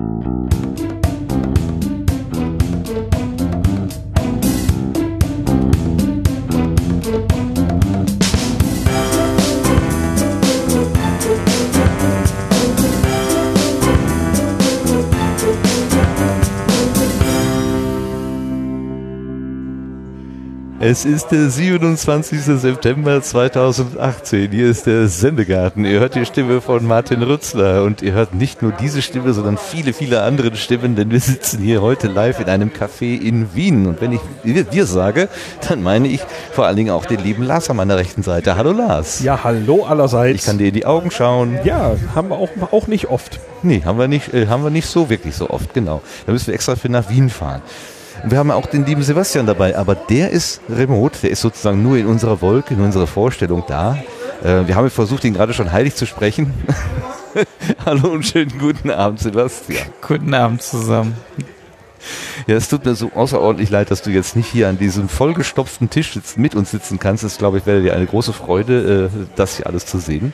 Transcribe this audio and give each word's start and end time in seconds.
Mm-hmm. 0.00 0.29
Es 20.90 21.04
ist 21.04 21.28
der 21.28 21.48
27. 21.48 22.40
September 22.42 23.22
2018. 23.22 24.50
Hier 24.50 24.68
ist 24.68 24.86
der 24.86 25.06
Sendegarten. 25.06 25.84
Ihr 25.84 26.00
hört 26.00 26.16
die 26.16 26.26
Stimme 26.26 26.60
von 26.60 26.84
Martin 26.84 27.22
Rützler 27.22 27.84
und 27.84 28.02
ihr 28.02 28.10
hört 28.10 28.34
nicht 28.34 28.60
nur 28.60 28.72
diese 28.72 29.00
Stimme, 29.00 29.32
sondern 29.32 29.56
viele, 29.56 29.92
viele 29.92 30.24
andere 30.24 30.56
Stimmen, 30.56 30.96
denn 30.96 31.12
wir 31.12 31.20
sitzen 31.20 31.62
hier 31.62 31.80
heute 31.80 32.08
live 32.08 32.40
in 32.40 32.48
einem 32.48 32.70
Café 32.70 33.22
in 33.22 33.54
Wien. 33.54 33.86
Und 33.86 34.00
wenn 34.00 34.10
ich 34.10 34.20
wir 34.42 34.84
sage, 34.84 35.28
dann 35.68 35.80
meine 35.80 36.08
ich 36.08 36.22
vor 36.50 36.66
allen 36.66 36.76
Dingen 36.76 36.90
auch 36.90 37.06
den 37.06 37.20
lieben 37.20 37.44
Lars 37.44 37.70
an 37.70 37.76
meiner 37.76 37.96
rechten 37.96 38.24
Seite. 38.24 38.56
Hallo 38.56 38.72
Lars. 38.72 39.22
Ja, 39.22 39.44
hallo 39.44 39.84
allerseits. 39.84 40.40
Ich 40.40 40.44
kann 40.44 40.58
dir 40.58 40.66
in 40.66 40.74
die 40.74 40.86
Augen 40.86 41.12
schauen. 41.12 41.56
Ja, 41.62 41.94
haben 42.16 42.30
wir 42.30 42.36
auch, 42.36 42.50
auch 42.72 42.88
nicht 42.88 43.10
oft. 43.10 43.38
Nee, 43.62 43.82
haben 43.84 44.00
wir 44.00 44.08
nicht, 44.08 44.34
äh, 44.34 44.48
haben 44.48 44.64
wir 44.64 44.70
nicht 44.70 44.88
so 44.88 45.08
wirklich 45.08 45.36
so 45.36 45.50
oft, 45.50 45.72
genau. 45.72 46.02
Da 46.26 46.32
müssen 46.32 46.48
wir 46.48 46.54
extra 46.54 46.74
für 46.74 46.88
nach 46.88 47.08
Wien 47.08 47.30
fahren. 47.30 47.62
Und 48.22 48.30
wir 48.30 48.38
haben 48.38 48.50
auch 48.50 48.66
den 48.66 48.84
lieben 48.84 49.02
Sebastian 49.02 49.46
dabei, 49.46 49.76
aber 49.76 49.94
der 49.94 50.30
ist 50.30 50.60
remote, 50.68 51.18
der 51.22 51.30
ist 51.30 51.40
sozusagen 51.40 51.82
nur 51.82 51.96
in 51.96 52.06
unserer 52.06 52.42
Wolke, 52.42 52.74
in 52.74 52.80
unserer 52.80 53.06
Vorstellung 53.06 53.64
da. 53.66 53.96
Äh, 54.42 54.66
wir 54.66 54.76
haben 54.76 54.90
versucht, 54.90 55.24
ihn 55.24 55.32
gerade 55.32 55.54
schon 55.54 55.72
heilig 55.72 55.94
zu 55.94 56.06
sprechen. 56.06 56.52
Hallo 57.86 58.08
und 58.10 58.26
schönen 58.26 58.58
guten 58.58 58.90
Abend, 58.90 59.20
Sebastian. 59.20 59.86
Guten 60.06 60.34
Abend 60.34 60.60
zusammen. 60.62 61.14
Ja, 62.46 62.56
es 62.56 62.68
tut 62.68 62.84
mir 62.84 62.94
so 62.94 63.10
außerordentlich 63.14 63.70
leid, 63.70 63.90
dass 63.90 64.02
du 64.02 64.10
jetzt 64.10 64.36
nicht 64.36 64.48
hier 64.48 64.68
an 64.68 64.78
diesem 64.78 65.08
vollgestopften 65.08 65.88
Tisch 65.90 66.12
sitzen, 66.14 66.40
mit 66.40 66.54
uns 66.54 66.70
sitzen 66.70 66.98
kannst. 66.98 67.24
Das 67.24 67.38
glaube 67.38 67.58
ich 67.58 67.66
wäre 67.66 67.82
dir 67.82 67.94
eine 67.94 68.06
große 68.06 68.32
Freude, 68.32 69.10
äh, 69.14 69.26
das 69.36 69.56
hier 69.56 69.66
alles 69.66 69.86
zu 69.86 69.98
sehen. 69.98 70.32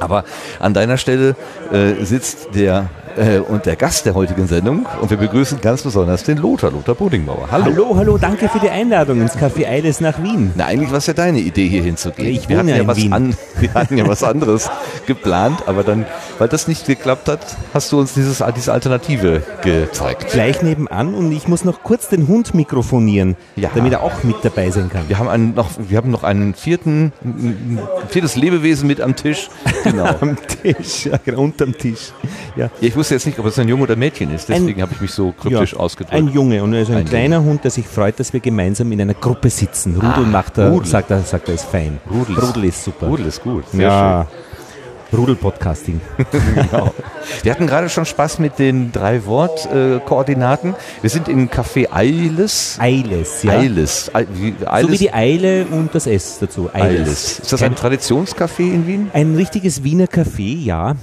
Aber 0.00 0.24
an 0.58 0.74
deiner 0.74 0.96
Stelle 0.96 1.36
äh, 1.72 2.04
sitzt 2.04 2.54
der 2.54 2.88
äh, 3.16 3.38
und 3.38 3.66
der 3.66 3.76
Gast 3.76 4.06
der 4.06 4.14
heutigen 4.14 4.46
Sendung. 4.46 4.86
Und 5.00 5.10
wir 5.10 5.16
begrüßen 5.16 5.60
ganz 5.60 5.82
besonders 5.82 6.24
den 6.24 6.38
Lothar, 6.38 6.70
Lothar 6.70 6.94
Bodingbauer. 6.94 7.48
Hallo. 7.50 7.64
Hallo, 7.66 7.96
hallo, 7.96 8.18
danke 8.18 8.48
für 8.48 8.58
die 8.58 8.70
Einladung 8.70 9.20
ins 9.20 9.36
Café 9.36 9.66
Eiles 9.66 10.00
nach 10.00 10.22
Wien. 10.22 10.52
Na, 10.54 10.66
eigentlich 10.66 10.90
war 10.90 10.98
es 10.98 11.06
ja 11.06 11.14
deine 11.14 11.40
Idee, 11.40 11.68
hier 11.68 11.82
hinzugehen. 11.82 12.28
Ich 12.28 12.48
wir, 12.48 12.58
hatten 12.58 12.68
ja, 12.68 12.76
ja 12.76 12.86
was 12.86 12.96
Wien. 12.96 13.12
An, 13.12 13.36
wir 13.60 13.74
hatten 13.74 13.96
ja 13.96 14.06
was 14.06 14.22
anderes 14.22 14.70
geplant, 15.06 15.62
aber 15.66 15.82
dann, 15.82 16.06
weil 16.38 16.48
das 16.48 16.68
nicht 16.68 16.86
geklappt 16.86 17.28
hat, 17.28 17.56
hast 17.74 17.92
du 17.92 17.98
uns 17.98 18.14
dieses, 18.14 18.42
diese 18.56 18.72
Alternative 18.72 19.42
gezeigt. 19.62 20.32
Gleich 20.32 20.62
nebenan 20.62 21.14
und 21.14 21.32
ich 21.32 21.48
muss 21.48 21.64
noch 21.64 21.82
kurz 21.82 22.08
den 22.08 22.28
Hund 22.28 22.54
mikrofonieren, 22.54 23.36
ja. 23.56 23.70
damit 23.74 23.92
er 23.92 24.02
auch 24.02 24.22
mit 24.22 24.36
dabei 24.42 24.70
sein 24.70 24.90
kann. 24.90 25.08
Wir 25.08 25.18
haben, 25.18 25.28
einen, 25.28 25.54
noch, 25.54 25.70
wir 25.78 25.96
haben 25.96 26.10
noch 26.10 26.24
einen 26.24 26.54
vierten, 26.54 27.12
ein 27.24 27.80
viertes 28.08 28.36
Lebewesen 28.36 28.86
mit 28.86 29.00
am 29.00 29.16
Tisch. 29.16 29.48
Genau. 29.82 30.06
am 30.20 30.36
Tisch, 30.62 31.06
ja, 31.06 31.18
genau, 31.24 31.42
unterm 31.42 31.76
Tisch. 31.76 32.12
Ja. 32.54 32.70
ich 32.80 32.94
wusste 33.02 33.14
jetzt 33.16 33.26
nicht, 33.26 33.38
ob 33.40 33.46
es 33.46 33.58
ein 33.58 33.66
Junge 33.66 33.82
oder 33.82 33.94
ein 33.94 33.98
Mädchen 33.98 34.32
ist, 34.32 34.48
deswegen 34.48 34.80
habe 34.80 34.92
ich 34.94 35.00
mich 35.00 35.10
so 35.10 35.32
kryptisch 35.32 35.72
ja, 35.72 35.78
ausgedrückt. 35.80 36.14
Ein 36.14 36.28
Junge 36.28 36.62
und 36.62 36.72
er 36.72 36.82
ist 36.82 36.90
ein, 36.90 36.98
ein 36.98 37.04
kleiner 37.04 37.36
Junge. 37.36 37.50
Hund, 37.50 37.64
der 37.64 37.72
sich 37.72 37.88
freut, 37.88 38.20
dass 38.20 38.32
wir 38.32 38.38
gemeinsam 38.38 38.92
in 38.92 39.00
einer 39.00 39.14
Gruppe 39.14 39.50
sitzen. 39.50 39.96
Rudel 39.96 40.12
ah, 40.12 40.20
macht 40.20 40.56
er, 40.58 40.70
Rudel. 40.70 40.86
sagt 40.86 41.10
er, 41.10 41.20
sagt 41.22 41.48
er, 41.48 41.54
ist 41.54 41.64
fein. 41.64 41.98
Rudel, 42.08 42.38
Rudel 42.38 42.66
ist 42.66 42.84
super. 42.84 43.08
Rudel 43.08 43.26
ist 43.26 43.42
gut. 43.42 43.64
Sehr 43.72 43.88
ja. 43.88 44.26
Schön. 44.30 45.18
Rudel-Podcasting. 45.18 46.00
genau. 46.54 46.94
Wir 47.42 47.52
hatten 47.52 47.66
gerade 47.66 47.88
schon 47.88 48.04
Spaß 48.04 48.38
mit 48.38 48.60
den 48.60 48.92
drei 48.92 49.26
Wortkoordinaten. 49.26 50.76
Wir 51.00 51.10
sind 51.10 51.26
im 51.26 51.50
Café 51.50 51.92
Eiles. 51.92 52.78
Eiles, 52.80 53.42
ja. 53.42 53.58
Eiles. 53.58 54.10
Eiles. 54.14 54.86
So 54.86 54.92
wie 54.92 54.98
die 54.98 55.12
Eile 55.12 55.66
und 55.66 55.92
das 55.92 56.06
S 56.06 56.38
dazu. 56.38 56.70
Eiles. 56.72 57.00
Eiles. 57.00 57.38
Ist 57.40 57.52
das 57.52 57.62
ein 57.64 57.74
Traditionscafé 57.74 58.60
in 58.72 58.86
Wien? 58.86 59.10
Ein 59.12 59.34
richtiges 59.34 59.82
Wiener 59.82 60.06
Café, 60.06 60.56
ja. 60.64 60.94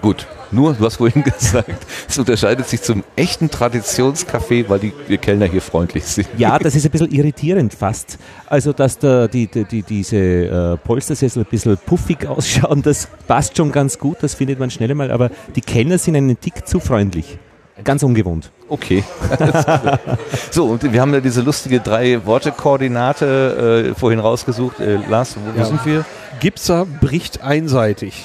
Gut. 0.00 0.26
Nur, 0.52 0.74
du 0.74 0.84
hast 0.84 0.96
vorhin 0.96 1.24
gesagt, 1.24 1.86
es 2.08 2.18
unterscheidet 2.18 2.68
sich 2.68 2.82
zum 2.82 3.02
echten 3.16 3.50
Traditionscafé, 3.50 4.68
weil 4.68 4.78
die, 4.78 4.92
die, 5.08 5.18
Kellner 5.18 5.46
hier 5.46 5.62
freundlich 5.62 6.04
sind. 6.04 6.28
Ja, 6.38 6.58
das 6.58 6.74
ist 6.74 6.84
ein 6.84 6.90
bisschen 6.90 7.10
irritierend 7.10 7.74
fast. 7.74 8.18
Also, 8.46 8.72
dass 8.72 8.98
da 8.98 9.26
die, 9.26 9.48
die, 9.48 9.64
die 9.64 9.82
diese 9.82 10.16
äh, 10.16 10.76
Polstersessel 10.76 11.42
ein 11.42 11.50
bisschen 11.50 11.76
puffig 11.76 12.26
ausschauen, 12.26 12.82
das 12.82 13.08
passt 13.26 13.56
schon 13.56 13.72
ganz 13.72 13.98
gut, 13.98 14.18
das 14.20 14.34
findet 14.34 14.58
man 14.58 14.70
schnell 14.70 14.94
mal, 14.94 15.10
aber 15.10 15.30
die 15.54 15.60
Kellner 15.60 15.98
sind 15.98 16.16
einen 16.16 16.38
Tick 16.38 16.66
zu 16.66 16.80
freundlich. 16.80 17.38
Ganz 17.84 18.02
ungewohnt. 18.02 18.50
Okay. 18.68 19.04
so, 20.50 20.66
und 20.66 20.90
wir 20.90 21.00
haben 21.00 21.12
ja 21.12 21.20
diese 21.20 21.42
lustige 21.42 21.80
Drei-Worte-Koordinate 21.80 23.90
äh, 23.90 23.94
vorhin 23.94 24.18
rausgesucht. 24.18 24.80
Äh, 24.80 24.98
Lars, 25.10 25.36
wo, 25.36 25.54
wo 25.54 25.58
ja. 25.58 25.66
sind 25.66 25.84
wir? 25.84 26.04
Gipser 26.40 26.86
bricht 26.86 27.42
einseitig. 27.42 28.24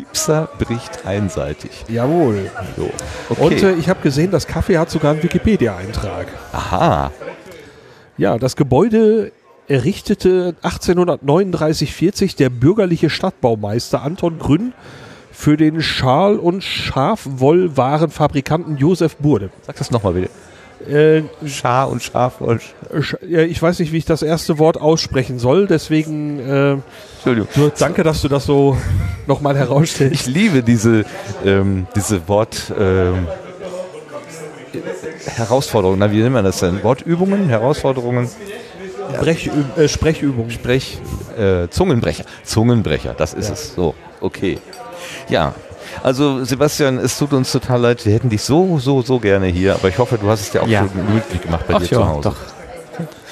Gipser 0.00 0.48
bricht 0.58 1.04
einseitig. 1.04 1.84
Jawohl. 1.88 2.50
So. 2.76 2.90
Okay. 3.28 3.42
Und 3.42 3.62
äh, 3.62 3.74
ich 3.74 3.90
habe 3.90 4.00
gesehen, 4.00 4.30
das 4.30 4.46
Kaffee 4.46 4.78
hat 4.78 4.88
sogar 4.90 5.12
einen 5.12 5.22
Wikipedia-Eintrag. 5.22 6.28
Aha. 6.52 7.12
Ja, 8.16 8.38
das 8.38 8.56
Gebäude 8.56 9.32
errichtete 9.68 10.54
1839-40 10.62 12.34
der 12.36 12.48
bürgerliche 12.48 13.10
Stadtbaumeister 13.10 14.00
Anton 14.02 14.38
Grün 14.38 14.72
für 15.32 15.58
den 15.58 15.82
Schal- 15.82 16.38
und 16.38 16.64
Schafwollwarenfabrikanten 16.64 18.78
Josef 18.78 19.16
Burde. 19.16 19.50
Sag 19.66 19.76
das 19.76 19.90
nochmal 19.90 20.14
bitte. 20.14 20.30
Äh, 20.88 21.22
Schar 21.46 21.90
und 21.90 22.02
Schafwoll. 22.02 22.60
Ja, 23.28 23.40
ich 23.40 23.60
weiß 23.60 23.78
nicht, 23.80 23.92
wie 23.92 23.98
ich 23.98 24.06
das 24.06 24.22
erste 24.22 24.58
Wort 24.58 24.80
aussprechen 24.80 25.38
soll, 25.38 25.66
deswegen 25.66 26.40
äh, 26.40 26.76
Entschuldigung. 27.16 27.72
Danke, 27.78 28.02
dass 28.02 28.22
du 28.22 28.28
das 28.28 28.46
so 28.46 28.78
nochmal 29.26 29.56
herausstellst. 29.56 30.14
Ich 30.14 30.26
liebe 30.26 30.62
diese, 30.62 31.04
ähm, 31.44 31.86
diese 31.94 32.26
Wort 32.28 32.72
ähm, 32.78 33.28
Herausforderungen. 35.26 35.98
Na, 35.98 36.10
wie 36.10 36.22
nennt 36.22 36.32
man 36.32 36.44
das 36.44 36.60
denn? 36.60 36.82
Wortübungen, 36.82 37.48
Herausforderungen? 37.48 38.30
Brech, 39.20 39.50
äh, 39.76 39.88
Sprechübungen. 39.88 40.50
Sprech, 40.50 40.98
äh, 41.36 41.68
Zungenbrecher. 41.68 42.24
Zungenbrecher, 42.44 43.14
das 43.14 43.34
ist 43.34 43.48
ja. 43.48 43.52
es. 43.54 43.74
So, 43.74 43.94
okay. 44.20 44.58
Ja, 45.28 45.54
also 46.02 46.44
Sebastian, 46.44 46.98
es 46.98 47.18
tut 47.18 47.32
uns 47.32 47.52
total 47.52 47.80
leid, 47.80 48.06
wir 48.06 48.12
hätten 48.12 48.28
dich 48.28 48.42
so, 48.42 48.78
so, 48.78 49.02
so 49.02 49.18
gerne 49.18 49.46
hier, 49.46 49.74
aber 49.74 49.88
ich 49.88 49.98
hoffe, 49.98 50.18
du 50.18 50.28
hast 50.28 50.40
es 50.40 50.50
dir 50.50 50.62
auch 50.62 50.68
ja. 50.68 50.80
schon 50.80 50.94
gemütlich 50.94 51.40
gemacht 51.40 51.66
bei 51.66 51.74
Ach 51.74 51.78
dir 51.78 51.84
ja, 51.84 51.98
zu 51.98 52.08
Hause. 52.08 52.28
Doch. 52.28 52.36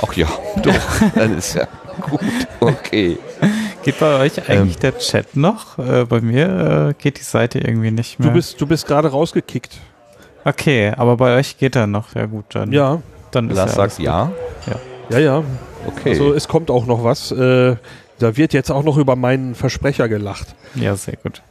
Ach 0.07 0.13
ja, 0.15 0.29
doch. 0.63 0.75
Dann 1.15 1.37
ist 1.39 1.55
ja 1.55 1.67
gut. 2.11 2.21
Okay. 2.61 3.19
Geht 3.83 3.99
bei 3.99 4.19
euch 4.21 4.49
eigentlich 4.49 4.77
ähm, 4.77 4.81
der 4.81 4.99
Chat 4.99 5.37
noch? 5.37 5.79
Äh, 5.79 6.05
bei 6.05 6.21
mir 6.21 6.91
äh, 6.91 7.03
geht 7.03 7.19
die 7.19 7.25
Seite 7.25 7.59
irgendwie 7.59 7.91
nicht 7.91 8.19
mehr. 8.19 8.29
Du 8.29 8.35
bist, 8.35 8.61
du 8.61 8.67
bist 8.67 8.87
gerade 8.87 9.09
rausgekickt. 9.09 9.79
Okay, 10.45 10.93
aber 10.97 11.17
bei 11.17 11.37
euch 11.37 11.59
geht 11.59 11.77
er 11.77 11.87
noch. 11.87 12.15
Ja 12.15 12.27
gut, 12.27 12.47
dann. 12.51 12.73
Ja. 12.73 13.03
Dann 13.31 13.51
Lars 13.51 13.75
sagt 13.75 13.99
ja. 13.99 14.33
ja. 14.67 14.77
Ja, 15.11 15.19
ja. 15.19 15.45
Okay. 15.87 16.11
Also 16.11 16.33
es 16.33 16.49
kommt 16.49 16.71
auch 16.71 16.87
noch 16.87 17.05
was. 17.05 17.31
Äh, 17.31 17.77
da 18.19 18.37
wird 18.37 18.53
jetzt 18.53 18.71
auch 18.71 18.83
noch 18.83 18.97
über 18.97 19.17
meinen 19.17 19.55
Versprecher 19.55 20.09
gelacht. 20.09 20.55
Ja, 20.75 20.97
sehr 20.97 21.17
gut. 21.17 21.43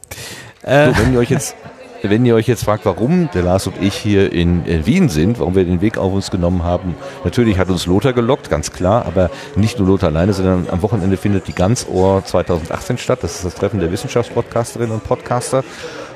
Äh, 0.62 0.88
so, 0.88 0.98
wenn 0.98 1.12
ihr 1.12 1.18
euch 1.18 1.30
jetzt 1.30 1.54
wenn 2.02 2.24
ihr 2.24 2.34
euch 2.34 2.46
jetzt 2.46 2.64
fragt, 2.64 2.84
warum 2.84 3.28
der 3.34 3.42
Lars 3.42 3.66
und 3.66 3.82
ich 3.82 3.94
hier 3.94 4.32
in, 4.32 4.64
in, 4.66 4.86
Wien 4.86 5.08
sind, 5.08 5.40
warum 5.40 5.56
wir 5.56 5.64
den 5.64 5.80
Weg 5.80 5.98
auf 5.98 6.12
uns 6.12 6.30
genommen 6.30 6.62
haben, 6.62 6.94
natürlich 7.24 7.58
hat 7.58 7.68
uns 7.70 7.86
Lothar 7.86 8.12
gelockt, 8.12 8.50
ganz 8.50 8.70
klar, 8.72 9.04
aber 9.06 9.30
nicht 9.56 9.78
nur 9.78 9.88
Lothar 9.88 10.10
alleine, 10.10 10.32
sondern 10.32 10.68
am 10.70 10.82
Wochenende 10.82 11.16
findet 11.16 11.48
die 11.48 11.54
Ganzohr 11.54 12.24
2018 12.24 12.98
statt. 12.98 13.18
Das 13.22 13.36
ist 13.36 13.44
das 13.44 13.54
Treffen 13.54 13.80
der 13.80 13.90
Wissenschaftspodcasterinnen 13.90 14.94
und 14.94 15.04
Podcaster. 15.04 15.64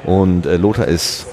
Und 0.04 0.46
äh, 0.46 0.56
Lothar 0.56 0.86
ist 0.86 1.26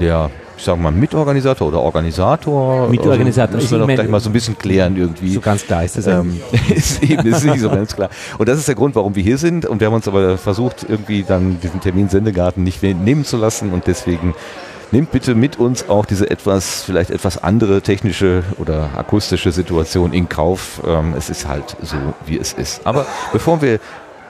der 0.00 0.30
ich 0.56 0.64
sag 0.64 0.78
mal, 0.78 0.92
Mitorganisator 0.92 1.68
oder 1.68 1.80
Organisator. 1.80 2.88
Mitorganisator. 2.88 3.56
Also, 3.56 3.76
müssen 3.76 3.80
wir 3.80 3.86
doch 3.86 3.94
gleich 3.94 4.08
mal 4.08 4.20
so 4.20 4.30
ein 4.30 4.32
bisschen 4.32 4.56
klären 4.56 4.96
irgendwie. 4.96 5.32
So 5.32 5.40
ganz 5.40 5.64
klar 5.66 5.84
ist 5.84 5.96
das 5.96 6.06
ähm, 6.06 6.40
ist 6.74 7.02
eben 7.02 7.26
ist 7.26 7.44
nicht 7.44 7.60
so 7.60 7.70
ganz 7.70 7.94
klar. 7.94 8.10
Und 8.38 8.48
das 8.48 8.58
ist 8.58 8.68
der 8.68 8.74
Grund, 8.74 8.94
warum 8.94 9.14
wir 9.14 9.22
hier 9.22 9.38
sind. 9.38 9.66
Und 9.66 9.80
wir 9.80 9.86
haben 9.86 9.94
uns 9.94 10.08
aber 10.08 10.38
versucht, 10.38 10.86
irgendwie 10.88 11.22
dann 11.22 11.60
diesen 11.60 11.80
Termin 11.80 12.08
Sendegarten 12.08 12.62
nicht 12.62 12.82
nehmen 12.82 13.24
zu 13.24 13.36
lassen. 13.36 13.72
Und 13.72 13.86
deswegen 13.86 14.34
nehmt 14.92 15.10
bitte 15.10 15.34
mit 15.34 15.58
uns 15.58 15.88
auch 15.88 16.06
diese 16.06 16.30
etwas, 16.30 16.82
vielleicht 16.84 17.10
etwas 17.10 17.42
andere 17.42 17.82
technische 17.82 18.44
oder 18.58 18.90
akustische 18.96 19.50
Situation 19.50 20.12
in 20.12 20.28
Kauf. 20.28 20.80
Ähm, 20.86 21.14
es 21.16 21.30
ist 21.30 21.48
halt 21.48 21.76
so, 21.82 21.96
wie 22.26 22.38
es 22.38 22.52
ist. 22.52 22.86
Aber 22.86 23.06
bevor 23.32 23.60
wir 23.60 23.80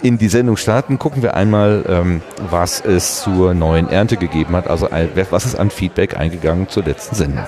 in 0.03 0.19
die 0.19 0.29
Sendung 0.29 0.57
starten, 0.57 0.99
gucken 0.99 1.23
wir 1.23 1.35
einmal, 1.35 1.85
ähm, 1.89 2.23
was 2.51 2.81
es 2.81 3.23
zur 3.23 3.55
neuen 3.55 3.89
Ernte 3.89 4.17
gegeben 4.17 4.55
hat. 4.57 4.69
Also 4.69 4.89
was 5.31 5.47
ist 5.47 5.57
an 5.57 5.71
Feedback 5.71 6.17
eingegangen 6.17 6.69
zur 6.69 6.85
letzten 6.85 7.15
Sendung. 7.15 7.47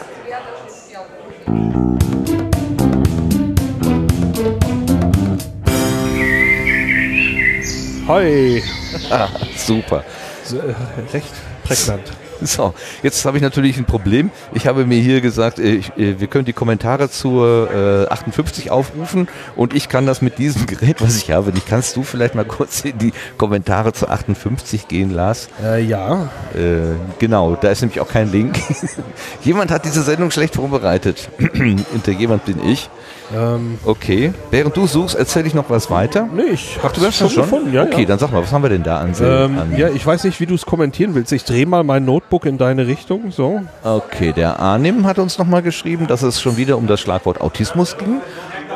Hi. 8.09 8.63
Ah, 9.11 9.29
super. 9.57 10.05
So, 10.45 10.59
äh, 10.59 10.75
recht 11.13 11.33
prägnant. 11.65 12.13
So, 12.47 12.75
jetzt 13.03 13.25
habe 13.25 13.37
ich 13.37 13.43
natürlich 13.43 13.77
ein 13.77 13.85
Problem. 13.85 14.31
Ich 14.55 14.67
habe 14.67 14.87
mir 14.87 15.01
hier 15.01 15.21
gesagt, 15.21 15.59
äh, 15.59 15.75
ich, 15.75 15.97
äh, 15.97 16.21
wir 16.21 16.27
können 16.27 16.45
die 16.45 16.53
Kommentare 16.53 17.11
zur 17.11 17.71
äh, 18.09 18.13
58 18.13 18.71
aufrufen 18.71 19.29
und 19.57 19.75
ich 19.75 19.89
kann 19.89 20.07
das 20.07 20.23
mit 20.23 20.39
diesem 20.39 20.67
Gerät, 20.67 21.01
was 21.01 21.17
ich 21.17 21.31
habe, 21.31 21.53
nicht. 21.53 21.67
Kannst 21.67 21.97
du 21.97 22.03
vielleicht 22.03 22.35
mal 22.35 22.45
kurz 22.45 22.83
in 22.83 22.99
die 22.99 23.13
Kommentare 23.37 23.93
zur 23.93 24.11
58 24.11 24.89
gehen, 24.89 25.11
Lars? 25.11 25.49
Äh, 25.63 25.83
ja. 25.83 26.31
Äh, 26.55 26.97
genau, 27.19 27.57
da 27.57 27.71
ist 27.71 27.81
nämlich 27.83 28.01
auch 28.01 28.09
kein 28.09 28.31
Link. 28.31 28.59
jemand 29.43 29.71
hat 29.71 29.85
diese 29.85 30.03
Sendung 30.03 30.31
schlecht 30.31 30.55
vorbereitet. 30.55 31.29
und 31.39 32.07
der 32.07 32.15
jemand 32.15 32.45
bin 32.45 32.65
ich. 32.67 32.89
Ähm, 33.35 33.79
okay. 33.85 34.33
Während 34.51 34.77
du 34.77 34.87
suchst, 34.87 35.17
erzähle 35.17 35.47
ich 35.47 35.55
noch 35.55 35.69
was 35.69 35.91
weiter. 35.91 36.29
Nee, 36.33 36.53
ich 36.53 36.79
habe 36.83 36.95
das 37.01 37.17
schon, 37.17 37.31
schon 37.31 37.43
gefunden. 37.43 37.73
Ja, 37.73 37.83
okay, 37.83 38.03
ja. 38.03 38.07
dann 38.07 38.19
sag 38.19 38.31
mal, 38.31 38.43
was 38.43 38.53
haben 38.53 38.63
wir 38.63 38.71
denn 38.71 38.83
da 38.83 39.01
an, 39.01 39.13
ähm, 39.21 39.59
an 39.59 39.77
Ja, 39.77 39.89
ich 39.89 40.07
weiß 40.07 40.25
nicht, 40.25 40.39
wie 40.41 40.47
du 40.47 40.55
es 40.55 40.65
kommentieren 40.65 41.15
willst. 41.15 41.33
Ich 41.33 41.45
drehe 41.45 41.67
mal 41.67 41.83
mein 41.83 42.05
Notebook 42.05 42.47
in 42.47 42.59
deine 42.59 42.87
Richtung. 42.87 43.31
So. 43.31 43.63
Okay, 43.83 44.33
der 44.33 44.61
Arnim 44.61 45.07
hat 45.07 45.19
uns 45.19 45.39
nochmal 45.39 45.63
geschrieben, 45.63 46.07
dass 46.07 46.23
es 46.23 46.41
schon 46.41 46.57
wieder 46.57 46.77
um 46.77 46.87
das 46.87 47.01
Schlagwort 47.01 47.41
Autismus 47.41 47.99
ging. 47.99 48.21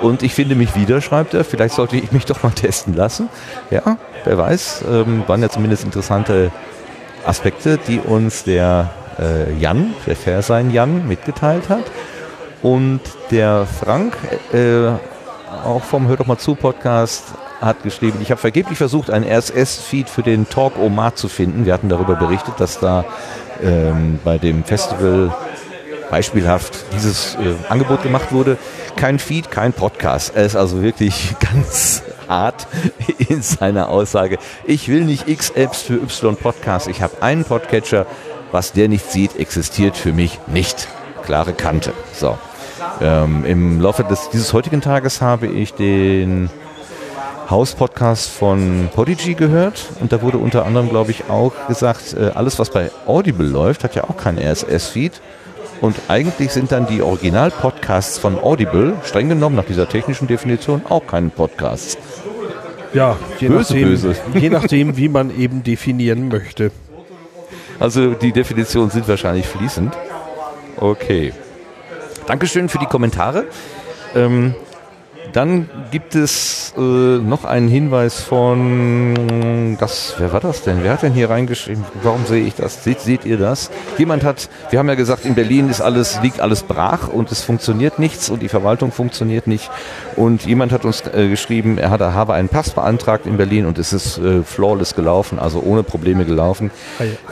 Und 0.03 0.23
ich 0.23 0.35
finde 0.35 0.55
mich 0.55 0.75
wieder, 0.75 1.01
schreibt 1.01 1.35
er. 1.35 1.45
Vielleicht 1.45 1.75
sollte 1.75 1.97
ich 1.97 2.11
mich 2.13 2.25
doch 2.27 2.43
mal 2.43 2.51
testen 2.51 2.95
lassen. 2.95 3.29
Ja, 3.71 3.99
wer 4.25 4.39
weiß. 4.39 4.85
Ähm, 4.91 5.25
waren 5.27 5.43
ja 5.43 5.49
zumindest 5.49 5.85
interessante 5.85 6.51
Aspekte, 7.25 7.79
die 7.87 8.01
uns 8.01 8.45
der 8.45 8.91
äh, 9.19 9.53
Jan, 9.59 9.95
der 10.07 10.17
Fairsein 10.17 10.71
Jan, 10.71 11.07
mitgeteilt 11.07 11.69
hat. 11.69 11.85
Und 12.63 13.01
der 13.31 13.67
Frank, 13.67 14.17
äh, 14.53 14.89
auch 15.65 15.83
vom 15.83 16.09
Hör 16.09 16.17
doch 16.17 16.27
mal 16.27 16.39
zu 16.39 16.55
Podcast, 16.55 17.25
hat 17.61 17.83
geschrieben, 17.83 18.19
ich 18.23 18.31
habe 18.31 18.41
vergeblich 18.41 18.79
versucht, 18.79 19.11
einen 19.11 19.27
RSS-Feed 19.27 20.09
für 20.09 20.23
den 20.23 20.49
Talk 20.49 20.79
Omar 20.79 21.15
zu 21.15 21.29
finden. 21.29 21.67
Wir 21.67 21.75
hatten 21.75 21.89
darüber 21.89 22.17
berichtet, 22.17 22.55
dass 22.59 22.81
da 22.81 23.05
ähm, 23.63 24.19
bei 24.25 24.39
dem 24.39 24.65
Festival 24.65 25.35
beispielhaft 26.11 26.85
dieses 26.95 27.37
äh, 27.37 27.55
Angebot 27.69 28.03
gemacht 28.03 28.33
wurde. 28.33 28.59
Kein 28.97 29.19
Feed, 29.19 29.51
kein 29.51 29.73
Podcast. 29.73 30.33
Er 30.35 30.45
ist 30.45 30.57
also 30.57 30.83
wirklich 30.83 31.35
ganz 31.53 32.03
hart 32.29 32.67
in 33.19 33.43
seiner 33.43 33.89
Aussage. 33.89 34.39
Ich 34.65 34.89
will 34.89 35.05
nicht 35.05 35.29
X 35.29 35.51
Apps 35.51 35.83
für 35.83 35.95
Y 35.95 36.37
Podcast. 36.37 36.89
Ich 36.89 37.03
habe 37.03 37.23
einen 37.23 37.45
Podcatcher. 37.45 38.07
Was 38.53 38.73
der 38.73 38.89
nicht 38.89 39.09
sieht, 39.09 39.37
existiert 39.37 39.97
für 39.97 40.13
mich 40.13 40.41
nicht. 40.49 40.89
Klare 41.23 41.53
Kante. 41.53 41.93
So. 42.13 42.37
Ähm, 43.01 43.45
Im 43.45 43.81
Laufe 43.81 44.05
des, 44.05 44.31
dieses 44.31 44.53
heutigen 44.53 44.81
Tages 44.81 45.21
habe 45.21 45.47
ich 45.47 45.75
den 45.75 46.51
House-Podcast 47.49 48.31
von 48.31 48.89
Podigy 48.95 49.35
gehört 49.35 49.87
und 50.01 50.13
da 50.13 50.23
wurde 50.23 50.39
unter 50.39 50.65
anderem, 50.65 50.89
glaube 50.89 51.11
ich, 51.11 51.29
auch 51.29 51.53
gesagt, 51.67 52.15
äh, 52.15 52.31
alles 52.35 52.59
was 52.59 52.71
bei 52.71 52.91
Audible 53.07 53.47
läuft, 53.47 53.83
hat 53.83 53.95
ja 53.95 54.05
auch 54.05 54.17
keinen 54.17 54.39
RSS-Feed. 54.39 55.21
Und 55.81 55.97
eigentlich 56.09 56.51
sind 56.51 56.73
dann 56.73 56.87
die 56.87 57.03
Original-Podcasts 57.03 58.19
von 58.19 58.39
Audible, 58.39 58.95
streng 59.03 59.31
genommen 59.31 59.57
nach 59.57 59.65
dieser 59.65 59.89
technischen 59.89 60.29
Definition, 60.29 60.83
auch 60.89 61.07
keine 61.07 61.31
Podcasts. 61.31 61.97
Ja, 62.93 63.17
je, 63.39 63.49
böse, 63.49 63.73
nachdem, 63.75 63.89
böse. 63.89 64.15
je 64.35 64.51
nachdem, 64.51 64.97
wie 64.97 65.09
man 65.09 65.37
eben 65.37 65.63
definieren 65.63 66.29
möchte. 66.29 66.71
Also 67.79 68.13
die 68.15 68.33
Definitionen 68.33 68.91
sind 68.91 69.09
wahrscheinlich 69.09 69.47
fließend. 69.47 69.97
Okay. 70.77 71.33
Dankeschön 72.31 72.69
für 72.69 72.79
die 72.79 72.87
Kommentare. 72.87 73.47
Ähm, 74.15 74.55
dann 75.33 75.69
gibt 75.91 76.15
es 76.15 76.73
äh, 76.79 76.81
noch 76.81 77.45
einen 77.45 77.67
Hinweis 77.67 78.21
von, 78.21 79.77
das, 79.81 80.15
wer 80.17 80.33
war 80.33 80.39
das 80.39 80.63
denn? 80.63 80.85
Wer 80.85 80.93
hat 80.93 81.03
denn 81.03 81.13
hier 81.13 81.29
reingeschrieben? 81.29 81.85
Warum 82.05 82.27
sehe 82.27 82.45
ich 82.45 82.55
das? 82.55 82.85
Seht, 82.85 83.01
seht 83.01 83.25
ihr 83.25 83.37
das? 83.37 83.73
Jemand 83.99 84.23
hat, 84.23 84.49
wir 84.71 84.79
haben 84.79 84.89
ja 84.89 84.95
gesagt, 84.95 85.25
in 85.25 85.35
Berlin 85.35 85.71
ist 85.71 85.81
alles, 85.81 86.23
liegt 86.23 86.41
alles 86.41 86.63
brach 86.63 87.09
und 87.09 87.33
es 87.33 87.43
funktioniert 87.43 87.99
nichts 87.99 88.31
und 88.31 88.45
die 88.45 88.49
Verwaltung 88.49 88.93
funktioniert 88.93 89.49
nicht. 89.49 89.69
Und 90.15 90.47
jemand 90.47 90.71
hat 90.71 90.85
uns 90.85 91.03
äh, 91.13 91.29
geschrieben, 91.29 91.79
er 91.79 91.91
hat, 91.91 92.01
er 92.01 92.15
habe 92.15 92.35
einen 92.35 92.49
Pass 92.49 92.71
beantragt 92.71 93.27
in 93.27 93.39
Berlin 93.39 93.67
und 93.67 93.77
es 93.77 93.93
ist 93.93 94.19
äh, 94.19 94.45
flawless 94.45 94.95
gelaufen, 94.95 95.41
also 95.41 95.61
ohne 95.67 95.83
Probleme 95.83 96.25
gelaufen. 96.25 96.71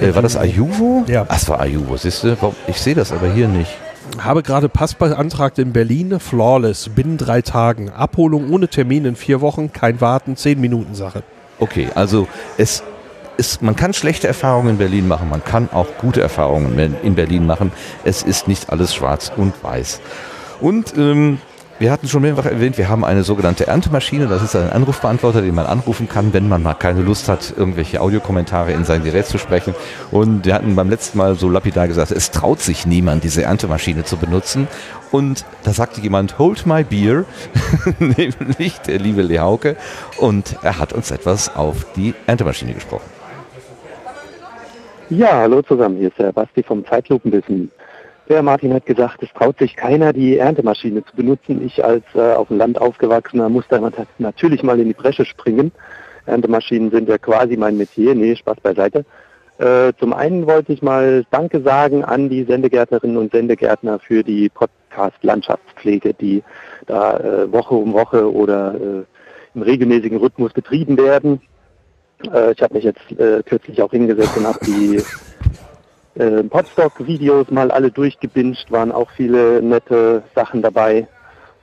Äh, 0.01 0.12
war 0.12 0.23
das 0.23 0.37
Ayuvo? 0.37 1.05
Ja. 1.06 1.25
Ach, 1.29 1.37
es 1.37 1.49
war 1.49 1.61
Ayuvo, 1.61 1.97
siehst 1.97 2.25
du? 2.25 2.37
Ich 2.67 2.81
sehe 2.81 2.97
das 2.97 3.12
aber 3.12 3.33
hier 3.33 3.47
nicht. 3.47 3.71
Habe 4.19 4.43
gerade 4.43 4.69
Pass 4.69 4.94
beantragt 4.94 5.58
in 5.58 5.72
Berlin, 5.72 6.19
flawless, 6.19 6.88
binnen 6.88 7.19
drei 7.19 7.43
Tagen. 7.43 7.90
Abholung 7.90 8.50
ohne 8.50 8.69
Termin 8.69 9.05
in 9.05 9.16
vier 9.16 9.40
Wochen, 9.40 9.72
kein 9.72 10.00
Warten, 10.00 10.37
zehn 10.37 10.60
Minuten 10.60 10.94
Sache. 10.94 11.22
Okay, 11.58 11.88
also 11.94 12.26
es 12.56 12.82
ist, 13.37 13.62
man 13.62 13.76
kann 13.76 13.94
schlechte 13.94 14.26
Erfahrungen 14.26 14.70
in 14.70 14.78
Berlin 14.78 15.08
machen, 15.08 15.31
man 15.31 15.44
kann 15.44 15.69
auch 15.72 15.87
gute 15.99 16.20
Erfahrungen 16.20 16.96
in 17.02 17.14
Berlin 17.14 17.46
machen. 17.46 17.72
Es 18.05 18.22
ist 18.22 18.49
nicht 18.49 18.70
alles 18.70 18.94
schwarz 18.94 19.31
und 19.37 19.55
weiß. 19.62 20.00
Und 20.60 20.96
ähm, 20.96 21.38
wir 21.79 21.93
hatten 21.93 22.09
schon 22.09 22.23
mehrfach 22.23 22.47
erwähnt, 22.47 22.77
wir 22.77 22.89
haben 22.89 23.05
eine 23.05 23.23
sogenannte 23.23 23.67
Erntemaschine. 23.67 24.27
Das 24.27 24.43
ist 24.43 24.57
ein 24.57 24.71
Anrufbeantworter, 24.71 25.43
den 25.43 25.55
man 25.55 25.67
anrufen 25.67 26.09
kann, 26.09 26.33
wenn 26.33 26.49
man 26.49 26.63
mal 26.63 26.75
keine 26.75 27.03
Lust 27.03 27.29
hat, 27.29 27.55
irgendwelche 27.57 28.01
Audiokommentare 28.01 28.73
in 28.73 28.85
sein 28.85 29.05
Gerät 29.05 29.27
zu 29.27 29.39
sprechen. 29.39 29.75
Und 30.11 30.45
wir 30.45 30.55
hatten 30.55 30.75
beim 30.75 30.91
letzten 30.91 31.19
Mal 31.19 31.37
so 31.37 31.49
lapidar 31.49 31.87
gesagt, 31.87 32.11
es 32.11 32.33
traut 32.33 32.61
sich 32.61 32.85
niemand, 32.85 33.23
diese 33.23 33.45
Erntemaschine 33.45 34.05
zu 34.05 34.17
benutzen. 34.17 34.67
Und 35.13 35.45
da 35.63 35.73
sagte 35.73 36.01
jemand, 36.01 36.39
hold 36.39 36.67
my 36.67 36.83
beer, 36.83 37.25
nämlich 38.01 38.79
der 38.79 38.99
liebe 38.99 39.23
Lehauke. 39.23 39.77
Und 40.19 40.57
er 40.63 40.79
hat 40.79 40.93
uns 40.93 41.13
etwas 41.13 41.55
auf 41.55 41.87
die 41.95 42.15
Erntemaschine 42.27 42.75
gesprochen. 42.75 43.09
Ja, 45.11 45.39
hallo 45.39 45.63
zusammen, 45.63 45.97
hier 45.97 46.09
ist 46.09 46.19
der 46.19 46.33
Basti 46.33 46.63
vom 46.63 46.85
Zeitlupenwissen. 46.85 47.71
Der 48.29 48.43
Martin 48.43 48.75
hat 48.75 48.85
gesagt, 48.85 49.23
es 49.23 49.33
traut 49.33 49.59
sich 49.59 49.75
keiner, 49.75 50.13
die 50.13 50.37
Erntemaschine 50.37 51.03
zu 51.03 51.17
benutzen. 51.17 51.65
Ich 51.65 51.83
als 51.83 52.05
äh, 52.15 52.35
auf 52.35 52.49
dem 52.49 52.59
Land 52.59 52.79
aufgewachsener 52.79 53.49
muss 53.49 53.65
da 53.69 53.81
natürlich 54.19 54.63
mal 54.63 54.79
in 54.79 54.89
die 54.89 54.95
Bresche 54.95 55.25
springen. 55.25 55.73
Erntemaschinen 56.27 56.91
sind 56.91 57.09
ja 57.09 57.17
quasi 57.17 57.57
mein 57.57 57.79
Metier. 57.79 58.15
Nee, 58.15 58.37
Spaß 58.37 58.61
beiseite. 58.63 59.07
Äh, 59.57 59.95
zum 59.99 60.13
einen 60.13 60.47
wollte 60.47 60.75
ich 60.75 60.83
mal 60.83 61.25
Danke 61.31 61.63
sagen 61.63 62.05
an 62.05 62.29
die 62.29 62.45
Sendegärtnerinnen 62.45 63.17
und 63.17 63.33
Sendegärtner 63.33 63.99
für 63.99 64.23
die 64.23 64.51
Podcast-Landschaftspflege, 64.51 66.13
die 66.13 66.43
da 66.87 67.17
äh, 67.17 67.51
Woche 67.51 67.75
um 67.75 67.95
Woche 67.95 68.31
oder 68.31 68.75
äh, 68.75 69.05
im 69.55 69.63
regelmäßigen 69.63 70.19
Rhythmus 70.19 70.53
betrieben 70.53 70.99
werden. 70.99 71.41
Äh, 72.31 72.53
ich 72.53 72.63
habe 72.63 72.75
mich 72.75 72.85
jetzt 72.85 73.11
äh, 73.19 73.43
kürzlich 73.43 73.81
auch 73.81 73.91
hingesetzt 73.91 74.37
und 74.37 74.47
habe 74.47 74.59
die 74.67 75.03
äh, 76.19 76.43
Podstock-Videos 76.43 77.50
mal 77.50 77.70
alle 77.70 77.91
durchgebinged, 77.91 78.70
waren 78.70 78.93
auch 78.93 79.10
viele 79.10 79.63
nette 79.63 80.22
Sachen 80.34 80.63
dabei. 80.63 81.06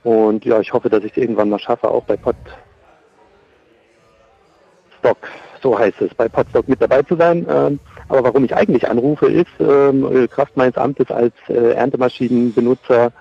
Und 0.02 0.44
ja, 0.44 0.60
ich 0.60 0.72
hoffe, 0.72 0.88
dass 0.88 1.04
ich 1.04 1.12
es 1.12 1.18
irgendwann 1.18 1.50
mal 1.50 1.58
schaffe, 1.58 1.90
auch 1.90 2.04
bei 2.04 2.16
Podstock, 2.16 2.38
so 5.62 5.78
heißt 5.78 6.00
es, 6.00 6.14
bei 6.14 6.28
Podstock 6.28 6.68
mit 6.68 6.80
dabei 6.80 7.02
zu 7.02 7.16
sein. 7.16 7.46
Ähm, 7.48 7.80
aber 8.08 8.24
warum 8.24 8.44
ich 8.44 8.54
eigentlich 8.54 8.88
anrufe, 8.88 9.26
ist, 9.26 9.50
ähm, 9.58 10.28
Kraft 10.30 10.56
meines 10.56 10.76
Amtes 10.76 11.10
als 11.10 11.34
äh, 11.48 11.72
Erntemaschinenbenutzer 11.72 13.12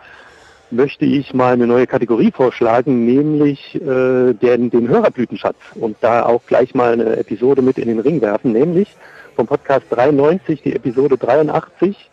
möchte 0.72 1.06
ich 1.06 1.34
mal 1.34 1.54
eine 1.54 1.68
neue 1.68 1.88
Kategorie 1.88 2.32
vorschlagen, 2.32 3.06
nämlich 3.06 3.76
äh, 3.76 4.34
den, 4.34 4.70
den 4.70 4.88
Hörerblütenschatz 4.88 5.58
und 5.76 5.98
da 6.02 6.26
auch 6.26 6.42
gleich 6.46 6.74
mal 6.76 6.94
eine 6.94 7.18
Episode 7.18 7.62
mit 7.62 7.78
in 7.78 7.88
den 7.88 8.00
Ring 8.00 8.22
werfen, 8.22 8.52
nämlich 8.52 8.96
vom 9.36 9.48
Podcast 9.48 9.86
93, 9.90 10.62
die 10.62 10.76
Episode 10.76 11.18
83. 11.18 12.10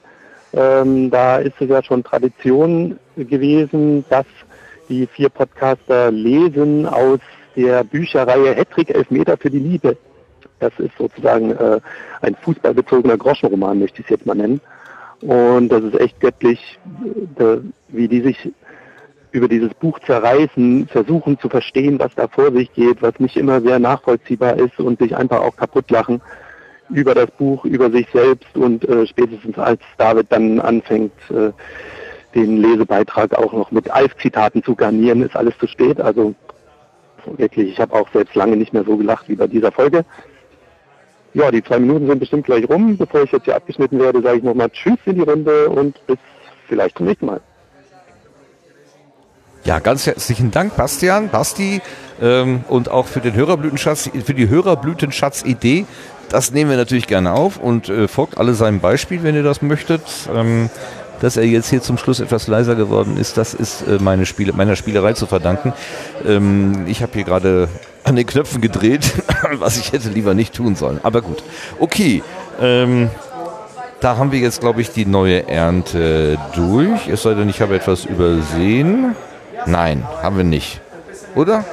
Ähm, 0.55 1.11
da 1.11 1.38
ist 1.38 1.61
es 1.61 1.69
ja 1.69 1.83
schon 1.83 2.05
Tradition 2.05 2.99
gewesen, 3.17 4.05
dass 4.11 4.26
die 4.88 5.07
vier 5.07 5.29
Podcaster 5.29 6.11
lesen 6.11 6.87
aus 6.87 7.21
der 7.57 7.85
Bücherreihe 7.85 8.55
Hattrick 8.55 8.91
Elfmeter 8.91 9.37
für 9.37 9.50
die 9.50 9.61
Liebe. 9.61 9.97
Das 10.59 10.73
ist 10.79 10.97
sozusagen 10.99 11.52
äh, 11.52 11.81
ein 12.21 12.37
fußballbezogener 12.37 13.17
Groschenroman, 13.17 13.79
möchte 13.79 14.00
ich 14.00 14.07
es 14.07 14.11
jetzt 14.11 14.26
mal 14.26 14.35
nennen. 14.35 14.61
Und 15.21 15.69
das 15.69 15.85
ist 15.85 16.00
echt 16.00 16.21
göttlich, 16.21 16.79
äh, 17.38 17.59
wie 17.88 18.09
die 18.09 18.21
sich 18.21 18.52
über 19.31 19.49
dieses 19.49 19.73
Buch 19.75 19.99
zerreißen, 20.00 20.88
versuchen 20.88 21.38
zu 21.38 21.49
verstehen, 21.49 21.99
was 21.99 22.14
da 22.14 22.29
vor 22.29 22.52
sich 22.52 22.73
geht, 22.75 23.00
was 23.00 23.19
nicht 23.19 23.37
immer 23.37 23.62
sehr 23.62 23.79
nachvollziehbar 23.79 24.59
ist 24.59 24.79
und 24.79 24.99
sich 24.99 25.17
einfach 25.17 25.41
auch 25.41 25.57
kaputt 25.57 25.91
lachen 25.91 26.21
über 26.93 27.15
das 27.15 27.31
Buch, 27.33 27.65
über 27.65 27.91
sich 27.91 28.07
selbst 28.13 28.57
und 28.57 28.89
äh, 28.89 29.07
spätestens 29.07 29.59
als 29.59 29.81
David 29.99 30.27
dann 30.31 30.61
anfängt, 30.61 31.13
äh, 31.31 31.51
den 32.35 32.59
Lesebeitrag 32.59 33.35
auch 33.35 33.53
noch 33.53 33.71
mit 33.71 33.91
Alf-Zitaten 33.91 34.63
zu 34.63 34.75
garnieren, 34.75 35.23
ist 35.23 35.37
alles 35.37 35.57
zu 35.59 35.67
spät. 35.67 36.01
Also 36.01 36.35
wirklich, 37.37 37.73
ich 37.73 37.81
habe 37.81 37.95
auch 37.95 38.09
selbst 38.13 38.35
lange 38.35 38.57
nicht 38.57 38.73
mehr 38.73 38.85
so 38.85 38.97
gelacht 38.97 39.29
wie 39.29 39.37
bei 39.37 39.47
dieser 39.47 39.73
Folge. 39.73 40.05
Ja, 41.35 41.51
die 41.51 41.63
zwei 41.63 41.79
Minuten 41.79 42.07
sind 42.07 42.19
bestimmt 42.19 42.45
gleich 42.45 42.69
rum. 42.69 42.97
Bevor 42.97 43.23
ich 43.23 43.33
jetzt 43.33 43.45
hier 43.45 43.57
abgeschnitten 43.57 43.99
werde, 43.99 44.21
sage 44.23 44.39
ich 44.39 44.45
nochmal 44.45 44.71
Tschüss 44.71 44.99
in 45.07 45.17
die 45.17 45.23
Runde 45.23 45.69
und 45.69 46.07
bis 46.07 46.19
vielleicht 46.69 46.97
zum 46.99 47.07
nächsten 47.07 47.27
Mal. 47.27 47.41
Ja, 49.65 49.79
ganz 49.79 50.07
herzlichen 50.07 50.51
Dank, 50.51 50.77
Bastian, 50.77 51.29
Basti 51.29 51.81
ähm, 52.21 52.65
und 52.69 52.91
auch 52.91 53.07
für 53.07 53.21
den 53.21 53.35
Hörerblütenschatz, 53.35 54.11
für 54.25 54.35
die 54.35 54.49
Hörerblütenschatz-Idee. 54.49 55.87
Das 56.29 56.50
nehmen 56.50 56.71
wir 56.71 56.76
natürlich 56.76 57.07
gerne 57.07 57.33
auf 57.33 57.59
und 57.59 57.88
äh, 57.88 58.09
folgt 58.09 58.38
alle 58.38 58.55
seinem 58.55 58.81
Beispiel, 58.81 59.23
wenn 59.23 59.35
ihr 59.35 59.43
das 59.43 59.62
möchtet. 59.62 60.02
Ähm, 60.35 60.71
dass 61.21 61.37
er 61.37 61.45
jetzt 61.45 61.71
hier 61.71 61.81
zum 61.81 61.99
Schluss 61.99 62.19
etwas 62.19 62.49
leiser 62.49 62.75
geworden 62.75 63.17
ist, 63.17 63.37
das 63.37 63.55
ist 63.55 63.87
äh, 63.87 63.99
meine 64.00 64.26
Spiele, 64.26 64.52
meiner 64.52 64.75
Spielerei 64.75 65.12
zu 65.12 65.26
verdanken. 65.26 65.73
Ähm, 66.26 66.85
ich 66.88 67.00
habe 67.00 67.12
hier 67.14 67.23
gerade 67.23 67.69
an 68.02 68.17
den 68.17 68.26
Knöpfen 68.26 68.61
gedreht, 68.61 69.12
was 69.52 69.79
ich 69.79 69.93
hätte 69.93 70.09
lieber 70.09 70.35
nicht 70.35 70.52
tun 70.52 70.75
sollen. 70.75 70.99
Aber 71.05 71.23
gut. 71.23 71.45
Okay. 71.79 72.25
Ähm, 72.61 73.09
da 74.00 74.17
haben 74.17 74.33
wir 74.33 74.41
jetzt, 74.41 74.61
glaube 74.61 74.81
ich, 74.81 74.91
die 74.91 75.07
neue 75.07 75.49
Ernte 75.49 76.37
durch. 76.57 77.07
Es 77.07 77.23
sei 77.23 77.35
denn, 77.35 77.49
ich 77.49 77.61
habe 77.61 77.76
etwas 77.76 78.05
übersehen. 78.05 79.14
Nein, 79.64 80.05
haben 80.23 80.37
wir 80.37 80.45
nicht. 80.45 80.81
Oder? 81.37 81.64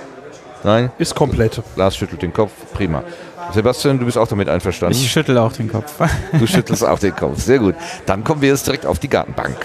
Nein? 0.63 0.91
Ist 0.99 1.15
komplett. 1.15 1.59
Lars 1.75 1.97
schüttelt 1.97 2.21
den 2.21 2.33
Kopf. 2.33 2.51
Prima. 2.73 3.03
Sebastian, 3.51 3.99
du 3.99 4.05
bist 4.05 4.17
auch 4.17 4.27
damit 4.27 4.47
einverstanden? 4.47 4.95
Ich 4.95 5.11
schüttel 5.11 5.37
auch 5.37 5.53
den 5.53 5.71
Kopf. 5.71 5.93
Du 6.37 6.45
schüttelst 6.45 6.83
auch 6.83 6.99
den 6.99 7.15
Kopf. 7.15 7.41
Sehr 7.41 7.59
gut. 7.59 7.75
Dann 8.05 8.23
kommen 8.23 8.41
wir 8.41 8.49
jetzt 8.49 8.67
direkt 8.67 8.85
auf 8.85 8.99
die 8.99 9.09
Gartenbank. 9.09 9.55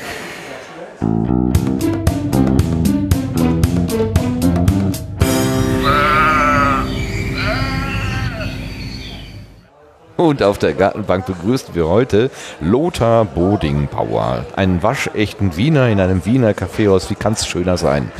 Und 10.16 10.42
auf 10.42 10.58
der 10.58 10.72
Gartenbank 10.72 11.26
begrüßen 11.26 11.74
wir 11.74 11.88
heute 11.88 12.30
Lothar 12.60 13.26
Bodingbauer, 13.26 14.46
einen 14.56 14.82
waschechten 14.82 15.56
Wiener 15.56 15.88
in 15.88 16.00
einem 16.00 16.24
Wiener 16.24 16.54
Kaffeehaus. 16.54 17.10
Wie 17.10 17.14
kann 17.14 17.34
es 17.34 17.46
schöner 17.46 17.76
sein? 17.76 18.10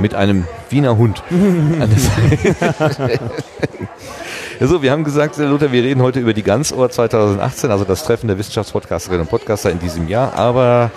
Mit 0.00 0.14
einem 0.14 0.46
Wiener 0.70 0.96
Hund. 0.96 1.22
so, 4.66 4.82
wir 4.82 4.90
haben 4.90 5.04
gesagt, 5.04 5.36
Lothar, 5.36 5.70
wir 5.70 5.84
reden 5.84 6.02
heute 6.02 6.20
über 6.20 6.34
die 6.34 6.42
Ganzohr 6.42 6.90
2018, 6.90 7.70
also 7.70 7.84
das 7.84 8.02
Treffen 8.02 8.26
der 8.26 8.38
Wissenschaftspodcasterinnen 8.38 9.26
und 9.26 9.30
Podcaster 9.30 9.70
in 9.70 9.78
diesem 9.78 10.08
Jahr. 10.08 10.34
Aber 10.34 10.90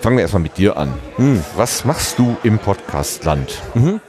fangen 0.00 0.16
wir 0.16 0.22
erstmal 0.22 0.42
mit 0.42 0.56
dir 0.56 0.76
an. 0.76 0.94
Hm. 1.16 1.42
Was 1.56 1.84
machst 1.84 2.18
du 2.18 2.36
im 2.42 2.58
Podcastland? 2.58 3.60
Mhm. 3.74 4.00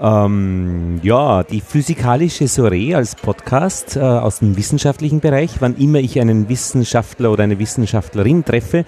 Ähm, 0.00 0.98
ja, 1.04 1.44
die 1.44 1.60
physikalische 1.60 2.48
Soiree 2.48 2.96
als 2.96 3.14
Podcast 3.14 3.94
äh, 3.94 4.00
aus 4.00 4.40
dem 4.40 4.56
wissenschaftlichen 4.56 5.20
Bereich, 5.20 5.60
wann 5.60 5.76
immer 5.76 6.00
ich 6.00 6.20
einen 6.20 6.48
Wissenschaftler 6.48 7.30
oder 7.30 7.44
eine 7.44 7.60
Wissenschaftlerin 7.60 8.44
treffe, 8.44 8.84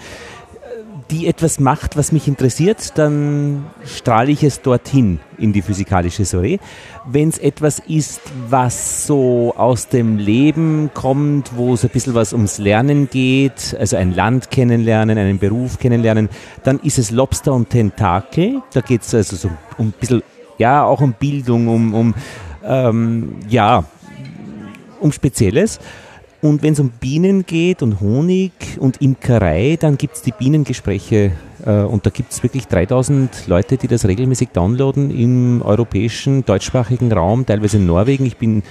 die 1.10 1.26
etwas 1.26 1.60
macht, 1.60 1.96
was 1.96 2.12
mich 2.12 2.28
interessiert, 2.28 2.96
dann 2.98 3.66
strahle 3.84 4.32
ich 4.32 4.42
es 4.42 4.62
dorthin 4.62 5.20
in 5.38 5.52
die 5.52 5.62
physikalische 5.62 6.24
Soiree. 6.24 6.58
Wenn 7.06 7.28
es 7.28 7.38
etwas 7.38 7.78
ist, 7.78 8.20
was 8.48 9.06
so 9.06 9.54
aus 9.56 9.88
dem 9.88 10.18
Leben 10.18 10.90
kommt, 10.94 11.56
wo 11.56 11.74
es 11.74 11.84
ein 11.84 11.90
bisschen 11.90 12.14
was 12.14 12.32
ums 12.32 12.58
Lernen 12.58 13.08
geht, 13.10 13.76
also 13.78 13.96
ein 13.96 14.14
Land 14.14 14.50
kennenlernen, 14.50 15.18
einen 15.18 15.38
Beruf 15.38 15.78
kennenlernen, 15.78 16.28
dann 16.62 16.80
ist 16.80 16.98
es 16.98 17.10
Lobster 17.10 17.52
und 17.52 17.70
Tentakel. 17.70 18.62
Da 18.72 18.80
geht 18.80 19.02
es 19.02 19.14
also 19.14 19.36
so 19.36 19.50
um 19.78 19.88
ein 19.88 19.94
bisschen 19.98 20.22
ja, 20.58 20.84
auch 20.84 21.00
um 21.00 21.12
Bildung, 21.12 21.68
um, 21.68 21.94
um 21.94 22.14
ähm, 22.64 23.36
ja, 23.48 23.84
um 25.00 25.12
Spezielles. 25.12 25.80
Und 26.44 26.62
wenn 26.62 26.74
es 26.74 26.80
um 26.80 26.90
Bienen 26.90 27.46
geht 27.46 27.80
und 27.82 28.02
Honig 28.02 28.52
und 28.78 29.00
Imkerei, 29.00 29.78
dann 29.80 29.96
gibt 29.96 30.16
es 30.16 30.20
die 30.20 30.30
Bienengespräche 30.30 31.32
äh, 31.64 31.70
und 31.70 32.04
da 32.04 32.10
gibt 32.10 32.32
es 32.32 32.42
wirklich 32.42 32.66
3000 32.66 33.46
Leute, 33.46 33.78
die 33.78 33.88
das 33.88 34.06
regelmäßig 34.06 34.50
downloaden 34.50 35.10
im 35.10 35.62
europäischen, 35.62 36.44
deutschsprachigen 36.44 37.10
Raum, 37.10 37.46
teilweise 37.46 37.78
in 37.78 37.86
Norwegen. 37.86 38.26
Ich 38.26 38.36
bin 38.36 38.62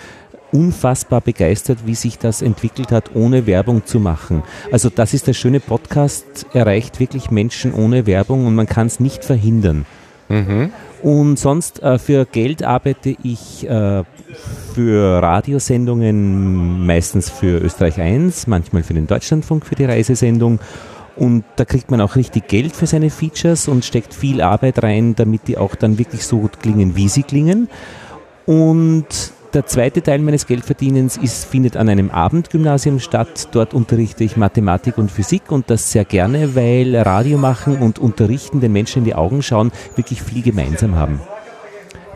unfassbar 0.51 1.19
begeistert, 1.21 1.79
wie 1.87 1.95
sich 1.95 2.19
das 2.19 2.43
entwickelt 2.43 2.91
hat, 2.91 3.15
ohne 3.15 3.47
Werbung 3.47 3.87
zu 3.87 3.99
machen. 3.99 4.43
Also 4.71 4.91
das 4.91 5.15
ist 5.15 5.25
der 5.25 5.33
schöne 5.33 5.59
Podcast, 5.59 6.45
erreicht 6.53 6.99
wirklich 6.99 7.31
Menschen 7.31 7.73
ohne 7.73 8.05
Werbung 8.05 8.45
und 8.45 8.53
man 8.53 8.67
kann 8.67 8.85
es 8.85 8.99
nicht 8.99 9.25
verhindern. 9.25 9.87
Mhm. 10.29 10.71
Und 11.01 11.37
sonst 11.37 11.81
äh, 11.81 11.97
für 11.97 12.25
Geld 12.25 12.63
arbeite 12.63 13.15
ich 13.23 13.67
äh, 13.67 14.03
für 14.73 15.21
Radiosendungen, 15.21 16.85
meistens 16.85 17.29
für 17.29 17.59
Österreich 17.59 17.99
1, 17.99 18.47
manchmal 18.47 18.83
für 18.83 18.93
den 18.93 19.07
Deutschlandfunk, 19.07 19.65
für 19.65 19.75
die 19.75 19.85
Reisesendung. 19.85 20.59
Und 21.15 21.43
da 21.57 21.65
kriegt 21.65 21.91
man 21.91 22.01
auch 22.01 22.15
richtig 22.15 22.47
Geld 22.47 22.75
für 22.75 22.87
seine 22.87 23.09
Features 23.09 23.67
und 23.67 23.85
steckt 23.85 24.13
viel 24.13 24.41
Arbeit 24.41 24.81
rein, 24.81 25.15
damit 25.15 25.47
die 25.47 25.57
auch 25.57 25.75
dann 25.75 25.99
wirklich 25.99 26.25
so 26.25 26.39
gut 26.39 26.59
klingen, 26.59 26.95
wie 26.95 27.07
sie 27.07 27.23
klingen. 27.23 27.69
Und 28.45 29.05
der 29.53 29.67
zweite 29.67 30.01
Teil 30.01 30.17
meines 30.17 30.47
Geldverdienens 30.47 31.17
ist, 31.17 31.45
findet 31.45 31.77
an 31.77 31.87
einem 31.87 32.09
Abendgymnasium 32.09 32.99
statt. 32.99 33.49
Dort 33.51 33.75
unterrichte 33.75 34.23
ich 34.23 34.35
Mathematik 34.35 34.97
und 34.97 35.11
Physik 35.11 35.51
und 35.51 35.69
das 35.69 35.91
sehr 35.91 36.05
gerne, 36.05 36.55
weil 36.55 36.95
Radio 36.95 37.37
machen 37.37 37.77
und 37.77 37.99
unterrichten, 37.99 38.61
den 38.61 38.73
Menschen 38.73 38.99
in 38.99 39.05
die 39.05 39.13
Augen 39.13 39.43
schauen, 39.43 39.71
wirklich 39.95 40.23
viel 40.23 40.41
gemeinsam 40.41 40.95
haben. 40.95 41.21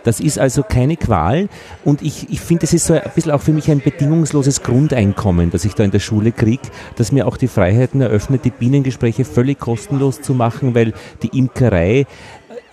Das 0.07 0.21
ist 0.21 0.39
also 0.39 0.63
keine 0.63 0.95
Qual 0.95 1.49
und 1.83 2.01
ich, 2.01 2.29
ich 2.29 2.39
finde, 2.39 2.63
es 2.63 2.71
ist 2.71 2.85
so 2.85 2.93
ein 2.93 3.01
bisschen 3.13 3.33
auch 3.33 3.41
für 3.41 3.51
mich 3.51 3.69
ein 3.69 3.81
bedingungsloses 3.81 4.63
Grundeinkommen, 4.63 5.51
das 5.51 5.65
ich 5.65 5.73
da 5.73 5.83
in 5.83 5.91
der 5.91 5.99
Schule 5.99 6.31
kriege, 6.31 6.63
das 6.95 7.11
mir 7.11 7.27
auch 7.27 7.35
die 7.35 7.49
Freiheiten 7.49 7.99
eröffnet, 7.99 8.45
die 8.45 8.51
Bienengespräche 8.51 9.25
völlig 9.25 9.59
kostenlos 9.59 10.21
zu 10.21 10.33
machen, 10.33 10.75
weil 10.75 10.93
die 11.23 11.37
Imkerei 11.37 12.05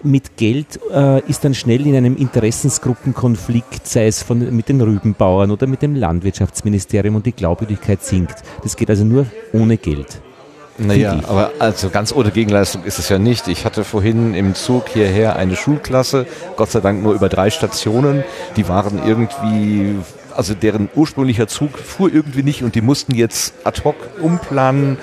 mit 0.04 0.36
Geld 0.36 0.78
äh, 0.92 1.28
ist 1.28 1.44
dann 1.44 1.54
schnell 1.54 1.84
in 1.88 1.96
einem 1.96 2.16
Interessensgruppenkonflikt, 2.16 3.84
sei 3.84 4.06
es 4.06 4.22
von, 4.22 4.54
mit 4.54 4.68
den 4.68 4.80
Rübenbauern 4.80 5.50
oder 5.50 5.66
mit 5.66 5.82
dem 5.82 5.96
Landwirtschaftsministerium 5.96 7.16
und 7.16 7.26
die 7.26 7.32
Glaubwürdigkeit 7.32 8.00
sinkt. 8.04 8.44
Das 8.62 8.76
geht 8.76 8.90
also 8.90 9.04
nur 9.04 9.26
ohne 9.52 9.76
Geld. 9.76 10.20
Naja, 10.76 11.20
aber 11.28 11.52
also 11.60 11.88
ganz 11.90 12.12
ohne 12.12 12.30
Gegenleistung 12.30 12.84
ist 12.84 12.98
es 12.98 13.08
ja 13.08 13.18
nicht. 13.18 13.46
Ich 13.46 13.64
hatte 13.64 13.84
vorhin 13.84 14.34
im 14.34 14.54
Zug 14.54 14.88
hierher 14.88 15.36
eine 15.36 15.54
Schulklasse, 15.54 16.26
Gott 16.56 16.70
sei 16.70 16.80
Dank 16.80 17.02
nur 17.02 17.14
über 17.14 17.28
drei 17.28 17.50
Stationen. 17.50 18.24
Die 18.56 18.68
waren 18.68 19.00
irgendwie, 19.06 19.96
also 20.34 20.54
deren 20.54 20.88
ursprünglicher 20.94 21.46
Zug 21.46 21.78
fuhr 21.78 22.12
irgendwie 22.12 22.42
nicht 22.42 22.64
und 22.64 22.74
die 22.74 22.80
mussten 22.80 23.14
jetzt 23.14 23.54
ad 23.64 23.82
hoc 23.84 23.96
umplanen 24.20 24.98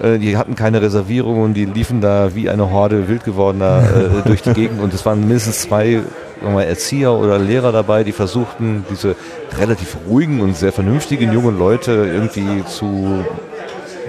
äh, 0.00 0.18
die 0.18 0.36
hatten 0.36 0.54
keine 0.54 0.82
Reservierung 0.82 1.42
und 1.42 1.54
die 1.54 1.64
liefen 1.64 2.00
da 2.00 2.34
wie 2.34 2.48
eine 2.50 2.70
Horde 2.70 3.08
wild 3.08 3.24
gewordener 3.24 3.82
äh, 3.82 4.22
durch 4.26 4.42
die 4.42 4.52
Gegend 4.52 4.80
und 4.80 4.92
es 4.92 5.04
waren 5.06 5.20
mindestens 5.20 5.62
zwei 5.62 6.00
mal, 6.42 6.64
Erzieher 6.64 7.12
oder 7.12 7.38
Lehrer 7.38 7.72
dabei, 7.72 8.02
die 8.02 8.12
versuchten, 8.12 8.84
diese 8.90 9.14
relativ 9.58 9.96
ruhigen 10.08 10.40
und 10.40 10.56
sehr 10.56 10.72
vernünftigen 10.72 11.32
jungen 11.32 11.58
Leute 11.58 11.92
irgendwie 11.92 12.64
zu 12.64 13.24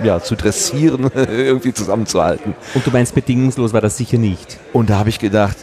ja, 0.03 0.22
zu 0.22 0.36
dressieren, 0.36 1.10
irgendwie 1.15 1.74
zusammenzuhalten. 1.74 2.55
Und 2.74 2.86
du 2.86 2.91
meinst, 2.91 3.15
bedingungslos 3.15 3.74
war 3.74 3.81
das 3.81 3.98
sicher 3.98 4.17
nicht? 4.17 4.60
Und 4.74 4.89
da 4.89 4.98
habe 5.00 5.10
ich 5.10 5.19
gedacht, 5.19 5.57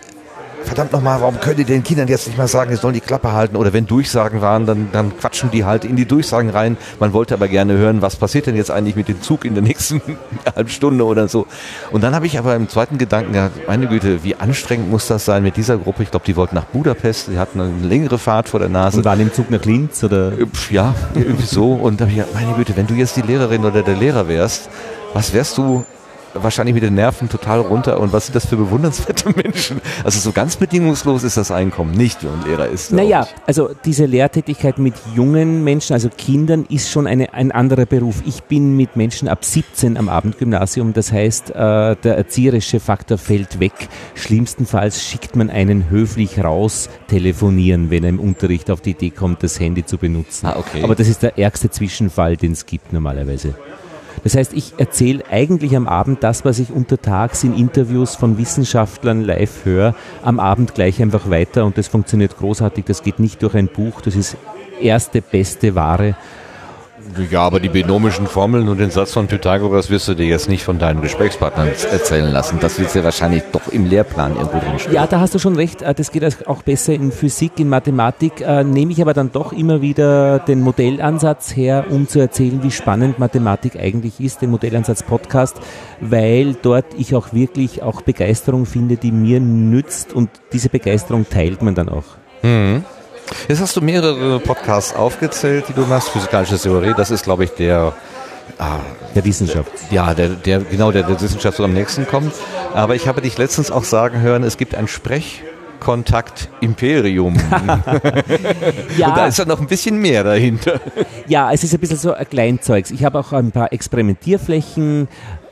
verdammt 0.64 0.92
nochmal, 0.92 1.20
warum 1.20 1.40
können 1.40 1.56
die 1.56 1.64
den 1.64 1.82
Kindern 1.82 2.08
jetzt 2.08 2.26
nicht 2.26 2.38
mal 2.38 2.48
sagen, 2.48 2.70
sie 2.70 2.76
sollen 2.76 2.94
die 2.94 3.00
Klappe 3.00 3.32
halten? 3.32 3.56
Oder 3.56 3.72
wenn 3.72 3.86
Durchsagen 3.86 4.40
waren, 4.40 4.66
dann, 4.66 4.88
dann 4.92 5.16
quatschen 5.18 5.50
die 5.50 5.64
halt 5.64 5.84
in 5.84 5.96
die 5.96 6.06
Durchsagen 6.06 6.50
rein. 6.50 6.76
Man 6.98 7.12
wollte 7.12 7.34
aber 7.34 7.48
gerne 7.48 7.74
hören, 7.74 8.02
was 8.02 8.16
passiert 8.16 8.46
denn 8.46 8.56
jetzt 8.56 8.70
eigentlich 8.70 8.96
mit 8.96 9.08
dem 9.08 9.20
Zug 9.22 9.44
in 9.44 9.54
der 9.54 9.62
nächsten 9.62 10.00
halben 10.54 10.68
Stunde 10.68 11.04
oder 11.04 11.28
so. 11.28 11.46
Und 11.90 12.02
dann 12.02 12.14
habe 12.14 12.26
ich 12.26 12.38
aber 12.38 12.54
im 12.56 12.68
zweiten 12.68 12.98
Gedanken 12.98 13.32
gedacht, 13.32 13.52
meine 13.66 13.86
Güte, 13.86 14.22
wie 14.24 14.36
anstrengend 14.36 14.90
muss 14.90 15.06
das 15.06 15.24
sein 15.24 15.42
mit 15.42 15.56
dieser 15.56 15.78
Gruppe? 15.78 16.02
Ich 16.02 16.10
glaube, 16.10 16.26
die 16.26 16.36
wollten 16.36 16.54
nach 16.54 16.66
Budapest, 16.66 17.28
die 17.28 17.38
hatten 17.38 17.60
eine 17.60 17.86
längere 17.86 18.18
Fahrt 18.18 18.48
vor 18.48 18.60
der 18.60 18.68
Nase. 18.68 18.98
Und 18.98 19.04
waren 19.04 19.20
im 19.20 19.32
Zug 19.32 19.50
nach 19.50 19.64
Linz 19.64 20.04
oder? 20.04 20.32
Ja, 20.70 20.94
irgendwie 21.14 21.46
so. 21.46 21.72
Und 21.72 22.00
da 22.00 22.04
habe 22.04 22.12
ich 22.12 22.18
gedacht, 22.18 22.34
meine 22.34 22.52
Güte, 22.54 22.76
wenn 22.76 22.86
du 22.86 22.94
jetzt 22.94 23.16
die 23.16 23.22
Lehrerin 23.22 23.64
oder 23.64 23.82
der 23.82 23.96
Lehrer 23.96 24.28
wärst, 24.28 24.68
was 25.14 25.32
wärst 25.32 25.58
du 25.58 25.84
wahrscheinlich 26.34 26.74
mit 26.74 26.82
den 26.82 26.94
Nerven 26.94 27.28
total 27.28 27.60
runter. 27.60 28.00
Und 28.00 28.12
was 28.12 28.26
sind 28.26 28.34
das 28.34 28.46
für 28.46 28.56
bewundernswerte 28.56 29.30
Menschen? 29.36 29.80
Also 30.04 30.20
so 30.20 30.32
ganz 30.32 30.56
bedingungslos 30.56 31.22
ist 31.22 31.36
das 31.36 31.50
Einkommen 31.50 31.92
nicht, 31.92 32.22
wenn 32.24 32.32
ein 32.32 32.44
Lehrer 32.46 32.68
ist. 32.68 32.92
Naja, 32.92 33.26
also 33.46 33.70
diese 33.84 34.06
Lehrtätigkeit 34.06 34.78
mit 34.78 34.94
jungen 35.14 35.64
Menschen, 35.64 35.94
also 35.94 36.08
Kindern, 36.08 36.66
ist 36.68 36.90
schon 36.90 37.06
eine, 37.06 37.34
ein 37.34 37.52
anderer 37.52 37.86
Beruf. 37.86 38.22
Ich 38.26 38.42
bin 38.44 38.76
mit 38.76 38.96
Menschen 38.96 39.28
ab 39.28 39.44
17 39.44 39.96
am 39.96 40.08
Abendgymnasium. 40.08 40.92
Das 40.92 41.12
heißt, 41.12 41.50
äh, 41.50 41.54
der 41.96 42.16
erzieherische 42.16 42.80
Faktor 42.80 43.18
fällt 43.18 43.60
weg. 43.60 43.88
Schlimmstenfalls 44.14 45.04
schickt 45.04 45.36
man 45.36 45.50
einen 45.50 45.90
höflich 45.90 46.42
raus 46.42 46.88
telefonieren, 47.08 47.90
wenn 47.90 48.04
er 48.04 48.10
im 48.10 48.20
Unterricht 48.20 48.70
auf 48.70 48.80
die 48.80 48.90
Idee 48.90 49.10
kommt, 49.10 49.42
das 49.42 49.58
Handy 49.60 49.84
zu 49.84 49.98
benutzen. 49.98 50.46
Ah, 50.46 50.56
okay. 50.58 50.82
Aber 50.82 50.94
das 50.94 51.08
ist 51.08 51.22
der 51.22 51.38
ärgste 51.38 51.70
Zwischenfall, 51.70 52.36
den 52.36 52.52
es 52.52 52.66
gibt 52.66 52.92
normalerweise. 52.92 53.54
Das 54.24 54.34
heißt, 54.34 54.52
ich 54.54 54.74
erzähle 54.78 55.24
eigentlich 55.30 55.76
am 55.76 55.88
Abend 55.88 56.22
das, 56.22 56.44
was 56.44 56.58
ich 56.58 56.70
untertags 56.70 57.44
in 57.44 57.56
Interviews 57.56 58.16
von 58.16 58.38
Wissenschaftlern 58.38 59.22
live 59.22 59.64
höre, 59.64 59.94
am 60.22 60.40
Abend 60.40 60.74
gleich 60.74 61.00
einfach 61.00 61.30
weiter 61.30 61.64
und 61.64 61.78
das 61.78 61.88
funktioniert 61.88 62.36
großartig. 62.38 62.84
Das 62.84 63.02
geht 63.02 63.18
nicht 63.18 63.42
durch 63.42 63.54
ein 63.54 63.68
Buch, 63.68 64.00
das 64.00 64.16
ist 64.16 64.36
erste, 64.80 65.22
beste 65.22 65.74
Ware. 65.74 66.14
Ja, 67.30 67.42
aber 67.42 67.60
die 67.60 67.68
binomischen 67.68 68.26
Formeln 68.26 68.68
und 68.68 68.78
den 68.78 68.90
Satz 68.90 69.12
von 69.12 69.26
Pythagoras 69.26 69.90
wirst 69.90 70.08
du 70.08 70.14
dir 70.14 70.26
jetzt 70.26 70.48
nicht 70.48 70.64
von 70.64 70.78
deinen 70.78 71.02
Gesprächspartnern 71.02 71.68
erzählen 71.68 72.30
lassen. 72.30 72.58
Das 72.60 72.78
wird 72.78 72.94
ja 72.94 73.04
wahrscheinlich 73.04 73.42
doch 73.52 73.68
im 73.68 73.86
Lehrplan 73.86 74.36
irgendwo 74.36 74.58
drinstehen. 74.58 74.94
Ja, 74.94 75.06
da 75.06 75.20
hast 75.20 75.34
du 75.34 75.38
schon 75.38 75.56
recht. 75.56 75.82
Äh, 75.82 75.94
das 75.94 76.12
geht 76.12 76.46
auch 76.46 76.62
besser 76.62 76.92
in 76.92 77.12
Physik, 77.12 77.58
in 77.58 77.68
Mathematik. 77.68 78.40
Äh, 78.40 78.64
nehme 78.64 78.92
ich 78.92 79.02
aber 79.02 79.14
dann 79.14 79.32
doch 79.32 79.52
immer 79.52 79.82
wieder 79.82 80.38
den 80.38 80.60
Modellansatz 80.60 81.56
her, 81.56 81.86
um 81.90 82.08
zu 82.08 82.20
erzählen, 82.20 82.62
wie 82.62 82.70
spannend 82.70 83.18
Mathematik 83.18 83.76
eigentlich 83.76 84.20
ist, 84.20 84.42
den 84.42 84.50
Modellansatz 84.50 85.02
Podcast, 85.02 85.60
weil 86.00 86.54
dort 86.54 86.86
ich 86.96 87.14
auch 87.14 87.32
wirklich 87.32 87.82
auch 87.82 88.02
Begeisterung 88.02 88.66
finde, 88.66 88.96
die 88.96 89.12
mir 89.12 89.40
nützt 89.40 90.12
und 90.12 90.30
diese 90.52 90.68
Begeisterung 90.68 91.26
teilt 91.28 91.62
man 91.62 91.74
dann 91.74 91.88
auch. 91.88 92.04
Mhm. 92.42 92.84
Jetzt 93.48 93.60
hast 93.60 93.76
du 93.76 93.80
mehrere 93.80 94.40
Podcasts 94.40 94.94
aufgezählt, 94.94 95.66
die 95.68 95.72
du 95.72 95.82
machst. 95.82 96.10
Physikalische 96.10 96.58
Theorie, 96.58 96.94
das 96.96 97.10
ist, 97.10 97.24
glaube 97.24 97.44
ich, 97.44 97.50
der 97.50 97.92
Ah, 98.58 98.80
der 99.14 99.24
Wissenschaft. 99.24 99.70
Ja, 99.90 100.12
der, 100.12 100.28
der, 100.30 100.60
genau, 100.60 100.92
der, 100.92 101.04
der 101.04 101.20
Wissenschaft 101.20 101.56
so 101.56 101.64
am 101.64 101.72
nächsten 101.72 102.06
kommt. 102.06 102.34
Aber 102.74 102.94
ich 102.94 103.08
habe 103.08 103.20
dich 103.22 103.38
letztens 103.38 103.70
auch 103.70 103.84
sagen 103.84 104.20
hören, 104.20 104.42
es 104.42 104.58
gibt 104.58 104.74
ein 104.74 104.86
Sprechkontakt 104.86 106.50
Imperium. 106.60 107.36
ja. 108.98 109.08
Und 109.08 109.16
da 109.16 109.26
ist 109.26 109.38
ja 109.38 109.46
noch 109.46 109.60
ein 109.60 109.66
bisschen 109.66 109.96
mehr 109.96 110.24
dahinter. 110.24 110.80
Ja, 111.26 111.50
es 111.52 111.64
ist 111.64 111.72
ein 111.72 111.80
bisschen 111.80 111.96
so 111.96 112.12
ein 112.12 112.28
Kleinzeugs. 112.28 112.90
Ich 112.90 113.04
habe 113.04 113.18
auch 113.18 113.32
ein 113.32 113.50
paar 113.50 113.72
Experimentierflächen 113.72 115.08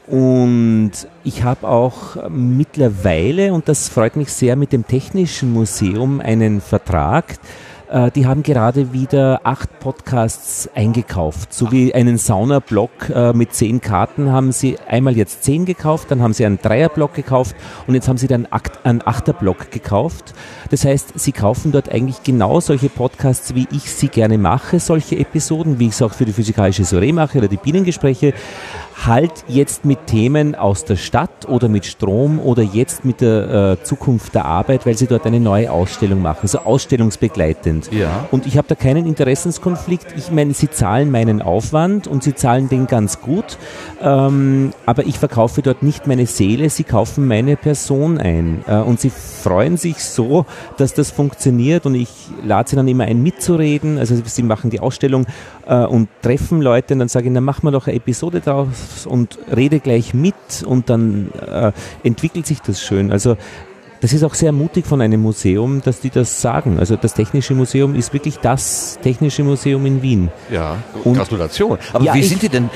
und 0.07 0.93
ich 1.23 1.43
habe 1.43 1.69
auch 1.69 2.17
mittlerweile, 2.31 3.53
und 3.53 3.69
das 3.69 3.91
freut 3.91 4.17
mich 4.17 4.33
sehr, 4.33 4.57
mit 4.57 4.73
dem 4.73 4.87
Technischen 4.87 5.53
Museum 5.53 6.21
einen 6.21 6.63
Vertrag 6.63 7.39
äh, 7.91 8.11
die 8.11 8.27
haben 8.27 8.43
gerade 8.43 8.93
wieder 8.93 9.41
acht 9.45 9.81
Podcasts 9.81 10.69
eingekauft. 10.75 11.53
So 11.53 11.73
wie 11.73 11.95
einen 11.95 12.19
Sauna-Block 12.19 12.91
äh, 13.15 13.33
mit 13.33 13.55
zehn 13.55 13.81
Karten 13.81 14.31
haben 14.33 14.53
sie 14.53 14.79
einmal 14.87 15.17
jetzt 15.17 15.45
zehn 15.45 15.65
gekauft, 15.65 16.11
dann 16.11 16.23
haben 16.23 16.33
sie 16.33 16.45
einen 16.45 16.59
Dreier-Block 16.61 17.15
gekauft 17.15 17.57
und 17.87 17.95
jetzt 17.95 18.09
haben 18.09 18.19
sie 18.19 18.27
dann 18.27 18.47
einen 18.85 19.03
Achter-Block 19.03 19.71
gekauft. 19.71 20.35
Das 20.71 20.85
heißt, 20.85 21.19
sie 21.19 21.33
kaufen 21.33 21.73
dort 21.73 21.91
eigentlich 21.91 22.23
genau 22.23 22.61
solche 22.61 22.89
Podcasts, 22.89 23.55
wie 23.55 23.67
ich 23.73 23.91
sie 23.91 24.09
gerne 24.09 24.39
mache, 24.39 24.81
solche 24.81 25.19
Episoden, 25.19 25.79
wie 25.79 25.87
ich 25.87 25.93
es 25.93 26.03
auch 26.03 26.13
für 26.13 26.25
die 26.25 26.33
physikalische 26.33 26.85
Soiree 26.85 27.13
mache 27.13 27.39
oder 27.39 27.49
die 27.49 27.57
Bienengespräche 27.57 28.35
halt 29.07 29.45
jetzt 29.47 29.85
mit 29.85 30.07
Themen 30.07 30.55
aus 30.55 30.85
der 30.85 30.97
Stadt 30.97 31.49
oder 31.49 31.69
mit 31.69 31.87
Strom 31.87 32.41
oder 32.41 32.63
jetzt 32.63 33.05
mit 33.05 33.21
der 33.21 33.79
äh, 33.81 33.85
Zukunft 33.85 34.35
der 34.35 34.45
Arbeit, 34.45 34.87
weil 34.87 34.97
sie 34.97 35.07
dort 35.07 35.27
eine 35.27 35.41
neue 35.41 35.71
Ausstellung 35.71 36.21
machen, 36.21 36.41
also 36.43 36.61
ausstellungsbegleitend. 36.61 37.78
Ja. 37.93 38.29
Und 38.31 38.47
ich 38.47 38.59
habe 38.59 38.69
da 38.69 38.75
keinen 38.75 39.07
Interessenskonflikt. 39.07 40.07
Ich 40.17 40.31
meine, 40.31 40.55
sie 40.55 40.71
zahlen 40.71 41.11
meinen 41.11 41.43
Aufwand 41.43 42.07
und 42.07 42.23
sie 42.23 42.35
zahlen 42.35 42.69
den 42.69 42.87
ganz 42.87 43.21
gut, 43.21 43.59
ähm, 44.03 44.73
aber 44.87 45.07
ich 45.07 45.19
verkaufe 45.19 45.63
dort 45.63 45.83
nicht 45.83 46.07
meine 46.07 46.27
Seele, 46.27 46.71
sie 46.71 46.85
kaufen 46.85 47.27
meine 47.27 47.57
Person 47.57 48.19
ein 48.19 48.65
äh, 48.67 48.77
und 48.77 49.01
sie 49.01 49.11
freuen 49.11 49.77
sich 49.77 50.03
so, 50.05 50.47
dass 50.77 50.95
das 50.95 51.11
funktioniert 51.11 51.87
und 51.87 51.95
ich 51.95 52.11
lade 52.45 52.71
sie 52.71 52.77
dann 52.77 52.89
immer 52.89 53.05
ein 53.05 53.23
mitzureden. 53.23 53.99
Also 53.99 54.17
sie 54.25 54.43
machen 54.43 54.71
die 54.71 54.81
Ausstellung 54.81 55.27
äh, 55.67 55.85
und 55.85 56.09
treffen 56.23 56.61
Leute 56.61 56.95
und 56.95 57.01
dann 57.01 57.09
sage 57.09 57.29
ich, 57.29 57.35
dann 57.35 57.45
machen 57.45 57.65
wir 57.65 57.71
doch 57.71 57.87
eine 57.87 57.97
Episode 57.97 58.41
draus 58.41 59.07
und 59.07 59.39
rede 59.55 59.81
gleich 59.81 60.15
mit 60.15 60.35
und 60.67 60.91
dann 60.91 61.31
äh, 61.47 61.73
entwickelt 62.03 62.47
sich 62.47 62.61
das 62.61 62.83
schön. 62.83 63.13
Also 63.13 63.37
das 64.01 64.13
ist 64.13 64.23
auch 64.23 64.35
sehr 64.35 64.53
mutig 64.53 64.87
von 64.87 65.01
einem 65.01 65.21
Museum, 65.21 65.83
dass 65.83 66.01
die 66.01 66.11
das 66.11 66.41
sagen. 66.41 66.79
Also 66.79 66.97
das 66.97 67.15
Technische 67.15 67.55
Museum 67.55 67.95
ist 67.95 68.13
wirklich 68.13 68.39
das 68.39 68.99
Technische 69.03 69.43
Museum 69.43 69.85
in 69.87 70.03
Wien. 70.03 70.31
Ja, 70.51 70.77
und 71.05 71.15
Gratulation. 71.15 71.79
Aber 71.93 72.05
ja, 72.05 72.15
wie 72.15 72.23
sind 72.23 72.43
die 72.43 72.49
denn, 72.49 72.71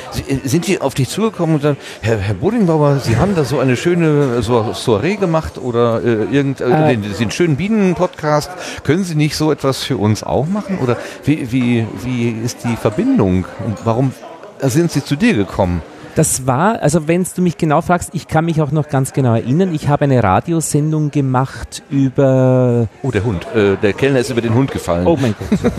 sind 0.44 0.66
die 0.66 0.80
auf 0.80 0.94
dich 0.94 1.08
zugekommen 1.08 1.56
und 1.56 1.62
sagen, 1.62 1.76
Herr, 2.00 2.18
Herr 2.18 2.34
Bodingbauer, 2.34 2.98
Sie 2.98 3.16
haben 3.16 3.36
da 3.36 3.44
so 3.44 3.58
eine 3.58 3.76
schöne 3.76 4.42
so 4.42 4.72
Soiree 4.72 5.16
gemacht 5.16 5.58
oder 5.58 6.02
äh, 6.02 6.24
irgend, 6.24 6.60
äh, 6.60 6.96
den, 6.96 7.04
den, 7.18 7.30
schönen 7.30 7.56
Bienen-Podcast. 7.56 8.50
Können 8.82 9.04
Sie 9.04 9.14
nicht 9.14 9.36
so 9.36 9.52
etwas 9.52 9.84
für 9.84 9.96
uns 9.96 10.22
auch 10.22 10.46
machen? 10.46 10.78
Oder 10.78 10.96
wie, 11.24 11.52
wie, 11.52 11.86
wie 12.02 12.30
ist 12.30 12.64
die 12.64 12.76
Verbindung? 12.76 13.46
Und 13.64 13.78
warum 13.84 14.12
sind 14.60 14.90
Sie 14.90 15.04
zu 15.04 15.16
dir 15.16 15.34
gekommen? 15.34 15.82
Das 16.14 16.46
war, 16.46 16.82
also 16.82 17.08
wenn 17.08 17.26
du 17.34 17.40
mich 17.40 17.56
genau 17.56 17.80
fragst, 17.80 18.10
ich 18.12 18.28
kann 18.28 18.44
mich 18.44 18.60
auch 18.60 18.70
noch 18.70 18.88
ganz 18.88 19.14
genau 19.14 19.34
erinnern, 19.34 19.74
ich 19.74 19.88
habe 19.88 20.04
eine 20.04 20.22
Radiosendung 20.22 21.10
gemacht 21.10 21.82
über... 21.88 22.86
Oh, 23.02 23.10
der 23.10 23.24
Hund. 23.24 23.46
Äh, 23.54 23.76
der 23.76 23.94
Kellner 23.94 24.18
ist 24.18 24.28
über 24.28 24.42
den 24.42 24.52
Hund 24.52 24.70
gefallen. 24.70 25.06
Oh 25.06 25.16
mein 25.18 25.34
Gott. 25.38 25.72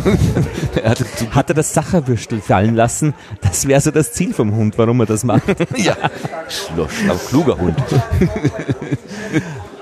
er 0.84 0.90
hatte, 0.90 1.06
hat 1.32 1.50
er 1.50 1.54
das 1.54 1.74
Sacherwürstel 1.74 2.42
fallen 2.42 2.74
lassen? 2.74 3.14
Das 3.42 3.68
wäre 3.68 3.80
so 3.80 3.92
das 3.92 4.14
Ziel 4.14 4.34
vom 4.34 4.56
Hund, 4.56 4.76
warum 4.78 5.00
er 5.02 5.06
das 5.06 5.24
macht. 5.24 5.44
ja, 5.78 5.96
schlau, 6.50 6.88
schlau, 6.88 7.16
kluger 7.30 7.58
Hund. 7.60 7.78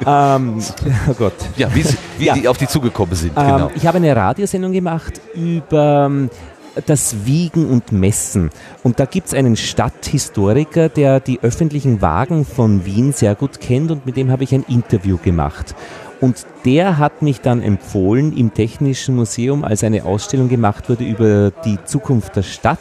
ähm, 0.05 0.61
oh 1.07 1.13
Gott. 1.13 1.35
Ja, 1.55 1.73
wie, 1.73 1.85
wie 2.17 2.25
ja. 2.25 2.33
die 2.33 2.47
auf 2.49 2.57
die 2.57 2.67
zugekommen 2.67 3.15
sind. 3.15 3.37
Ähm, 3.37 3.45
genau. 3.45 3.71
Ich 3.73 3.87
habe 3.87 3.97
eine 3.97 4.13
Radiosendung 4.13 4.73
gemacht 4.73 5.21
über 5.33 6.11
das 6.85 7.25
Wiegen 7.25 7.69
und 7.69 7.91
Messen. 7.91 8.49
Und 8.83 8.99
da 8.99 9.05
gibt 9.05 9.27
es 9.27 9.33
einen 9.33 9.55
Stadthistoriker, 9.55 10.89
der 10.89 11.19
die 11.19 11.39
öffentlichen 11.41 12.01
Wagen 12.01 12.45
von 12.45 12.85
Wien 12.85 13.13
sehr 13.13 13.35
gut 13.35 13.59
kennt 13.59 13.91
und 13.91 14.05
mit 14.05 14.17
dem 14.17 14.31
habe 14.31 14.43
ich 14.43 14.53
ein 14.53 14.63
Interview 14.67 15.17
gemacht. 15.17 15.75
Und 16.19 16.45
der 16.65 16.99
hat 16.99 17.23
mich 17.23 17.41
dann 17.41 17.63
empfohlen 17.63 18.37
im 18.37 18.53
Technischen 18.53 19.15
Museum, 19.15 19.63
als 19.63 19.83
eine 19.83 20.05
Ausstellung 20.05 20.49
gemacht 20.49 20.87
wurde 20.87 21.03
über 21.03 21.51
die 21.65 21.79
Zukunft 21.83 22.35
der 22.35 22.43
Stadt, 22.43 22.79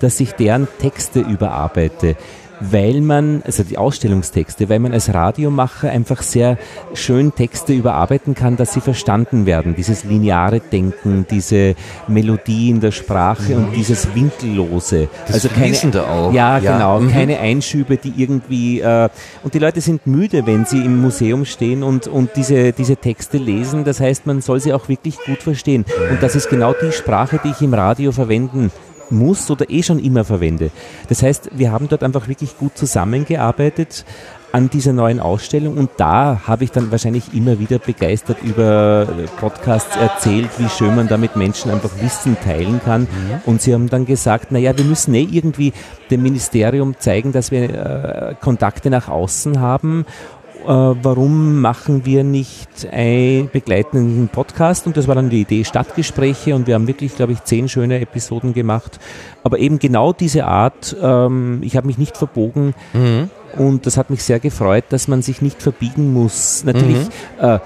dass 0.00 0.18
ich 0.18 0.32
deren 0.32 0.66
Texte 0.80 1.20
überarbeite 1.20 2.16
weil 2.60 3.00
man, 3.00 3.42
also 3.44 3.62
die 3.62 3.78
Ausstellungstexte, 3.78 4.68
weil 4.68 4.78
man 4.78 4.92
als 4.92 5.12
Radiomacher 5.12 5.90
einfach 5.90 6.22
sehr 6.22 6.58
schön 6.94 7.34
Texte 7.34 7.72
überarbeiten 7.72 8.34
kann, 8.34 8.56
dass 8.56 8.74
sie 8.74 8.80
verstanden 8.80 9.46
werden. 9.46 9.74
Dieses 9.74 10.04
lineare 10.04 10.60
Denken, 10.60 11.26
diese 11.30 11.74
Melodie 12.08 12.70
in 12.70 12.80
der 12.80 12.92
Sprache 12.92 13.54
mhm. 13.54 13.64
und 13.64 13.76
dieses 13.76 14.14
Winkellose. 14.14 15.08
Das 15.26 15.34
also 15.34 15.48
keine, 15.48 16.06
auch. 16.06 16.32
Ja, 16.32 16.58
ja. 16.58 16.72
genau. 16.72 17.00
Mhm. 17.00 17.10
Keine 17.10 17.40
Einschübe, 17.40 17.96
die 17.96 18.12
irgendwie, 18.16 18.80
äh, 18.80 19.08
und 19.42 19.54
die 19.54 19.58
Leute 19.58 19.80
sind 19.80 20.06
müde, 20.06 20.46
wenn 20.46 20.66
sie 20.66 20.84
im 20.84 21.00
Museum 21.00 21.44
stehen 21.44 21.82
und, 21.82 22.06
und 22.06 22.30
diese, 22.36 22.72
diese 22.72 22.96
Texte 22.96 23.38
lesen. 23.38 23.84
Das 23.84 24.00
heißt, 24.00 24.26
man 24.26 24.40
soll 24.40 24.60
sie 24.60 24.72
auch 24.72 24.88
wirklich 24.88 25.16
gut 25.24 25.42
verstehen. 25.42 25.84
Und 26.10 26.22
das 26.22 26.36
ist 26.36 26.50
genau 26.50 26.74
die 26.74 26.92
Sprache, 26.92 27.40
die 27.42 27.50
ich 27.50 27.62
im 27.62 27.74
Radio 27.74 28.12
verwenden 28.12 28.70
muss 29.10 29.50
oder 29.50 29.70
eh 29.70 29.82
schon 29.82 29.98
immer 29.98 30.24
verwende. 30.24 30.70
Das 31.08 31.22
heißt, 31.22 31.50
wir 31.52 31.72
haben 31.72 31.88
dort 31.88 32.02
einfach 32.02 32.28
wirklich 32.28 32.56
gut 32.56 32.76
zusammengearbeitet 32.76 34.04
an 34.52 34.68
dieser 34.68 34.92
neuen 34.92 35.20
Ausstellung 35.20 35.76
und 35.76 35.90
da 35.96 36.42
habe 36.46 36.64
ich 36.64 36.72
dann 36.72 36.90
wahrscheinlich 36.90 37.34
immer 37.34 37.58
wieder 37.60 37.78
begeistert 37.78 38.42
über 38.42 39.06
Podcasts 39.38 39.96
erzählt, 39.96 40.50
wie 40.58 40.68
schön 40.68 40.96
man 40.96 41.08
da 41.08 41.16
mit 41.16 41.36
Menschen 41.36 41.70
einfach 41.70 41.90
Wissen 42.00 42.36
teilen 42.42 42.80
kann. 42.84 43.02
Mhm. 43.02 43.06
Und 43.46 43.62
sie 43.62 43.72
haben 43.72 43.88
dann 43.88 44.06
gesagt, 44.06 44.50
naja, 44.50 44.76
wir 44.76 44.84
müssen 44.84 45.14
eh 45.14 45.28
irgendwie 45.30 45.72
dem 46.10 46.22
Ministerium 46.22 46.96
zeigen, 46.98 47.32
dass 47.32 47.52
wir 47.52 47.62
äh, 47.62 48.34
Kontakte 48.40 48.90
nach 48.90 49.08
außen 49.08 49.60
haben 49.60 50.04
äh, 50.04 50.39
warum 50.66 51.60
machen 51.60 52.04
wir 52.04 52.24
nicht 52.24 52.86
einen 52.90 53.48
begleitenden 53.50 54.28
Podcast? 54.28 54.86
Und 54.86 54.96
das 54.96 55.08
war 55.08 55.14
dann 55.14 55.30
die 55.30 55.42
Idee 55.42 55.64
Stadtgespräche 55.64 56.54
und 56.54 56.66
wir 56.66 56.74
haben 56.74 56.86
wirklich, 56.86 57.16
glaube 57.16 57.32
ich, 57.32 57.42
zehn 57.44 57.68
schöne 57.68 58.00
Episoden 58.00 58.52
gemacht. 58.52 58.98
Aber 59.42 59.58
eben 59.58 59.78
genau 59.78 60.12
diese 60.12 60.44
Art, 60.44 60.96
ähm, 61.00 61.60
ich 61.62 61.76
habe 61.76 61.86
mich 61.86 61.98
nicht 61.98 62.16
verbogen 62.16 62.74
mhm. 62.92 63.30
und 63.56 63.86
das 63.86 63.96
hat 63.96 64.10
mich 64.10 64.22
sehr 64.22 64.40
gefreut, 64.40 64.84
dass 64.90 65.08
man 65.08 65.22
sich 65.22 65.42
nicht 65.42 65.62
verbiegen 65.62 66.12
muss. 66.12 66.64
Natürlich 66.64 67.08
mhm. 67.40 67.44
äh, 67.44 67.58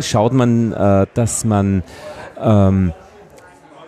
schaut 0.00 0.32
man, 0.32 0.72
äh, 0.72 1.06
dass 1.14 1.44
man 1.44 1.82
ähm, 2.40 2.92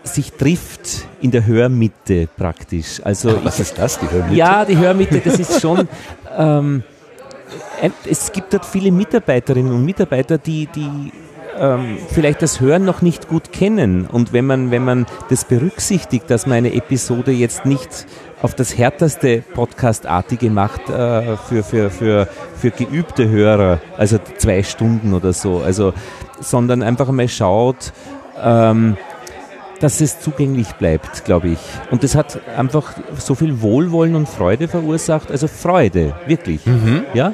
sich 0.03 0.33
trifft 0.33 1.07
in 1.21 1.31
der 1.31 1.47
Hörmitte 1.47 2.29
praktisch. 2.37 3.01
Also 3.05 3.45
was 3.45 3.61
ist 3.61 3.79
das, 3.79 3.99
die 3.99 4.11
Hörmitte? 4.11 4.35
Ja, 4.35 4.65
die 4.65 4.77
Hörmitte, 4.77 5.21
das 5.21 5.39
ist 5.39 5.61
schon... 5.61 5.89
Ähm, 6.39 6.85
es 8.09 8.33
gibt 8.33 8.53
dort 8.53 8.67
viele 8.67 8.93
Mitarbeiterinnen 8.93 9.73
und 9.73 9.85
Mitarbeiter, 9.85 10.39
die, 10.39 10.67
die 10.67 11.13
ähm, 11.59 11.99
vielleicht 12.09 12.43
das 12.43 12.61
Hören 12.61 12.85
noch 12.85 13.03
nicht 13.03 13.29
gut 13.29 13.53
kennen. 13.53 14.07
Und 14.07 14.33
wenn 14.33 14.47
man, 14.47 14.71
wenn 14.71 14.85
man 14.85 15.07
das 15.29 15.45
berücksichtigt, 15.45 16.31
dass 16.31 16.47
man 16.47 16.59
eine 16.59 16.75
Episode 16.75 17.33
jetzt 17.33 17.67
nicht 17.67 18.07
auf 18.43 18.55
das 18.55 18.77
härteste 18.77 19.43
Podcastartige 19.55 20.51
macht 20.51 20.89
äh, 20.89 21.37
für, 21.37 21.63
für, 21.63 21.91
für, 21.91 22.29
für 22.57 22.71
geübte 22.71 23.29
Hörer, 23.29 23.81
also 23.99 24.19
zwei 24.39 24.63
Stunden 24.63 25.13
oder 25.13 25.33
so, 25.33 25.59
also, 25.59 25.93
sondern 26.41 26.83
einfach 26.83 27.11
mal 27.11 27.29
schaut, 27.29 27.93
ähm, 28.43 28.97
dass 29.81 30.01
es 30.01 30.21
zugänglich 30.21 30.73
bleibt, 30.75 31.25
glaube 31.25 31.49
ich. 31.49 31.59
Und 31.90 32.05
das 32.05 32.14
hat 32.14 32.38
einfach 32.57 32.95
so 33.19 33.35
viel 33.35 33.61
Wohlwollen 33.62 34.14
und 34.14 34.29
Freude 34.29 34.69
verursacht, 34.69 35.31
also 35.31 35.49
Freude, 35.49 36.14
wirklich. 36.27 36.64
Mhm. 36.66 37.03
Ja? 37.14 37.33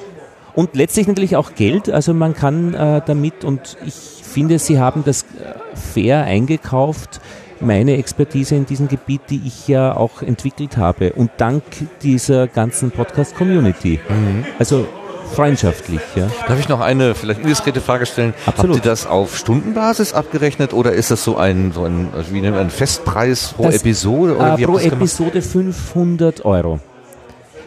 Und 0.54 0.74
letztlich 0.74 1.06
natürlich 1.06 1.36
auch 1.36 1.54
Geld. 1.54 1.90
Also 1.90 2.14
man 2.14 2.34
kann 2.34 2.72
äh, 2.72 3.02
damit, 3.04 3.44
und 3.44 3.76
ich 3.84 3.94
finde, 4.22 4.58
sie 4.58 4.78
haben 4.78 5.02
das 5.04 5.22
äh, 5.22 5.76
fair 5.76 6.22
eingekauft. 6.24 7.20
meine 7.60 7.96
Expertise 7.96 8.54
in 8.54 8.66
diesem 8.66 8.88
Gebiet, 8.88 9.22
die 9.30 9.40
ich 9.44 9.68
ja 9.68 9.96
auch 9.96 10.22
entwickelt 10.22 10.76
habe 10.76 11.12
und 11.12 11.30
dank 11.38 11.62
dieser 12.02 12.46
ganzen 12.46 12.90
Podcast-Community. 12.90 14.00
Mhm. 14.08 14.44
Also 14.58 14.86
freundschaftlich. 15.26 16.00
Ja. 16.14 16.28
Darf 16.48 16.58
ich 16.58 16.68
noch 16.68 16.80
eine 16.80 17.14
vielleicht 17.14 17.40
indiskrete 17.40 17.80
Frage 17.80 18.06
stellen? 18.06 18.34
Absolut. 18.46 18.76
Habt 18.76 18.84
ihr 18.84 18.90
das 18.90 19.06
auf 19.06 19.36
Stundenbasis 19.36 20.12
abgerechnet 20.12 20.72
oder 20.72 20.92
ist 20.92 21.10
das 21.10 21.24
so 21.24 21.36
ein, 21.36 21.72
so 21.72 21.84
ein 21.84 22.08
wie 22.30 22.40
nennt 22.40 22.56
man, 22.56 22.70
Festpreis 22.70 23.54
pro 23.56 23.64
das, 23.64 23.76
Episode? 23.76 24.36
Oder 24.36 24.58
äh, 24.58 24.64
pro 24.64 24.78
Episode 24.78 25.42
500 25.42 26.44
Euro. 26.44 26.80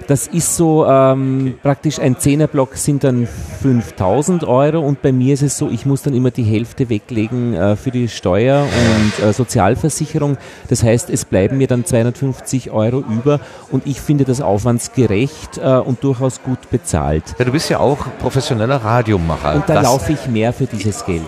Das 0.10 0.26
ist 0.26 0.56
so 0.56 0.88
ähm, 0.88 1.60
praktisch 1.62 2.00
ein 2.00 2.18
Zehnerblock 2.18 2.76
sind 2.78 3.04
dann 3.04 3.28
5000 3.62 4.44
Euro 4.44 4.80
und 4.80 5.04
bei 5.04 5.12
mir 5.12 5.36
ist 5.36 5.44
es 5.44 5.56
so, 5.56 5.70
ich 5.70 5.86
muss 5.86 6.02
dann 6.02 6.16
immer 6.16 6.32
die 6.32 6.42
Hälfte 6.42 6.90
weglegen 6.90 7.54
äh, 7.54 7.76
für 7.76 7.92
die 7.92 8.08
Steuer 8.08 8.64
und 8.64 9.24
äh, 9.24 9.34
Sozialversicherung. 9.34 10.38
Das 10.68 10.82
heißt, 10.82 11.12
es 11.12 11.26
bleiben 11.26 11.60
mir 11.60 11.68
dann 11.68 11.86
250 11.86 12.72
Euro 12.72 13.04
über 13.08 13.40
und 13.70 13.86
ich 13.86 14.02
finde 14.02 14.26
das 14.26 14.42
aufwandsgerecht 14.42 15.60
äh, 15.60 15.76
und 15.78 16.04
durchaus 16.04 16.42
gut 16.42 16.72
bezahlt. 16.72 17.36
Ja, 17.38 17.46
du 17.46 17.52
bist 17.52 17.70
ja 17.70 17.80
auch 17.80 18.00
professioneller 18.18 18.78
Radiomacher. 18.78 19.54
Und 19.54 19.70
da 19.70 19.80
laufe 19.80 20.14
ich 20.14 20.28
mehr 20.28 20.54
für 20.54 20.66
dieses 20.66 21.06
Geld. 21.06 21.22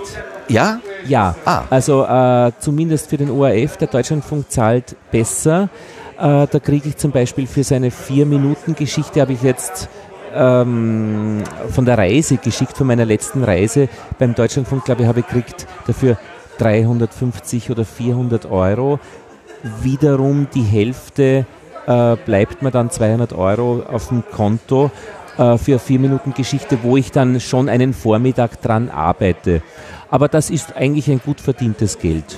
Ja? 0.47 0.79
Ja. 1.07 1.35
Ah. 1.45 1.65
Also 1.69 2.03
äh, 2.03 2.51
zumindest 2.59 3.11
für 3.11 3.17
den 3.17 3.29
ORF, 3.29 3.77
der 3.77 3.89
Deutschlandfunk 3.89 4.49
zahlt 4.51 4.95
besser. 5.11 5.69
Äh, 6.21 6.45
da 6.45 6.59
kriege 6.59 6.87
ich 6.87 6.97
zum 6.97 7.09
Beispiel 7.11 7.47
für 7.47 7.63
seine 7.63 7.89
Vier-Minuten-Geschichte, 7.89 9.21
habe 9.21 9.33
ich 9.33 9.41
jetzt 9.41 9.89
ähm, 10.35 11.41
von 11.71 11.85
der 11.85 11.97
Reise 11.97 12.37
geschickt, 12.37 12.77
von 12.77 12.85
meiner 12.85 13.05
letzten 13.05 13.43
Reise 13.43 13.89
beim 14.19 14.35
Deutschlandfunk, 14.35 14.85
glaube 14.85 15.01
ich, 15.01 15.07
habe 15.07 15.21
ich 15.21 15.25
gekriegt 15.25 15.65
dafür 15.87 16.17
350 16.59 17.71
oder 17.71 17.85
400 17.85 18.45
Euro. 18.45 18.99
Wiederum 19.81 20.47
die 20.53 20.61
Hälfte 20.61 21.47
äh, 21.87 22.15
bleibt 22.17 22.61
mir 22.61 22.69
dann 22.69 22.91
200 22.91 23.33
Euro 23.33 23.81
auf 23.81 24.09
dem 24.09 24.23
Konto 24.31 24.91
äh, 25.39 25.57
für 25.57 25.79
vier 25.79 25.97
Minuten 25.97 26.35
Geschichte, 26.35 26.77
wo 26.83 26.97
ich 26.97 27.11
dann 27.11 27.39
schon 27.39 27.67
einen 27.67 27.93
Vormittag 27.93 28.61
dran 28.61 28.89
arbeite. 28.89 29.63
Aber 30.11 30.27
das 30.27 30.51
ist 30.51 30.75
eigentlich 30.75 31.09
ein 31.09 31.19
gut 31.19 31.41
verdientes 31.41 31.97
Geld. 31.97 32.37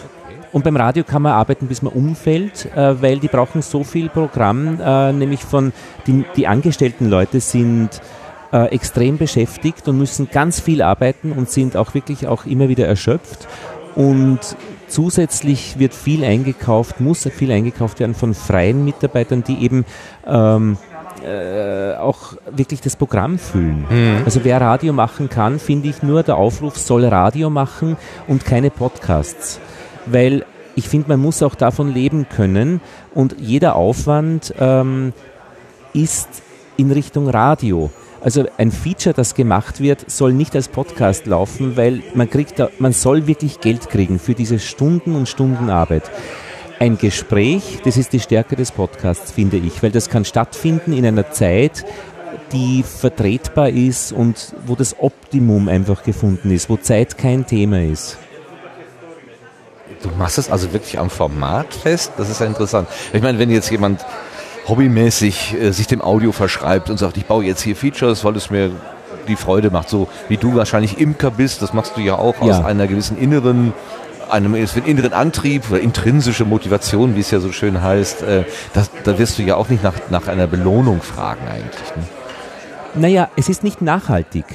Und 0.53 0.63
beim 0.63 0.77
Radio 0.77 1.03
kann 1.03 1.23
man 1.23 1.33
arbeiten, 1.33 1.67
bis 1.67 1.81
man 1.81 1.91
umfällt, 1.91 2.69
äh, 2.75 3.01
weil 3.01 3.19
die 3.19 3.27
brauchen 3.27 3.63
so 3.63 3.83
viel 3.83 4.07
Programm, 4.07 4.79
äh, 4.79 5.11
nämlich 5.11 5.43
von 5.43 5.73
die, 6.05 6.23
die 6.37 6.47
angestellten 6.47 7.09
Leute 7.09 7.39
sind 7.39 7.89
äh, 8.53 8.67
extrem 8.67 9.17
beschäftigt 9.17 9.87
und 9.87 9.97
müssen 9.97 10.29
ganz 10.31 10.59
viel 10.59 10.83
arbeiten 10.83 11.31
und 11.31 11.49
sind 11.49 11.75
auch 11.75 11.95
wirklich 11.95 12.27
auch 12.27 12.45
immer 12.45 12.69
wieder 12.69 12.85
erschöpft. 12.85 13.47
Und 13.95 14.39
zusätzlich 14.87 15.79
wird 15.79 15.95
viel 15.95 16.23
eingekauft, 16.23 16.99
muss 16.99 17.27
viel 17.27 17.51
eingekauft 17.51 17.99
werden 17.99 18.13
von 18.13 18.35
freien 18.35 18.85
Mitarbeitern, 18.85 19.43
die 19.43 19.63
eben 19.63 19.85
ähm, 20.27 20.77
äh, 21.25 21.95
auch 21.95 22.35
wirklich 22.51 22.81
das 22.81 22.95
Programm 22.95 23.39
füllen. 23.39 23.87
Mhm. 23.89 24.21
Also 24.25 24.41
wer 24.43 24.61
Radio 24.61 24.93
machen 24.93 25.29
kann, 25.29 25.57
finde 25.57 25.89
ich 25.89 26.03
nur 26.03 26.21
der 26.21 26.37
Aufruf 26.37 26.77
soll 26.77 27.05
Radio 27.05 27.49
machen 27.49 27.97
und 28.27 28.45
keine 28.45 28.69
Podcasts 28.69 29.59
weil 30.05 30.45
ich 30.75 30.87
finde, 30.89 31.09
man 31.09 31.19
muss 31.19 31.43
auch 31.43 31.55
davon 31.55 31.93
leben 31.93 32.27
können 32.29 32.81
und 33.13 33.35
jeder 33.39 33.75
Aufwand 33.75 34.53
ähm, 34.59 35.13
ist 35.93 36.41
in 36.77 36.91
Richtung 36.91 37.29
Radio. 37.29 37.91
Also 38.21 38.45
ein 38.57 38.71
Feature, 38.71 39.13
das 39.13 39.35
gemacht 39.35 39.81
wird, 39.81 40.09
soll 40.09 40.33
nicht 40.33 40.55
als 40.55 40.69
Podcast 40.69 41.25
laufen, 41.25 41.75
weil 41.75 42.01
man 42.15 42.29
kriegt, 42.29 42.57
da, 42.57 42.69
man 42.79 42.93
soll 42.93 43.27
wirklich 43.27 43.59
Geld 43.59 43.89
kriegen 43.89 44.17
für 44.17 44.33
diese 44.33 44.59
Stunden 44.59 45.15
und 45.15 45.27
Stunden 45.27 45.69
Arbeit. 45.69 46.09
Ein 46.79 46.97
Gespräch, 46.97 47.79
das 47.83 47.97
ist 47.97 48.13
die 48.13 48.19
Stärke 48.19 48.55
des 48.55 48.71
Podcasts, 48.71 49.31
finde 49.31 49.57
ich, 49.57 49.83
weil 49.83 49.91
das 49.91 50.09
kann 50.09 50.25
stattfinden 50.25 50.93
in 50.93 51.05
einer 51.05 51.31
Zeit, 51.31 51.85
die 52.53 52.83
vertretbar 52.83 53.69
ist 53.69 54.11
und 54.11 54.55
wo 54.65 54.75
das 54.75 54.95
Optimum 54.99 55.67
einfach 55.67 56.03
gefunden 56.03 56.49
ist, 56.51 56.69
wo 56.69 56.77
Zeit 56.77 57.17
kein 57.17 57.45
Thema 57.45 57.83
ist. 57.83 58.17
Du 60.03 60.09
machst 60.17 60.37
es 60.37 60.51
also 60.51 60.73
wirklich 60.73 60.99
am 60.99 61.09
Format 61.09 61.73
fest? 61.73 62.11
Das 62.17 62.29
ist 62.29 62.41
ja 62.41 62.45
interessant. 62.45 62.87
Ich 63.13 63.21
meine, 63.21 63.39
wenn 63.39 63.49
jetzt 63.49 63.71
jemand 63.71 64.05
hobbymäßig 64.67 65.55
äh, 65.59 65.71
sich 65.71 65.87
dem 65.87 66.01
Audio 66.01 66.31
verschreibt 66.31 66.89
und 66.89 66.97
sagt, 66.97 67.17
ich 67.17 67.25
baue 67.25 67.43
jetzt 67.43 67.61
hier 67.61 67.75
Features, 67.75 68.23
weil 68.23 68.35
es 68.35 68.49
mir 68.49 68.71
die 69.27 69.35
Freude 69.35 69.71
macht, 69.71 69.89
so 69.89 70.09
wie 70.27 70.37
du 70.37 70.55
wahrscheinlich 70.55 70.99
Imker 70.99 71.31
bist, 71.31 71.61
das 71.61 71.73
machst 71.73 71.95
du 71.95 72.01
ja 72.01 72.15
auch 72.15 72.35
ja. 72.41 72.59
aus 72.59 72.65
einer 72.65 72.87
gewissen 72.87 73.17
inneren 73.17 73.73
einem 74.29 74.55
inneren 74.55 75.13
Antrieb 75.13 75.69
oder 75.69 75.79
intrinsische 75.79 76.43
Motivation, 76.43 77.15
wie 77.15 77.19
es 77.19 77.29
ja 77.29 77.39
so 77.39 77.51
schön 77.51 77.83
heißt, 77.83 78.23
äh, 78.23 78.45
das, 78.73 78.89
da 79.03 79.19
wirst 79.19 79.37
du 79.37 79.43
ja 79.43 79.55
auch 79.55 79.69
nicht 79.69 79.83
nach, 79.83 79.93
nach 80.09 80.27
einer 80.27 80.47
Belohnung 80.47 81.01
fragen 81.01 81.47
eigentlich. 81.47 81.95
Ne? 81.95 82.03
Naja, 82.95 83.29
es 83.35 83.49
ist 83.49 83.63
nicht 83.63 83.81
nachhaltig. 83.81 84.45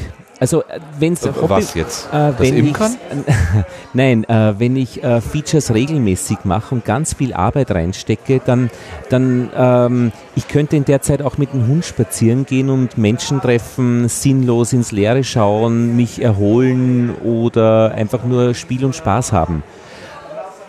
Also 0.41 0.63
äh, 0.63 0.79
wenn's 0.99 1.25
äh, 1.25 1.33
Hobby, 1.35 1.49
was 1.49 1.75
jetzt? 1.75 2.07
Äh, 2.09 2.11
das 2.13 2.41
wenn 2.41 2.57
Imkern? 2.57 2.97
nein, 3.93 4.25
äh, 4.25 4.55
wenn 4.59 4.77
ich 4.77 5.03
äh, 5.03 5.21
Features 5.21 5.75
regelmäßig 5.75 6.39
mache 6.45 6.75
und 6.75 6.85
ganz 6.85 7.15
viel 7.15 7.33
Arbeit 7.33 7.73
reinstecke, 7.73 8.41
dann, 8.45 8.71
dann 9.11 9.51
ähm, 9.57 10.13
ich 10.37 10.47
könnte 10.47 10.77
in 10.77 10.85
der 10.85 11.03
Zeit 11.03 11.23
auch 11.23 11.39
mit 11.39 11.53
dem 11.53 11.67
Hund 11.67 11.85
spazieren 11.85 12.47
gehen 12.47 12.71
und 12.71 12.99
Menschen 12.99 13.41
treffen, 13.41 14.09
sinnlos 14.09 14.73
ins 14.73 14.93
Leere 14.93 15.25
schauen, 15.25 15.97
mich 15.97 16.23
erholen 16.23 17.15
oder 17.25 17.93
einfach 17.93 18.25
nur 18.25 18.55
Spiel 18.55 18.85
und 18.85 18.95
Spaß 18.95 19.33
haben. 19.33 19.65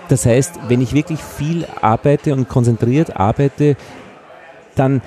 Das 0.08 0.26
heißt, 0.26 0.60
wenn 0.68 0.82
ich 0.82 0.94
wirklich 0.94 1.20
viel 1.24 1.68
arbeite 1.82 2.34
und 2.34 2.50
konzentriert 2.50 3.16
arbeite, 3.16 3.76
dann 4.76 5.02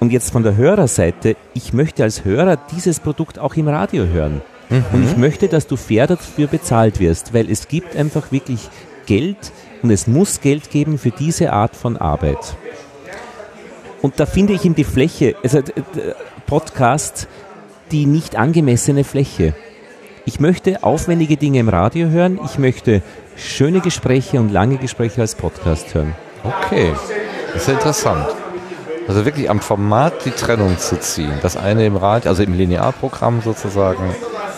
und 0.00 0.12
jetzt 0.12 0.30
von 0.32 0.42
der 0.42 0.56
Hörerseite, 0.56 1.36
ich 1.54 1.72
möchte 1.72 2.02
als 2.02 2.24
Hörer 2.24 2.56
dieses 2.74 3.00
Produkt 3.00 3.38
auch 3.38 3.54
im 3.56 3.68
Radio 3.68 4.06
hören. 4.06 4.40
Mhm. 4.68 4.84
Und 4.92 5.04
ich 5.04 5.16
möchte, 5.16 5.48
dass 5.48 5.66
du 5.66 5.76
fair 5.76 6.06
dafür 6.06 6.46
bezahlt 6.46 7.00
wirst, 7.00 7.34
weil 7.34 7.50
es 7.50 7.68
gibt 7.68 7.96
einfach 7.96 8.30
wirklich 8.30 8.68
Geld 9.06 9.52
und 9.82 9.90
es 9.90 10.06
muss 10.06 10.40
Geld 10.40 10.70
geben 10.70 10.98
für 10.98 11.10
diese 11.10 11.52
Art 11.52 11.74
von 11.74 11.96
Arbeit. 11.96 12.56
Und 14.02 14.20
da 14.20 14.26
finde 14.26 14.52
ich 14.52 14.64
in 14.64 14.74
die 14.74 14.84
Fläche, 14.84 15.34
also 15.42 15.60
Podcast, 16.46 17.26
die 17.90 18.06
nicht 18.06 18.36
angemessene 18.36 19.04
Fläche. 19.04 19.54
Ich 20.24 20.40
möchte 20.40 20.84
aufwendige 20.84 21.36
Dinge 21.36 21.58
im 21.58 21.68
Radio 21.68 22.08
hören, 22.08 22.38
ich 22.44 22.58
möchte 22.58 23.02
schöne 23.36 23.80
Gespräche 23.80 24.38
und 24.38 24.52
lange 24.52 24.76
Gespräche 24.76 25.22
als 25.22 25.34
Podcast 25.34 25.94
hören. 25.94 26.14
Okay, 26.44 26.92
das 27.54 27.62
ist 27.62 27.68
interessant. 27.68 28.26
Also 29.08 29.24
wirklich 29.24 29.48
am 29.48 29.60
Format 29.60 30.26
die 30.26 30.30
Trennung 30.30 30.78
zu 30.78 31.00
ziehen. 31.00 31.32
Das 31.40 31.56
eine 31.56 31.86
im 31.86 31.96
Radio, 31.96 32.28
also 32.28 32.42
im 32.42 32.52
Linearprogramm 32.52 33.40
sozusagen 33.42 34.04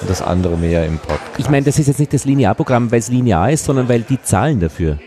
und 0.00 0.10
das 0.10 0.22
andere 0.22 0.56
mehr 0.56 0.84
im 0.86 0.98
Podcast. 0.98 1.38
Ich 1.38 1.48
meine, 1.48 1.64
das 1.64 1.78
ist 1.78 1.86
jetzt 1.86 2.00
nicht 2.00 2.12
das 2.12 2.24
Linearprogramm, 2.24 2.90
weil 2.90 2.98
es 2.98 3.08
linear 3.08 3.50
ist, 3.50 3.64
sondern 3.64 3.88
weil 3.88 4.00
die 4.02 4.20
zahlen 4.20 4.58
dafür. 4.58 4.98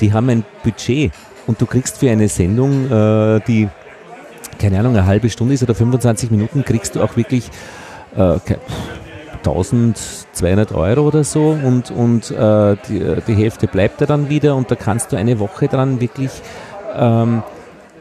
Die 0.00 0.12
haben 0.12 0.28
ein 0.30 0.44
Budget 0.62 1.12
und 1.46 1.60
du 1.60 1.66
kriegst 1.66 1.98
für 1.98 2.10
eine 2.10 2.28
Sendung, 2.28 2.90
äh, 2.90 3.40
die 3.40 3.68
keine 4.58 4.78
Ahnung, 4.78 4.96
eine 4.96 5.06
halbe 5.06 5.28
Stunde 5.28 5.54
ist 5.54 5.62
oder 5.64 5.74
25 5.74 6.30
Minuten, 6.30 6.64
kriegst 6.64 6.94
du 6.94 7.02
auch 7.02 7.16
wirklich 7.16 7.50
äh, 8.16 8.38
1200 9.44 10.72
Euro 10.72 11.08
oder 11.08 11.24
so 11.24 11.50
und, 11.50 11.90
und 11.90 12.30
äh, 12.30 12.76
die, 12.88 13.16
die 13.26 13.34
Hälfte 13.34 13.66
bleibt 13.66 14.00
da 14.00 14.06
dann 14.06 14.28
wieder 14.28 14.54
und 14.54 14.70
da 14.70 14.76
kannst 14.76 15.10
du 15.10 15.16
eine 15.16 15.40
Woche 15.40 15.66
dran 15.66 16.00
wirklich 16.00 16.30
ähm, 16.96 17.42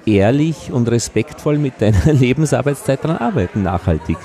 ehrlich 0.06 0.72
und 0.72 0.90
respektvoll 0.90 1.58
mit 1.58 1.82
deiner 1.82 2.06
Lebensarbeitszeit 2.14 3.04
daran 3.04 3.18
arbeiten, 3.18 3.64
nachhaltig. 3.64 4.18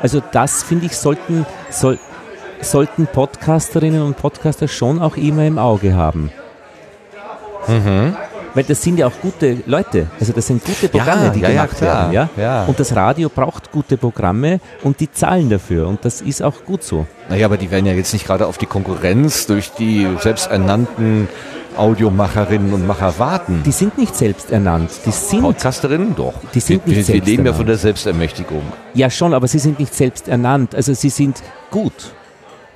Also 0.00 0.22
das, 0.32 0.62
finde 0.62 0.86
ich, 0.86 0.96
sollten, 0.96 1.46
soll, 1.70 1.98
sollten 2.60 3.06
Podcasterinnen 3.06 4.02
und 4.02 4.16
Podcaster 4.16 4.68
schon 4.68 5.00
auch 5.00 5.16
immer 5.16 5.46
im 5.46 5.58
Auge 5.58 5.94
haben. 5.94 6.32
Mhm. 7.68 8.16
Weil 8.54 8.64
das 8.64 8.82
sind 8.82 8.98
ja 8.98 9.06
auch 9.06 9.20
gute 9.20 9.58
Leute. 9.66 10.08
Also 10.20 10.32
das 10.32 10.46
sind 10.46 10.64
gute 10.64 10.88
Programme, 10.88 11.24
ja, 11.24 11.30
die 11.30 11.40
ja, 11.40 11.48
gemacht 11.48 11.80
ja, 11.80 11.86
werden. 11.86 12.12
Ja? 12.12 12.30
ja? 12.36 12.64
Und 12.64 12.78
das 12.78 12.94
Radio 12.94 13.28
braucht 13.28 13.72
gute 13.72 13.96
Programme 13.96 14.60
und 14.82 15.00
die 15.00 15.10
zahlen 15.10 15.48
dafür. 15.48 15.88
Und 15.88 16.04
das 16.04 16.20
ist 16.20 16.42
auch 16.42 16.64
gut 16.64 16.82
so. 16.82 17.06
Naja, 17.28 17.46
aber 17.46 17.56
die 17.56 17.70
werden 17.70 17.86
ja 17.86 17.92
jetzt 17.92 18.12
nicht 18.12 18.26
gerade 18.26 18.46
auf 18.46 18.58
die 18.58 18.66
Konkurrenz 18.66 19.46
durch 19.46 19.70
die 19.72 20.06
selbsternannten 20.20 21.28
Audiomacherinnen 21.76 22.74
und 22.74 22.86
Macher 22.86 23.18
warten. 23.18 23.62
Die 23.64 23.72
sind 23.72 23.96
nicht 23.96 24.14
selbst 24.14 24.50
ernannt. 24.50 24.90
Die 25.06 25.10
sind 25.10 25.42
Podcasterinnen 25.42 26.14
doch. 26.14 26.34
Die 26.54 26.60
sind 26.60 26.86
wir, 26.86 26.96
nicht 26.96 27.08
wir, 27.08 27.14
wir 27.14 27.22
leben 27.22 27.46
ja 27.46 27.52
von 27.52 27.66
der 27.66 27.76
Selbstermächtigung. 27.76 28.62
Ja 28.94 29.08
schon, 29.08 29.32
aber 29.32 29.48
sie 29.48 29.58
sind 29.58 29.78
nicht 29.78 29.94
selbst 29.94 30.28
ernannt. 30.28 30.74
Also 30.74 30.92
sie 30.92 31.08
sind 31.08 31.42
gut. 31.70 32.12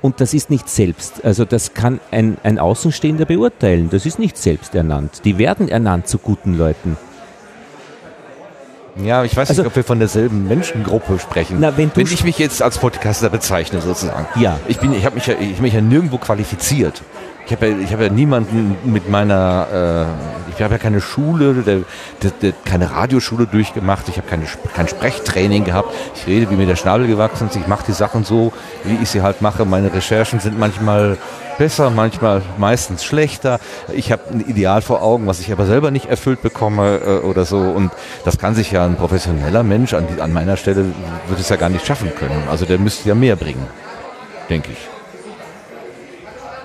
Und 0.07 0.21
das 0.21 0.33
ist 0.33 0.49
nicht 0.49 0.69
selbst. 0.69 1.25
Also 1.25 1.43
das 1.43 1.73
kann 1.73 1.99
ein, 2.11 2.37
ein 2.41 2.59
Außenstehender 2.59 3.25
beurteilen. 3.25 3.89
Das 3.89 4.05
ist 4.05 4.19
nicht 4.19 4.37
selbst 4.37 4.73
ernannt. 4.73 5.25
Die 5.25 5.37
werden 5.37 5.67
ernannt 5.67 6.07
zu 6.07 6.17
guten 6.17 6.57
Leuten. 6.57 6.95
Ja, 9.03 9.25
ich 9.25 9.35
weiß 9.35 9.49
also, 9.49 9.63
nicht, 9.63 9.67
ob 9.67 9.75
wir 9.75 9.83
von 9.83 9.99
derselben 9.99 10.47
Menschengruppe 10.47 11.19
sprechen. 11.19 11.57
Na, 11.59 11.75
wenn, 11.75 11.91
wenn 11.93 12.07
ich 12.07 12.23
mich 12.23 12.39
jetzt 12.39 12.61
als 12.61 12.77
Podcaster 12.77 13.29
bezeichne 13.29 13.81
sozusagen. 13.81 14.25
Ja. 14.39 14.57
Ich 14.69 14.79
bin, 14.79 14.93
ich 14.93 15.03
habe 15.03 15.15
mich 15.15 15.27
ja, 15.27 15.33
ich 15.41 15.59
mich 15.59 15.73
ja 15.73 15.81
nirgendwo 15.81 16.19
qualifiziert 16.19 17.01
ich 17.47 17.53
habe 17.53 17.67
ja, 17.67 17.89
hab 17.91 18.01
ja 18.01 18.09
niemanden 18.09 18.75
mit 18.83 19.09
meiner, 19.09 19.67
äh, 19.71 20.51
ich 20.51 20.61
habe 20.61 20.73
ja 20.73 20.77
keine 20.77 20.99
Schule, 20.99 21.53
der, 21.53 21.79
der, 22.21 22.31
der, 22.41 22.53
keine 22.65 22.91
Radioschule 22.91 23.47
durchgemacht, 23.47 24.09
ich 24.09 24.17
habe 24.17 24.27
kein 24.27 24.87
Sprechtraining 24.87 25.63
gehabt. 25.63 25.93
Ich 26.15 26.27
rede, 26.27 26.49
wie 26.51 26.55
mir 26.55 26.65
der 26.65 26.75
Schnabel 26.75 27.07
gewachsen 27.07 27.47
ist, 27.47 27.55
ich 27.55 27.67
mache 27.67 27.85
die 27.87 27.93
Sachen 27.93 28.25
so, 28.25 28.51
wie 28.83 28.97
ich 29.01 29.09
sie 29.09 29.21
halt 29.21 29.41
mache. 29.41 29.63
Meine 29.63 29.93
Recherchen 29.93 30.41
sind 30.41 30.59
manchmal 30.59 31.17
besser, 31.57 31.89
manchmal 31.89 32.41
meistens 32.57 33.05
schlechter. 33.05 33.59
Ich 33.93 34.11
habe 34.11 34.23
ein 34.31 34.41
Ideal 34.41 34.81
vor 34.81 35.01
Augen, 35.01 35.25
was 35.25 35.39
ich 35.39 35.49
aber 35.51 35.65
selber 35.65 35.89
nicht 35.89 36.07
erfüllt 36.07 36.41
bekomme 36.41 36.99
äh, 37.05 37.25
oder 37.25 37.45
so. 37.45 37.59
Und 37.59 37.91
das 38.25 38.37
kann 38.37 38.55
sich 38.55 38.71
ja 38.71 38.83
ein 38.85 38.95
professioneller 38.95 39.63
Mensch 39.63 39.93
an, 39.93 40.05
die, 40.13 40.21
an 40.21 40.33
meiner 40.33 40.57
Stelle, 40.57 40.83
würde 41.27 41.41
es 41.41 41.47
ja 41.47 41.55
gar 41.55 41.69
nicht 41.69 41.85
schaffen 41.85 42.11
können. 42.13 42.43
Also 42.49 42.65
der 42.65 42.77
müsste 42.77 43.07
ja 43.07 43.15
mehr 43.15 43.37
bringen, 43.37 43.65
denke 44.49 44.71
ich. 44.71 44.89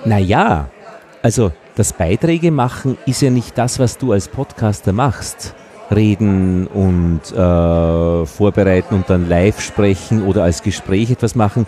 Naja, 0.05 0.67
also 1.23 1.51
das 1.75 1.93
Beiträge 1.93 2.51
machen 2.51 2.97
ist 3.07 3.21
ja 3.21 3.31
nicht 3.31 3.57
das, 3.57 3.79
was 3.79 3.97
du 3.97 4.11
als 4.11 4.27
Podcaster 4.27 4.93
machst. 4.93 5.55
Reden 5.89 6.67
und 6.67 7.21
äh, 7.31 8.25
vorbereiten 8.25 8.95
und 8.95 9.09
dann 9.09 9.29
live 9.29 9.59
sprechen 9.61 10.23
oder 10.25 10.43
als 10.43 10.63
Gespräch 10.63 11.11
etwas 11.11 11.35
machen. 11.35 11.65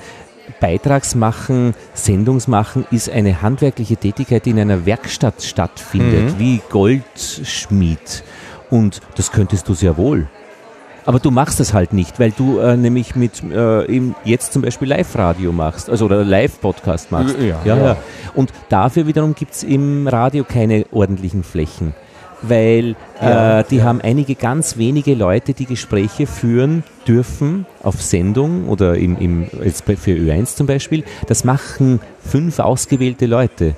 Beitragsmachen, 0.59 1.73
Sendungsmachen 1.93 2.85
ist 2.91 3.09
eine 3.09 3.41
handwerkliche 3.41 3.97
Tätigkeit, 3.97 4.45
die 4.45 4.51
in 4.51 4.59
einer 4.59 4.85
Werkstatt 4.85 5.41
stattfindet, 5.41 6.33
mhm. 6.33 6.39
wie 6.39 6.61
Goldschmied. 6.69 8.23
Und 8.69 9.01
das 9.15 9.31
könntest 9.31 9.67
du 9.67 9.73
sehr 9.73 9.97
wohl. 9.97 10.27
Aber 11.05 11.19
du 11.19 11.29
machst 11.29 11.59
das 11.59 11.73
halt 11.73 11.93
nicht, 11.93 12.19
weil 12.19 12.31
du 12.31 12.59
äh, 12.59 12.75
nämlich 12.75 13.15
mit 13.15 13.43
äh, 13.43 13.85
eben 13.85 14.15
jetzt 14.23 14.53
zum 14.53 14.63
Beispiel 14.63 14.87
Live-Radio 14.87 15.51
machst, 15.51 15.89
also 15.89 16.05
oder 16.05 16.23
Live-Podcast 16.23 17.11
machst. 17.11 17.37
Ja, 17.39 17.59
ja, 17.63 17.77
ja. 17.77 17.97
Und 18.33 18.51
dafür 18.69 19.05
wiederum 19.05 19.35
gibt 19.35 19.53
es 19.53 19.63
im 19.63 20.07
Radio 20.07 20.43
keine 20.43 20.85
ordentlichen 20.91 21.43
Flächen. 21.43 21.93
Weil 22.41 22.95
äh, 23.21 23.63
die 23.69 23.81
haben 23.81 24.01
einige 24.01 24.35
ganz 24.35 24.77
wenige 24.77 25.15
Leute, 25.15 25.53
die 25.53 25.65
Gespräche 25.65 26.27
führen 26.27 26.83
dürfen 27.07 27.65
auf 27.81 28.01
Sendung 28.01 28.67
oder 28.67 28.95
im, 28.95 29.17
im, 29.17 29.47
für 29.47 30.11
Ö1 30.11 30.55
zum 30.55 30.67
Beispiel. 30.67 31.03
Das 31.27 31.43
machen 31.43 32.01
fünf 32.19 32.59
ausgewählte 32.59 33.25
Leute. 33.25 33.75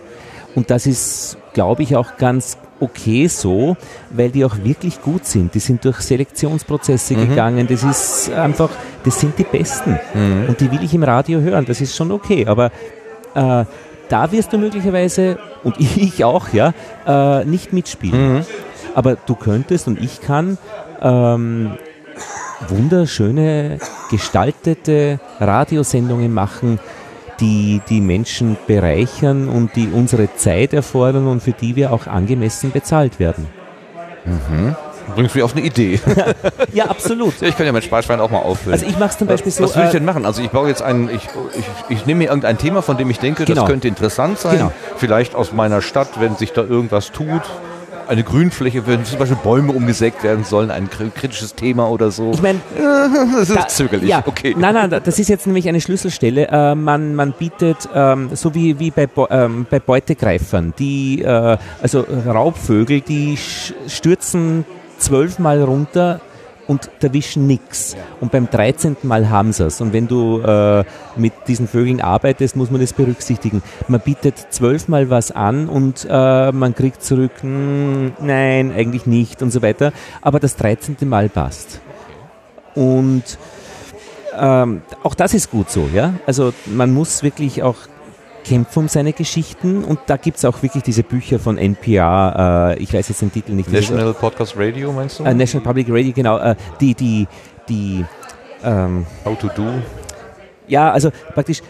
Und 0.55 0.71
das 0.71 0.87
ist, 0.87 1.37
glaube 1.53 1.83
ich, 1.83 1.95
auch 1.95 2.17
ganz 2.17 2.57
okay 2.79 3.27
so, 3.27 3.75
weil 4.09 4.29
die 4.29 4.45
auch 4.45 4.57
wirklich 4.63 5.01
gut 5.01 5.25
sind. 5.25 5.53
Die 5.53 5.59
sind 5.59 5.83
durch 5.85 5.97
Selektionsprozesse 5.97 7.15
mhm. 7.15 7.29
gegangen. 7.29 7.67
Das 7.67 7.83
ist 7.83 8.31
einfach, 8.31 8.69
das 9.03 9.19
sind 9.19 9.37
die 9.37 9.43
Besten. 9.43 9.99
Mhm. 10.13 10.45
Und 10.49 10.59
die 10.59 10.71
will 10.71 10.83
ich 10.83 10.93
im 10.93 11.03
Radio 11.03 11.39
hören. 11.39 11.65
Das 11.65 11.81
ist 11.81 11.95
schon 11.95 12.11
okay. 12.11 12.45
Aber 12.45 12.71
äh, 13.35 13.65
da 14.09 14.31
wirst 14.31 14.53
du 14.53 14.57
möglicherweise, 14.57 15.37
und 15.63 15.79
ich 15.79 16.23
auch, 16.23 16.53
ja, 16.53 16.73
äh, 17.05 17.45
nicht 17.45 17.73
mitspielen. 17.73 18.37
Mhm. 18.37 18.45
Aber 18.95 19.15
du 19.15 19.35
könntest 19.35 19.87
und 19.87 20.01
ich 20.01 20.21
kann 20.21 20.57
ähm, 21.01 21.77
wunderschöne 22.67 23.77
gestaltete 24.09 25.19
Radiosendungen 25.39 26.33
machen, 26.33 26.79
die 27.39 27.81
die 27.89 28.01
Menschen 28.01 28.57
bereichern 28.67 29.47
und 29.47 29.75
die 29.75 29.89
unsere 29.89 30.33
Zeit 30.35 30.73
erfordern 30.73 31.27
und 31.27 31.41
für 31.41 31.51
die 31.51 31.75
wir 31.75 31.93
auch 31.93 32.07
angemessen 32.07 32.71
bezahlt 32.71 33.19
werden. 33.19 33.47
Mhm. 34.25 34.75
Bringst 35.15 35.35
mich 35.35 35.43
auf 35.43 35.55
eine 35.55 35.65
Idee. 35.65 35.99
ja, 36.73 36.85
absolut. 36.85 37.41
ich 37.41 37.55
kann 37.55 37.65
ja 37.65 37.71
mein 37.71 37.81
Sparschwein 37.81 38.19
auch 38.19 38.29
mal 38.29 38.39
auffüllen. 38.39 38.73
Also 38.73 38.85
ich 38.85 38.99
mache 38.99 39.11
es 39.11 39.17
zum 39.17 39.27
Beispiel 39.27 39.51
so. 39.51 39.63
Was 39.63 39.75
würde 39.75 39.87
ich 39.87 39.93
denn 39.93 40.05
machen? 40.05 40.25
Also 40.25 40.41
ich 40.41 40.49
baue 40.49 40.67
jetzt 40.67 40.81
ein, 40.81 41.09
ich, 41.09 41.27
ich, 41.57 41.65
ich 41.97 42.05
nehme 42.05 42.19
mir 42.19 42.25
irgendein 42.25 42.57
Thema, 42.57 42.81
von 42.81 42.97
dem 42.97 43.09
ich 43.09 43.19
denke, 43.19 43.45
genau. 43.45 43.61
das 43.61 43.69
könnte 43.69 43.87
interessant 43.87 44.37
sein. 44.37 44.57
Genau. 44.57 44.71
Vielleicht 44.97 45.33
aus 45.33 45.53
meiner 45.53 45.81
Stadt, 45.81 46.19
wenn 46.19 46.35
sich 46.35 46.51
da 46.51 46.61
irgendwas 46.61 47.11
tut 47.11 47.41
eine 48.07 48.23
Grünfläche, 48.23 48.87
wenn 48.87 49.05
zum 49.05 49.19
Beispiel 49.19 49.37
Bäume 49.43 49.73
umgesägt 49.73 50.23
werden 50.23 50.43
sollen, 50.43 50.71
ein 50.71 50.89
kritisches 50.89 51.55
Thema 51.55 51.89
oder 51.89 52.11
so. 52.11 52.31
Ich 52.33 52.41
meine, 52.41 52.59
das 53.33 53.49
ist 53.49 53.55
da, 53.55 53.67
zögerlich. 53.67 54.09
Ja, 54.09 54.23
okay. 54.25 54.55
Nein, 54.57 54.73
nein, 54.73 55.01
das 55.03 55.19
ist 55.19 55.29
jetzt 55.29 55.45
nämlich 55.45 55.67
eine 55.67 55.81
Schlüsselstelle. 55.81 56.47
Äh, 56.47 56.75
man, 56.75 57.15
man 57.15 57.33
bietet, 57.33 57.89
ähm, 57.93 58.29
so 58.33 58.53
wie, 58.53 58.79
wie 58.79 58.91
bei, 58.91 59.07
ähm, 59.29 59.65
bei 59.69 59.79
Beutegreifern, 59.79 60.73
die, 60.77 61.21
äh, 61.21 61.57
also 61.81 62.05
Raubvögel, 62.25 63.01
die 63.01 63.37
stürzen 63.87 64.65
zwölfmal 64.97 65.61
runter 65.61 66.21
und 66.67 66.89
erwischen 67.01 67.47
nichts. 67.47 67.95
Und 68.19 68.31
beim 68.31 68.49
13. 68.49 68.97
Mal 69.03 69.29
haben 69.29 69.53
sie 69.53 69.65
es. 69.65 69.81
Und 69.81 69.93
wenn 69.93 70.07
du 70.07 70.41
äh, 70.41 70.83
mit 71.15 71.33
diesen 71.47 71.67
Vögeln 71.67 72.01
arbeitest, 72.01 72.55
muss 72.55 72.69
man 72.69 72.81
das 72.81 72.93
berücksichtigen. 72.93 73.63
Man 73.87 74.01
bietet 74.01 74.37
zwölfmal 74.49 75.09
was 75.09 75.31
an 75.31 75.69
und 75.69 76.05
äh, 76.09 76.51
man 76.51 76.75
kriegt 76.75 77.03
zurück, 77.03 77.31
hm, 77.41 78.13
nein, 78.19 78.71
eigentlich 78.71 79.05
nicht 79.05 79.41
und 79.41 79.51
so 79.51 79.61
weiter. 79.61 79.93
Aber 80.21 80.39
das 80.39 80.55
13. 80.57 80.97
Mal 81.05 81.29
passt. 81.29 81.79
Und 82.75 83.23
ähm, 84.37 84.81
auch 85.03 85.15
das 85.15 85.33
ist 85.33 85.49
gut 85.49 85.71
so, 85.71 85.89
ja. 85.93 86.13
Also 86.25 86.53
man 86.65 86.93
muss 86.93 87.23
wirklich 87.23 87.63
auch 87.63 87.77
kämpfen 88.47 88.79
um 88.79 88.87
seine 88.87 89.13
Geschichten 89.13 89.83
und 89.83 89.99
da 90.07 90.17
gibt 90.17 90.37
es 90.37 90.45
auch 90.45 90.61
wirklich 90.63 90.83
diese 90.83 91.03
Bücher 91.03 91.39
von 91.39 91.57
NPR, 91.57 92.75
äh, 92.77 92.81
ich 92.81 92.93
weiß 92.93 93.09
jetzt 93.09 93.21
den 93.21 93.31
Titel 93.31 93.51
nicht. 93.53 93.71
National 93.71 94.13
Podcast 94.13 94.55
Radio 94.57 94.91
meinst 94.91 95.19
du? 95.19 95.23
Äh, 95.23 95.33
National 95.33 95.63
Public 95.63 95.87
Radio, 95.89 96.13
genau, 96.13 96.37
äh, 96.37 96.55
die, 96.79 96.93
die, 96.93 97.27
die 97.67 98.05
ähm, 98.63 99.05
How 99.25 99.37
to 99.37 99.49
do? 99.55 99.65
Ja, 100.67 100.91
also 100.91 101.11
praktisch, 101.33 101.61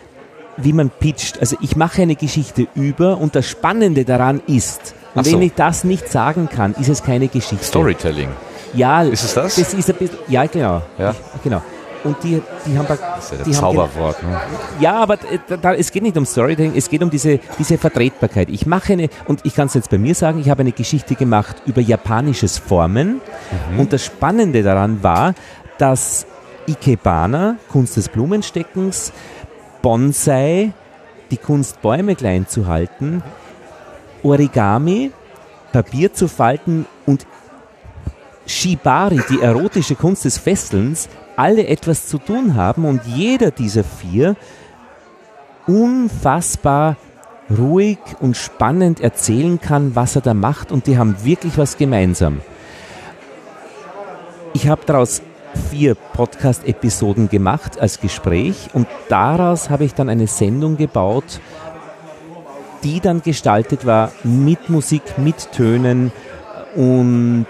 wie 0.58 0.74
man 0.74 0.90
pitcht. 0.90 1.40
Also 1.40 1.58
ich 1.62 1.76
mache 1.76 2.02
eine 2.02 2.16
Geschichte 2.16 2.68
über 2.76 3.18
und 3.18 3.36
das 3.36 3.48
Spannende 3.48 4.06
daran 4.06 4.42
ist, 4.48 4.94
so. 5.16 5.26
wenn 5.26 5.42
ich 5.42 5.54
das 5.56 5.84
nicht 5.84 6.10
sagen 6.10 6.50
kann, 6.50 6.76
ist 6.80 6.90
es 6.90 7.04
keine 7.04 7.28
Geschichte. 7.28 7.64
Storytelling. 7.64 8.30
Ja, 8.74 9.02
ist 9.04 9.24
es 9.24 9.34
das? 9.34 9.56
Das 9.56 9.74
ist 9.74 9.90
ein 9.90 9.96
bisschen, 9.96 10.18
ja 10.28 10.46
genau. 10.46 10.82
Ja. 10.98 11.12
Ich, 11.36 11.44
genau. 11.44 11.62
Und 12.04 12.24
die, 12.24 12.42
die 12.66 12.78
haben 12.78 12.88
Das 12.88 13.32
ist 13.32 13.32
ja 13.32 13.46
das 13.46 13.58
Zauberwort. 13.58 14.22
Ne? 14.24 14.40
Ja, 14.80 14.96
aber 14.96 15.16
äh, 15.16 15.58
da, 15.62 15.74
es 15.74 15.92
geht 15.92 16.04
nicht 16.04 16.18
um 16.18 16.26
Storytelling, 16.26 16.74
es 16.76 16.90
geht 16.90 17.02
um 17.04 17.10
diese, 17.10 17.40
diese 17.58 17.78
Vertretbarkeit. 17.78 18.50
Ich 18.50 18.66
mache 18.66 18.94
eine, 18.94 19.10
und 19.26 19.46
ich 19.46 19.56
kann 19.56 19.68
es 19.68 19.74
jetzt 19.74 19.90
bei 19.90 19.98
mir 19.98 20.16
sagen, 20.16 20.40
ich 20.40 20.50
habe 20.50 20.62
eine 20.62 20.72
Geschichte 20.72 21.16
gemacht 21.16 21.62
über 21.66 21.82
japanisches 21.82 22.58
Formen. 22.58 23.22
Mhm. 23.72 23.80
Und 23.80 23.94
das 23.94 24.06
Spannende 24.06 24.64
daran 24.64 25.04
war, 25.04 25.34
dass 25.78 26.26
Ikebana, 26.68 27.56
Kunst 27.72 27.98
des 27.98 28.10
Blumensteckens, 28.10 29.12
Bonsai, 29.82 30.74
die 31.32 31.38
Kunst 31.38 31.82
Bäume 31.82 32.16
klein 32.16 32.48
zu 32.48 32.68
halten, 32.68 33.24
Origami, 34.24 35.12
Papier 35.72 36.14
zu 36.14 36.28
falten 36.28 36.86
und 37.06 37.26
Shibari, 38.46 39.22
die 39.30 39.42
erotische 39.42 39.96
Kunst 39.96 40.26
des 40.26 40.38
Fesselns, 40.38 41.10
alle 41.38 41.68
etwas 41.68 42.08
zu 42.08 42.18
tun 42.18 42.56
haben 42.56 42.84
und 42.84 43.06
jeder 43.06 43.52
dieser 43.52 43.84
vier 43.84 44.36
unfassbar 45.68 46.98
ruhig 47.56 48.00
und 48.20 48.36
spannend 48.36 49.00
erzählen 49.00 49.62
kann, 49.62 49.96
was 49.96 50.16
er 50.16 50.22
da 50.22 50.34
macht 50.34 50.72
und 50.72 50.88
die 50.88 50.98
haben 50.98 51.16
wirklich 51.24 51.58
was 51.58 51.78
gemeinsam. 51.78 52.42
Ich 54.54 54.68
habe 54.68 54.82
daraus 54.86 55.22
vier 55.70 55.96
Podcast-Episoden 55.96 57.30
gemacht 57.30 57.80
als 57.80 58.00
Gespräch 58.02 58.70
und 58.74 58.88
daraus 59.08 59.70
habe 59.70 59.86
ich 59.86 59.94
dann 59.94 60.10
eine 60.10 60.28
Sendung 60.28 60.78
gebaut, 60.78 61.40
die 62.84 63.00
dann 63.00 63.22
gestaltet 63.22 63.86
war 63.86 64.12
mit 64.24 64.70
Musik, 64.70 65.18
mit 65.18 65.52
Tönen 65.52 66.12
und 66.76 67.48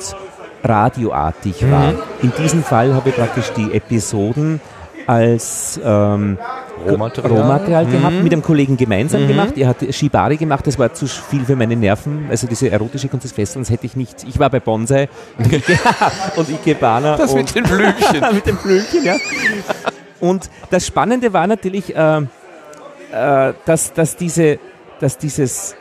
radioartig 0.64 1.62
mhm. 1.62 1.72
war. 1.72 1.94
In 2.22 2.32
diesem 2.38 2.64
Fall 2.64 2.94
habe 2.94 3.10
ich 3.10 3.16
praktisch 3.16 3.52
die 3.54 3.74
Episoden 3.74 4.60
als 5.06 5.80
ähm, 5.84 6.38
Rohmaterial, 6.86 7.32
Rohmaterial 7.32 7.86
mhm. 7.86 7.92
gehabt, 7.92 8.24
mit 8.24 8.34
einem 8.34 8.42
Kollegen 8.42 8.78
gemeinsam 8.78 9.24
mhm. 9.24 9.28
gemacht. 9.30 9.58
Er 9.58 9.70
hat 9.70 9.78
Shibari 9.90 10.38
gemacht, 10.38 10.68
das 10.68 10.78
war 10.78 10.94
zu 10.94 11.08
viel 11.08 11.46
für 11.46 11.56
meine 11.56 11.76
Nerven. 11.76 12.28
Also 12.30 12.46
diese 12.46 12.70
erotische 12.70 13.08
Kunst 13.08 13.24
des 13.24 13.32
Fesselns 13.32 13.70
hätte 13.70 13.86
ich 13.86 13.96
nicht. 13.96 14.26
Ich 14.28 14.38
war 14.38 14.50
bei 14.50 14.60
Bonsai 14.60 15.10
und 16.36 16.50
Ikebana. 16.50 17.18
Das 17.28 17.32
und 17.32 17.38
mit 17.38 17.56
den 17.56 17.64
Blümchen. 17.64 18.26
mit 18.34 18.46
den 18.46 18.56
Blümchen, 18.58 19.04
ja. 19.04 19.16
Und 20.20 20.50
das 20.70 20.86
Spannende 20.86 21.34
war 21.34 21.48
natürlich, 21.48 21.96
äh, 21.96 22.18
äh, 23.12 23.54
dass, 23.66 23.94
dass, 23.94 24.16
diese, 24.16 24.60
dass 25.00 25.18
dieses 25.18 25.76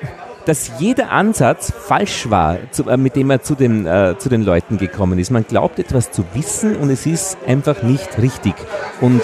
dass 0.46 0.70
jeder 0.78 1.10
Ansatz 1.10 1.72
falsch 1.72 2.30
war, 2.30 2.58
zu, 2.70 2.88
äh, 2.88 2.96
mit 2.96 3.16
dem 3.16 3.30
er 3.30 3.42
zu 3.42 3.54
den, 3.54 3.84
äh, 3.86 4.14
zu 4.16 4.28
den 4.28 4.42
Leuten 4.42 4.78
gekommen 4.78 5.18
ist. 5.18 5.30
Man 5.30 5.44
glaubt 5.46 5.78
etwas 5.78 6.12
zu 6.12 6.24
wissen 6.34 6.76
und 6.76 6.88
es 6.88 7.04
ist 7.04 7.36
einfach 7.46 7.82
nicht 7.82 8.18
richtig. 8.18 8.54
Und 9.00 9.22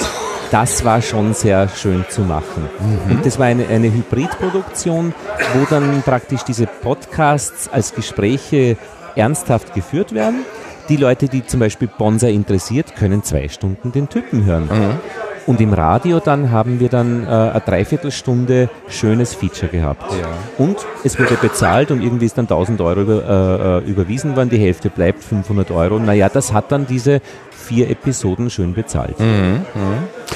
das 0.51 0.85
war 0.85 1.01
schon 1.01 1.33
sehr 1.33 1.69
schön 1.69 2.05
zu 2.11 2.23
machen. 2.23 2.69
Mhm. 2.79 3.17
Und 3.17 3.27
das 3.27 3.39
war 3.39 3.47
eine, 3.47 3.67
eine 3.69 3.91
Hybridproduktion, 3.93 5.15
wo 5.55 5.65
dann 5.71 6.03
praktisch 6.03 6.43
diese 6.43 6.67
Podcasts 6.67 7.69
als 7.69 7.95
Gespräche 7.95 8.77
ernsthaft 9.15 9.75
geführt 9.75 10.13
werden. 10.13 10.45
Die 10.89 10.97
Leute, 10.97 11.29
die 11.29 11.47
zum 11.47 11.61
Beispiel 11.61 11.89
Bonsai 11.89 12.33
interessiert, 12.33 12.97
können 12.97 13.23
zwei 13.23 13.49
Stunden 13.49 13.93
den 13.93 14.09
Typen 14.09 14.45
hören. 14.45 14.65
Mhm. 14.65 15.01
Und 15.47 15.61
im 15.61 15.73
Radio 15.73 16.21
dann 16.21 16.51
haben 16.51 16.79
wir 16.79 16.89
dann 16.89 17.25
äh, 17.25 17.29
eine 17.29 17.61
Dreiviertelstunde 17.61 18.69
schönes 18.89 19.35
Feature 19.35 19.71
gehabt. 19.71 20.13
Ja. 20.13 20.29
Und 20.59 20.77
es 21.05 21.19
wurde 21.19 21.35
bezahlt 21.35 21.91
und 21.91 22.01
irgendwie 22.01 22.27
ist 22.27 22.39
dann 22.39 22.45
1000 22.45 22.81
Euro 22.81 23.01
über, 23.01 23.83
äh, 23.85 23.91
überwiesen 23.91 24.37
worden, 24.37 24.51
die 24.51 24.59
Hälfte 24.59 24.89
bleibt 24.89 25.25
500 25.25 25.71
Euro. 25.71 25.99
Naja, 25.99 26.29
das 26.29 26.53
hat 26.53 26.71
dann 26.71 26.87
diese 26.87 27.21
vier 27.51 27.91
Episoden 27.91 28.51
schön 28.51 28.75
bezahlt. 28.75 29.19
Mhm, 29.19 29.65
mh. 29.75 29.83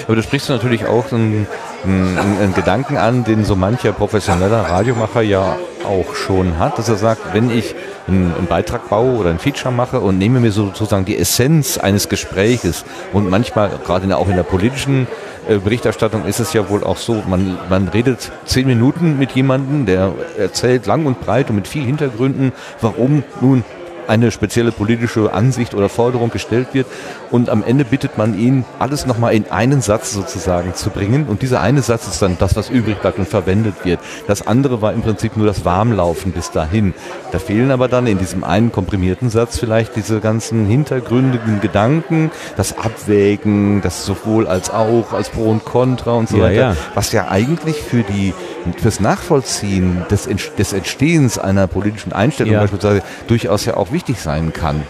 Aber 0.06 0.16
du 0.16 0.22
sprichst 0.22 0.48
natürlich 0.48 0.86
auch 0.86 1.12
einen, 1.12 1.46
einen, 1.84 2.18
einen, 2.18 2.54
Gedanken 2.54 2.96
an, 2.96 3.24
den 3.24 3.44
so 3.44 3.56
mancher 3.56 3.92
professioneller 3.92 4.62
Radiomacher 4.62 5.22
ja 5.22 5.56
auch 5.84 6.14
schon 6.14 6.58
hat, 6.58 6.78
dass 6.78 6.88
er 6.88 6.96
sagt, 6.96 7.34
wenn 7.34 7.50
ich 7.50 7.74
einen, 8.06 8.34
einen 8.34 8.46
Beitrag 8.46 8.88
baue 8.88 9.18
oder 9.18 9.30
ein 9.30 9.38
Feature 9.38 9.72
mache 9.72 10.00
und 10.00 10.18
nehme 10.18 10.40
mir 10.40 10.52
sozusagen 10.52 11.04
die 11.04 11.16
Essenz 11.16 11.78
eines 11.78 12.08
Gespräches. 12.08 12.84
Und 13.12 13.30
manchmal, 13.30 13.70
gerade 13.84 14.04
in 14.04 14.08
der, 14.10 14.18
auch 14.18 14.28
in 14.28 14.36
der 14.36 14.42
politischen 14.42 15.06
äh, 15.48 15.58
Berichterstattung 15.58 16.24
ist 16.24 16.40
es 16.40 16.52
ja 16.52 16.68
wohl 16.68 16.84
auch 16.84 16.96
so, 16.96 17.22
man, 17.28 17.58
man 17.68 17.88
redet 17.88 18.32
zehn 18.44 18.66
Minuten 18.66 19.18
mit 19.18 19.32
jemandem, 19.32 19.86
der 19.86 20.12
erzählt 20.38 20.86
lang 20.86 21.06
und 21.06 21.20
breit 21.20 21.50
und 21.50 21.56
mit 21.56 21.68
viel 21.68 21.84
Hintergründen, 21.84 22.52
warum 22.80 23.22
nun 23.40 23.64
eine 24.08 24.30
spezielle 24.30 24.72
politische 24.72 25.32
Ansicht 25.32 25.74
oder 25.74 25.88
Forderung 25.88 26.30
gestellt 26.30 26.68
wird 26.72 26.86
und 27.30 27.50
am 27.50 27.62
Ende 27.62 27.84
bittet 27.84 28.18
man 28.18 28.38
ihn, 28.38 28.64
alles 28.78 29.06
nochmal 29.06 29.34
in 29.34 29.50
einen 29.50 29.80
Satz 29.80 30.12
sozusagen 30.12 30.74
zu 30.74 30.90
bringen 30.90 31.26
und 31.26 31.42
dieser 31.42 31.60
eine 31.60 31.82
Satz 31.82 32.06
ist 32.06 32.22
dann 32.22 32.36
das, 32.38 32.56
was 32.56 32.70
übrig 32.70 33.00
bleibt 33.00 33.18
und 33.18 33.28
verwendet 33.28 33.84
wird. 33.84 34.00
Das 34.26 34.46
andere 34.46 34.82
war 34.82 34.92
im 34.92 35.02
Prinzip 35.02 35.36
nur 35.36 35.46
das 35.46 35.64
Warmlaufen 35.64 36.32
bis 36.32 36.50
dahin. 36.50 36.94
Da 37.32 37.38
fehlen 37.38 37.70
aber 37.70 37.88
dann 37.88 38.06
in 38.06 38.18
diesem 38.18 38.44
einen 38.44 38.72
komprimierten 38.72 39.30
Satz 39.30 39.58
vielleicht 39.58 39.96
diese 39.96 40.20
ganzen 40.20 40.66
hintergründigen 40.66 41.60
Gedanken, 41.60 42.30
das 42.56 42.78
Abwägen, 42.78 43.82
das 43.82 44.06
sowohl 44.06 44.46
als 44.46 44.70
auch, 44.70 45.12
als 45.12 45.30
Pro 45.30 45.50
und 45.50 45.64
Contra 45.64 46.12
und 46.12 46.28
so 46.28 46.38
ja, 46.38 46.44
weiter, 46.44 46.54
ja. 46.54 46.76
was 46.94 47.12
ja 47.12 47.28
eigentlich 47.28 47.76
für 47.76 48.02
die 48.02 48.34
fürs 48.74 49.00
Nachvollziehen 49.00 50.04
des, 50.10 50.28
des 50.58 50.72
Entstehens 50.72 51.38
einer 51.38 51.66
politischen 51.66 52.12
Einstellung 52.12 52.54
ja. 52.54 52.60
beispielsweise 52.60 53.02
durchaus 53.26 53.64
ja 53.64 53.76
auch 53.76 53.92
wichtig 53.92 54.20
sein 54.20 54.52
kann. 54.52 54.82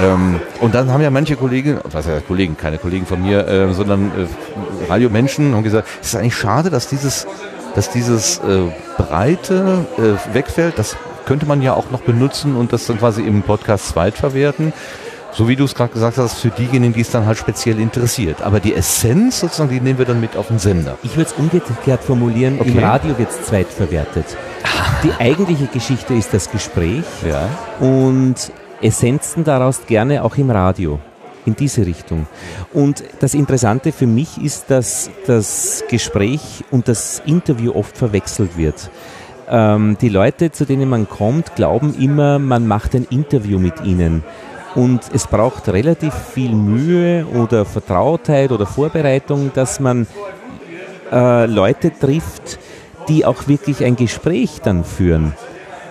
Ähm, 0.00 0.40
und 0.60 0.74
dann 0.74 0.90
haben 0.90 1.02
ja 1.02 1.10
manche 1.10 1.36
Kollegen, 1.36 1.78
was 1.84 2.06
ja 2.06 2.20
Kollegen, 2.20 2.56
keine 2.56 2.78
Kollegen 2.78 3.06
von 3.06 3.22
mir, 3.22 3.46
äh, 3.46 3.72
sondern 3.74 4.10
äh, 4.10 4.90
Radiomenschen 4.90 5.54
haben 5.54 5.62
gesagt, 5.62 5.88
es 6.00 6.08
ist 6.08 6.16
eigentlich 6.16 6.36
schade, 6.36 6.70
dass 6.70 6.88
dieses, 6.88 7.26
dass 7.74 7.90
dieses 7.90 8.38
äh, 8.38 8.62
Breite 8.96 9.84
äh, 9.98 10.34
wegfällt. 10.34 10.78
Das 10.78 10.96
könnte 11.26 11.46
man 11.46 11.62
ja 11.62 11.74
auch 11.74 11.90
noch 11.90 12.00
benutzen 12.00 12.56
und 12.56 12.72
das 12.72 12.86
dann 12.86 12.98
quasi 12.98 13.22
im 13.22 13.42
Podcast 13.42 13.88
zweitverwerten. 13.88 14.72
So 15.34 15.48
wie 15.48 15.56
du 15.56 15.64
es 15.64 15.74
gerade 15.74 15.92
gesagt 15.92 16.18
hast, 16.18 16.40
für 16.40 16.50
diejenigen, 16.50 16.92
die 16.92 17.00
es 17.00 17.10
dann 17.10 17.24
halt 17.24 17.38
speziell 17.38 17.80
interessiert. 17.80 18.42
Aber 18.42 18.60
die 18.60 18.74
Essenz 18.74 19.40
sozusagen, 19.40 19.70
die 19.70 19.80
nehmen 19.80 19.98
wir 19.98 20.04
dann 20.04 20.20
mit 20.20 20.36
auf 20.36 20.48
den 20.48 20.58
Sender. 20.58 20.98
Ich 21.02 21.16
würde 21.16 21.30
es 21.30 21.32
umgekehrt 21.32 22.04
formulieren, 22.04 22.58
okay. 22.60 22.70
im 22.70 22.78
Radio 22.78 23.18
wird 23.18 23.30
es 23.30 23.42
zweitverwertet. 23.46 24.26
Die 25.02 25.12
eigentliche 25.18 25.66
Geschichte 25.66 26.12
ist 26.12 26.34
das 26.34 26.50
Gespräch 26.50 27.04
ja. 27.26 27.48
und 27.80 28.52
Essenzen 28.82 29.44
daraus 29.44 29.86
gerne 29.86 30.22
auch 30.22 30.36
im 30.36 30.50
Radio. 30.50 31.00
In 31.44 31.56
diese 31.56 31.84
Richtung. 31.84 32.28
Und 32.72 33.02
das 33.18 33.34
Interessante 33.34 33.90
für 33.90 34.06
mich 34.06 34.40
ist, 34.40 34.70
dass 34.70 35.10
das 35.26 35.82
Gespräch 35.88 36.62
und 36.70 36.86
das 36.86 37.20
Interview 37.26 37.72
oft 37.74 37.96
verwechselt 37.96 38.56
wird. 38.56 38.90
Ähm, 39.48 39.96
die 40.00 40.08
Leute, 40.08 40.52
zu 40.52 40.66
denen 40.66 40.88
man 40.88 41.08
kommt, 41.08 41.56
glauben 41.56 41.94
immer, 41.98 42.38
man 42.38 42.68
macht 42.68 42.94
ein 42.94 43.06
Interview 43.10 43.58
mit 43.58 43.84
ihnen. 43.84 44.22
Und 44.74 45.00
es 45.12 45.26
braucht 45.26 45.68
relativ 45.68 46.14
viel 46.14 46.52
Mühe 46.52 47.26
oder 47.26 47.64
Vertrautheit 47.64 48.52
oder 48.52 48.66
Vorbereitung, 48.66 49.50
dass 49.54 49.80
man 49.80 50.06
äh, 51.10 51.46
Leute 51.46 51.92
trifft, 51.96 52.58
die 53.08 53.26
auch 53.26 53.48
wirklich 53.48 53.84
ein 53.84 53.96
Gespräch 53.96 54.60
dann 54.62 54.84
führen 54.84 55.34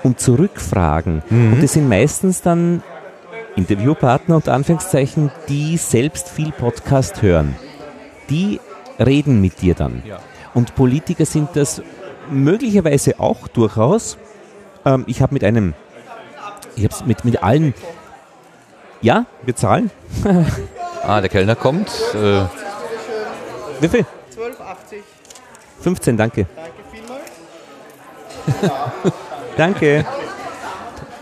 und 0.04 0.20
zurückfragen. 0.20 1.22
Mhm. 1.30 1.54
Und 1.54 1.64
das 1.64 1.74
sind 1.74 1.88
meistens 1.88 2.42
dann 2.42 2.82
Interviewpartner 3.56 4.38
und 4.38 4.50
Anführungszeichen, 4.50 5.32
die 5.48 5.78
selbst 5.78 6.30
viel 6.30 6.52
Podcast 6.52 7.22
hören. 7.22 7.56
Die 8.30 8.60
reden 8.98 9.42
mit 9.42 9.62
dir 9.62 9.76
dann. 9.76 10.02
Ja. 10.06 10.20
Und 10.54 10.76
Politiker 10.76 11.26
sind 11.26 11.50
das 11.54 11.82
möglicherweise 12.30 13.20
auch 13.20 13.48
durchaus. 13.48 14.18
Ähm, 14.86 15.04
ich 15.08 15.22
habe 15.22 15.34
mit 15.34 15.44
einem, 15.44 15.74
ich 16.76 16.86
habe 16.86 16.96
mit, 17.06 17.26
mit 17.26 17.44
allen, 17.44 17.74
ja, 19.02 19.26
wir 19.44 19.56
zahlen. 19.56 19.92
ah, 21.04 21.22
der 21.22 21.30
Kellner 21.30 21.56
kommt. 21.56 21.90
Äh. 22.14 22.44
Wie 23.80 23.88
viel? 23.88 24.02
12,80. 24.02 24.06
15, 25.82 26.18
danke. 26.18 26.46
Danke 26.56 26.72
vielmals. 26.92 27.22
danke. 29.58 30.06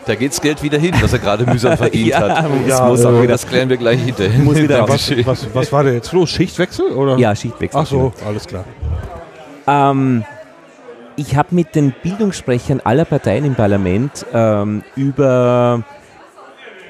Da 0.05 0.15
geht 0.15 0.31
das 0.31 0.41
Geld 0.41 0.63
wieder 0.63 0.79
hin, 0.79 0.95
was 0.99 1.13
er 1.13 1.19
gerade 1.19 1.45
mühsam 1.45 1.77
verdient 1.77 2.07
ja, 2.07 2.19
hat. 2.19 2.49
Ja, 2.67 2.87
muss 2.87 3.05
auch 3.05 3.11
äh, 3.11 3.21
wieder, 3.21 3.33
das 3.33 3.45
klären 3.45 3.69
wir 3.69 3.77
gleich 3.77 4.01
hinterher. 4.01 4.39
Muss 4.39 4.57
wieder 4.57 4.89
was, 4.89 5.11
was, 5.25 5.47
was, 5.53 5.71
war 5.71 5.83
da 5.83 5.91
jetzt 5.91 6.11
los? 6.11 6.31
Schichtwechsel? 6.31 6.93
Oder? 6.93 7.17
Ja, 7.17 7.35
Schichtwechsel. 7.35 7.79
Ach 7.79 7.85
so, 7.85 8.11
genau. 8.15 8.27
alles 8.27 8.47
klar. 8.47 8.65
Ähm, 9.67 10.25
ich 11.15 11.35
habe 11.35 11.49
mit 11.51 11.75
den 11.75 11.93
Bildungssprechern 12.01 12.81
aller 12.83 13.05
Parteien 13.05 13.45
im 13.45 13.53
Parlament 13.55 14.25
ähm, 14.33 14.83
über 14.95 15.83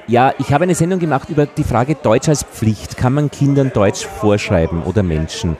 ja, 0.09 0.33
ich 0.39 0.51
habe 0.51 0.63
eine 0.63 0.75
Sendung 0.75 0.99
gemacht 0.99 1.29
über 1.29 1.45
die 1.45 1.63
Frage 1.63 1.95
Deutsch 1.95 2.27
als 2.27 2.43
Pflicht. 2.43 2.97
Kann 2.97 3.13
man 3.13 3.29
Kindern 3.29 3.71
Deutsch 3.73 4.05
vorschreiben 4.05 4.83
oder 4.83 5.03
Menschen? 5.03 5.55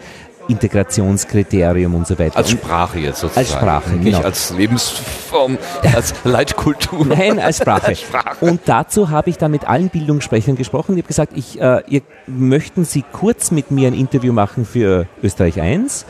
Integrationskriterium 0.47 1.93
und 1.93 2.07
so 2.07 2.17
weiter. 2.17 2.37
Als 2.37 2.49
Sprache 2.49 2.97
jetzt 2.97 3.19
sozusagen. 3.19 3.45
Als 3.45 3.53
Sprache, 3.53 3.91
Nicht 3.91 4.05
genau. 4.05 4.21
als 4.21 4.49
Lebensform, 4.49 5.59
als 5.95 6.15
Leitkultur. 6.23 7.05
Nein, 7.05 7.37
als 7.37 7.57
Sprache. 7.57 7.85
als 7.89 8.01
Sprache. 8.01 8.43
Und 8.43 8.61
dazu 8.65 9.11
habe 9.11 9.29
ich 9.29 9.37
dann 9.37 9.51
mit 9.51 9.67
allen 9.67 9.89
Bildungssprechern 9.89 10.55
gesprochen. 10.55 10.93
Ich 10.93 11.03
habe 11.03 11.07
gesagt, 11.07 11.33
ich, 11.35 11.61
äh, 11.61 11.83
ihr, 11.87 12.01
möchten 12.25 12.83
Sie 12.83 13.03
kurz 13.11 13.51
mit 13.51 13.69
mir 13.69 13.87
ein 13.87 13.93
Interview 13.93 14.33
machen 14.33 14.65
für 14.65 15.05
Österreich 15.21 15.61
1? 15.61 16.07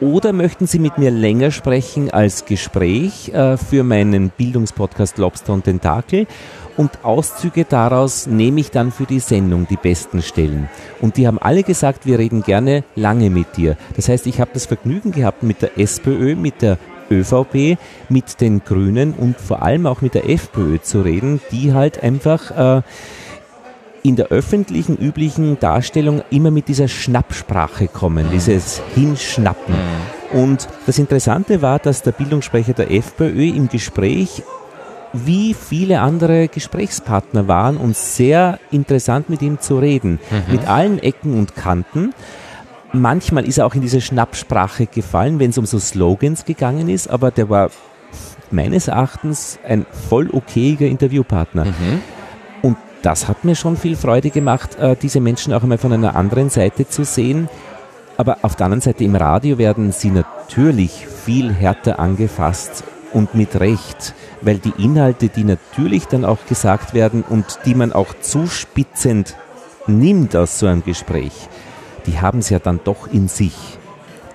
Oder 0.00 0.32
möchten 0.32 0.66
Sie 0.66 0.78
mit 0.78 0.98
mir 0.98 1.10
länger 1.10 1.50
sprechen 1.50 2.10
als 2.10 2.46
Gespräch 2.46 3.30
äh, 3.30 3.56
für 3.58 3.82
meinen 3.82 4.30
Bildungspodcast 4.30 5.18
Lobster 5.18 5.52
und 5.52 5.64
Tentakel? 5.64 6.26
Und 6.76 7.04
Auszüge 7.04 7.64
daraus 7.64 8.26
nehme 8.26 8.60
ich 8.60 8.70
dann 8.70 8.92
für 8.92 9.04
die 9.04 9.20
Sendung 9.20 9.66
die 9.68 9.76
besten 9.76 10.22
Stellen. 10.22 10.68
Und 11.00 11.16
die 11.16 11.26
haben 11.26 11.38
alle 11.38 11.62
gesagt, 11.62 12.06
wir 12.06 12.18
reden 12.18 12.42
gerne 12.42 12.84
lange 12.94 13.30
mit 13.30 13.56
dir. 13.56 13.76
Das 13.96 14.08
heißt, 14.08 14.26
ich 14.26 14.40
habe 14.40 14.50
das 14.54 14.66
Vergnügen 14.66 15.12
gehabt 15.12 15.42
mit 15.42 15.62
der 15.62 15.78
SPÖ, 15.78 16.36
mit 16.36 16.62
der 16.62 16.78
ÖVP, 17.10 17.78
mit 18.08 18.40
den 18.40 18.64
Grünen 18.64 19.14
und 19.14 19.40
vor 19.40 19.62
allem 19.62 19.86
auch 19.86 20.00
mit 20.02 20.14
der 20.14 20.28
FPÖ 20.28 20.80
zu 20.80 21.02
reden, 21.02 21.40
die 21.52 21.72
halt 21.72 22.02
einfach 22.02 22.78
äh, 22.78 22.82
in 24.02 24.16
der 24.16 24.28
öffentlichen, 24.28 24.96
üblichen 24.96 25.58
Darstellung 25.58 26.22
immer 26.30 26.50
mit 26.50 26.68
dieser 26.68 26.88
Schnappsprache 26.88 27.88
kommen, 27.88 28.26
dieses 28.32 28.80
Hinschnappen. 28.94 29.74
Mhm. 29.74 30.40
Und 30.40 30.68
das 30.86 30.98
Interessante 30.98 31.62
war, 31.62 31.78
dass 31.78 32.02
der 32.02 32.12
Bildungssprecher 32.12 32.72
der 32.72 32.90
FPÖ 32.90 33.48
im 33.48 33.68
Gespräch 33.68 34.42
wie 35.12 35.54
viele 35.54 36.00
andere 36.00 36.48
Gesprächspartner 36.48 37.48
waren 37.48 37.76
und 37.76 37.96
sehr 37.96 38.58
interessant 38.70 39.30
mit 39.30 39.42
ihm 39.42 39.60
zu 39.60 39.78
reden. 39.78 40.18
Mhm. 40.30 40.52
Mit 40.52 40.68
allen 40.68 40.98
Ecken 40.98 41.38
und 41.38 41.56
Kanten. 41.56 42.12
Manchmal 42.92 43.46
ist 43.46 43.58
er 43.58 43.66
auch 43.66 43.74
in 43.74 43.80
diese 43.80 44.00
Schnappsprache 44.00 44.86
gefallen, 44.86 45.38
wenn 45.38 45.50
es 45.50 45.58
um 45.58 45.66
so 45.66 45.78
Slogans 45.78 46.44
gegangen 46.44 46.88
ist, 46.88 47.08
aber 47.08 47.30
der 47.30 47.48
war 47.50 47.70
meines 48.50 48.88
Erachtens 48.88 49.58
ein 49.66 49.86
voll 50.08 50.30
okayiger 50.30 50.86
Interviewpartner. 50.86 51.66
Mhm. 51.66 52.02
Und 52.62 52.76
das 53.02 53.28
hat 53.28 53.44
mir 53.44 53.54
schon 53.54 53.76
viel 53.76 53.96
Freude 53.96 54.30
gemacht, 54.30 54.78
äh, 54.78 54.96
diese 55.00 55.20
Menschen 55.20 55.52
auch 55.52 55.62
einmal 55.62 55.78
von 55.78 55.92
einer 55.92 56.16
anderen 56.16 56.50
Seite 56.50 56.88
zu 56.88 57.04
sehen. 57.04 57.48
Aber 58.16 58.38
auf 58.42 58.56
der 58.56 58.66
anderen 58.66 58.80
Seite 58.80 59.04
im 59.04 59.14
Radio 59.14 59.58
werden 59.58 59.92
sie 59.92 60.10
natürlich 60.10 61.06
viel 61.06 61.52
härter 61.52 61.98
angefasst 61.98 62.84
und 63.12 63.34
mit 63.34 63.60
Recht 63.60 64.14
weil 64.46 64.58
die 64.58 64.72
Inhalte, 64.78 65.28
die 65.28 65.44
natürlich 65.44 66.06
dann 66.06 66.24
auch 66.24 66.38
gesagt 66.48 66.94
werden 66.94 67.24
und 67.28 67.58
die 67.66 67.74
man 67.74 67.92
auch 67.92 68.14
zuspitzend 68.20 69.36
nimmt 69.88 70.36
aus 70.36 70.60
so 70.60 70.66
einem 70.66 70.84
Gespräch, 70.84 71.32
die 72.06 72.20
haben 72.20 72.38
es 72.38 72.50
ja 72.50 72.60
dann 72.60 72.80
doch 72.84 73.08
in 73.12 73.28
sich. 73.28 73.56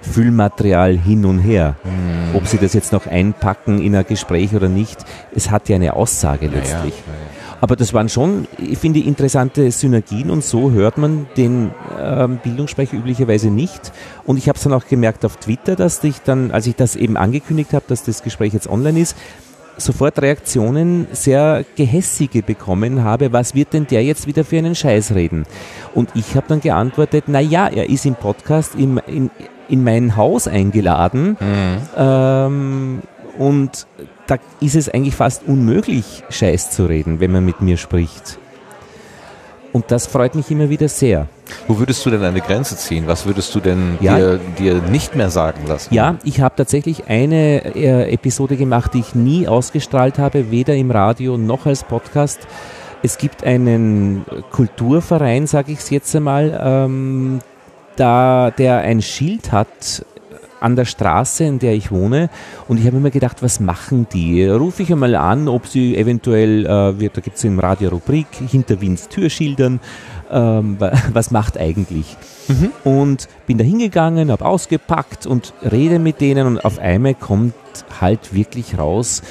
Füllmaterial 0.01 0.97
hin 0.97 1.25
und 1.25 1.39
her. 1.39 1.75
Mhm. 1.83 2.35
Ob 2.35 2.47
sie 2.47 2.57
das 2.57 2.73
jetzt 2.73 2.91
noch 2.91 3.05
einpacken 3.05 3.81
in 3.81 3.95
ein 3.95 4.05
Gespräch 4.05 4.53
oder 4.53 4.67
nicht, 4.67 5.05
es 5.33 5.51
hat 5.51 5.69
ja 5.69 5.75
eine 5.75 5.93
Aussage 5.93 6.47
letztlich. 6.47 6.95
Ja, 6.95 7.13
ja. 7.13 7.31
Aber 7.61 7.75
das 7.75 7.93
waren 7.93 8.09
schon, 8.09 8.47
ich 8.57 8.79
finde, 8.79 8.99
interessante 8.99 9.69
Synergien 9.71 10.31
und 10.31 10.43
so 10.43 10.71
hört 10.71 10.97
man 10.97 11.27
den 11.37 11.69
äh, 11.99 12.27
Bildungssprecher 12.27 12.97
üblicherweise 12.97 13.51
nicht. 13.51 13.93
Und 14.25 14.37
ich 14.37 14.49
habe 14.49 14.57
es 14.57 14.63
dann 14.63 14.73
auch 14.73 14.87
gemerkt 14.87 15.23
auf 15.23 15.37
Twitter, 15.37 15.75
dass 15.75 16.03
ich 16.03 16.21
dann, 16.23 16.49
als 16.49 16.65
ich 16.65 16.75
das 16.75 16.95
eben 16.95 17.15
angekündigt 17.15 17.73
habe, 17.73 17.85
dass 17.87 18.03
das 18.03 18.23
Gespräch 18.23 18.53
jetzt 18.53 18.67
online 18.67 18.99
ist, 18.99 19.15
sofort 19.81 20.21
Reaktionen, 20.21 21.07
sehr 21.11 21.65
gehässige 21.75 22.43
bekommen 22.43 23.03
habe, 23.03 23.33
was 23.33 23.55
wird 23.55 23.73
denn 23.73 23.87
der 23.87 24.03
jetzt 24.03 24.27
wieder 24.27 24.43
für 24.45 24.57
einen 24.57 24.75
Scheiß 24.75 25.13
reden? 25.13 25.45
Und 25.93 26.09
ich 26.15 26.35
habe 26.35 26.47
dann 26.47 26.61
geantwortet, 26.61 27.25
na 27.27 27.39
ja, 27.39 27.67
er 27.67 27.89
ist 27.89 28.05
im 28.05 28.15
Podcast 28.15 28.75
im, 28.75 28.99
in, 29.07 29.29
in 29.67 29.83
mein 29.83 30.15
Haus 30.15 30.47
eingeladen 30.47 31.37
mhm. 31.39 31.77
ähm, 31.97 33.01
und 33.37 33.87
da 34.27 34.37
ist 34.59 34.75
es 34.75 34.87
eigentlich 34.87 35.15
fast 35.15 35.43
unmöglich, 35.47 36.23
Scheiß 36.29 36.71
zu 36.71 36.85
reden, 36.85 37.19
wenn 37.19 37.31
man 37.31 37.43
mit 37.43 37.61
mir 37.61 37.77
spricht. 37.77 38.39
Und 39.73 39.85
das 39.89 40.07
freut 40.07 40.35
mich 40.35 40.51
immer 40.51 40.69
wieder 40.69 40.89
sehr. 40.89 41.27
Wo 41.67 41.79
würdest 41.79 42.05
du 42.05 42.09
denn 42.09 42.23
eine 42.23 42.41
Grenze 42.41 42.75
ziehen? 42.75 43.07
Was 43.07 43.25
würdest 43.25 43.55
du 43.55 43.59
denn 43.59 43.97
ja, 44.01 44.17
dir, 44.17 44.39
dir, 44.57 44.73
nicht 44.81 45.15
mehr 45.15 45.29
sagen 45.29 45.61
lassen? 45.67 45.93
Ja, 45.93 46.17
ich 46.23 46.41
habe 46.41 46.55
tatsächlich 46.55 47.07
eine 47.07 47.75
äh, 47.75 48.11
Episode 48.11 48.57
gemacht, 48.57 48.93
die 48.93 48.99
ich 48.99 49.15
nie 49.15 49.47
ausgestrahlt 49.47 50.19
habe, 50.19 50.51
weder 50.51 50.75
im 50.75 50.91
Radio 50.91 51.37
noch 51.37 51.65
als 51.65 51.83
Podcast. 51.83 52.39
Es 53.03 53.17
gibt 53.17 53.43
einen 53.43 54.25
Kulturverein, 54.51 55.47
sage 55.47 55.71
ich 55.71 55.79
es 55.79 55.89
jetzt 55.89 56.15
einmal, 56.15 56.59
ähm, 56.63 57.39
da, 57.95 58.51
der 58.51 58.79
ein 58.79 59.01
Schild 59.01 59.51
hat 59.51 60.05
an 60.61 60.75
der 60.75 60.85
Straße, 60.85 61.43
in 61.43 61.59
der 61.59 61.73
ich 61.73 61.91
wohne. 61.91 62.29
Und 62.67 62.79
ich 62.79 62.85
habe 62.85 62.97
mir 62.97 63.11
gedacht, 63.11 63.43
was 63.43 63.59
machen 63.59 64.07
die? 64.13 64.47
Rufe 64.47 64.83
ich 64.83 64.91
einmal 64.91 65.15
an, 65.15 65.47
ob 65.47 65.67
sie 65.67 65.97
eventuell, 65.97 66.65
äh, 66.65 67.09
da 67.09 67.21
gibt 67.21 67.37
es 67.37 67.43
im 67.43 67.59
Radio 67.59 67.89
Rubrik, 67.89 68.27
hinter 68.49 68.79
Wiens 68.79 69.09
Türschildern, 69.09 69.79
ähm, 70.31 70.77
was 71.13 71.31
macht 71.31 71.57
eigentlich? 71.57 72.15
Mhm. 72.47 72.71
Und 72.83 73.27
bin 73.47 73.57
da 73.57 73.63
hingegangen, 73.63 74.31
habe 74.31 74.45
ausgepackt 74.45 75.25
und 75.25 75.53
rede 75.69 75.99
mit 75.99 76.21
denen 76.21 76.47
und 76.47 76.63
auf 76.63 76.79
einmal 76.79 77.15
kommt 77.15 77.53
halt 77.99 78.33
wirklich 78.33 78.77
raus, 78.77 79.21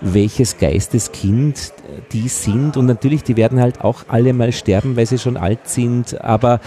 welches 0.00 0.58
Geisteskind 0.58 1.72
die 2.12 2.28
sind. 2.28 2.76
Und 2.76 2.86
natürlich, 2.86 3.24
die 3.24 3.36
werden 3.36 3.60
halt 3.60 3.80
auch 3.82 4.04
alle 4.08 4.32
mal 4.32 4.52
sterben, 4.52 4.96
weil 4.96 5.06
sie 5.06 5.18
schon 5.18 5.36
alt 5.36 5.68
sind, 5.68 6.20
aber 6.20 6.60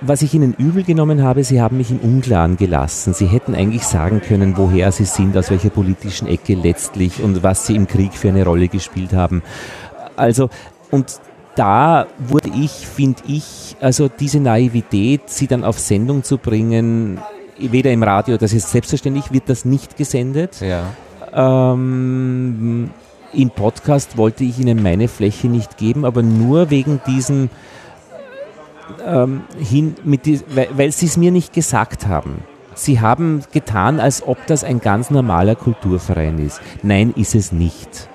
was 0.00 0.22
ich 0.22 0.34
Ihnen 0.34 0.54
übel 0.54 0.82
genommen 0.82 1.22
habe, 1.22 1.44
Sie 1.44 1.60
haben 1.60 1.78
mich 1.78 1.90
im 1.90 1.98
Unklaren 1.98 2.56
gelassen. 2.56 3.14
Sie 3.14 3.26
hätten 3.26 3.54
eigentlich 3.54 3.84
sagen 3.84 4.20
können, 4.20 4.56
woher 4.56 4.92
Sie 4.92 5.04
sind, 5.04 5.36
aus 5.36 5.50
welcher 5.50 5.70
politischen 5.70 6.28
Ecke 6.28 6.54
letztlich 6.54 7.22
und 7.22 7.42
was 7.42 7.66
Sie 7.66 7.76
im 7.76 7.86
Krieg 7.86 8.12
für 8.14 8.28
eine 8.28 8.44
Rolle 8.44 8.68
gespielt 8.68 9.12
haben. 9.12 9.42
Also, 10.16 10.50
und 10.90 11.20
da 11.56 12.06
wurde 12.18 12.50
ich, 12.50 12.70
finde 12.70 13.22
ich, 13.26 13.76
also 13.80 14.08
diese 14.08 14.40
Naivität, 14.40 15.22
sie 15.26 15.46
dann 15.46 15.64
auf 15.64 15.78
Sendung 15.78 16.22
zu 16.22 16.38
bringen, 16.38 17.18
weder 17.58 17.90
im 17.90 18.02
Radio, 18.02 18.36
das 18.36 18.52
ist 18.52 18.70
selbstverständlich, 18.70 19.32
wird 19.32 19.48
das 19.48 19.64
nicht 19.64 19.96
gesendet. 19.96 20.60
Ja. 20.60 21.72
Ähm, 21.72 22.90
Im 23.32 23.50
Podcast 23.50 24.16
wollte 24.16 24.44
ich 24.44 24.58
Ihnen 24.58 24.82
meine 24.82 25.08
Fläche 25.08 25.48
nicht 25.48 25.78
geben, 25.78 26.04
aber 26.04 26.22
nur 26.22 26.70
wegen 26.70 27.00
diesem 27.06 27.48
ähm, 29.04 29.42
hin, 29.58 29.96
die, 30.04 30.40
weil, 30.54 30.68
weil 30.72 30.92
sie 30.92 31.06
es 31.06 31.16
mir 31.16 31.30
nicht 31.30 31.52
gesagt 31.52 32.06
haben. 32.06 32.42
Sie 32.74 33.00
haben 33.00 33.42
getan, 33.52 34.00
als 34.00 34.22
ob 34.26 34.46
das 34.46 34.62
ein 34.62 34.80
ganz 34.80 35.10
normaler 35.10 35.54
Kulturverein 35.54 36.38
ist. 36.38 36.60
Nein, 36.82 37.14
ist 37.16 37.34
es 37.34 37.50
nicht. 37.50 38.08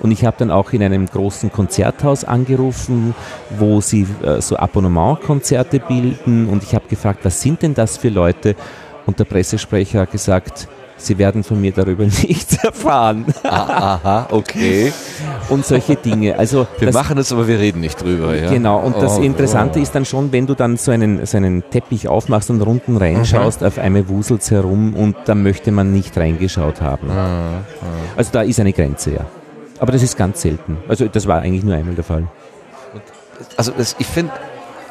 Und 0.00 0.10
ich 0.10 0.24
habe 0.24 0.36
dann 0.38 0.50
auch 0.50 0.72
in 0.72 0.82
einem 0.82 1.06
großen 1.06 1.52
Konzerthaus 1.52 2.24
angerufen, 2.24 3.14
wo 3.50 3.80
sie 3.80 4.06
äh, 4.22 4.40
so 4.40 4.56
Abonnementkonzerte 4.56 5.78
bilden. 5.78 6.48
Und 6.48 6.62
ich 6.62 6.74
habe 6.74 6.88
gefragt, 6.88 7.20
was 7.22 7.40
sind 7.40 7.62
denn 7.62 7.74
das 7.74 7.98
für 7.98 8.08
Leute? 8.08 8.56
Und 9.06 9.18
der 9.18 9.24
Pressesprecher 9.24 10.00
hat 10.00 10.12
gesagt, 10.12 10.68
Sie 11.00 11.18
werden 11.18 11.42
von 11.42 11.60
mir 11.60 11.72
darüber 11.72 12.04
nichts 12.22 12.62
erfahren. 12.62 13.26
Ah, 13.42 13.98
aha, 14.02 14.26
okay. 14.30 14.92
Und 15.48 15.64
solche 15.64 15.96
Dinge. 15.96 16.38
Also 16.38 16.66
wir 16.78 16.86
das, 16.86 16.94
machen 16.94 17.18
es, 17.18 17.32
aber 17.32 17.48
wir 17.48 17.58
reden 17.58 17.80
nicht 17.80 18.00
drüber. 18.00 18.36
Ja? 18.36 18.50
Genau. 18.50 18.78
Und 18.78 18.96
das 18.96 19.18
oh, 19.18 19.22
Interessante 19.22 19.78
oh. 19.78 19.82
ist 19.82 19.94
dann 19.94 20.04
schon, 20.04 20.30
wenn 20.32 20.46
du 20.46 20.54
dann 20.54 20.76
so 20.76 20.90
einen, 20.90 21.24
so 21.26 21.36
einen 21.36 21.64
Teppich 21.70 22.08
aufmachst 22.08 22.50
und 22.50 22.62
unten 22.62 22.96
reinschaust, 22.96 23.62
mhm. 23.62 23.66
auf 23.66 23.78
einmal 23.78 24.08
wuselt 24.08 24.42
es 24.42 24.50
herum 24.50 24.94
und 24.94 25.16
da 25.24 25.34
möchte 25.34 25.72
man 25.72 25.92
nicht 25.92 26.16
reingeschaut 26.16 26.80
haben. 26.80 27.08
Mhm. 27.08 27.64
Also 28.16 28.30
da 28.32 28.42
ist 28.42 28.60
eine 28.60 28.72
Grenze, 28.72 29.12
ja. 29.12 29.26
Aber 29.78 29.92
das 29.92 30.02
ist 30.02 30.16
ganz 30.16 30.42
selten. 30.42 30.76
Also 30.88 31.08
das 31.08 31.26
war 31.26 31.40
eigentlich 31.40 31.64
nur 31.64 31.74
einmal 31.74 31.94
der 31.94 32.04
Fall. 32.04 32.28
Also 33.56 33.72
das, 33.76 33.96
ich 33.98 34.06
finde 34.06 34.32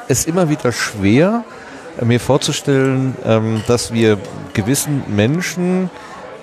es 0.07 0.25
immer 0.25 0.49
wieder 0.49 0.71
schwer, 0.71 1.43
mir 2.03 2.19
vorzustellen, 2.19 3.15
ähm, 3.25 3.61
dass 3.67 3.93
wir 3.93 4.17
gewissen 4.53 5.03
Menschen 5.07 5.89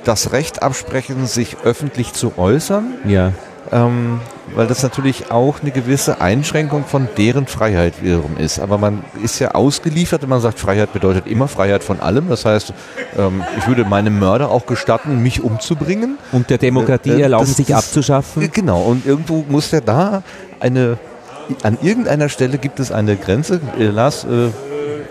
das 0.05 0.33
Recht 0.33 0.63
absprechen, 0.63 1.27
sich 1.27 1.57
öffentlich 1.65 2.13
zu 2.13 2.39
äußern. 2.39 2.95
Ja. 3.07 3.33
Ähm, 3.73 4.21
weil 4.55 4.69
das 4.69 4.85
natürlich 4.85 5.33
auch 5.33 5.61
eine 5.61 5.73
gewisse 5.73 6.21
Einschränkung 6.21 6.85
von 6.85 7.09
deren 7.19 7.49
Freiheit 7.49 8.01
wiederum 8.01 8.37
ist. 8.37 8.61
Aber 8.61 8.79
man 8.79 9.03
ist 9.25 9.41
ja 9.41 9.53
ausgeliefert, 9.53 10.23
wenn 10.23 10.29
man 10.29 10.41
sagt, 10.41 10.61
Freiheit 10.61 10.93
bedeutet 10.93 11.27
immer 11.27 11.49
Freiheit 11.49 11.83
von 11.83 11.99
allem. 11.99 12.29
Das 12.29 12.45
heißt, 12.45 12.73
ähm, 13.19 13.43
ich 13.59 13.67
würde 13.67 13.85
meinem 13.85 14.21
Mörder 14.21 14.51
auch 14.51 14.67
gestatten, 14.67 15.21
mich 15.21 15.43
umzubringen. 15.43 16.19
Und 16.31 16.49
der 16.51 16.59
Demokratie 16.59 17.11
äh, 17.11 17.19
äh 17.19 17.23
erlauben, 17.23 17.47
das, 17.47 17.57
sich 17.57 17.67
das, 17.67 17.87
abzuschaffen. 17.87 18.49
Genau, 18.53 18.83
und 18.83 19.05
irgendwo 19.05 19.45
muss 19.49 19.73
ja 19.73 19.81
da 19.81 20.23
eine, 20.61 20.99
an 21.65 21.77
irgendeiner 21.83 22.29
Stelle 22.29 22.59
gibt 22.59 22.79
es 22.79 22.93
eine 22.93 23.17
Grenze. 23.17 23.61
Äh, 23.79 23.87
Lars, 23.87 24.25
äh, 24.25 24.51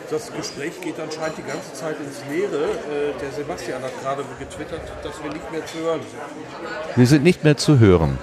das 0.10 0.32
Gespräch 0.32 0.80
geht 0.82 1.00
anscheinend 1.00 1.38
die 1.38 1.44
ganze 1.44 1.74
Zeit 1.74 1.96
ins 2.00 2.22
Leere. 2.30 2.64
Äh, 2.66 3.20
der 3.22 3.32
Sebastian 3.32 3.82
hat 3.82 3.92
gerade 4.02 4.24
getwittert, 4.40 4.82
dass 5.04 5.24
wir 5.24 5.32
nicht 5.32 5.52
mehr 5.52 5.66
zu 5.66 5.78
hören 5.80 6.02
sind. 6.02 6.98
Wir 6.98 7.08
sind 7.08 7.24
nicht 7.24 7.44
mehr 7.44 7.58
zu 7.58 7.80
hören. 7.80 8.18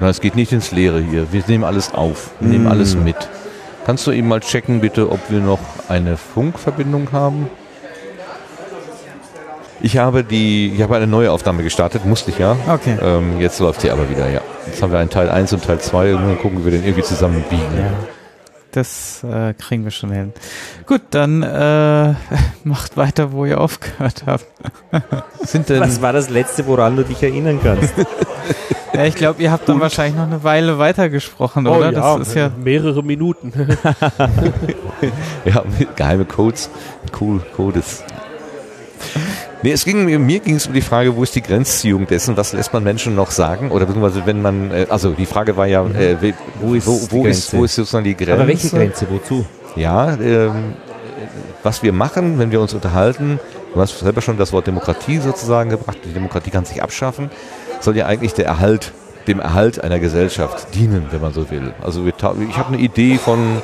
Na, 0.00 0.08
es 0.08 0.20
geht 0.20 0.36
nicht 0.36 0.52
ins 0.52 0.70
Leere 0.70 1.00
hier. 1.00 1.32
Wir 1.32 1.42
nehmen 1.48 1.64
alles 1.64 1.92
auf. 1.92 2.30
Wir 2.40 2.48
mm. 2.48 2.52
nehmen 2.52 2.66
alles 2.68 2.94
mit. 2.94 3.16
Kannst 3.84 4.06
du 4.06 4.12
eben 4.12 4.28
mal 4.28 4.40
checken, 4.40 4.80
bitte, 4.80 5.10
ob 5.10 5.18
wir 5.30 5.40
noch 5.40 5.60
eine 5.88 6.16
Funkverbindung 6.16 7.10
haben? 7.10 7.50
Ich 9.80 9.96
habe 9.96 10.24
die, 10.24 10.72
ich 10.74 10.82
habe 10.82 10.96
eine 10.96 11.06
neue 11.06 11.30
Aufnahme 11.30 11.62
gestartet, 11.62 12.04
musste 12.04 12.30
ich 12.30 12.38
ja. 12.38 12.56
Okay. 12.68 12.98
Ähm, 13.00 13.40
jetzt 13.40 13.60
läuft 13.60 13.80
sie 13.80 13.90
aber 13.90 14.10
wieder, 14.10 14.28
ja. 14.28 14.40
Jetzt 14.66 14.82
haben 14.82 14.92
wir 14.92 14.98
einen 14.98 15.10
Teil 15.10 15.30
1 15.30 15.52
und 15.52 15.64
Teil 15.64 15.78
2 15.78 16.14
und 16.14 16.22
dann 16.22 16.38
gucken, 16.38 16.60
wie 16.60 16.64
wir 16.64 16.72
den 16.72 16.84
irgendwie 16.84 17.02
zusammenbiegen. 17.02 17.64
Ja. 17.76 18.17
Das 18.72 19.24
äh, 19.24 19.54
kriegen 19.54 19.84
wir 19.84 19.90
schon 19.90 20.12
hin. 20.12 20.32
Gut, 20.86 21.00
dann 21.10 21.42
äh, 21.42 22.14
macht 22.64 22.96
weiter, 22.96 23.32
wo 23.32 23.44
ihr 23.44 23.60
aufgehört 23.60 24.24
habt. 24.26 24.46
Was 25.68 26.02
war 26.02 26.12
das 26.12 26.28
letzte, 26.28 26.66
woran 26.66 26.96
du 26.96 27.04
dich 27.04 27.22
erinnern 27.22 27.60
kannst? 27.62 27.94
ja, 28.92 29.04
ich 29.04 29.14
glaube, 29.14 29.42
ihr 29.42 29.50
habt 29.50 29.68
dann 29.68 29.76
Und? 29.76 29.82
wahrscheinlich 29.82 30.16
noch 30.16 30.26
eine 30.26 30.44
Weile 30.44 30.78
weitergesprochen, 30.78 31.66
oh, 31.66 31.76
oder? 31.76 31.92
Ja, 31.92 32.18
das 32.18 32.28
ist 32.28 32.34
ja 32.34 32.50
mehrere 32.62 33.02
Minuten. 33.02 33.52
ja, 35.44 35.64
geheime 35.96 36.26
Codes, 36.26 36.70
cool 37.18 37.40
Codes. 37.56 38.04
Nee, 39.62 39.72
es 39.72 39.84
ging, 39.84 40.04
mir 40.04 40.38
ging 40.38 40.54
es 40.54 40.66
um 40.68 40.72
die 40.72 40.80
Frage, 40.80 41.16
wo 41.16 41.22
ist 41.24 41.34
die 41.34 41.42
Grenzziehung 41.42 42.06
dessen, 42.06 42.36
was 42.36 42.52
lässt 42.52 42.72
man 42.72 42.84
Menschen 42.84 43.16
noch 43.16 43.32
sagen? 43.32 43.70
Oder 43.70 43.86
beziehungsweise 43.86 44.24
wenn 44.24 44.40
man, 44.40 44.70
äh, 44.70 44.86
also 44.88 45.10
die 45.10 45.26
Frage 45.26 45.56
war 45.56 45.66
ja, 45.66 45.84
äh, 45.84 46.16
wo, 46.60 46.74
ist, 46.74 46.86
wo, 46.86 47.00
wo 47.10 47.26
ist, 47.26 47.52
wo 47.52 47.64
ist 47.64 47.74
sozusagen 47.74 48.04
die 48.04 48.16
Grenze? 48.16 48.34
Aber 48.34 48.46
welche 48.46 48.70
Grenze, 48.70 49.06
wozu? 49.10 49.44
Ja, 49.74 50.14
ähm, 50.14 50.74
was 51.64 51.82
wir 51.82 51.92
machen, 51.92 52.38
wenn 52.38 52.52
wir 52.52 52.60
uns 52.60 52.72
unterhalten, 52.72 53.40
du 53.74 53.80
hast 53.80 53.98
selber 53.98 54.20
schon 54.20 54.38
das 54.38 54.52
Wort 54.52 54.68
Demokratie 54.68 55.18
sozusagen 55.18 55.70
gebracht, 55.70 55.98
die 56.04 56.12
Demokratie 56.12 56.50
kann 56.50 56.64
sich 56.64 56.82
abschaffen, 56.82 57.30
soll 57.80 57.96
ja 57.96 58.06
eigentlich 58.06 58.34
der 58.34 58.46
Erhalt, 58.46 58.92
dem 59.26 59.40
Erhalt 59.40 59.82
einer 59.82 59.98
Gesellschaft 59.98 60.74
dienen, 60.74 61.06
wenn 61.10 61.20
man 61.20 61.32
so 61.32 61.50
will. 61.50 61.74
Also 61.82 62.04
wir, 62.04 62.12
ich 62.48 62.56
habe 62.56 62.74
eine 62.74 62.78
Idee 62.78 63.18
von 63.18 63.60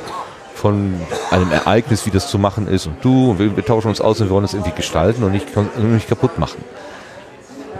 von 0.55 0.93
einem 1.31 1.51
Ereignis, 1.51 2.05
wie 2.05 2.11
das 2.11 2.29
zu 2.29 2.39
machen 2.39 2.67
ist. 2.67 2.87
Und 2.87 3.03
du, 3.03 3.37
wir, 3.37 3.55
wir 3.55 3.65
tauschen 3.65 3.89
uns 3.89 4.01
aus 4.01 4.19
und 4.21 4.27
wir 4.27 4.33
wollen 4.33 4.45
es 4.45 4.53
irgendwie 4.53 4.75
gestalten 4.75 5.23
und 5.23 5.31
nicht, 5.31 5.47
nicht 5.77 6.07
kaputt 6.07 6.39
machen. 6.39 6.63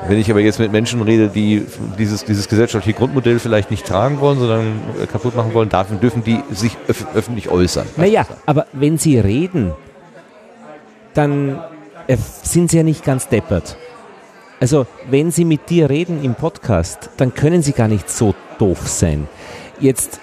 Wenn 0.07 0.19
ich 0.19 0.29
aber 0.29 0.41
jetzt 0.41 0.59
mit 0.59 0.71
Menschen 0.71 1.01
rede, 1.01 1.29
die 1.29 1.65
dieses, 1.97 2.25
dieses 2.25 2.47
gesellschaftliche 2.47 2.97
Grundmodell 2.97 3.39
vielleicht 3.39 3.71
nicht 3.71 3.87
tragen 3.87 4.19
wollen, 4.19 4.37
sondern 4.37 4.79
kaputt 5.11 5.35
machen 5.35 5.53
wollen, 5.53 5.69
dürfen, 5.69 5.99
dürfen 5.99 6.23
die 6.23 6.41
sich 6.51 6.77
öf 6.87 7.07
öffentlich 7.15 7.49
äußern. 7.49 7.87
Naja, 7.97 8.27
aber 8.45 8.67
wenn 8.73 8.99
sie 8.99 9.17
reden, 9.17 9.73
dann 11.15 11.59
äh, 12.07 12.17
sind 12.43 12.69
sie 12.69 12.77
ja 12.77 12.83
nicht 12.83 13.03
ganz 13.03 13.29
deppert. 13.29 13.77
Also, 14.59 14.85
wenn 15.09 15.31
sie 15.31 15.43
mit 15.43 15.69
dir 15.69 15.89
reden 15.89 16.23
im 16.23 16.35
Podcast, 16.35 17.09
dann 17.17 17.33
können 17.33 17.61
sie 17.61 17.73
gar 17.73 17.87
nicht 17.87 18.09
so 18.09 18.35
doof 18.59 18.87
sein. 18.87 19.27
Jetzt 19.79 20.19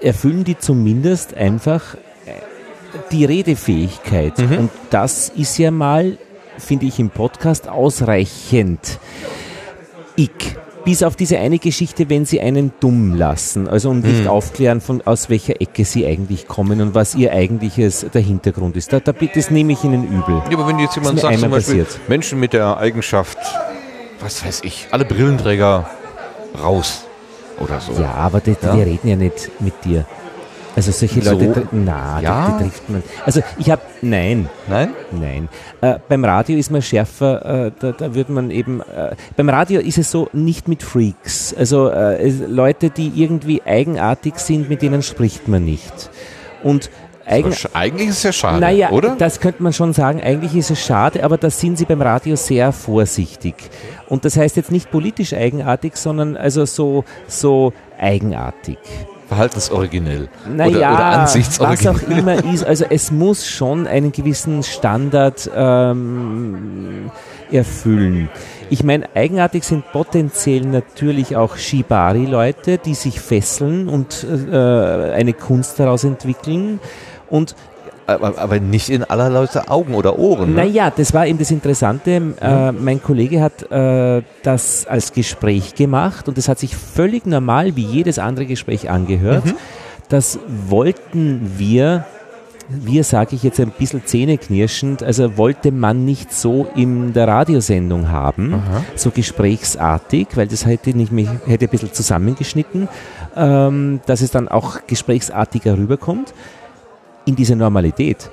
erfüllen 0.00 0.44
die 0.44 0.58
zumindest 0.58 1.34
einfach 1.34 1.94
äh, 1.94 2.32
die 3.12 3.24
Redefähigkeit. 3.24 4.38
Mhm. 4.38 4.58
Und 4.58 4.70
das 4.90 5.28
ist 5.30 5.58
ja 5.58 5.70
mal, 5.70 6.18
finde 6.58 6.86
ich, 6.86 6.98
im 6.98 7.10
Podcast 7.10 7.68
ausreichend. 7.68 8.98
Ich. 10.16 10.30
Bis 10.84 11.02
auf 11.02 11.16
diese 11.16 11.38
eine 11.40 11.58
Geschichte, 11.58 12.08
wenn 12.10 12.26
sie 12.26 12.40
einen 12.40 12.72
dumm 12.78 13.16
lassen, 13.16 13.66
also 13.66 13.90
und 13.90 14.04
nicht 14.04 14.20
mhm. 14.20 14.28
aufklären, 14.28 14.80
von 14.80 15.02
aus 15.04 15.28
welcher 15.28 15.60
Ecke 15.60 15.84
sie 15.84 16.06
eigentlich 16.06 16.46
kommen 16.46 16.80
und 16.80 16.94
was 16.94 17.16
ihr 17.16 17.32
eigentliches 17.32 18.06
der 18.14 18.22
Hintergrund 18.22 18.76
ist. 18.76 18.92
Da, 18.92 19.00
da, 19.00 19.10
das 19.10 19.50
nehme 19.50 19.72
ich 19.72 19.82
ihnen 19.82 20.04
übel. 20.04 20.40
Ja, 20.48 20.56
aber 20.56 20.68
wenn 20.68 20.78
jetzt 20.78 20.94
jemand 20.94 21.18
sagt, 21.18 21.40
zum 21.40 21.50
Beispiel, 21.50 21.84
passiert. 21.84 22.00
Menschen 22.08 22.38
mit 22.38 22.52
der 22.52 22.76
Eigenschaft 22.76 23.36
was 24.20 24.44
weiß 24.44 24.62
ich, 24.64 24.88
alle 24.90 25.04
Brillenträger 25.04 25.88
raus 26.62 27.05
oder 27.60 27.80
so. 27.80 27.92
Ja, 28.00 28.12
aber 28.14 28.40
die, 28.40 28.56
ja? 28.60 28.76
wir 28.76 28.86
reden 28.86 29.08
ja 29.08 29.16
nicht 29.16 29.50
mit 29.60 29.84
dir. 29.84 30.04
Also 30.76 30.92
solche 30.92 31.22
so, 31.22 31.32
Leute, 31.32 31.66
na, 31.72 32.20
ja? 32.20 32.58
die, 32.58 32.64
die, 32.64 32.70
trifft 32.70 32.90
man. 32.90 33.02
Also 33.24 33.40
ich 33.56 33.70
habe, 33.70 33.80
nein. 34.02 34.50
Nein? 34.68 34.90
Nein. 35.10 35.48
Äh, 35.80 35.98
beim 36.06 36.22
Radio 36.22 36.58
ist 36.58 36.70
man 36.70 36.82
schärfer, 36.82 37.66
äh, 37.66 37.72
da, 37.78 37.92
da 37.92 38.14
wird 38.14 38.28
man 38.28 38.50
eben, 38.50 38.82
äh, 38.82 39.16
beim 39.36 39.48
Radio 39.48 39.80
ist 39.80 39.96
es 39.96 40.10
so 40.10 40.28
nicht 40.34 40.68
mit 40.68 40.82
Freaks. 40.82 41.54
Also 41.54 41.88
äh, 41.88 42.28
Leute, 42.28 42.90
die 42.90 43.10
irgendwie 43.14 43.62
eigenartig 43.62 44.36
sind, 44.36 44.68
mit 44.68 44.82
denen 44.82 45.02
spricht 45.02 45.48
man 45.48 45.64
nicht. 45.64 46.10
Und 46.62 46.90
Eigen 47.26 47.52
eigentlich 47.72 48.08
ist 48.08 48.18
es 48.18 48.22
ja 48.22 48.32
schade, 48.32 48.60
naja, 48.60 48.90
oder? 48.90 49.16
Das 49.16 49.40
könnte 49.40 49.62
man 49.62 49.72
schon 49.72 49.92
sagen. 49.92 50.20
Eigentlich 50.22 50.54
ist 50.54 50.70
es 50.70 50.80
schade, 50.80 51.24
aber 51.24 51.36
da 51.38 51.50
sind 51.50 51.76
sie 51.76 51.84
beim 51.84 52.00
Radio 52.00 52.36
sehr 52.36 52.70
vorsichtig. 52.70 53.56
Und 54.08 54.24
das 54.24 54.36
heißt 54.36 54.56
jetzt 54.56 54.70
nicht 54.70 54.92
politisch 54.92 55.32
eigenartig, 55.32 55.96
sondern 55.96 56.36
also 56.36 56.64
so, 56.64 57.04
so 57.26 57.72
eigenartig. 57.98 58.78
Verhaltensoriginell. 59.26 60.28
Naja, 60.48 60.76
oder, 60.76 60.94
oder 60.94 61.04
Ansichtsoriginell. 61.04 61.94
Was 61.94 62.02
auch 62.04 62.08
immer 62.08 62.44
ist. 62.52 62.64
Also 62.64 62.84
es 62.88 63.10
muss 63.10 63.48
schon 63.48 63.88
einen 63.88 64.12
gewissen 64.12 64.62
Standard 64.62 65.50
ähm, 65.54 67.10
erfüllen. 67.50 68.28
Ich 68.70 68.84
meine, 68.84 69.08
eigenartig 69.14 69.64
sind 69.64 69.90
potenziell 69.90 70.62
natürlich 70.62 71.36
auch 71.36 71.56
Shibari-Leute, 71.56 72.78
die 72.78 72.94
sich 72.94 73.20
fesseln 73.20 73.88
und 73.88 74.24
äh, 74.24 74.56
eine 75.12 75.32
Kunst 75.32 75.80
daraus 75.80 76.04
entwickeln. 76.04 76.78
Und 77.28 77.54
aber, 78.06 78.38
aber, 78.38 78.60
nicht 78.60 78.88
in 78.88 79.02
aller 79.02 79.30
Leute 79.30 79.68
Augen 79.68 79.94
oder 79.94 80.18
Ohren. 80.18 80.50
Ne? 80.50 80.62
Naja, 80.62 80.92
das 80.94 81.12
war 81.12 81.26
eben 81.26 81.38
das 81.38 81.50
Interessante. 81.50 82.34
Äh, 82.40 82.72
mein 82.72 83.02
Kollege 83.02 83.42
hat 83.42 83.70
äh, 83.70 84.22
das 84.42 84.86
als 84.86 85.12
Gespräch 85.12 85.74
gemacht 85.74 86.28
und 86.28 86.38
es 86.38 86.48
hat 86.48 86.58
sich 86.58 86.76
völlig 86.76 87.26
normal 87.26 87.74
wie 87.74 87.84
jedes 87.84 88.18
andere 88.18 88.46
Gespräch 88.46 88.90
angehört. 88.90 89.46
Mhm. 89.46 89.54
Das 90.08 90.38
wollten 90.68 91.54
wir, 91.56 92.04
wir 92.68 93.02
sage 93.02 93.34
ich 93.34 93.42
jetzt 93.42 93.58
ein 93.58 93.72
bisschen 93.72 94.06
zähneknirschend, 94.06 95.02
also 95.02 95.36
wollte 95.36 95.72
man 95.72 96.04
nicht 96.04 96.32
so 96.32 96.68
in 96.76 97.12
der 97.12 97.26
Radiosendung 97.26 98.08
haben, 98.08 98.54
Aha. 98.54 98.84
so 98.94 99.10
gesprächsartig, 99.10 100.28
weil 100.36 100.46
das 100.46 100.64
hätte, 100.64 100.90
nicht, 100.90 101.10
hätte 101.46 101.64
ein 101.64 101.70
bisschen 101.70 101.92
zusammengeschnitten, 101.92 102.88
ähm, 103.34 104.00
dass 104.06 104.20
es 104.20 104.30
dann 104.30 104.46
auch 104.46 104.86
gesprächsartiger 104.86 105.76
rüberkommt 105.76 106.32
in 107.26 107.36
diese 107.36 107.54
Normalität. 107.54 108.30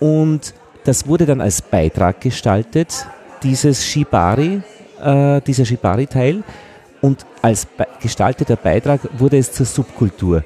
Und 0.00 0.54
das 0.84 1.06
wurde 1.06 1.26
dann 1.26 1.40
als 1.40 1.62
Beitrag 1.62 2.20
gestaltet, 2.20 3.06
dieses 3.42 3.84
Shibari, 3.84 4.62
äh, 5.02 5.40
dieser 5.42 5.64
Shibari-Teil. 5.64 6.42
Und 7.00 7.26
als 7.42 7.66
be 7.66 7.86
gestalteter 8.00 8.56
Beitrag 8.56 9.00
wurde 9.18 9.36
es 9.36 9.52
zur 9.52 9.66
Subkultur. 9.66 10.42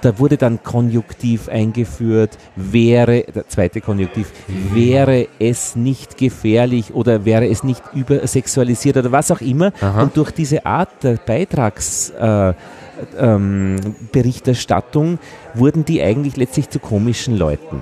Da 0.00 0.18
wurde 0.18 0.36
dann 0.36 0.62
Konjunktiv 0.62 1.48
eingeführt, 1.48 2.36
wäre, 2.56 3.22
der 3.22 3.48
zweite 3.48 3.80
Konjunktiv, 3.80 4.30
wäre 4.72 5.28
es 5.38 5.76
nicht 5.76 6.18
gefährlich 6.18 6.92
oder 6.92 7.24
wäre 7.24 7.46
es 7.46 7.62
nicht 7.62 7.82
übersexualisiert 7.94 8.96
oder 8.96 9.12
was 9.12 9.30
auch 9.30 9.40
immer. 9.40 9.72
Aha. 9.80 10.02
Und 10.02 10.16
durch 10.16 10.32
diese 10.32 10.66
Art 10.66 11.02
der 11.02 11.18
Beitrags, 11.24 12.10
äh, 12.10 12.52
ähm, 13.18 13.76
Berichterstattung 14.12 15.18
wurden 15.54 15.84
die 15.84 16.02
eigentlich 16.02 16.36
letztlich 16.36 16.70
zu 16.70 16.78
komischen 16.78 17.36
Leuten. 17.36 17.80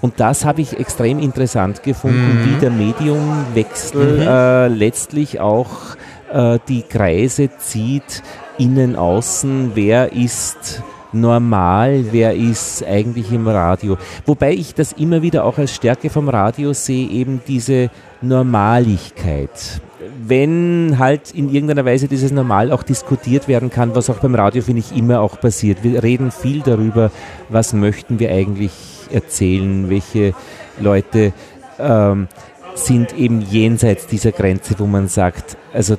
Und 0.00 0.20
das 0.20 0.44
habe 0.44 0.60
ich 0.60 0.78
extrem 0.78 1.18
interessant 1.18 1.82
gefunden, 1.82 2.42
mhm. 2.42 2.44
wie 2.44 2.60
der 2.60 2.70
Mediumwechsel 2.70 4.16
mhm. 4.18 4.22
äh, 4.22 4.68
letztlich 4.68 5.40
auch 5.40 5.96
äh, 6.32 6.58
die 6.68 6.82
Kreise 6.82 7.50
zieht, 7.58 8.22
innen, 8.58 8.96
außen, 8.96 9.72
wer 9.74 10.12
ist 10.12 10.82
normal, 11.12 12.06
wer 12.10 12.34
ist 12.34 12.84
eigentlich 12.84 13.32
im 13.32 13.48
Radio. 13.48 13.96
Wobei 14.26 14.52
ich 14.52 14.74
das 14.74 14.92
immer 14.92 15.22
wieder 15.22 15.44
auch 15.44 15.58
als 15.58 15.74
Stärke 15.74 16.10
vom 16.10 16.28
Radio 16.28 16.72
sehe, 16.72 17.08
eben 17.08 17.40
diese 17.46 17.90
Normaligkeit 18.20 19.80
wenn 20.26 20.96
halt 20.98 21.32
in 21.32 21.48
irgendeiner 21.48 21.84
Weise 21.84 22.08
dieses 22.08 22.30
Normal 22.30 22.70
auch 22.72 22.82
diskutiert 22.82 23.48
werden 23.48 23.70
kann, 23.70 23.94
was 23.94 24.10
auch 24.10 24.18
beim 24.18 24.34
Radio, 24.34 24.62
finde 24.62 24.80
ich, 24.80 24.96
immer 24.96 25.20
auch 25.20 25.40
passiert. 25.40 25.82
Wir 25.82 26.02
reden 26.02 26.30
viel 26.30 26.60
darüber, 26.60 27.10
was 27.48 27.72
möchten 27.72 28.18
wir 28.18 28.30
eigentlich 28.30 28.72
erzählen, 29.10 29.88
welche 29.88 30.34
Leute 30.78 31.32
ähm, 31.78 32.28
sind 32.74 33.16
eben 33.16 33.40
jenseits 33.40 34.06
dieser 34.06 34.32
Grenze, 34.32 34.78
wo 34.78 34.86
man 34.86 35.08
sagt, 35.08 35.56
also 35.72 35.96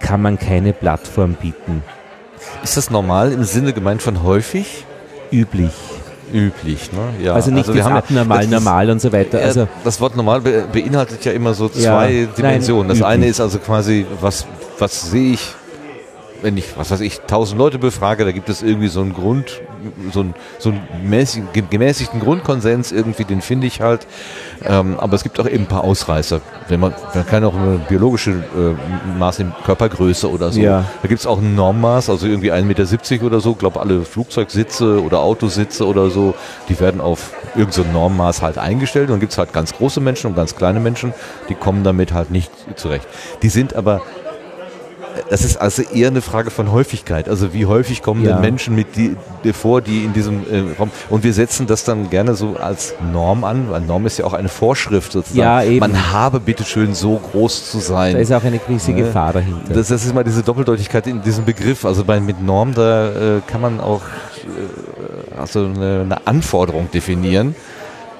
kann 0.00 0.22
man 0.22 0.38
keine 0.38 0.72
Plattform 0.72 1.34
bieten. 1.34 1.82
Ist 2.62 2.76
das 2.76 2.90
normal 2.90 3.32
im 3.32 3.44
Sinne 3.44 3.72
gemeint 3.72 4.02
von 4.02 4.22
häufig? 4.22 4.84
Üblich 5.30 5.95
üblich. 6.32 6.90
Ne? 6.92 7.24
Ja, 7.24 7.34
also 7.34 7.50
nicht 7.50 7.68
also 7.68 7.78
das 7.78 7.86
abnormal, 7.86 8.46
normal 8.46 8.90
und 8.90 9.00
so 9.00 9.12
weiter. 9.12 9.38
Also 9.40 9.68
das 9.84 10.00
Wort 10.00 10.16
normal 10.16 10.40
beinhaltet 10.40 11.24
ja 11.24 11.32
immer 11.32 11.54
so 11.54 11.68
zwei 11.68 12.10
ja, 12.10 12.26
Dimensionen. 12.26 12.88
Nein, 12.88 12.98
das 12.98 13.06
eine 13.06 13.26
ist 13.26 13.40
also 13.40 13.58
quasi, 13.58 14.06
was, 14.20 14.46
was 14.78 15.10
sehe 15.10 15.34
ich 15.34 15.54
wenn 16.42 16.56
ich, 16.56 16.76
was 16.76 16.90
weiß 16.90 17.00
ich, 17.00 17.20
tausend 17.20 17.58
Leute 17.58 17.78
befrage, 17.78 18.24
da 18.24 18.32
gibt 18.32 18.48
es 18.48 18.62
irgendwie 18.62 18.88
so 18.88 19.00
einen 19.00 19.14
Grund, 19.14 19.60
so 20.12 20.20
einen, 20.20 20.34
so 20.58 20.70
einen 20.70 20.80
mäßig, 21.08 21.44
gemäßigten 21.70 22.20
Grundkonsens 22.20 22.92
irgendwie, 22.92 23.24
den 23.24 23.40
finde 23.40 23.66
ich 23.66 23.80
halt. 23.80 24.06
Ähm, 24.64 24.96
aber 24.98 25.14
es 25.14 25.22
gibt 25.22 25.38
auch 25.40 25.48
eben 25.48 25.64
ein 25.64 25.68
paar 25.68 25.84
Ausreißer. 25.84 26.40
Wenn 26.68 26.80
man, 26.80 26.94
man 27.14 27.26
kann 27.26 27.44
auch 27.44 27.54
eine 27.54 27.78
biologische 27.88 28.30
äh, 28.30 29.18
Maß 29.18 29.40
in 29.40 29.52
Körpergröße 29.64 30.30
oder 30.30 30.50
so. 30.50 30.60
Ja. 30.60 30.84
Da 31.02 31.08
gibt 31.08 31.20
es 31.20 31.26
auch 31.26 31.38
ein 31.38 31.54
Normmaß, 31.54 32.10
also 32.10 32.26
irgendwie 32.26 32.52
1,70 32.52 32.64
Meter 32.64 33.26
oder 33.26 33.40
so. 33.40 33.52
Ich 33.52 33.58
glaube, 33.58 33.80
alle 33.80 34.02
Flugzeugsitze 34.02 35.02
oder 35.02 35.20
Autositze 35.20 35.86
oder 35.86 36.10
so, 36.10 36.34
die 36.68 36.78
werden 36.80 37.00
auf 37.00 37.32
irgendein 37.54 37.72
so 37.72 37.92
Normmaß 37.92 38.42
halt 38.42 38.58
eingestellt. 38.58 39.08
Und 39.08 39.14
dann 39.14 39.20
gibt 39.20 39.32
es 39.32 39.38
halt 39.38 39.52
ganz 39.52 39.74
große 39.74 40.00
Menschen 40.00 40.28
und 40.28 40.36
ganz 40.36 40.56
kleine 40.56 40.80
Menschen, 40.80 41.14
die 41.48 41.54
kommen 41.54 41.84
damit 41.84 42.12
halt 42.12 42.30
nicht 42.30 42.50
zurecht. 42.76 43.06
Die 43.42 43.48
sind 43.48 43.74
aber 43.74 44.02
das 45.30 45.44
ist 45.44 45.56
also 45.56 45.82
eher 45.82 46.08
eine 46.08 46.22
Frage 46.22 46.50
von 46.50 46.72
Häufigkeit. 46.72 47.28
Also 47.28 47.52
wie 47.52 47.66
häufig 47.66 48.02
kommen 48.02 48.24
ja. 48.24 48.32
denn 48.32 48.40
Menschen 48.40 48.74
mit 48.74 48.96
die, 48.96 49.16
vor, 49.52 49.80
die 49.80 50.04
in 50.04 50.12
diesem 50.12 50.42
äh, 50.50 50.74
Raum. 50.78 50.90
Und 51.10 51.24
wir 51.24 51.32
setzen 51.32 51.66
das 51.66 51.84
dann 51.84 52.10
gerne 52.10 52.34
so 52.34 52.56
als 52.56 52.94
Norm 53.12 53.44
an, 53.44 53.70
weil 53.70 53.80
Norm 53.80 54.06
ist 54.06 54.18
ja 54.18 54.24
auch 54.24 54.32
eine 54.32 54.48
Vorschrift 54.48 55.12
sozusagen. 55.12 55.38
Ja, 55.38 55.62
eben. 55.62 55.80
Man 55.80 56.12
habe 56.12 56.40
bitteschön 56.40 56.94
so 56.94 57.16
groß 57.16 57.70
zu 57.70 57.78
sein. 57.78 58.14
Da 58.14 58.20
ist 58.20 58.32
auch 58.32 58.44
eine 58.44 58.58
gewisse 58.58 58.92
ja. 58.92 58.98
Gefahr 58.98 59.32
dahinter. 59.32 59.74
Das, 59.74 59.88
das, 59.88 60.04
ist 60.04 60.14
mal 60.14 60.24
diese 60.24 60.42
Doppeldeutigkeit 60.42 61.06
in 61.06 61.22
diesem 61.22 61.44
Begriff. 61.44 61.84
Also 61.84 62.04
bei, 62.04 62.20
mit 62.20 62.42
Norm, 62.42 62.74
da 62.74 63.36
äh, 63.36 63.40
kann 63.46 63.60
man 63.60 63.80
auch 63.80 64.02
äh, 64.02 65.38
also 65.38 65.64
eine, 65.64 66.02
eine 66.02 66.26
Anforderung 66.26 66.90
definieren. 66.90 67.54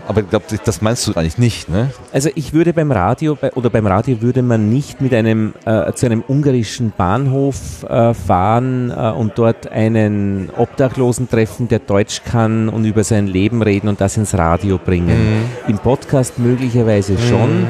Aber 0.06 0.20
ich 0.20 0.30
glaube, 0.30 0.44
das 0.64 0.82
meinst 0.82 1.06
du 1.06 1.12
eigentlich 1.14 1.38
nicht, 1.38 1.68
ne? 1.68 1.90
Also 2.12 2.30
ich 2.34 2.52
würde 2.52 2.72
beim 2.72 2.92
Radio 2.92 3.36
oder 3.54 3.70
beim 3.70 3.86
Radio 3.86 4.22
würde 4.22 4.42
man 4.42 4.70
nicht 4.70 5.00
mit 5.00 5.12
einem 5.12 5.54
äh, 5.64 5.92
zu 5.92 6.06
einem 6.06 6.22
ungarischen 6.26 6.92
Bahnhof 6.96 7.82
äh, 7.84 8.14
fahren 8.14 8.90
äh, 8.90 9.10
und 9.10 9.32
dort 9.36 9.70
einen 9.70 10.50
Obdachlosen 10.56 11.28
treffen, 11.28 11.68
der 11.68 11.80
Deutsch 11.80 12.22
kann 12.24 12.68
und 12.68 12.84
über 12.84 13.02
sein 13.04 13.26
Leben 13.26 13.62
reden 13.62 13.88
und 13.88 14.00
das 14.00 14.16
ins 14.16 14.34
Radio 14.34 14.78
bringen. 14.78 15.40
Mhm. 15.66 15.70
Im 15.70 15.78
Podcast 15.78 16.38
möglicherweise 16.38 17.14
mhm. 17.14 17.18
schon. 17.18 17.66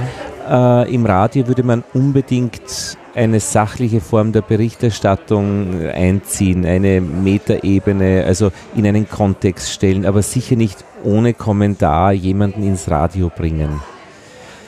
Äh, 0.48 0.94
Im 0.94 1.06
Radio 1.06 1.48
würde 1.48 1.62
man 1.62 1.84
unbedingt 1.94 2.96
eine 3.16 3.40
sachliche 3.40 4.00
Form 4.00 4.32
der 4.32 4.42
Berichterstattung 4.42 5.88
einziehen, 5.88 6.66
eine 6.66 7.00
Metaebene, 7.00 8.24
also 8.26 8.52
in 8.74 8.86
einen 8.86 9.08
Kontext 9.08 9.72
stellen, 9.72 10.04
aber 10.04 10.22
sicher 10.22 10.54
nicht 10.54 10.84
ohne 11.02 11.32
Kommentar 11.32 12.12
jemanden 12.12 12.62
ins 12.62 12.90
Radio 12.90 13.30
bringen. 13.34 13.80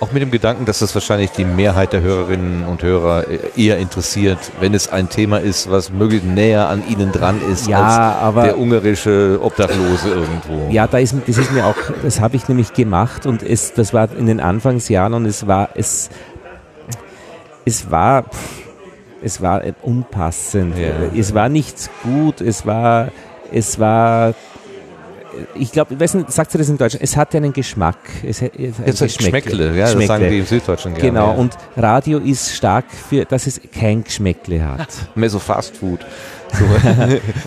Auch 0.00 0.12
mit 0.12 0.22
dem 0.22 0.30
Gedanken, 0.30 0.64
dass 0.64 0.78
das 0.78 0.94
wahrscheinlich 0.94 1.32
die 1.32 1.44
Mehrheit 1.44 1.92
der 1.92 2.02
Hörerinnen 2.02 2.64
und 2.64 2.84
Hörer 2.84 3.24
eher 3.56 3.78
interessiert, 3.78 4.38
wenn 4.60 4.72
es 4.72 4.88
ein 4.88 5.08
Thema 5.08 5.38
ist, 5.38 5.68
was 5.70 5.90
möglichst 5.90 6.24
näher 6.24 6.68
an 6.68 6.84
ihnen 6.88 7.10
dran 7.10 7.40
ist 7.50 7.66
ja, 7.66 8.20
als 8.20 8.34
der 8.44 8.58
ungarische 8.58 9.40
Obdachlose 9.42 10.10
irgendwo. 10.10 10.70
Ja, 10.70 10.86
da 10.86 10.98
ist, 10.98 11.16
das 11.26 11.36
ist 11.36 11.50
mir 11.50 11.66
auch, 11.66 11.74
das 12.02 12.20
habe 12.20 12.36
ich 12.36 12.48
nämlich 12.48 12.72
gemacht 12.74 13.26
und 13.26 13.42
es, 13.42 13.74
das 13.74 13.92
war 13.92 14.08
in 14.16 14.26
den 14.26 14.38
Anfangsjahren 14.38 15.14
und 15.14 15.26
es 15.26 15.48
war, 15.48 15.70
es, 15.74 16.10
es 17.68 17.90
war, 17.90 18.24
es 19.22 19.42
war 19.42 19.62
unpassend. 19.82 20.76
Ja. 20.78 21.10
Es 21.14 21.34
war 21.34 21.48
nicht 21.48 21.90
gut, 22.02 22.40
es 22.40 22.64
war, 22.64 23.08
es 23.52 23.78
war 23.78 24.34
ich 25.54 25.70
glaube, 25.70 25.94
sagt 26.28 26.50
sie 26.50 26.58
das 26.58 26.68
in 26.68 26.78
Deutsch? 26.78 26.96
Es 26.98 27.16
hat 27.16 27.32
einen 27.34 27.52
Geschmack. 27.52 27.98
Es, 28.26 28.42
hat 28.42 28.58
ein 28.58 28.74
Jetzt 28.86 29.00
Geschmäckle, 29.00 29.76
ja, 29.76 29.92
das 29.92 30.06
sagen 30.06 30.28
die 30.28 30.38
im 30.38 30.46
Süddeutschen 30.46 30.94
gerne. 30.94 31.10
Genau, 31.10 31.28
ja. 31.28 31.34
und 31.34 31.56
Radio 31.76 32.18
ist 32.18 32.56
stark 32.56 32.86
für, 32.90 33.24
dass 33.24 33.46
es 33.46 33.60
kein 33.72 34.02
Geschmäckle 34.02 34.64
hat. 34.64 34.88
Mehr 35.14 35.30
so 35.30 35.38
Fast 35.38 35.76
Food. 35.76 36.00
So, 36.50 36.64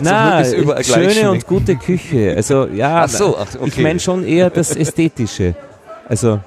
Na, 0.00 0.44
so 0.44 0.82
schöne 0.82 1.32
und 1.32 1.46
gute 1.46 1.76
Küche. 1.76 2.34
Also 2.36 2.68
ja, 2.68 3.02
ach 3.02 3.08
so, 3.08 3.36
ach, 3.36 3.48
okay. 3.56 3.64
ich 3.66 3.78
meine 3.78 3.98
schon 3.98 4.24
eher 4.24 4.48
das 4.48 4.74
Ästhetische. 4.74 5.54
Also 6.08 6.40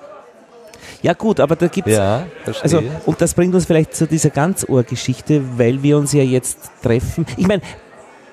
Ja 1.05 1.13
gut, 1.13 1.39
aber 1.39 1.55
da 1.55 1.67
gibt 1.67 1.87
es... 1.87 1.97
Ja, 1.97 2.25
also, 2.63 2.81
und 3.05 3.21
das 3.21 3.35
bringt 3.35 3.53
uns 3.53 3.65
vielleicht 3.65 3.93
zu 3.93 4.07
dieser 4.07 4.31
Ganzohrgeschichte, 4.31 5.39
weil 5.55 5.83
wir 5.83 5.99
uns 5.99 6.13
ja 6.13 6.23
jetzt 6.23 6.57
treffen. 6.81 7.27
Ich 7.37 7.47
meine, 7.47 7.61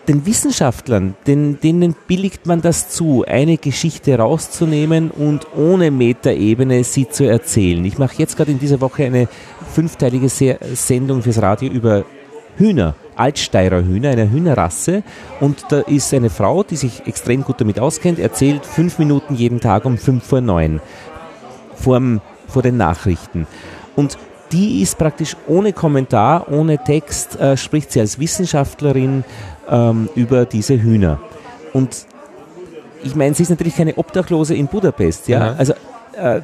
den 0.08 0.24
Wissenschaftlern, 0.24 1.14
den, 1.26 1.60
denen 1.60 1.94
billigt 2.06 2.46
man 2.46 2.62
das 2.62 2.88
zu, 2.88 3.26
eine 3.28 3.58
Geschichte 3.58 4.16
rauszunehmen 4.18 5.10
und 5.10 5.48
ohne 5.54 5.90
Metaebene 5.90 6.82
sie 6.82 7.10
zu 7.10 7.24
erzählen. 7.28 7.84
Ich 7.84 7.98
mache 7.98 8.14
jetzt 8.16 8.38
gerade 8.38 8.50
in 8.50 8.58
dieser 8.58 8.80
Woche 8.80 9.04
eine 9.04 9.28
fünfteilige 9.74 10.30
Sendung 10.30 11.20
fürs 11.20 11.42
Radio 11.42 11.70
über 11.70 12.06
Hühner, 12.56 12.94
Altsteirer 13.16 13.84
Hühner, 13.84 14.08
eine 14.12 14.30
Hühnerrasse. 14.30 15.02
Und 15.40 15.66
da 15.68 15.80
ist 15.80 16.14
eine 16.14 16.30
Frau, 16.30 16.62
die 16.62 16.76
sich 16.76 17.06
extrem 17.06 17.44
gut 17.44 17.60
damit 17.60 17.78
auskennt, 17.78 18.18
erzählt 18.18 18.64
fünf 18.64 18.98
Minuten 18.98 19.34
jeden 19.34 19.60
Tag 19.60 19.84
um 19.84 19.98
fünf 19.98 20.24
vor 20.24 20.40
neun 20.40 20.80
vorm, 21.82 22.20
vor 22.52 22.62
den 22.62 22.76
Nachrichten. 22.76 23.46
Und 23.96 24.18
die 24.52 24.82
ist 24.82 24.98
praktisch 24.98 25.36
ohne 25.46 25.72
Kommentar, 25.72 26.50
ohne 26.50 26.78
Text, 26.78 27.40
äh, 27.40 27.56
spricht 27.56 27.92
sie 27.92 28.00
als 28.00 28.18
Wissenschaftlerin 28.18 29.24
ähm, 29.68 30.08
über 30.14 30.44
diese 30.44 30.80
Hühner. 30.80 31.18
Und 31.72 32.06
ich 33.02 33.16
meine, 33.16 33.34
sie 33.34 33.42
ist 33.42 33.48
natürlich 33.48 33.76
keine 33.76 33.96
Obdachlose 33.96 34.54
in 34.54 34.66
Budapest, 34.66 35.28
ja. 35.28 35.46
ja. 35.46 35.54
Also 35.54 35.72
äh, 36.12 36.42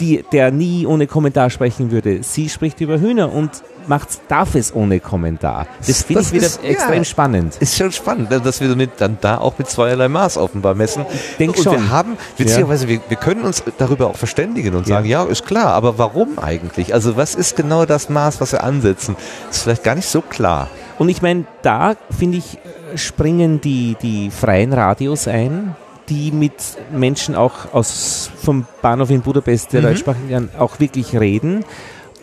die, 0.00 0.24
der 0.32 0.50
nie 0.50 0.86
ohne 0.86 1.06
Kommentar 1.06 1.50
sprechen 1.50 1.90
würde. 1.90 2.22
Sie 2.22 2.48
spricht 2.48 2.80
über 2.80 2.98
Hühner 2.98 3.32
und 3.32 3.50
macht, 3.86 4.08
darf 4.28 4.54
es 4.54 4.74
ohne 4.74 5.00
Kommentar. 5.00 5.66
Das 5.86 6.02
finde 6.02 6.22
ich 6.22 6.32
wieder 6.32 6.46
ist, 6.46 6.64
extrem 6.64 6.98
ja, 6.98 7.04
spannend. 7.04 7.56
Ist 7.60 7.76
schon 7.76 7.92
spannend, 7.92 8.30
ne, 8.30 8.40
dass 8.40 8.60
wir 8.60 8.74
mit, 8.76 8.92
dann 8.98 9.18
da 9.20 9.38
auch 9.38 9.58
mit 9.58 9.68
zweierlei 9.68 10.08
Maß 10.08 10.38
offenbar 10.38 10.74
messen. 10.74 11.04
Ich 11.12 11.36
denke 11.36 11.62
schon. 11.62 11.72
wir 11.72 11.90
haben, 11.90 12.16
witzigerweise, 12.36 12.84
ja. 12.84 12.90
wir, 12.90 13.00
wir 13.08 13.16
können 13.16 13.42
uns 13.42 13.62
darüber 13.78 14.08
auch 14.08 14.16
verständigen 14.16 14.74
und 14.74 14.86
sagen, 14.86 15.06
ja. 15.06 15.24
ja, 15.24 15.30
ist 15.30 15.46
klar, 15.46 15.74
aber 15.74 15.98
warum 15.98 16.38
eigentlich? 16.38 16.94
Also 16.94 17.16
was 17.16 17.34
ist 17.34 17.56
genau 17.56 17.84
das 17.84 18.08
Maß, 18.08 18.40
was 18.40 18.52
wir 18.52 18.64
ansetzen? 18.64 19.16
Ist 19.50 19.62
vielleicht 19.62 19.84
gar 19.84 19.94
nicht 19.94 20.08
so 20.08 20.20
klar. 20.20 20.68
Und 20.98 21.08
ich 21.08 21.22
meine, 21.22 21.44
da 21.62 21.96
finde 22.16 22.38
ich, 22.38 22.58
springen 22.96 23.60
die, 23.60 23.96
die 24.00 24.30
freien 24.30 24.72
Radios 24.72 25.26
ein, 25.26 25.74
die 26.08 26.32
mit 26.32 26.54
Menschen 26.92 27.34
auch 27.34 27.72
aus, 27.72 28.30
vom 28.36 28.66
Bahnhof 28.82 29.10
in 29.10 29.22
Budapest, 29.22 29.72
der 29.72 29.80
mhm. 29.80 29.86
deutschsprachigen, 29.86 30.50
auch 30.58 30.80
wirklich 30.80 31.18
reden. 31.18 31.64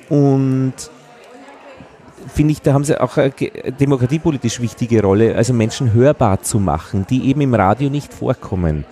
Und 0.09 0.73
finde 2.33 2.51
ich, 2.51 2.61
da 2.61 2.73
haben 2.73 2.83
sie 2.83 2.99
auch 2.99 3.17
eine 3.17 3.31
demokratiepolitisch 3.79 4.59
wichtige 4.59 5.01
Rolle, 5.01 5.35
also 5.35 5.53
Menschen 5.53 5.93
hörbar 5.93 6.41
zu 6.41 6.59
machen, 6.59 7.05
die 7.09 7.29
eben 7.29 7.41
im 7.41 7.53
Radio 7.53 7.89
nicht 7.89 8.13
vorkommen. 8.13 8.85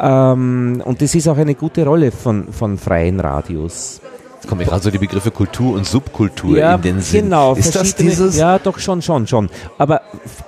Ähm, 0.00 0.82
und 0.84 1.02
das 1.02 1.14
ist 1.14 1.28
auch 1.28 1.36
eine 1.36 1.54
gute 1.54 1.84
Rolle 1.84 2.10
von, 2.10 2.52
von 2.52 2.78
freien 2.78 3.20
Radios. 3.20 4.00
Jetzt 4.42 4.48
kommen 4.48 4.66
gerade 4.66 4.82
so 4.82 4.90
die 4.90 4.98
Begriffe 4.98 5.30
Kultur 5.30 5.76
und 5.76 5.86
Subkultur 5.86 6.58
ja, 6.58 6.74
in 6.74 6.82
den 6.82 7.00
Sinn. 7.00 7.26
Genau, 7.26 7.54
ist 7.54 7.76
das 7.76 7.94
dieses? 7.94 8.36
Ja, 8.36 8.58
doch 8.58 8.80
schon, 8.80 9.00
schon, 9.00 9.28
schon. 9.28 9.48
Aber 9.78 10.00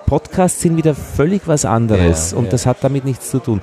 Podcasts 0.07 0.61
sind 0.61 0.77
wieder 0.77 0.97
völlig 0.97 1.43
was 1.47 1.65
anderes 1.65 2.33
ja, 2.33 2.39
und 2.39 2.47
ja. 2.47 2.51
das 2.51 2.67
hat 2.67 2.79
damit 2.81 3.05
nichts 3.05 3.31
zu 3.31 3.39
tun. 3.39 3.61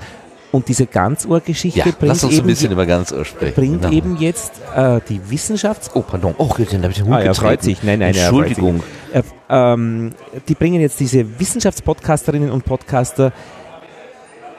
Und 0.53 0.69
diese 0.69 0.85
Ganzohrgeschichte 0.85 1.79
ja, 1.79 1.85
bringt 1.85 2.03
lass 2.03 2.23
uns 2.23 2.35
eben 2.35 2.43
ein 2.43 2.47
bisschen 2.47 2.71
über 2.71 2.85
Ganzohr 2.85 3.25
sprechen. 3.25 3.55
Bringt 3.55 3.81
genau. 3.81 3.93
eben 3.93 4.17
jetzt 4.17 4.53
äh, 4.73 5.01
die 5.09 5.19
Wissenschafts... 5.29 5.91
Oh, 5.95 6.01
pardon. 6.01 6.33
Oh, 6.37 6.53
den 6.57 6.81
habe 6.81 6.91
ich 6.91 6.99
den 6.99 7.07
Hut 7.07 7.13
ah, 7.13 7.19
er 7.19 7.35
freut 7.35 7.61
sich. 7.61 7.83
Nein, 7.83 7.99
nein, 7.99 8.15
Entschuldigung. 8.15 8.83
Er, 9.11 9.25
ähm, 9.49 10.11
die 10.47 10.55
bringen 10.55 10.79
jetzt 10.79 11.01
diese 11.01 11.41
Wissenschaftspodcasterinnen 11.41 12.51
und 12.51 12.63
Podcaster 12.63 13.33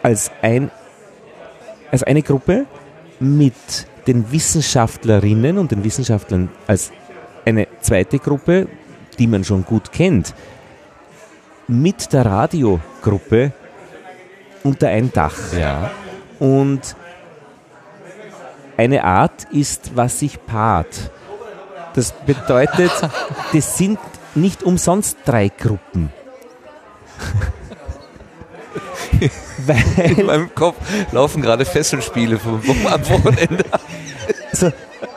als, 0.03 0.31
ein, 0.43 0.71
als 1.91 2.03
eine 2.03 2.21
Gruppe 2.21 2.67
mit 3.21 3.55
den 4.07 4.31
Wissenschaftlerinnen 4.33 5.59
und 5.59 5.71
den 5.71 5.85
Wissenschaftlern 5.85 6.49
als 6.67 6.93
eine 7.45 7.69
zweite 7.81 8.19
Gruppe, 8.19 8.69
die 9.19 9.27
man 9.27 9.45
schon 9.45 9.65
gut 9.65 9.93
kennt, 9.93 10.35
mit 11.69 12.13
der 12.13 12.27
Radiogruppe 12.27 13.53
unter 14.65 14.89
ein 14.89 15.13
Dach. 15.13 15.53
Ja. 15.59 15.91
Und 16.39 16.97
eine 18.77 19.05
Art 19.05 19.45
ist, 19.53 19.93
was 19.95 20.19
sich 20.19 20.45
paart. 20.45 21.11
Das 21.95 22.13
bedeutet, 22.13 22.91
das 23.53 23.79
sind 23.79 23.99
nicht 24.35 24.63
umsonst 24.63 25.19
drei 25.25 25.49
Gruppen. 25.49 26.11
Weil 29.67 30.11
In 30.19 30.27
meinem 30.27 30.55
Kopf 30.55 30.77
laufen 31.13 31.43
gerade 31.43 31.65
Fesselspiele 31.65 32.39
vom, 32.39 32.61
am 32.87 33.09
Wochenende. 33.09 33.65
Also, 34.51 34.73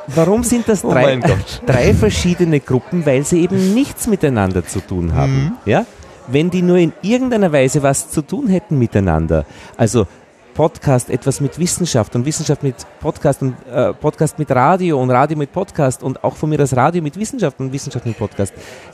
warum 0.08 0.44
sind 0.44 0.68
das 0.68 0.84
oh 0.84 0.92
drei, 0.92 1.20
oh 1.20 1.28
drei 1.66 1.94
verschiedene 1.94 2.60
Gruppen? 2.60 3.06
Weil 3.06 3.24
sie 3.24 3.42
eben 3.42 3.74
nichts 3.74 4.08
miteinander 4.08 4.66
zu 4.66 4.80
tun 4.80 5.14
haben. 5.14 5.34
Mhm. 5.34 5.52
Ja? 5.66 5.86
Wenn 6.28 6.50
die 6.50 6.62
nur 6.62 6.78
in 6.78 6.94
irgendeiner 7.02 7.52
Weise 7.52 7.84
was 7.84 8.10
zu 8.10 8.22
tun 8.22 8.48
hätten 8.48 8.80
miteinander, 8.80 9.46
also 9.78 10.08
Podcast 10.56 11.10
etwas 11.10 11.42
mit 11.42 11.60
Wissenschaft 11.60 12.16
und 12.16 12.26
Wissenschaft 12.26 12.64
mit 12.64 12.76
Podcast 13.02 13.42
und 13.42 13.56
äh, 13.70 13.94
Podcast 13.94 14.40
mit 14.40 14.50
Radio 14.52 15.02
und 15.02 15.12
Radio 15.12 15.38
mit 15.38 15.52
Podcast 15.52 16.02
und 16.02 16.24
auch 16.24 16.38
von 16.38 16.50
mir 16.50 16.58
das 16.58 16.76
Radio 16.76 17.04
mit 17.04 17.20
Wissenschaft 17.20 17.60
und 17.60 17.74
Wissenschaft 17.74 18.06
mit 18.06 18.18
Podcast. 18.18 18.54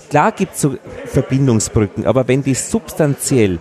Klar 0.09 0.31
gibt 0.31 0.55
es 0.55 0.61
so 0.61 0.75
Verbindungsbrücken, 1.05 2.07
aber 2.07 2.27
wenn 2.27 2.43
die 2.43 2.55
substanziell 2.55 3.59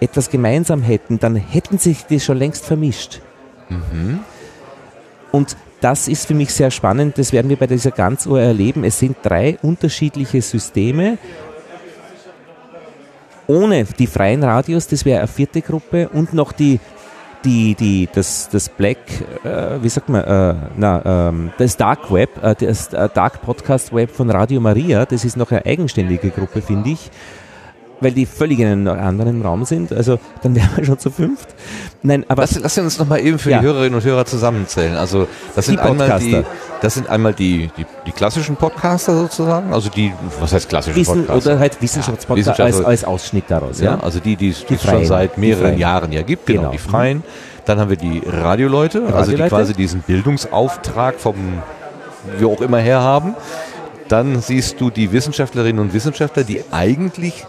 etwas 0.00 0.30
gemeinsam 0.30 0.82
hätten, 0.82 1.18
dann 1.18 1.36
hätten 1.36 1.76
sich 1.76 2.06
die 2.06 2.20
schon 2.20 2.38
längst 2.38 2.64
vermischt. 2.64 3.20
Mhm. 3.68 4.20
Und 5.30 5.56
das 5.82 6.08
ist 6.08 6.26
für 6.26 6.34
mich 6.34 6.52
sehr 6.52 6.70
spannend. 6.70 7.18
Das 7.18 7.32
werden 7.32 7.48
wir 7.48 7.56
bei 7.56 7.66
dieser 7.66 7.90
Ganzuhr 7.90 8.40
erleben. 8.40 8.84
Es 8.84 8.98
sind 8.98 9.16
drei 9.22 9.58
unterschiedliche 9.62 10.40
Systeme. 10.40 11.18
Ohne 13.48 13.84
die 13.84 14.06
freien 14.06 14.44
Radios, 14.44 14.86
das 14.86 15.04
wäre 15.04 15.18
eine 15.18 15.28
vierte 15.28 15.60
Gruppe, 15.60 16.08
und 16.08 16.32
noch 16.32 16.52
die, 16.52 16.78
die, 17.44 17.74
die, 17.74 18.08
das, 18.12 18.48
das 18.50 18.68
Black, 18.68 18.98
äh, 19.44 19.82
wie 19.82 19.88
sagt 19.88 20.08
man, 20.08 20.22
äh, 20.22 20.54
na, 20.76 21.28
ähm, 21.28 21.52
das 21.58 21.76
Dark 21.76 22.12
Web, 22.12 22.42
äh, 22.42 22.54
das 22.54 22.92
äh, 22.92 23.08
Dark 23.12 23.42
Podcast 23.42 23.92
Web 23.92 24.12
von 24.12 24.30
Radio 24.30 24.60
Maria, 24.60 25.04
das 25.04 25.24
ist 25.24 25.36
noch 25.36 25.50
eine 25.50 25.66
eigenständige 25.66 26.30
Gruppe, 26.30 26.62
finde 26.62 26.90
ich 26.90 27.10
weil 28.02 28.12
die 28.12 28.26
völlig 28.26 28.58
in 28.58 28.66
einem 28.66 28.88
anderen 28.88 29.42
Raum 29.42 29.64
sind. 29.64 29.92
Also 29.92 30.18
dann 30.42 30.54
wären 30.54 30.70
wir 30.76 30.84
schon 30.84 30.98
zu 30.98 31.10
fünft. 31.10 31.48
Nein, 32.02 32.24
aber 32.28 32.42
lass, 32.42 32.58
lass 32.58 32.78
uns 32.78 32.98
noch 32.98 33.08
mal 33.08 33.20
eben 33.20 33.38
für 33.38 33.50
ja. 33.50 33.60
die 33.60 33.66
Hörerinnen 33.66 33.94
und 33.94 34.04
Hörer 34.04 34.24
zusammenzählen. 34.24 34.96
Also 34.96 35.28
das 35.54 35.66
sind 35.66 35.78
einmal 35.78 36.18
die, 36.18 36.42
das 36.80 36.94
sind 36.94 37.08
einmal 37.08 37.32
die, 37.32 37.70
die, 37.76 37.86
die, 38.06 38.12
klassischen 38.12 38.56
Podcaster 38.56 39.16
sozusagen, 39.16 39.72
also 39.72 39.88
die, 39.88 40.12
was 40.40 40.52
heißt 40.52 40.68
klassische 40.68 40.96
Wissen, 40.96 41.26
Podcaster? 41.26 41.52
Oder 41.52 41.60
halt 41.60 41.80
Wissenschaftspodcaster 41.80 42.58
ja, 42.58 42.64
als, 42.64 42.84
als, 42.84 43.04
Ausschnitt 43.04 43.44
daraus. 43.48 43.80
Ja, 43.80 43.94
ja 43.94 44.00
also 44.00 44.18
die, 44.18 44.36
die, 44.36 44.50
es 44.50 44.82
schon 44.82 45.04
seit 45.06 45.38
mehreren 45.38 45.78
Jahren 45.78 46.12
ja 46.12 46.22
gibt, 46.22 46.46
genau, 46.46 46.62
genau. 46.62 46.72
die 46.72 46.78
Freien. 46.78 47.22
Dann 47.64 47.78
haben 47.78 47.90
wir 47.90 47.96
die 47.96 48.20
Radioleute, 48.26 49.02
Radio 49.02 49.16
also 49.16 49.36
die 49.36 49.42
quasi 49.42 49.72
diesen 49.72 50.00
Bildungsauftrag 50.02 51.20
vom 51.20 51.36
wie 52.38 52.44
auch 52.44 52.60
immer 52.60 52.78
her 52.78 53.00
haben. 53.00 53.34
Dann 54.08 54.40
siehst 54.40 54.80
du 54.80 54.90
die 54.90 55.12
Wissenschaftlerinnen 55.12 55.80
und 55.80 55.94
Wissenschaftler, 55.94 56.44
die 56.44 56.62
eigentlich 56.70 57.46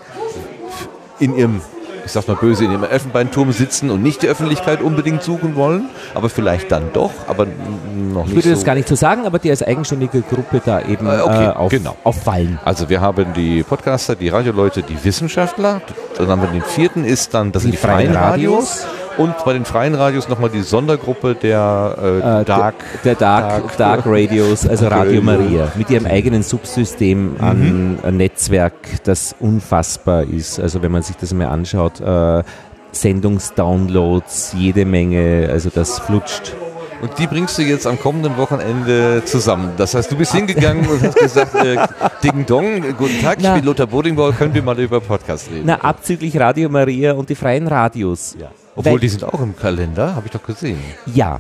in 1.20 1.36
ihrem 1.36 1.61
ich 2.05 2.11
sag 2.11 2.28
mal 2.28 2.36
böse, 2.36 2.66
in 2.66 2.72
ihrem 2.72 2.84
Elfenbeinturm 2.84 3.51
sitzen 3.51 3.89
und 3.89 4.03
nicht 4.03 4.22
die 4.22 4.28
Öffentlichkeit 4.28 4.82
unbedingt 4.82 5.24
suchen 5.24 5.55
wollen, 5.55 5.89
aber 6.14 6.30
vielleicht 6.30 6.72
dann 6.72 6.91
doch, 6.93 7.11
aber 7.28 7.45
noch 7.45 8.24
nicht. 8.24 8.30
Ich 8.30 8.36
würde 8.36 8.49
so 8.49 8.55
das 8.55 8.66
gar 8.66 8.76
nicht 8.76 8.88
so 8.88 8.95
sagen, 8.95 9.26
aber 9.26 9.39
die 9.39 9.49
als 9.49 9.64
eigenständige 9.64 10.22
Gruppe 10.22 10.61
da 10.64 10.82
eben 10.82 11.07
äh, 11.07 11.22
okay, 11.24 11.45
äh, 11.45 11.49
auf, 11.49 11.72
genau. 11.72 11.95
auffallen. 12.03 12.59
Also 12.66 12.89
wir 12.89 13.01
haben 13.01 13.34
die 13.34 13.64
Podcaster, 13.64 14.16
die 14.16 14.30
Radioleute, 14.30 14.84
die 14.84 15.01
Wissenschaftler, 15.03 15.82
dann 16.18 16.28
haben 16.28 16.41
wir 16.41 16.49
den 16.49 16.61
vierten 16.61 17.05
ist 17.05 17.34
dann, 17.34 17.51
das 17.51 17.64
die 17.64 17.72
sind 17.72 17.82
die 17.82 17.88
freien 17.88 18.14
Radios. 18.14 18.82
Radios 18.82 18.88
und 19.18 19.34
bei 19.45 19.53
den 19.53 19.66
freien 19.66 19.95
Radios 19.95 20.30
nochmal 20.30 20.49
die 20.49 20.61
Sondergruppe 20.61 21.36
der 21.36 21.95
äh, 22.01 22.41
äh 22.41 22.45
Dark, 22.45 22.76
der, 23.03 23.16
der 23.16 23.16
Dark, 23.16 23.78
Dark, 23.78 23.78
Dark 23.78 24.01
Radios, 24.05 24.68
also 24.68 24.88
Radio 24.88 25.22
Maria, 25.22 25.72
mit 25.76 25.89
ihrem 25.89 26.05
eigenen 26.05 26.43
Subsystem 26.43 27.36
an 27.39 27.97
mhm. 28.03 28.18
Netzwerk, 28.18 28.74
das 29.03 29.36
unfassbar 29.39 30.24
ist. 30.24 30.59
Also 30.59 30.82
wenn 30.82 30.91
man 30.91 31.03
sich 31.03 31.16
das 31.18 31.34
mal 31.34 31.47
anschaut, 31.47 31.99
äh, 32.01 32.43
Sendungsdownloads, 32.91 34.53
jede 34.57 34.86
Menge, 34.86 35.49
also 35.51 35.70
das 35.70 35.99
flutscht. 35.99 36.55
Und 37.01 37.20
die 37.20 37.28
bringst 37.28 37.57
du 37.57 37.64
jetzt 37.64 37.86
am 37.86 37.99
kommenden 37.99 38.38
Wochenende 38.38 39.24
zusammen. 39.26 39.74
Das 39.76 39.93
heißt, 39.93 40.09
du 40.09 40.16
bist 40.16 40.34
hingegangen 40.34 40.88
und 40.88 41.03
hast 41.03 41.18
gesagt, 41.18 41.53
äh, 41.55 41.76
Ding 42.24 42.45
Dong, 42.45 42.82
guten 42.97 43.20
Tag, 43.22 43.39
Na, 43.41 43.49
ich 43.49 43.55
bin 43.55 43.66
Lothar 43.66 43.88
Bodingbauer, 43.88 44.32
können 44.32 44.53
wir 44.53 44.64
mal 44.64 44.80
über 44.80 45.01
Podcast 45.01 45.51
reden? 45.51 45.64
Na, 45.66 45.82
abzüglich 45.82 46.39
Radio 46.39 46.70
Maria 46.70 47.11
und 47.11 47.30
die 47.30 47.36
freien 47.36 47.68
Radios. 47.68 48.38
Ja. 48.39 48.51
Obwohl, 48.76 48.93
Weil, 48.93 48.99
die 48.99 49.09
sind 49.09 49.24
auch 49.24 49.39
im 49.39 49.55
Kalender, 49.55 50.15
habe 50.15 50.26
ich 50.26 50.32
doch 50.32 50.43
gesehen. 50.43 50.80
Ja, 51.05 51.39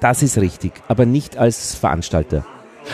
das 0.00 0.22
ist 0.22 0.36
richtig, 0.38 0.72
aber 0.88 1.06
nicht 1.06 1.38
als 1.38 1.74
Veranstalter. 1.74 2.44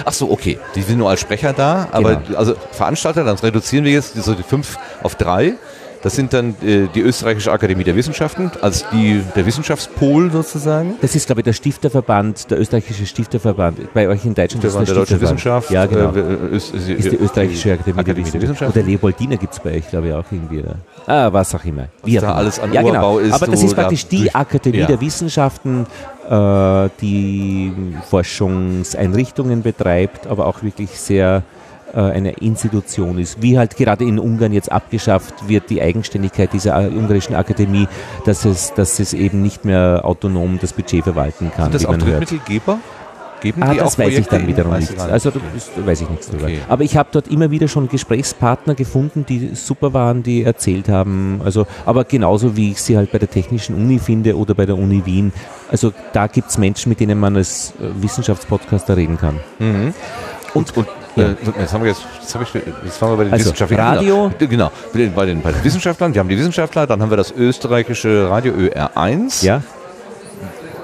Ach 0.05 0.13
so, 0.13 0.31
okay. 0.31 0.59
Die 0.77 0.83
sind 0.83 0.99
nur 0.99 1.11
als 1.11 1.21
Sprecher 1.21 1.53
da, 1.53 1.89
aber 1.91 2.17
genau. 2.17 2.39
also 2.39 2.55
Veranstalter, 2.71 3.25
dann 3.25 3.37
reduzieren 3.37 3.85
wir 3.85 3.93
jetzt 3.93 4.15
so 4.15 4.35
die 4.35 4.45
fünf 4.45 4.79
auf 5.03 5.17
drei. 5.17 5.55
Das 6.03 6.17
sind 6.17 6.33
dann 6.33 6.55
äh, 6.63 6.89
die 6.95 7.01
Österreichische 7.01 7.53
Akademie 7.53 7.85
der 7.85 7.95
Wissenschaften, 7.95 8.51
als 8.63 8.87
die, 8.91 9.23
der 9.37 9.45
Wissenschaftspol 9.45 10.31
sozusagen. 10.31 10.95
Das 11.03 11.15
ist, 11.15 11.27
glaube 11.27 11.43
ich, 11.43 11.45
der 11.45 11.53
Stifterverband, 11.53 12.51
der 12.51 12.59
österreichische 12.59 13.05
Stifterverband. 13.05 13.93
Bei 13.93 14.09
euch 14.09 14.25
in 14.25 14.35
Deutschland 14.35 14.65
ist 14.65 14.75
der 14.75 14.85
der 14.85 14.95
Deutsche 14.95 15.21
Wissenschaft. 15.21 15.71
Ja, 15.71 15.85
genau. 15.85 16.15
Äh, 16.15 16.57
ist, 16.57 16.75
ist, 16.75 16.89
ist 16.89 17.13
die 17.13 17.17
Österreichische 17.17 17.73
Akademie, 17.75 18.01
Akademie 18.01 18.31
der, 18.31 18.43
Wissenschaft. 18.43 18.77
Oder 18.77 18.87
Leopoldina 18.87 19.37
gibt 19.37 19.53
es 19.53 19.61
bei 19.61 19.77
euch, 19.77 19.89
glaube 19.89 20.09
ich, 20.09 20.15
auch 20.15 20.25
irgendwie. 20.31 20.61
Oder? 20.61 20.77
Ah, 21.07 21.31
was 21.33 21.55
auch 21.55 21.65
immer. 21.65 21.89
Wie 22.03 22.17
da 22.17 22.33
alles 22.33 22.59
an 22.59 22.73
ja, 22.73 22.83
genau. 22.83 23.19
ist. 23.19 23.35
Aber 23.35 23.47
das 23.47 23.63
ist 23.63 23.75
praktisch 23.75 24.07
die 24.07 24.35
Akademie 24.35 24.79
ja. 24.79 24.87
der 24.87 25.01
Wissenschaften, 25.03 25.87
äh, 26.29 26.89
die 27.03 27.73
Forschungseinrichtungen 28.09 29.63
betreibt, 29.63 30.27
aber 30.27 30.47
auch 30.47 30.63
wirklich 30.63 30.99
sehr 30.99 31.39
äh, 31.39 31.60
eine 31.95 32.33
Institution 32.33 33.19
ist. 33.19 33.43
Wie 33.43 33.59
halt 33.59 33.77
gerade 33.77 34.05
in 34.05 34.19
Ungarn 34.19 34.53
jetzt 34.53 34.71
abgeschafft 34.71 35.49
wird, 35.49 35.71
die 35.71 35.83
Eigenständigkeit 35.83 36.53
dieser 36.53 36.77
ungarischen 36.91 37.35
Akademie, 37.35 37.89
dass 38.25 38.45
es, 38.45 38.73
dass 38.75 38.99
es 39.01 39.13
eben 39.13 39.43
nicht 39.43 39.65
mehr 39.65 40.01
autonom 40.05 40.59
das 40.61 40.73
Budget 40.73 41.05
verwalten 41.05 41.51
kann. 41.55 41.73
Sind 41.73 41.75
das 41.75 41.87
auch 41.87 41.97
Drittmittelgeber? 41.97 42.79
Geben 43.41 43.63
ah, 43.63 43.75
das 43.75 43.99
weiß 43.99 44.19
ich 44.19 44.27
dann 44.27 44.47
wiederum 44.47 44.77
nicht. 44.77 44.99
Also 44.99 45.31
das 45.31 45.71
weiß 45.87 46.03
ich 46.03 46.11
nichts 46.11 46.29
okay. 46.29 46.37
drüber. 46.37 46.53
Aber 46.69 46.85
ich 46.85 46.97
habe 46.97 47.09
dort 47.11 47.29
immer 47.29 47.51
wieder 47.51 47.69
schon 47.69 47.89
Gesprächspartner 47.89 48.75
gefunden, 48.75 49.25
die 49.27 49.55
super 49.55 49.93
waren, 49.95 50.23
die 50.23 50.45
erzählt 50.45 50.89
haben. 50.89 51.41
Also, 51.43 51.67
aber 51.87 52.05
genauso 52.05 52.57
wie 52.57 52.73
ich 52.73 52.83
sie 52.83 52.97
halt 52.97 53.13
bei 53.13 53.19
der 53.19 53.31
Technischen 53.31 53.75
Uni 53.75 53.99
finde 53.99 54.37
oder 54.37 54.55
bei 54.55 54.67
der 54.67 54.77
Uni 54.77 55.07
Wien. 55.07 55.33
Also 55.71 55.93
da 56.13 56.27
gibt 56.27 56.51
es 56.51 56.59
Menschen, 56.59 56.91
mit 56.91 57.01
denen 57.01 57.19
man 57.19 57.37
als 57.37 57.73
äh, 57.81 58.03
Wissenschaftspodcaster 58.03 58.97
reden 58.97 59.17
kann. 59.17 59.41
Mhm. 59.59 59.95
Und, 60.55 60.77
und. 60.77 60.87
Äh, 61.17 61.35
jetzt 61.59 61.73
haben 61.73 61.83
wir 61.83 61.91
jetzt, 61.91 62.03
jetzt, 62.21 62.35
hab 62.35 62.43
ich, 62.43 62.55
jetzt 62.55 63.03
waren 63.03 63.13
wir 63.13 63.17
bei 63.17 63.25
den 63.25 63.33
also, 63.33 63.47
Wissenschaftlern. 63.47 63.81
Radio? 63.81 64.31
Genau, 64.39 64.71
bei 64.93 64.99
den, 64.99 65.13
bei, 65.15 65.27
den, 65.27 65.43
bei 65.43 65.53
den 65.53 65.65
Wissenschaftlern. 65.65 66.15
Wir 66.15 66.21
haben 66.21 66.29
die 66.29 66.39
Wissenschaftler, 66.39 66.87
dann 66.87 67.03
haben 67.03 67.11
wir 67.11 67.17
das 67.17 67.33
österreichische 67.33 68.29
Radio 68.31 68.53
ÖR1. 68.55 69.45
Ja. 69.45 69.63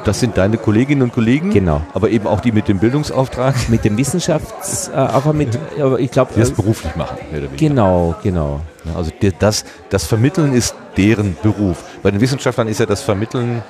Das 0.06 0.20
sind 0.20 0.38
deine 0.38 0.56
Kolleginnen 0.56 1.02
und 1.02 1.12
Kollegen. 1.12 1.50
Genau. 1.50 1.82
Aber 1.92 2.10
eben 2.10 2.28
auch 2.28 2.40
die 2.40 2.52
mit 2.52 2.68
dem 2.68 2.78
Bildungsauftrag. 2.78 3.68
Mit 3.68 3.84
dem 3.84 3.96
Wissenschafts, 3.96 4.88
äh, 4.88 4.92
aber 4.92 5.32
mit, 5.32 5.58
aber 5.80 5.98
ich 5.98 6.12
glaube. 6.12 6.30
Die 6.34 6.40
das 6.40 6.50
äh, 6.50 6.54
beruflich 6.54 6.94
machen. 6.94 7.16
Genau, 7.56 8.14
genau. 8.22 8.60
Also 8.94 9.10
das, 9.40 9.64
das 9.90 10.06
Vermitteln 10.06 10.52
ist 10.52 10.76
deren 10.96 11.36
Beruf. 11.42 11.82
Bei 12.04 12.12
den 12.12 12.20
Wissenschaftlern 12.20 12.68
ist 12.68 12.78
ja 12.78 12.86
das 12.86 13.02
Vermitteln 13.02 13.64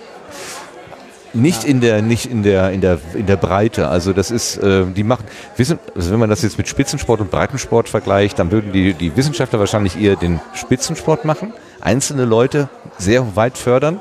nicht 1.37 1.65
in 1.65 1.81
der, 1.81 2.03
nicht 2.03 2.27
in 2.27 2.43
der, 2.43 2.73
in 2.73 2.81
der, 2.81 2.99
in 3.15 3.27
der 3.27 3.37
Breite. 3.37 3.89
Also 3.89 4.13
das 4.13 4.31
ist, 4.31 4.57
äh, 4.59 4.85
die 4.87 5.05
machen, 5.05 5.25
wissen, 5.57 5.79
also 5.95 6.11
wenn 6.11 6.19
man 6.19 6.31
das 6.31 6.43
jetzt 6.43 6.59
mit 6.59 6.69
Spitzensport 6.69 7.21
und 7.21 7.31
Breitensport 7.31 7.89
vergleicht, 7.89 8.39
dann 8.39 8.51
würden 8.51 8.73
die, 8.73 8.95
die 8.95 9.17
Wissenschaftler 9.17 9.59
wahrscheinlich 9.59 10.01
eher 10.01 10.17
den 10.17 10.41
Spitzensport 10.55 11.25
machen, 11.25 11.53
einzelne 11.81 12.25
Leute 12.25 12.69
sehr 12.99 13.37
weit 13.37 13.59
fördern, 13.59 14.01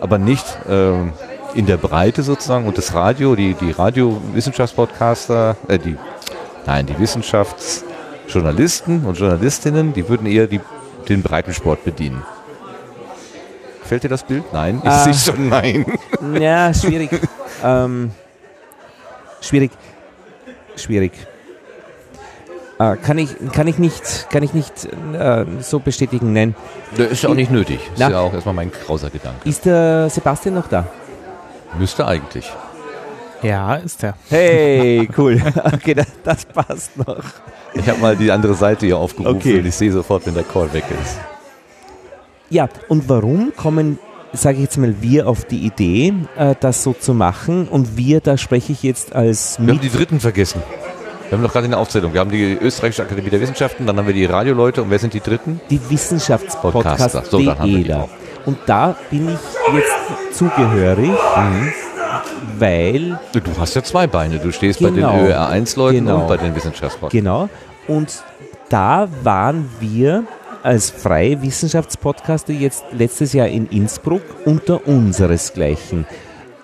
aber 0.00 0.18
nicht 0.18 0.44
äh, 0.68 0.92
in 1.54 1.66
der 1.66 1.76
Breite 1.76 2.22
sozusagen 2.22 2.66
und 2.66 2.78
das 2.78 2.94
Radio, 2.94 3.34
die, 3.34 3.54
die 3.54 3.72
Radiowissenschaftspodcaster, 3.72 5.56
äh, 5.68 5.78
die, 5.78 5.96
nein, 6.66 6.86
die 6.86 6.98
Wissenschaftsjournalisten 6.98 9.04
und 9.04 9.18
Journalistinnen, 9.18 9.92
die 9.92 10.08
würden 10.08 10.26
eher 10.26 10.46
die, 10.46 10.60
den 11.08 11.22
Breitensport 11.22 11.84
bedienen. 11.84 12.22
Fällt 13.86 14.02
dir 14.02 14.08
das 14.08 14.24
Bild? 14.24 14.44
Nein, 14.52 14.82
ich 14.84 14.90
äh, 14.90 15.12
sehe 15.12 15.14
schon 15.14 15.48
nein. 15.48 15.86
Ja, 16.40 16.74
schwierig. 16.74 17.10
ähm, 17.62 18.10
schwierig. 19.40 19.70
Schwierig. 20.76 21.12
Äh, 22.78 22.96
kann, 22.96 23.16
ich, 23.16 23.30
kann 23.52 23.66
ich 23.68 23.78
nicht, 23.78 24.28
kann 24.30 24.42
ich 24.42 24.52
nicht 24.52 24.88
äh, 25.14 25.46
so 25.60 25.78
bestätigen, 25.78 26.32
nein. 26.32 26.54
Das 26.96 27.10
ist 27.12 27.22
ja 27.22 27.30
auch 27.30 27.34
nicht 27.34 27.50
nötig. 27.50 27.80
Das 27.96 28.08
ist 28.08 28.12
ja 28.12 28.20
auch 28.20 28.34
erstmal 28.34 28.54
mein 28.54 28.70
grauser 28.70 29.08
Gedanke. 29.08 29.48
Ist 29.48 29.64
der 29.64 30.10
Sebastian 30.10 30.56
noch 30.56 30.68
da? 30.68 30.86
Müsste 31.78 32.06
eigentlich. 32.06 32.52
Ja, 33.42 33.76
ist 33.76 34.02
er. 34.02 34.14
Hey, 34.28 35.08
cool. 35.16 35.40
Okay, 35.72 35.94
das, 35.94 36.06
das 36.24 36.44
passt 36.44 36.96
noch. 36.98 37.22
Ich 37.74 37.88
habe 37.88 38.00
mal 38.00 38.16
die 38.16 38.30
andere 38.30 38.54
Seite 38.54 38.86
hier 38.86 38.98
aufgerufen 38.98 39.36
okay. 39.36 39.58
und 39.58 39.66
ich 39.66 39.74
sehe 39.74 39.92
sofort, 39.92 40.26
wenn 40.26 40.34
der 40.34 40.44
Call 40.44 40.72
weg 40.72 40.84
ist. 41.02 41.18
Ja, 42.48 42.68
und 42.88 43.08
warum 43.08 43.52
kommen, 43.56 43.98
sage 44.32 44.56
ich 44.56 44.62
jetzt 44.62 44.78
mal, 44.78 44.94
wir 45.00 45.28
auf 45.28 45.44
die 45.44 45.66
Idee, 45.66 46.14
äh, 46.36 46.54
das 46.60 46.82
so 46.82 46.92
zu 46.92 47.12
machen? 47.12 47.66
Und 47.68 47.96
wir, 47.96 48.20
da 48.20 48.36
spreche 48.36 48.72
ich 48.72 48.82
jetzt 48.82 49.14
als. 49.14 49.58
Wir 49.58 49.74
haben 49.74 49.80
die 49.80 49.90
Dritten 49.90 50.20
vergessen. 50.20 50.62
Wir 51.28 51.36
haben 51.36 51.42
doch 51.42 51.52
gerade 51.52 51.66
eine 51.66 51.76
Aufzählung. 51.76 52.12
Wir 52.12 52.20
haben 52.20 52.30
die 52.30 52.56
Österreichische 52.60 53.02
Akademie 53.02 53.30
der 53.30 53.40
Wissenschaften, 53.40 53.84
dann 53.84 53.96
haben 53.96 54.06
wir 54.06 54.14
die 54.14 54.26
Radioleute 54.26 54.82
und 54.82 54.90
wer 54.90 54.98
sind 55.00 55.12
die 55.12 55.20
Dritten? 55.20 55.60
Die 55.70 55.80
Wissenschaftspodcaster. 55.90 57.24
So, 57.24 57.42
dann 57.42 57.58
haben 57.58 57.68
wir 57.68 57.84
die 57.84 57.94
auch. 57.94 58.08
Und 58.44 58.58
da 58.66 58.94
bin 59.10 59.28
ich 59.28 59.74
jetzt 59.74 60.38
zugehörig, 60.38 61.10
mhm. 61.10 61.72
weil. 62.58 63.18
Du 63.32 63.40
hast 63.58 63.74
ja 63.74 63.82
zwei 63.82 64.06
Beine. 64.06 64.38
Du 64.38 64.52
stehst 64.52 64.78
genau, 64.78 64.90
bei 64.90 65.16
den 65.16 65.26
genau. 65.26 65.34
ÖR1-Leuten 65.34 66.06
genau, 66.06 66.20
und 66.20 66.28
bei 66.28 66.36
den 66.36 66.54
Wissenschaftspodcastern. 66.54 67.24
Genau. 67.24 67.48
Und 67.88 68.22
da 68.68 69.08
waren 69.24 69.68
wir 69.80 70.24
als 70.66 70.90
freie 70.90 71.40
Wissenschaftspodcaster 71.42 72.52
jetzt 72.52 72.84
letztes 72.90 73.32
Jahr 73.32 73.46
in 73.46 73.68
Innsbruck 73.68 74.22
unter 74.44 74.84
unseresgleichen, 74.88 76.06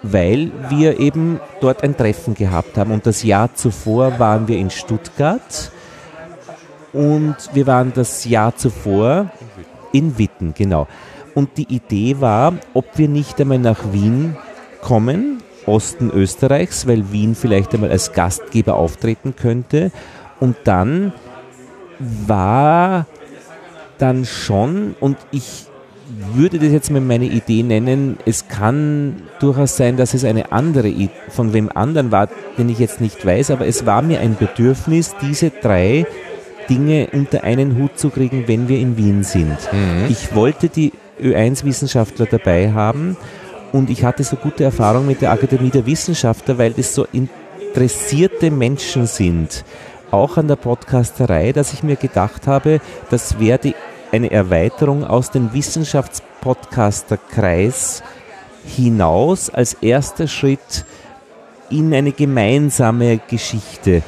weil 0.02 0.50
wir 0.68 0.98
eben 0.98 1.38
dort 1.60 1.84
ein 1.84 1.96
Treffen 1.96 2.34
gehabt 2.34 2.76
haben. 2.76 2.90
Und 2.90 3.06
das 3.06 3.22
Jahr 3.22 3.54
zuvor 3.54 4.18
waren 4.18 4.48
wir 4.48 4.58
in 4.58 4.70
Stuttgart 4.70 5.70
und 6.92 7.36
wir 7.52 7.68
waren 7.68 7.92
das 7.94 8.24
Jahr 8.24 8.56
zuvor 8.56 9.30
in 9.92 10.18
Witten, 10.18 10.52
genau. 10.52 10.88
Und 11.36 11.56
die 11.56 11.72
Idee 11.72 12.16
war, 12.18 12.54
ob 12.74 12.98
wir 12.98 13.08
nicht 13.08 13.40
einmal 13.40 13.60
nach 13.60 13.92
Wien 13.92 14.36
kommen, 14.80 15.38
Osten 15.64 16.10
Österreichs, 16.10 16.88
weil 16.88 17.12
Wien 17.12 17.36
vielleicht 17.36 17.72
einmal 17.72 17.92
als 17.92 18.12
Gastgeber 18.12 18.74
auftreten 18.74 19.36
könnte. 19.36 19.92
Und 20.40 20.56
dann 20.64 21.12
war 22.00 23.06
dann 24.02 24.24
schon, 24.24 24.96
und 25.00 25.16
ich 25.30 25.66
würde 26.34 26.58
das 26.58 26.72
jetzt 26.72 26.90
mal 26.90 27.00
meine 27.00 27.26
Idee 27.26 27.62
nennen, 27.62 28.18
es 28.26 28.48
kann 28.48 29.22
durchaus 29.38 29.76
sein, 29.76 29.96
dass 29.96 30.14
es 30.14 30.24
eine 30.24 30.52
andere 30.52 30.88
Idee 30.88 31.10
von 31.28 31.52
wem 31.52 31.70
anderen 31.72 32.10
war, 32.10 32.28
den 32.58 32.68
ich 32.68 32.78
jetzt 32.78 33.00
nicht 33.00 33.24
weiß, 33.24 33.52
aber 33.52 33.66
es 33.66 33.86
war 33.86 34.02
mir 34.02 34.20
ein 34.20 34.36
Bedürfnis, 34.36 35.14
diese 35.22 35.50
drei 35.50 36.06
Dinge 36.68 37.08
unter 37.12 37.44
einen 37.44 37.78
Hut 37.78 37.98
zu 37.98 38.10
kriegen, 38.10 38.44
wenn 38.46 38.68
wir 38.68 38.78
in 38.78 38.96
Wien 38.96 39.22
sind. 39.22 39.56
Mhm. 39.72 40.06
Ich 40.08 40.34
wollte 40.34 40.68
die 40.68 40.92
Ö1-Wissenschaftler 41.22 42.26
dabei 42.26 42.72
haben 42.72 43.16
und 43.72 43.88
ich 43.88 44.04
hatte 44.04 44.24
so 44.24 44.36
gute 44.36 44.64
Erfahrungen 44.64 45.06
mit 45.06 45.22
der 45.22 45.32
Akademie 45.32 45.70
der 45.70 45.86
Wissenschaftler, 45.86 46.58
weil 46.58 46.72
das 46.72 46.94
so 46.94 47.06
interessierte 47.12 48.50
Menschen 48.50 49.06
sind, 49.06 49.64
auch 50.10 50.36
an 50.36 50.48
der 50.48 50.56
Podcasterei, 50.56 51.52
dass 51.52 51.72
ich 51.72 51.82
mir 51.82 51.96
gedacht 51.96 52.46
habe, 52.46 52.80
das 53.10 53.40
wäre 53.40 53.58
die 53.58 53.74
eine 54.12 54.30
Erweiterung 54.30 55.04
aus 55.04 55.30
dem 55.30 55.54
Wissenschaftspodcasterkreis 55.54 58.02
hinaus 58.64 59.50
als 59.50 59.74
erster 59.74 60.28
Schritt 60.28 60.84
in 61.70 61.92
eine 61.94 62.12
gemeinsame 62.12 63.18
Geschichte, 63.28 64.02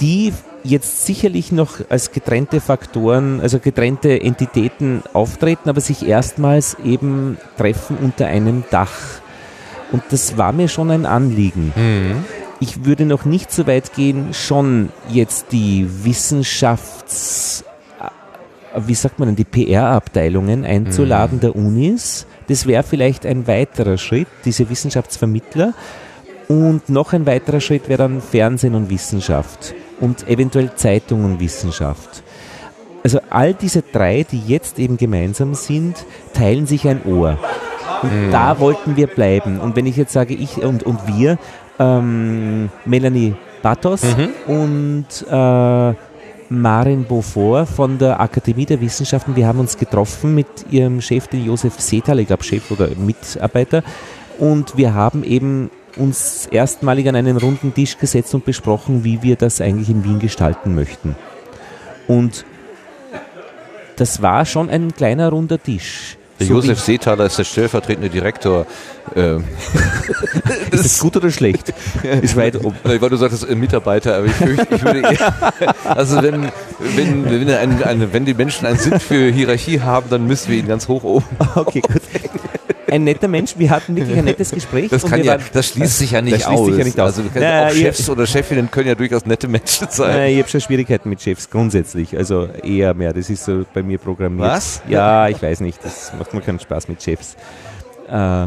die 0.00 0.32
jetzt 0.62 1.04
sicherlich 1.06 1.50
noch 1.52 1.80
als 1.88 2.12
getrennte 2.12 2.60
Faktoren, 2.60 3.40
also 3.40 3.58
getrennte 3.58 4.20
Entitäten 4.20 5.02
auftreten, 5.12 5.70
aber 5.70 5.80
sich 5.80 6.06
erstmals 6.06 6.76
eben 6.84 7.38
treffen 7.56 7.96
unter 8.00 8.26
einem 8.26 8.62
Dach. 8.70 8.92
Und 9.92 10.02
das 10.10 10.36
war 10.36 10.52
mir 10.52 10.68
schon 10.68 10.90
ein 10.90 11.06
Anliegen. 11.06 11.72
Mhm. 11.74 12.24
Ich 12.58 12.84
würde 12.84 13.06
noch 13.06 13.24
nicht 13.24 13.52
so 13.52 13.66
weit 13.66 13.94
gehen, 13.94 14.34
schon 14.34 14.90
jetzt 15.08 15.46
die 15.52 15.88
Wissenschafts- 16.04 17.64
wie 18.84 18.94
sagt 18.94 19.18
man 19.18 19.28
denn, 19.28 19.36
die 19.36 19.44
PR-Abteilungen 19.44 20.64
einzuladen 20.64 21.36
mhm. 21.36 21.40
der 21.40 21.56
Unis. 21.56 22.26
Das 22.48 22.66
wäre 22.66 22.82
vielleicht 22.82 23.26
ein 23.26 23.46
weiterer 23.46 23.98
Schritt, 23.98 24.28
diese 24.44 24.68
Wissenschaftsvermittler. 24.68 25.74
Und 26.48 26.88
noch 26.88 27.12
ein 27.12 27.26
weiterer 27.26 27.60
Schritt 27.60 27.88
wäre 27.88 27.98
dann 27.98 28.20
Fernsehen 28.20 28.74
und 28.74 28.88
Wissenschaft 28.88 29.74
und 30.00 30.28
eventuell 30.28 30.74
Zeitung 30.76 31.24
und 31.24 31.40
Wissenschaft. 31.40 32.22
Also 33.02 33.20
all 33.30 33.54
diese 33.54 33.82
drei, 33.82 34.24
die 34.30 34.40
jetzt 34.46 34.78
eben 34.78 34.96
gemeinsam 34.96 35.54
sind, 35.54 36.04
teilen 36.34 36.66
sich 36.66 36.86
ein 36.88 37.04
Ohr. 37.04 37.38
Und 38.02 38.26
mhm. 38.26 38.30
da 38.30 38.58
wollten 38.60 38.96
wir 38.96 39.06
bleiben. 39.06 39.60
Und 39.60 39.76
wenn 39.76 39.86
ich 39.86 39.96
jetzt 39.96 40.12
sage, 40.12 40.34
ich 40.34 40.58
und, 40.58 40.82
und 40.82 41.06
wir, 41.06 41.38
ähm, 41.78 42.68
Melanie 42.84 43.34
Batos 43.62 44.02
mhm. 44.02 44.52
und 44.52 45.06
äh, 45.28 45.94
Marin 46.48 47.04
Beaufort 47.04 47.66
von 47.66 47.98
der 47.98 48.20
Akademie 48.20 48.66
der 48.66 48.80
Wissenschaften. 48.80 49.36
Wir 49.36 49.46
haben 49.46 49.60
uns 49.60 49.76
getroffen 49.76 50.34
mit 50.34 50.46
ihrem 50.70 51.00
Chef, 51.00 51.26
den 51.28 51.44
Josef 51.44 51.80
Setal, 51.80 52.20
ich 52.20 52.26
glaube 52.26 52.44
Chef 52.44 52.70
oder 52.70 52.88
Mitarbeiter. 52.96 53.82
Und 54.38 54.76
wir 54.76 54.94
haben 54.94 55.24
eben 55.24 55.70
uns 55.96 56.46
erstmalig 56.50 57.08
an 57.08 57.16
einen 57.16 57.36
runden 57.36 57.74
Tisch 57.74 57.98
gesetzt 57.98 58.34
und 58.34 58.44
besprochen, 58.44 59.02
wie 59.02 59.22
wir 59.22 59.36
das 59.36 59.60
eigentlich 59.60 59.88
in 59.88 60.04
Wien 60.04 60.18
gestalten 60.18 60.74
möchten. 60.74 61.16
Und 62.06 62.44
das 63.96 64.20
war 64.20 64.44
schon 64.44 64.68
ein 64.68 64.94
kleiner 64.94 65.30
runder 65.30 65.60
Tisch. 65.60 66.18
Der 66.38 66.46
So 66.46 66.54
Josef 66.54 66.80
Seethaler 66.80 67.26
ist 67.26 67.38
der 67.38 67.44
stellvertretende 67.44 68.10
Direktor. 68.10 68.66
Ähm, 69.14 69.44
Ist 70.70 70.84
das 70.84 70.98
gut 70.98 71.16
oder 71.16 71.30
schlecht? 71.30 71.72
Ist 72.22 72.36
weit 72.36 72.62
oben. 72.62 72.76
weil 72.82 72.98
du 72.98 73.16
sagtest 73.16 73.48
Mitarbeiter, 73.54 74.16
aber 74.16 74.26
ich, 74.26 74.32
fürchte, 74.32 74.74
ich 74.74 74.84
würde 74.84 75.00
eher, 75.00 75.74
also 75.84 76.22
wenn, 76.22 76.50
wenn, 76.96 77.30
wenn, 77.30 77.48
ein, 77.50 77.82
ein, 77.82 78.12
wenn 78.12 78.24
die 78.24 78.34
Menschen 78.34 78.66
einen 78.66 78.78
Sinn 78.78 79.00
für 79.00 79.30
Hierarchie 79.30 79.80
haben, 79.80 80.10
dann 80.10 80.26
müssen 80.26 80.50
wir 80.50 80.58
ihn 80.58 80.68
ganz 80.68 80.88
hoch 80.88 81.04
oben. 81.04 81.24
Okay, 81.54 81.80
gut. 81.80 82.02
Ein 82.90 83.04
netter 83.04 83.28
Mensch, 83.28 83.54
wir 83.58 83.70
hatten 83.70 83.96
wirklich 83.96 84.16
ein 84.16 84.24
nettes 84.24 84.50
Gespräch. 84.50 84.90
Das 84.90 85.04
kann 85.04 85.22
ja, 85.24 85.38
das 85.52 85.68
schließt 85.68 85.98
sich 85.98 86.12
ja 86.12 86.22
nicht 86.22 86.42
schließt 86.42 86.48
aus. 86.48 86.66
sich 86.66 86.78
ja 86.78 86.84
nicht 86.84 87.00
aus. 87.00 87.06
Also 87.16 87.22
du 87.22 87.28
kannst 87.28 87.42
Na, 87.42 87.66
auch 87.66 87.72
Chefs 87.72 88.08
oder 88.08 88.26
Chefinnen 88.26 88.70
können 88.70 88.88
ja 88.88 88.94
durchaus 88.94 89.26
nette 89.26 89.48
Menschen 89.48 89.88
sein. 89.90 90.16
Nein, 90.16 90.32
ich 90.32 90.38
habe 90.38 90.48
schon 90.48 90.60
Schwierigkeiten 90.60 91.08
mit 91.08 91.20
Chefs 91.20 91.50
grundsätzlich. 91.50 92.16
Also 92.16 92.48
eher 92.62 92.94
mehr. 92.94 93.12
Das 93.12 93.28
ist 93.28 93.44
so 93.44 93.64
bei 93.74 93.82
mir 93.82 93.98
programmiert. 93.98 94.48
Was? 94.48 94.82
Ja, 94.88 95.28
ich 95.28 95.42
weiß 95.42 95.60
nicht. 95.60 95.84
Das 95.84 96.12
macht 96.18 96.32
mir 96.32 96.40
keinen 96.40 96.60
Spaß 96.60 96.88
mit 96.88 97.02
Chefs. 97.02 97.36
Äh, 98.08 98.46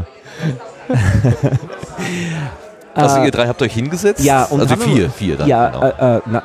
Also 2.94 3.22
ihr 3.22 3.30
drei 3.30 3.46
habt 3.46 3.62
euch 3.62 3.72
hingesetzt? 3.72 4.24
Ja, 4.24 4.44
und 4.44 4.60
also 4.60 4.76
vier, 4.76 5.10
vier 5.10 5.36
dann. 5.36 5.48
ja, 5.48 5.70
genau. 5.70 5.84
äh, 5.84 6.16
äh, 6.16 6.20
na, 6.26 6.42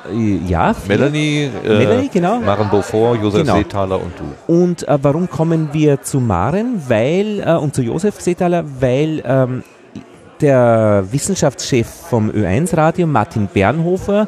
ja. 0.47 0.73
vier. 0.73 0.97
Melanie, 0.97 1.49
äh, 1.63 1.69
Melanie, 1.69 2.09
genau. 2.09 2.39
Maren 2.39 2.69
Beaufort, 2.69 3.17
Josef 3.21 3.41
Genau. 3.41 3.55
Seethaler 3.57 3.99
und 3.99 4.13
du. 4.19 4.53
Und 4.53 4.87
äh, 4.87 4.97
warum 5.01 5.29
kommen 5.29 5.69
wir 5.71 6.01
zu 6.01 6.19
Maren? 6.19 6.81
Weil, 6.87 7.39
äh, 7.45 7.53
und 7.53 7.73
zu 7.73 7.81
Josef 7.81 8.21
Seethaler, 8.21 8.63
weil 8.79 9.23
ähm, 9.25 9.63
der 10.41 11.05
Wissenschaftschef 11.11 11.87
vom 11.87 12.29
Ö1-Radio, 12.29 13.07
Martin 13.07 13.47
Bernhofer, 13.51 14.27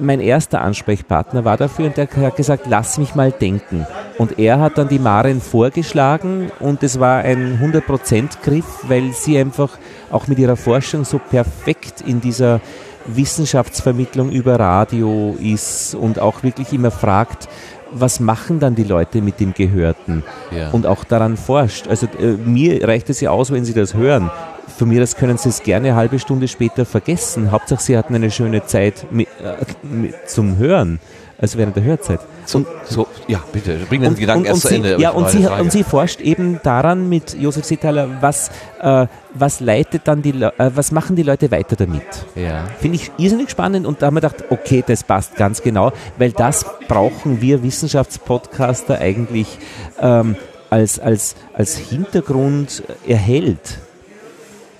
mein 0.00 0.20
erster 0.20 0.60
Ansprechpartner 0.60 1.44
war 1.44 1.56
dafür 1.56 1.86
und 1.86 1.96
der 1.96 2.08
hat 2.08 2.36
gesagt, 2.36 2.66
lass 2.68 2.98
mich 2.98 3.14
mal 3.14 3.32
denken. 3.32 3.86
Und 4.16 4.38
er 4.38 4.60
hat 4.60 4.78
dann 4.78 4.88
die 4.88 4.98
Maren 4.98 5.40
vorgeschlagen 5.40 6.52
und 6.60 6.82
es 6.82 7.00
war 7.00 7.18
ein 7.18 7.58
100%-Griff, 7.60 8.84
weil 8.88 9.12
sie 9.12 9.38
einfach 9.38 9.70
auch 10.10 10.26
mit 10.26 10.38
ihrer 10.38 10.56
Forschung 10.56 11.04
so 11.04 11.18
perfekt 11.18 12.02
in 12.06 12.20
dieser 12.20 12.60
Wissenschaftsvermittlung 13.06 14.30
über 14.30 14.58
Radio 14.58 15.36
ist 15.40 15.94
und 15.94 16.18
auch 16.18 16.42
wirklich 16.42 16.72
immer 16.72 16.90
fragt, 16.90 17.48
was 17.90 18.20
machen 18.20 18.60
dann 18.60 18.74
die 18.74 18.84
Leute 18.84 19.22
mit 19.22 19.40
dem 19.40 19.54
Gehörten? 19.54 20.22
Ja. 20.50 20.70
und 20.70 20.86
auch 20.86 21.04
daran 21.04 21.36
forscht. 21.36 21.88
Also 21.88 22.06
äh, 22.18 22.32
mir 22.32 22.86
reicht 22.86 23.10
es 23.10 23.20
ja 23.20 23.30
aus, 23.30 23.50
wenn 23.50 23.64
Sie 23.64 23.74
das 23.74 23.94
hören. 23.94 24.30
Von 24.76 24.88
mir 24.88 25.00
das 25.00 25.16
können 25.16 25.38
Sie 25.38 25.48
es 25.48 25.62
gerne 25.62 25.88
eine 25.88 25.96
halbe 25.96 26.18
Stunde 26.18 26.48
später 26.48 26.84
vergessen. 26.84 27.50
Hauptsache 27.50 27.82
Sie 27.82 27.96
hatten 27.96 28.14
eine 28.14 28.30
schöne 28.30 28.64
Zeit 28.64 29.06
mit, 29.10 29.28
äh, 29.42 29.64
mit, 29.82 30.14
zum 30.28 30.58
Hören, 30.58 31.00
also 31.40 31.56
während 31.56 31.76
der 31.76 31.84
Hörzeit. 31.84 32.20
So, 32.46 32.66
so, 32.84 33.06
ja, 33.28 33.40
bitte, 33.52 33.78
bring 33.88 34.00
den 34.00 34.10
Und, 34.10 34.18
Gedanken 34.18 34.40
und, 34.40 34.46
erst 34.46 34.64
und, 34.64 34.68
zu 34.70 34.74
Ende. 34.74 35.00
ja, 35.00 35.10
und, 35.10 35.28
sie, 35.30 35.46
und 35.46 35.70
sie 35.70 35.84
forscht 35.84 36.20
eben 36.20 36.58
daran 36.62 37.08
mit 37.08 37.34
Josef 37.38 37.64
Seethaler, 37.64 38.20
was, 38.20 38.50
äh, 38.80 39.06
was 39.34 39.60
leitet 39.60 40.02
dann 40.08 40.20
die, 40.22 40.30
äh, 40.30 40.50
was 40.74 40.90
machen 40.90 41.14
die 41.14 41.22
Leute 41.22 41.50
weiter 41.50 41.76
damit? 41.76 42.02
ja. 42.34 42.64
Finde 42.80 42.96
ich 42.96 43.12
irrsinnig 43.18 43.50
spannend 43.50 43.86
und 43.86 44.02
da 44.02 44.06
haben 44.06 44.14
wir 44.14 44.20
gedacht, 44.20 44.44
okay, 44.50 44.82
das 44.84 45.04
passt 45.04 45.36
ganz 45.36 45.62
genau, 45.62 45.92
weil 46.18 46.32
das 46.32 46.66
brauchen 46.88 47.40
wir 47.40 47.62
Wissenschaftspodcaster 47.62 48.98
eigentlich 48.98 49.58
ähm, 50.00 50.34
als, 50.70 50.98
als, 50.98 51.36
als 51.54 51.76
Hintergrund 51.76 52.82
erhält. 53.06 53.78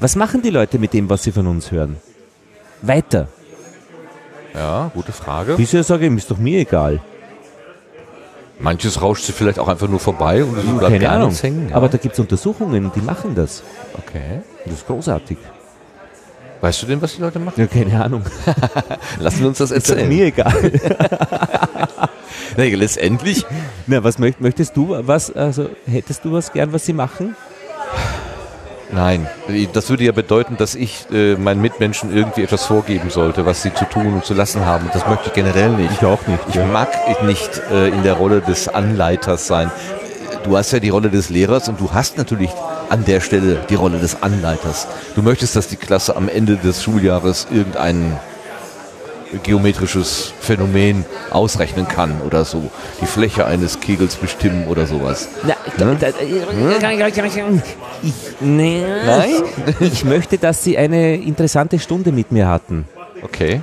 Was 0.01 0.17
machen 0.17 0.43
die 0.43 0.51
Leute 0.51 0.79
mit 0.79 0.93
dem, 0.93 1.09
was 1.09 1.23
sie 1.23 1.33
von 1.33 1.47
uns 1.47 1.71
hören? 1.71 1.97
Weiter. 2.83 3.29
Ja, 4.59 4.91
gute 4.95 5.13
Frage. 5.13 5.55
Bisher 5.57 5.83
sage 5.83 6.07
ich, 6.07 6.15
ist 6.17 6.31
doch 6.31 6.39
mir 6.39 6.61
egal. 6.61 7.01
Manches 8.61 9.01
rauscht 9.01 9.25
sie 9.25 9.33
vielleicht 9.33 9.59
auch 9.61 9.69
einfach 9.69 9.89
nur 9.89 10.01
vorbei 10.01 10.43
und 10.43 10.59
es 10.59 10.65
bleibt 10.65 10.81
Keine 10.83 10.99
gar 10.99 11.13
Ahnung. 11.13 11.33
hängen. 11.33 11.69
Ja. 11.71 11.77
Aber 11.77 11.89
da 11.89 11.97
gibt 11.97 12.15
es 12.15 12.19
Untersuchungen, 12.21 12.91
die 12.95 13.01
machen 13.01 13.35
das. 13.37 13.63
okay. 13.97 14.43
Das 14.65 14.75
ist 14.75 14.87
großartig. 14.87 15.39
Weißt 16.61 16.83
du 16.83 16.87
denn, 16.87 17.01
was 17.01 17.15
die 17.15 17.21
Leute 17.23 17.39
machen? 17.39 17.55
Ja, 17.61 17.67
keine 17.69 18.03
Ahnung. 18.05 18.23
Lassen 19.21 19.41
wir 19.41 19.49
uns 19.49 19.59
das 19.59 19.71
Ist 19.71 19.89
doch 19.89 19.95
erzählen. 19.95 20.09
mir 20.09 20.27
egal. 20.27 20.73
Nee, 22.57 22.75
letztendlich, 22.75 23.45
Na, 23.87 24.03
was 24.03 24.19
möcht, 24.19 24.41
möchtest 24.41 24.77
du, 24.77 24.97
was, 25.07 25.31
also 25.31 25.69
hättest 25.87 26.25
du 26.25 26.33
was 26.33 26.53
gern, 26.53 26.73
was 26.73 26.85
sie 26.87 26.93
machen? 26.93 27.37
Nein. 28.93 29.27
Das 29.73 29.91
würde 29.91 30.05
ja 30.05 30.13
bedeuten, 30.13 30.57
dass 30.57 30.75
ich 30.75 31.07
äh, 31.13 31.37
meinen 31.37 31.61
Mitmenschen 31.61 32.15
irgendwie 32.15 32.43
etwas 32.43 32.67
vorgeben 32.67 33.11
sollte, 33.11 33.47
was 33.47 33.63
sie 33.63 33.73
zu 33.75 33.85
tun 33.85 34.15
und 34.15 34.25
zu 34.25 34.35
lassen 34.35 34.65
haben. 34.65 34.87
Und 34.87 34.95
das 34.95 35.07
möchte 35.07 35.29
ich 35.29 35.33
generell 35.35 35.71
nicht. 35.71 35.93
Ich 35.93 36.05
auch 36.05 36.27
nicht, 36.27 36.41
Ich 36.49 36.55
ja. 36.55 36.67
mag 36.67 36.89
nicht 37.25 37.63
äh, 37.71 37.89
in 37.89 38.03
der 38.03 38.15
Rolle 38.15 38.41
des 38.41 38.69
Anleiters 38.69 39.47
sein. 39.47 39.71
Du 40.45 40.57
hast 40.57 40.73
ja 40.73 40.81
die 40.81 40.89
Rolle 40.89 41.11
des 41.11 41.31
Lehrers 41.31 41.69
und 41.69 41.81
du 41.81 41.93
hast 41.93 42.17
natürlich 42.17 42.51
an 42.89 43.05
der 43.05 43.21
Stelle 43.21 43.61
die 43.69 43.75
Rolle 43.75 43.99
des 43.99 44.23
Anleiters. 44.23 44.87
Du 45.15 45.23
möchtest, 45.23 45.57
dass 45.57 45.69
die 45.69 45.77
Klasse 45.77 46.17
am 46.17 46.29
Ende 46.29 46.57
des 46.57 46.83
Schuljahres 46.83 47.49
irgendein 47.51 48.19
geometrisches 49.43 50.33
Phänomen 50.41 51.05
ausrechnen 51.31 51.87
kann 51.89 52.21
oder 52.25 52.45
so. 52.45 52.71
Die 53.01 53.07
Fläche 53.07 53.47
eines 53.47 53.81
Kegels 53.81 54.17
bestimmen 54.17 54.67
oder 54.67 54.87
sowas. 54.87 55.29
Na, 55.47 55.55
da, 55.77 56.09
ich, 58.03 58.13
nee, 58.41 58.83
Nein? 59.07 59.31
ich 59.81 60.05
möchte, 60.05 60.39
dass 60.39 60.65
Sie 60.65 60.79
eine 60.79 61.17
interessante 61.17 61.79
Stunde 61.79 62.13
mit 62.13 62.33
mir 62.33 62.49
hatten. 62.49 62.87
Okay. 63.23 63.63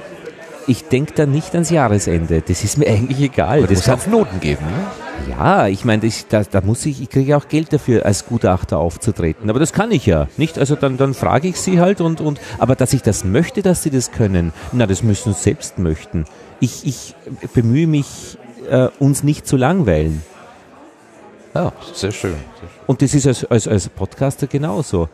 Ich 0.68 0.88
denke 0.88 1.14
da 1.16 1.26
nicht 1.26 1.54
ans 1.54 1.70
Jahresende. 1.70 2.42
Das 2.42 2.64
ist 2.64 2.78
mir 2.78 2.88
eigentlich 2.88 3.22
egal. 3.22 3.62
Das 3.62 3.70
Das 3.70 3.78
muss 3.78 3.86
kann, 3.86 3.94
auf 3.96 4.08
Noten 4.08 4.40
geben. 4.40 4.66
Ne? 4.66 5.05
Ja, 5.38 5.68
ich 5.68 5.86
meine, 5.86 6.10
da, 6.30 6.44
da 6.44 6.62
muss 6.62 6.86
ich, 6.86 7.02
ich 7.02 7.10
kriege 7.10 7.32
ja 7.32 7.38
auch 7.38 7.48
Geld 7.48 7.74
dafür, 7.74 8.06
als 8.06 8.26
Gutachter 8.26 8.78
aufzutreten. 8.78 9.50
Aber 9.50 9.60
das 9.60 9.74
kann 9.74 9.92
ich 9.92 10.06
ja. 10.06 10.28
Nicht? 10.38 10.58
Also 10.58 10.76
dann, 10.76 10.98
dann 10.98 11.14
frage 11.14 11.48
ich 11.48 11.60
Sie 11.60 11.80
halt 11.80 12.02
und, 12.02 12.22
und 12.22 12.40
aber 12.58 12.76
dass 12.76 12.94
ich 12.94 13.02
das 13.02 13.24
möchte, 13.24 13.62
dass 13.62 13.84
Sie 13.84 13.90
das 13.90 14.12
können, 14.12 14.54
na, 14.72 14.88
das 14.88 15.04
müssen 15.04 15.34
Sie 15.34 15.42
selbst 15.42 15.78
möchten. 15.78 16.26
Ich, 16.60 16.86
ich 16.86 17.16
bemühe 17.54 17.88
mich, 17.88 18.38
äh, 18.70 18.88
uns 19.00 19.24
nicht 19.24 19.46
zu 19.46 19.58
langweilen. 19.58 20.22
Ja, 21.54 21.72
sehr 21.94 22.12
schön. 22.12 22.36
Und 22.88 23.02
das 23.02 23.14
ist 23.14 23.28
als, 23.28 23.46
als, 23.46 23.68
als 23.68 23.90
Podcaster 23.90 24.48
genauso. 24.48 25.10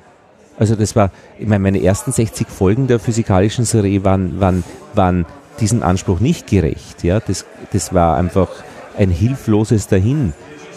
Also 0.57 0.75
das 0.75 0.95
war, 0.95 1.11
ich 1.39 1.47
meine, 1.47 1.59
meine 1.59 1.81
ersten 1.81 2.11
60 2.11 2.47
Folgen 2.47 2.87
der 2.87 2.99
physikalischen 2.99 3.65
Serie 3.65 4.03
waren, 4.03 4.39
waren, 4.39 4.63
waren 4.93 5.25
diesem 5.59 5.83
Anspruch 5.83 6.19
nicht 6.19 6.47
gerecht. 6.47 7.03
Ja? 7.03 7.19
Das, 7.19 7.45
das 7.71 7.93
war 7.93 8.17
einfach 8.17 8.49
ein 8.97 9.09
hilfloses 9.09 9.87
Dahin 9.87 10.33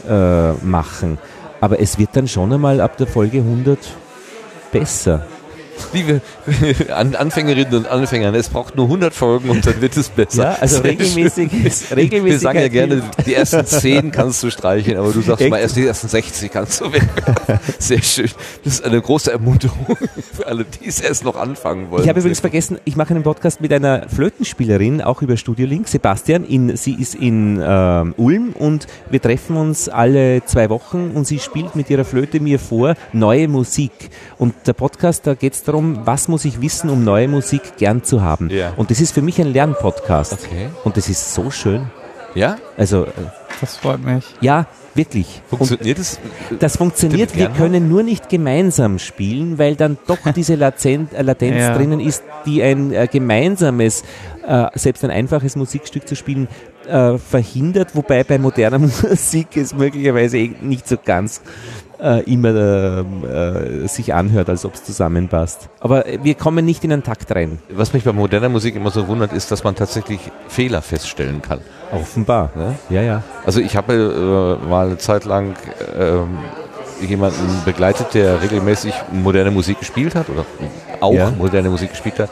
äh, 0.09 0.53
machen. 0.65 1.19
Aber 1.61 1.81
es 1.81 1.99
wird 1.99 2.11
dann 2.15 2.29
schon 2.29 2.53
einmal 2.53 2.81
ab 2.81 2.97
der 2.97 3.07
Folge 3.07 3.39
100 3.39 3.79
besser. 4.71 5.27
Liebe 5.93 6.21
An 6.95 7.15
Anfängerinnen 7.15 7.75
und 7.75 7.89
Anfänger, 7.89 8.35
es 8.35 8.49
braucht 8.49 8.77
nur 8.77 8.87
100 8.87 9.15
Folgen 9.15 9.51
und 9.51 9.67
dann 9.67 9.81
wird 9.81 9.97
es 9.97 10.09
besser. 10.09 10.43
Ja, 10.43 10.57
also 10.61 10.77
Sehr 10.83 10.91
regelmäßig, 10.93 11.51
regelmäßig. 11.95 12.25
Wir 12.25 12.39
sagen 12.39 12.61
ja 12.61 12.69
gerne, 12.69 13.03
die 13.27 13.35
ersten 13.35 13.65
10 13.65 14.11
kannst 14.11 14.43
du 14.43 14.51
streichen, 14.51 14.97
aber 14.97 15.13
du 15.13 15.21
sagst 15.21 15.43
Echt? 15.43 15.51
mal, 15.51 15.59
erst 15.59 15.77
die 15.77 15.87
ersten 15.87 16.09
60 16.09 16.51
kannst 16.51 16.81
du 16.81 16.93
weg. 16.93 17.03
Sehr 17.79 18.03
schön. 18.03 18.31
Das 18.65 18.75
ist 18.75 18.85
eine 18.85 19.01
große 19.01 19.33
Ermunterung 19.33 19.97
für 20.33 20.47
alle, 20.47 20.65
die 20.65 20.89
es 20.89 21.01
erst 21.01 21.25
noch 21.25 21.37
anfangen 21.37 21.91
wollen. 21.91 22.03
Ich 22.03 22.09
habe 22.09 22.21
übrigens 22.21 22.41
vergessen, 22.41 22.79
ich 22.85 22.97
mache 22.97 23.15
einen 23.15 23.23
Podcast 23.23 23.61
mit 23.61 23.73
einer 23.73 24.09
Flötenspielerin, 24.09 25.03
auch 25.03 25.23
über 25.23 25.37
Studio 25.37 25.67
Link, 25.67 25.89
Sebastian. 25.89 26.45
In, 26.45 26.77
sie 26.77 26.95
ist 26.95 27.15
in 27.15 27.63
ähm, 27.63 28.15
Ulm 28.17 28.53
und 28.53 28.87
wir 29.11 29.21
treffen 29.21 29.57
uns 29.57 29.89
alle 29.89 30.45
zwei 30.45 30.71
Wochen 30.71 31.13
und 31.15 31.27
sie 31.27 31.39
spielt 31.39 31.77
mit 31.77 31.91
ihrer 31.91 32.05
Flöte 32.05 32.41
mir 32.41 32.59
vor 32.59 32.95
neue 33.13 33.49
Musik. 33.49 33.93
Und 34.39 34.55
der 34.67 34.73
Podcast, 34.73 35.27
da 35.27 35.35
geht 35.35 35.55
es 35.55 35.64
darum, 35.65 36.01
was 36.05 36.29
muss 36.29 36.45
ich 36.45 36.61
wissen, 36.61 36.91
um 36.91 37.05
neue 37.05 37.29
Musik 37.29 37.77
gern 37.77 38.03
zu 38.05 38.23
haben. 38.23 38.51
Ja. 38.51 38.73
Und 38.77 38.91
das 38.91 39.01
ist 39.01 39.13
für 39.15 39.23
mich 39.23 39.41
ein 39.41 39.53
Lernpodcast. 39.53 40.33
Okay. 40.35 40.69
Und 40.85 40.97
das 40.97 41.09
ist 41.09 41.35
so 41.35 41.51
schön. 41.51 41.87
Ja? 42.35 42.57
Also, 42.77 43.05
äh, 43.05 43.11
Das 43.61 43.77
freut 43.77 44.03
mich. 44.05 44.25
ja, 44.41 44.67
wirklich. 44.95 45.41
Funktioniert 45.49 45.99
es? 45.99 46.19
das 46.59 46.77
funktioniert, 46.77 47.37
wir 47.37 47.49
können 47.49 47.89
nur 47.89 48.03
nicht 48.03 48.29
gemeinsam 48.29 48.99
spielen, 48.99 49.59
weil 49.59 49.77
dann 49.77 49.97
doch 50.07 50.19
diese 50.37 50.57
Lazen 50.57 51.09
äh, 51.15 51.23
Latenz 51.23 51.57
Ja. 51.59 51.77
drinnen 51.77 52.01
ist, 52.01 52.25
die 52.45 52.63
ein 52.63 52.93
äh, 52.93 53.07
gemeinsames, 53.11 54.03
äh, 54.47 54.67
selbst 54.75 55.05
ein 55.05 55.11
einfaches 55.11 55.55
Musikstück 55.57 56.09
zu 56.09 56.17
spielen, 56.17 56.49
äh, 56.89 57.17
verhindert, 57.19 57.95
wobei 57.95 58.25
bei 58.25 58.39
moderner 58.39 58.79
Musik 59.03 59.57
es 59.57 59.75
möglicherweise 59.75 60.39
eh 60.39 60.53
nicht 60.61 60.87
so 60.89 60.97
ganz 61.03 61.41
äh, 62.01 62.23
immer 62.31 62.55
äh, 62.55 63.87
sich 63.89 64.15
anhört, 64.15 64.49
als 64.49 64.65
ob 64.65 64.75
es 64.75 64.85
zusammenpasst. 64.85 65.69
Aber 65.81 66.07
äh, 66.07 66.19
wir 66.23 66.35
kommen 66.35 66.65
nicht 66.65 66.85
in 66.85 66.93
einen 66.93 67.03
Takt 67.03 67.35
rein. 67.35 67.59
Was 67.71 67.93
mich 67.93 68.05
bei 68.05 68.13
moderner 68.13 68.49
Musik 68.49 68.77
immer 68.77 68.91
so 68.91 69.07
wundert, 69.09 69.33
ist, 69.33 69.51
dass 69.51 69.65
man 69.65 69.75
tatsächlich 69.75 70.21
Fehler 70.49 70.83
feststellen 70.83 71.43
kann. 71.43 71.61
Offenbar. 71.93 72.51
Ne? 72.55 72.75
Ja, 72.91 73.03
ja. 73.03 73.23
Also 73.47 73.61
ich 73.61 73.77
habe 73.77 74.59
äh, 74.63 74.67
mal 74.69 74.87
eine 74.87 74.99
Zeit 74.99 75.25
lang 75.25 75.55
ähm, 75.99 76.39
jemanden 77.01 77.63
begleitet, 77.65 78.15
der 78.15 78.43
regelmäßig 78.43 78.95
moderne 79.13 79.51
Musik 79.51 79.79
gespielt 79.81 80.15
hat 80.15 80.29
oder 80.31 80.45
auch 81.01 81.13
Ja. 81.13 81.31
moderne 81.31 81.69
Musik 81.71 81.91
gespielt 81.91 82.19
hat. 82.19 82.31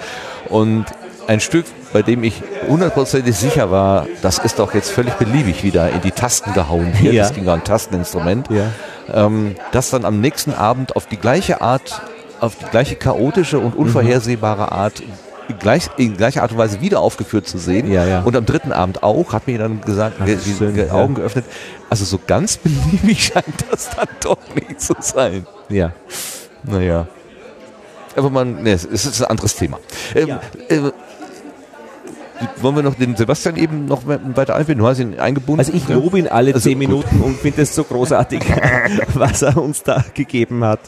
Und 0.48 0.84
ein 1.26 1.40
Stück, 1.40 1.66
bei 1.92 2.02
dem 2.02 2.24
ich 2.24 2.42
hundertprozentig 2.68 3.36
sicher 3.36 3.70
war, 3.70 4.06
das 4.22 4.38
ist 4.38 4.58
doch 4.58 4.74
jetzt 4.74 4.90
völlig 4.90 5.14
beliebig 5.14 5.62
wieder 5.62 5.90
in 5.90 6.00
die 6.00 6.10
Tasten 6.10 6.52
gehauen 6.52 6.92
wird. 7.00 7.14
Ja. 7.14 7.22
Das 7.22 7.34
ging 7.34 7.44
ja 7.44 7.54
ein 7.54 7.64
Tasteninstrument. 7.64 8.48
Ja. 8.50 8.66
Ähm, 9.12 9.54
das 9.72 9.90
dann 9.90 10.04
am 10.04 10.20
nächsten 10.20 10.52
Abend 10.52 10.96
auf 10.96 11.06
die 11.06 11.16
gleiche 11.16 11.60
Art, 11.60 12.02
auf 12.40 12.56
die 12.56 12.64
gleiche 12.66 12.96
chaotische 12.96 13.58
und 13.58 13.76
unvorhersehbare 13.76 14.72
Art 14.72 15.02
gleich, 15.58 15.88
in 15.96 16.16
gleicher 16.16 16.42
Art 16.42 16.52
und 16.52 16.58
Weise 16.58 16.80
wieder 16.80 17.00
aufgeführt 17.00 17.46
zu 17.46 17.58
sehen. 17.58 17.90
Ja, 17.90 18.04
ja. 18.06 18.22
Und 18.22 18.36
am 18.36 18.46
dritten 18.46 18.72
Abend 18.72 19.02
auch, 19.02 19.32
hat 19.32 19.46
mir 19.46 19.58
dann 19.58 19.80
gesagt, 19.80 20.16
Ach, 20.20 20.24
die, 20.24 20.38
schön, 20.38 20.74
die 20.74 20.90
Augen 20.90 21.14
ja. 21.14 21.20
geöffnet. 21.20 21.44
Also 21.90 22.04
so 22.04 22.18
ganz 22.26 22.56
beliebig 22.56 23.24
scheint 23.34 23.64
das 23.70 23.90
dann 23.90 24.08
doch 24.20 24.38
nicht 24.54 24.80
zu 24.80 24.94
sein. 25.00 25.46
Ja. 25.68 25.92
Naja. 26.62 27.06
Aber 28.16 28.30
man, 28.30 28.62
ne, 28.62 28.72
es 28.72 28.84
ist 28.84 29.22
ein 29.22 29.30
anderes 29.30 29.56
Thema. 29.56 29.78
Ähm, 30.14 30.38
äh, 30.68 30.90
wollen 32.60 32.76
wir 32.76 32.82
noch 32.82 32.94
den 32.94 33.16
Sebastian 33.16 33.56
eben 33.56 33.86
noch 33.86 34.06
weiter 34.06 34.56
einbinden? 34.56 34.84
Du 34.84 34.88
hast 34.88 34.98
ihn 34.98 35.18
eingebunden. 35.18 35.60
Also 35.60 35.72
ich 35.72 35.88
lobe 35.88 36.18
ihn 36.18 36.28
alle 36.28 36.54
also 36.54 36.68
zehn 36.68 36.78
Minuten 36.78 37.18
gut. 37.18 37.26
und 37.26 37.36
finde 37.36 37.62
es 37.62 37.74
so 37.74 37.84
großartig, 37.84 38.40
was 39.14 39.42
er 39.42 39.56
uns 39.56 39.82
da 39.82 40.04
gegeben 40.14 40.64
hat. 40.64 40.80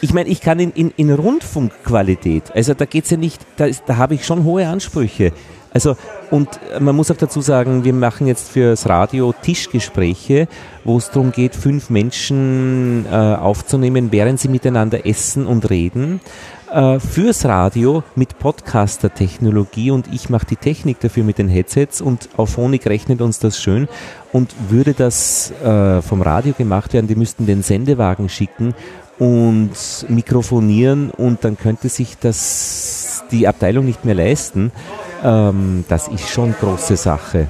Ich 0.00 0.12
meine, 0.12 0.28
ich 0.28 0.40
kann 0.40 0.58
in, 0.58 0.72
in, 0.72 0.92
in 0.96 1.10
Rundfunkqualität, 1.12 2.54
also 2.54 2.74
da 2.74 2.84
geht 2.84 3.04
es 3.04 3.10
ja 3.10 3.16
nicht, 3.16 3.40
da, 3.56 3.66
da 3.86 3.96
habe 3.96 4.14
ich 4.14 4.24
schon 4.24 4.44
hohe 4.44 4.66
Ansprüche. 4.66 5.32
Also, 5.76 5.94
und 6.30 6.48
man 6.80 6.96
muss 6.96 7.10
auch 7.10 7.18
dazu 7.18 7.42
sagen, 7.42 7.84
wir 7.84 7.92
machen 7.92 8.26
jetzt 8.26 8.50
fürs 8.50 8.88
Radio 8.88 9.34
Tischgespräche, 9.42 10.48
wo 10.84 10.96
es 10.96 11.10
darum 11.10 11.32
geht, 11.32 11.54
fünf 11.54 11.90
Menschen 11.90 13.04
äh, 13.10 13.14
aufzunehmen, 13.14 14.10
während 14.10 14.40
sie 14.40 14.48
miteinander 14.48 15.06
essen 15.06 15.46
und 15.46 15.68
reden 15.68 16.20
äh, 16.76 17.00
fürs 17.00 17.46
Radio 17.46 18.02
mit 18.14 18.38
Podcaster-Technologie 18.38 19.90
und 19.90 20.12
ich 20.12 20.28
mache 20.28 20.46
die 20.46 20.56
Technik 20.56 21.00
dafür 21.00 21.24
mit 21.24 21.38
den 21.38 21.48
Headsets 21.48 22.02
und 22.02 22.28
auf 22.36 22.50
Phonik 22.50 22.86
rechnet 22.86 23.22
uns 23.22 23.38
das 23.38 23.58
schön 23.58 23.88
und 24.32 24.54
würde 24.68 24.92
das 24.92 25.50
äh, 25.62 26.02
vom 26.02 26.20
Radio 26.20 26.52
gemacht 26.52 26.92
werden, 26.92 27.06
die 27.06 27.16
müssten 27.16 27.46
den 27.46 27.62
Sendewagen 27.62 28.28
schicken 28.28 28.74
und 29.18 29.70
mikrofonieren 30.08 31.10
und 31.10 31.44
dann 31.44 31.56
könnte 31.56 31.88
sich 31.88 32.18
das 32.18 33.24
die 33.30 33.48
Abteilung 33.48 33.86
nicht 33.86 34.04
mehr 34.04 34.14
leisten. 34.14 34.70
Ähm, 35.24 35.84
das 35.88 36.08
ist 36.08 36.28
schon 36.28 36.54
große 36.60 36.96
Sache. 36.96 37.48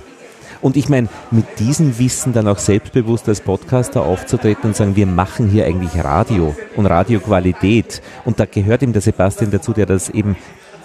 Und 0.60 0.76
ich 0.76 0.88
meine, 0.88 1.08
mit 1.30 1.44
diesem 1.58 1.98
Wissen 1.98 2.32
dann 2.32 2.48
auch 2.48 2.58
selbstbewusst 2.58 3.28
als 3.28 3.40
Podcaster 3.40 4.02
aufzutreten 4.02 4.70
und 4.70 4.76
sagen, 4.76 4.96
wir 4.96 5.06
machen 5.06 5.48
hier 5.48 5.66
eigentlich 5.66 6.02
Radio 6.02 6.54
und 6.76 6.86
Radioqualität. 6.86 8.02
Und 8.24 8.40
da 8.40 8.46
gehört 8.46 8.82
ihm 8.82 8.92
der 8.92 9.02
Sebastian 9.02 9.50
dazu, 9.50 9.72
der 9.72 9.86
das 9.86 10.08
eben 10.10 10.36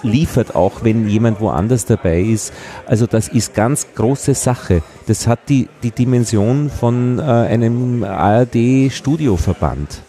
liefert, 0.03 0.55
auch 0.55 0.83
wenn 0.83 1.07
jemand 1.07 1.39
woanders 1.39 1.85
dabei 1.85 2.21
ist. 2.21 2.53
Also 2.85 3.05
das 3.07 3.27
ist 3.27 3.53
ganz 3.53 3.87
große 3.95 4.33
Sache. 4.33 4.81
Das 5.07 5.27
hat 5.27 5.49
die, 5.49 5.67
die 5.83 5.91
Dimension 5.91 6.69
von 6.69 7.19
äh, 7.19 7.21
einem 7.21 8.03
ARD-Studioverband. 8.03 10.01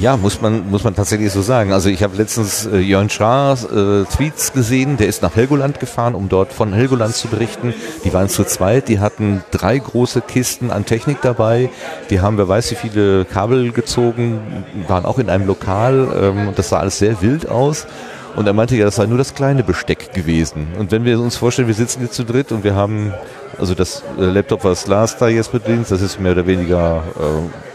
Ja, 0.00 0.16
muss 0.16 0.40
man, 0.40 0.70
muss 0.70 0.84
man 0.84 0.94
tatsächlich 0.94 1.32
so 1.32 1.42
sagen. 1.42 1.72
Also 1.72 1.88
ich 1.88 2.04
habe 2.04 2.16
letztens 2.16 2.66
äh, 2.66 2.78
Jörn 2.78 3.10
Schaar 3.10 3.54
äh, 3.54 4.04
Tweets 4.04 4.52
gesehen, 4.52 4.96
der 4.96 5.08
ist 5.08 5.22
nach 5.22 5.34
Helgoland 5.34 5.80
gefahren, 5.80 6.14
um 6.14 6.28
dort 6.28 6.52
von 6.52 6.72
Helgoland 6.72 7.16
zu 7.16 7.26
berichten. 7.26 7.74
Die 8.04 8.12
waren 8.12 8.28
zu 8.28 8.44
zweit, 8.44 8.86
die 8.86 9.00
hatten 9.00 9.42
drei 9.50 9.76
große 9.76 10.20
Kisten 10.20 10.70
an 10.70 10.84
Technik 10.84 11.20
dabei. 11.22 11.68
Die 12.10 12.20
haben, 12.20 12.38
wer 12.38 12.46
weiß 12.46 12.70
wie 12.70 12.76
viele 12.76 13.24
Kabel 13.24 13.72
gezogen, 13.72 14.64
waren 14.86 15.04
auch 15.04 15.18
in 15.18 15.28
einem 15.28 15.48
Lokal 15.48 16.06
ähm, 16.22 16.48
und 16.48 16.58
das 16.60 16.68
sah 16.68 16.78
alles 16.78 16.98
sehr 17.00 17.20
wild 17.20 17.48
aus. 17.48 17.88
Und 18.36 18.46
er 18.46 18.52
meinte 18.52 18.76
ja, 18.76 18.84
das 18.84 18.94
sei 18.94 19.06
nur 19.06 19.18
das 19.18 19.34
kleine 19.34 19.64
Besteck 19.64 20.12
gewesen. 20.14 20.68
Und 20.78 20.92
wenn 20.92 21.04
wir 21.04 21.18
uns 21.18 21.36
vorstellen, 21.36 21.66
wir 21.66 21.74
sitzen 21.74 22.02
jetzt 22.02 22.14
zu 22.14 22.22
dritt 22.22 22.52
und 22.52 22.62
wir 22.62 22.76
haben, 22.76 23.12
also 23.58 23.74
das 23.74 24.04
äh, 24.16 24.26
Laptop, 24.26 24.62
was 24.62 24.86
Lars 24.86 25.16
da 25.16 25.26
jetzt 25.26 25.50
bedient, 25.50 25.90
das 25.90 26.02
ist 26.02 26.20
mehr 26.20 26.32
oder 26.32 26.46
weniger 26.46 27.02
äh, 27.18 27.67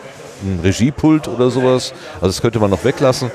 ein 0.44 0.60
Regiepult 0.64 1.28
oder 1.28 1.50
sowas. 1.50 1.94
Also 2.16 2.28
das 2.28 2.42
könnte 2.42 2.60
man 2.60 2.70
noch 2.70 2.84
weglassen. 2.84 3.32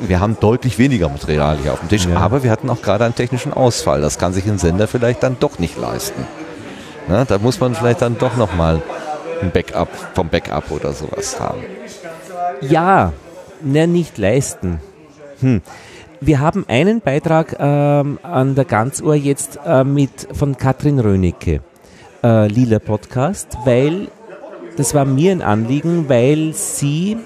Wir 0.00 0.20
haben 0.20 0.36
deutlich 0.38 0.78
weniger 0.78 1.08
Material 1.08 1.58
hier 1.62 1.72
auf 1.72 1.80
dem 1.80 1.88
Tisch, 1.88 2.06
ja. 2.06 2.16
aber 2.18 2.42
wir 2.42 2.50
hatten 2.50 2.68
auch 2.68 2.82
gerade 2.82 3.04
einen 3.04 3.14
technischen 3.14 3.52
Ausfall. 3.52 4.00
Das 4.00 4.18
kann 4.18 4.32
sich 4.32 4.46
ein 4.46 4.58
Sender 4.58 4.86
vielleicht 4.86 5.22
dann 5.22 5.36
doch 5.40 5.58
nicht 5.58 5.78
leisten. 5.78 6.26
Na, 7.08 7.24
da 7.24 7.38
muss 7.38 7.58
man 7.58 7.74
vielleicht 7.74 8.02
dann 8.02 8.18
doch 8.18 8.36
nochmal 8.36 8.82
ein 9.40 9.50
Backup 9.50 9.88
vom 10.14 10.28
Backup 10.28 10.70
oder 10.70 10.92
sowas 10.92 11.40
haben. 11.40 11.62
Ja, 12.60 13.12
ne, 13.62 13.86
nicht 13.86 14.18
leisten. 14.18 14.80
Hm. 15.40 15.62
Wir 16.20 16.40
haben 16.40 16.64
einen 16.68 17.00
Beitrag 17.00 17.56
ähm, 17.60 18.18
an 18.22 18.56
der 18.56 18.64
Ganzuhr 18.64 19.14
jetzt 19.14 19.60
äh, 19.64 19.84
mit 19.84 20.26
von 20.32 20.56
Katrin 20.56 20.98
Rönecke, 20.98 21.60
äh, 22.24 22.48
Lila 22.48 22.80
Podcast, 22.80 23.56
weil 23.64 24.08
das 24.78 24.94
war 24.94 25.04
mir 25.04 25.32
ein 25.32 25.42
Anliegen, 25.42 26.08
weil 26.08 26.54
sie 26.54 27.16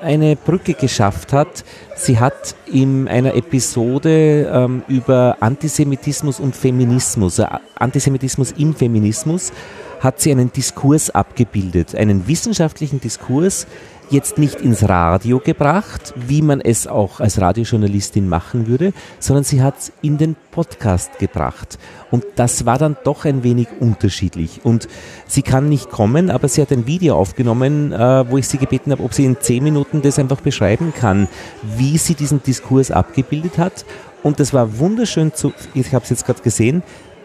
eine 0.00 0.36
Brücke 0.36 0.72
geschafft 0.72 1.34
hat. 1.34 1.64
Sie 1.96 2.18
hat 2.18 2.54
in 2.64 3.08
einer 3.08 3.34
Episode 3.34 4.50
ähm, 4.50 4.82
über 4.88 5.36
Antisemitismus 5.40 6.40
und 6.40 6.56
Feminismus, 6.56 7.40
äh, 7.40 7.46
Antisemitismus 7.74 8.52
im 8.52 8.74
Feminismus, 8.74 9.52
hat 10.00 10.20
sie 10.20 10.30
einen 10.30 10.50
Diskurs 10.50 11.10
abgebildet, 11.10 11.94
einen 11.94 12.26
wissenschaftlichen 12.26 13.00
Diskurs, 13.00 13.66
jetzt 14.10 14.38
nicht 14.38 14.60
ins 14.60 14.88
Radio 14.88 15.38
gebracht, 15.38 16.14
wie 16.16 16.42
man 16.42 16.60
es 16.60 16.86
auch 16.86 17.20
als 17.20 17.40
Radiojournalistin 17.40 18.28
machen 18.28 18.66
würde, 18.66 18.92
sondern 19.18 19.44
sie 19.44 19.62
hat 19.62 19.78
es 19.78 19.92
in 20.02 20.18
den 20.18 20.36
Podcast 20.50 21.18
gebracht. 21.18 21.78
Und 22.10 22.24
das 22.36 22.66
war 22.66 22.78
dann 22.78 22.96
doch 23.04 23.24
ein 23.24 23.42
wenig 23.42 23.68
unterschiedlich. 23.80 24.60
Und 24.64 24.88
sie 25.26 25.42
kann 25.42 25.68
nicht 25.68 25.90
kommen, 25.90 26.30
aber 26.30 26.48
sie 26.48 26.62
hat 26.62 26.72
ein 26.72 26.86
Video 26.86 27.16
aufgenommen, 27.16 27.92
äh, 27.92 28.30
wo 28.30 28.38
ich 28.38 28.48
sie 28.48 28.58
gebeten 28.58 28.92
habe, 28.92 29.02
ob 29.02 29.14
sie 29.14 29.24
in 29.24 29.38
zehn 29.40 29.62
Minuten 29.62 30.02
das 30.02 30.18
einfach 30.18 30.40
beschreiben 30.40 30.92
kann, 30.98 31.28
wie 31.76 31.98
sie 31.98 32.14
diesen 32.14 32.42
Diskurs 32.42 32.90
abgebildet 32.90 33.58
hat. 33.58 33.84
Und 34.22 34.40
das 34.40 34.52
war 34.52 34.78
wunderschön 34.78 35.34
zu, 35.34 35.52
ich 35.74 35.94
habe 35.94 36.04
es 36.04 36.10
jetzt 36.10 36.26
gerade 36.26 36.42
gesehen, 36.42 36.82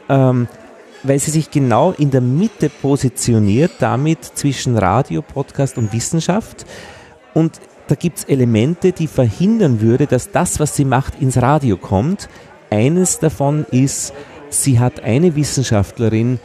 ähm, 0.09 0.47
weil 1.03 1.19
sie 1.19 1.31
sich 1.31 1.51
genau 1.51 1.91
in 1.97 2.11
der 2.11 2.21
Mitte 2.21 2.69
positioniert, 2.69 3.71
damit 3.79 4.23
zwischen 4.23 4.77
Radio, 4.77 5.21
Podcast 5.21 5.77
und 5.77 5.93
Wissenschaft. 5.93 6.65
Und 7.33 7.59
da 7.87 7.95
gibt 7.95 8.19
es 8.19 8.23
Elemente, 8.23 8.91
die 8.91 9.07
verhindern 9.07 9.81
würde, 9.81 10.07
dass 10.07 10.31
das, 10.31 10.59
was 10.59 10.75
sie 10.75 10.85
macht, 10.85 11.21
ins 11.21 11.41
Radio 11.41 11.77
kommt. 11.77 12.29
Eines 12.69 13.19
davon 13.19 13.65
ist, 13.71 14.13
sie 14.49 14.79
hat 14.79 15.03
eine 15.03 15.35
Wissenschaftlerin 15.35 16.39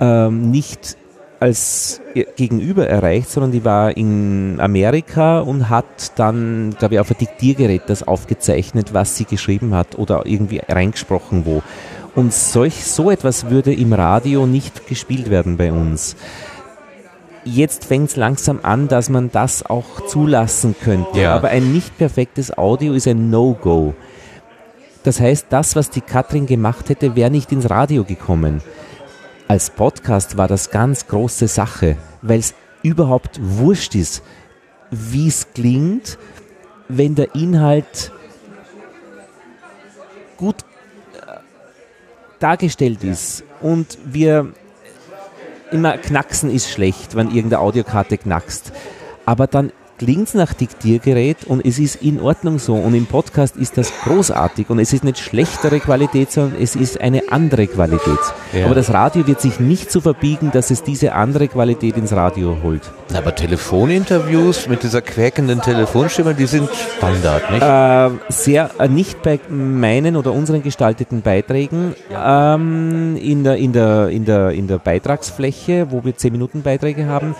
ähm, 0.00 0.50
nicht 0.50 0.96
als 1.40 2.00
Gegenüber 2.36 2.88
erreicht, 2.88 3.28
sondern 3.28 3.52
die 3.52 3.64
war 3.64 3.96
in 3.96 4.58
Amerika 4.60 5.40
und 5.40 5.68
hat 5.68 6.18
dann, 6.18 6.74
glaube 6.78 6.94
ich, 6.94 7.00
auf 7.00 7.10
ein 7.10 7.18
Diktiergerät 7.18 7.82
das 7.88 8.02
aufgezeichnet, 8.02 8.94
was 8.94 9.16
sie 9.16 9.24
geschrieben 9.24 9.74
hat 9.74 9.98
oder 9.98 10.24
irgendwie 10.24 10.62
reingesprochen 10.66 11.44
wo. 11.44 11.62
Und 12.14 12.32
solch, 12.32 12.84
so 12.84 13.10
etwas 13.10 13.50
würde 13.50 13.74
im 13.74 13.92
Radio 13.92 14.46
nicht 14.46 14.86
gespielt 14.86 15.30
werden 15.30 15.56
bei 15.56 15.72
uns. 15.72 16.16
Jetzt 17.44 17.84
fängt 17.84 18.10
es 18.10 18.16
langsam 18.16 18.60
an, 18.62 18.88
dass 18.88 19.10
man 19.10 19.30
das 19.30 19.66
auch 19.66 20.06
zulassen 20.06 20.74
könnte. 20.82 21.20
Ja. 21.20 21.34
Aber 21.34 21.48
ein 21.48 21.72
nicht 21.72 21.98
perfektes 21.98 22.56
Audio 22.56 22.94
ist 22.94 23.06
ein 23.06 23.30
No-Go. 23.30 23.94
Das 25.02 25.20
heißt, 25.20 25.46
das, 25.50 25.76
was 25.76 25.90
die 25.90 26.00
Katrin 26.00 26.46
gemacht 26.46 26.88
hätte, 26.88 27.14
wäre 27.16 27.30
nicht 27.30 27.52
ins 27.52 27.68
Radio 27.68 28.04
gekommen. 28.04 28.62
Als 29.48 29.68
Podcast 29.68 30.38
war 30.38 30.48
das 30.48 30.70
ganz 30.70 31.06
große 31.06 31.48
Sache, 31.48 31.98
weil 32.22 32.38
es 32.38 32.54
überhaupt 32.82 33.38
wurscht 33.42 33.94
ist, 33.94 34.22
wie 34.90 35.28
es 35.28 35.52
klingt, 35.52 36.16
wenn 36.88 37.14
der 37.14 37.34
Inhalt 37.34 38.12
gut 40.38 40.64
dargestellt 42.44 43.02
ist 43.02 43.42
und 43.62 43.96
wir 44.04 44.52
immer 45.72 45.96
knacksen 45.96 46.50
ist 46.50 46.70
schlecht, 46.70 47.16
wenn 47.16 47.28
irgendeine 47.28 47.60
Audiokarte 47.60 48.18
knackst. 48.18 48.72
Aber 49.24 49.46
dann 49.46 49.72
klingt 49.98 50.28
es 50.28 50.34
nach 50.34 50.52
Diktiergerät 50.52 51.44
und 51.44 51.64
es 51.64 51.78
ist 51.78 52.02
in 52.02 52.20
Ordnung 52.20 52.58
so. 52.58 52.74
Und 52.74 52.94
im 52.94 53.06
Podcast 53.06 53.56
ist 53.56 53.78
das 53.78 53.92
großartig 54.04 54.70
und 54.70 54.78
es 54.78 54.92
ist 54.92 55.04
nicht 55.04 55.18
schlechtere 55.18 55.80
Qualität, 55.80 56.32
sondern 56.32 56.60
es 56.60 56.76
ist 56.76 57.00
eine 57.00 57.30
andere 57.30 57.66
Qualität. 57.66 58.18
Ja. 58.52 58.66
Aber 58.66 58.74
das 58.74 58.92
Radio 58.92 59.26
wird 59.26 59.40
sich 59.40 59.60
nicht 59.60 59.90
so 59.90 60.00
verbiegen, 60.00 60.50
dass 60.52 60.70
es 60.70 60.82
diese 60.82 61.12
andere 61.12 61.48
Qualität 61.48 61.96
ins 61.96 62.12
Radio 62.12 62.56
holt. 62.62 62.82
Aber 63.14 63.34
Telefoninterviews 63.34 64.68
mit 64.68 64.82
dieser 64.82 65.02
quäkenden 65.02 65.60
Telefonstimme, 65.60 66.34
die 66.34 66.46
sind 66.46 66.68
Standard, 66.96 67.50
nicht? 67.50 67.62
Äh, 67.62 68.32
sehr, 68.32 68.70
äh, 68.78 68.88
nicht 68.88 69.22
bei 69.22 69.38
meinen 69.48 70.16
oder 70.16 70.32
unseren 70.32 70.62
gestalteten 70.62 71.22
Beiträgen. 71.22 71.94
Ja. 72.10 72.54
Ähm, 72.54 73.16
in, 73.16 73.44
der, 73.44 73.56
in, 73.56 73.72
der, 73.72 74.08
in, 74.08 74.24
der, 74.24 74.50
in 74.50 74.66
der 74.66 74.78
Beitragsfläche, 74.78 75.86
wo 75.90 76.04
wir 76.04 76.16
10 76.16 76.32
Minuten 76.32 76.62
Beiträge 76.62 77.06
haben, 77.06 77.36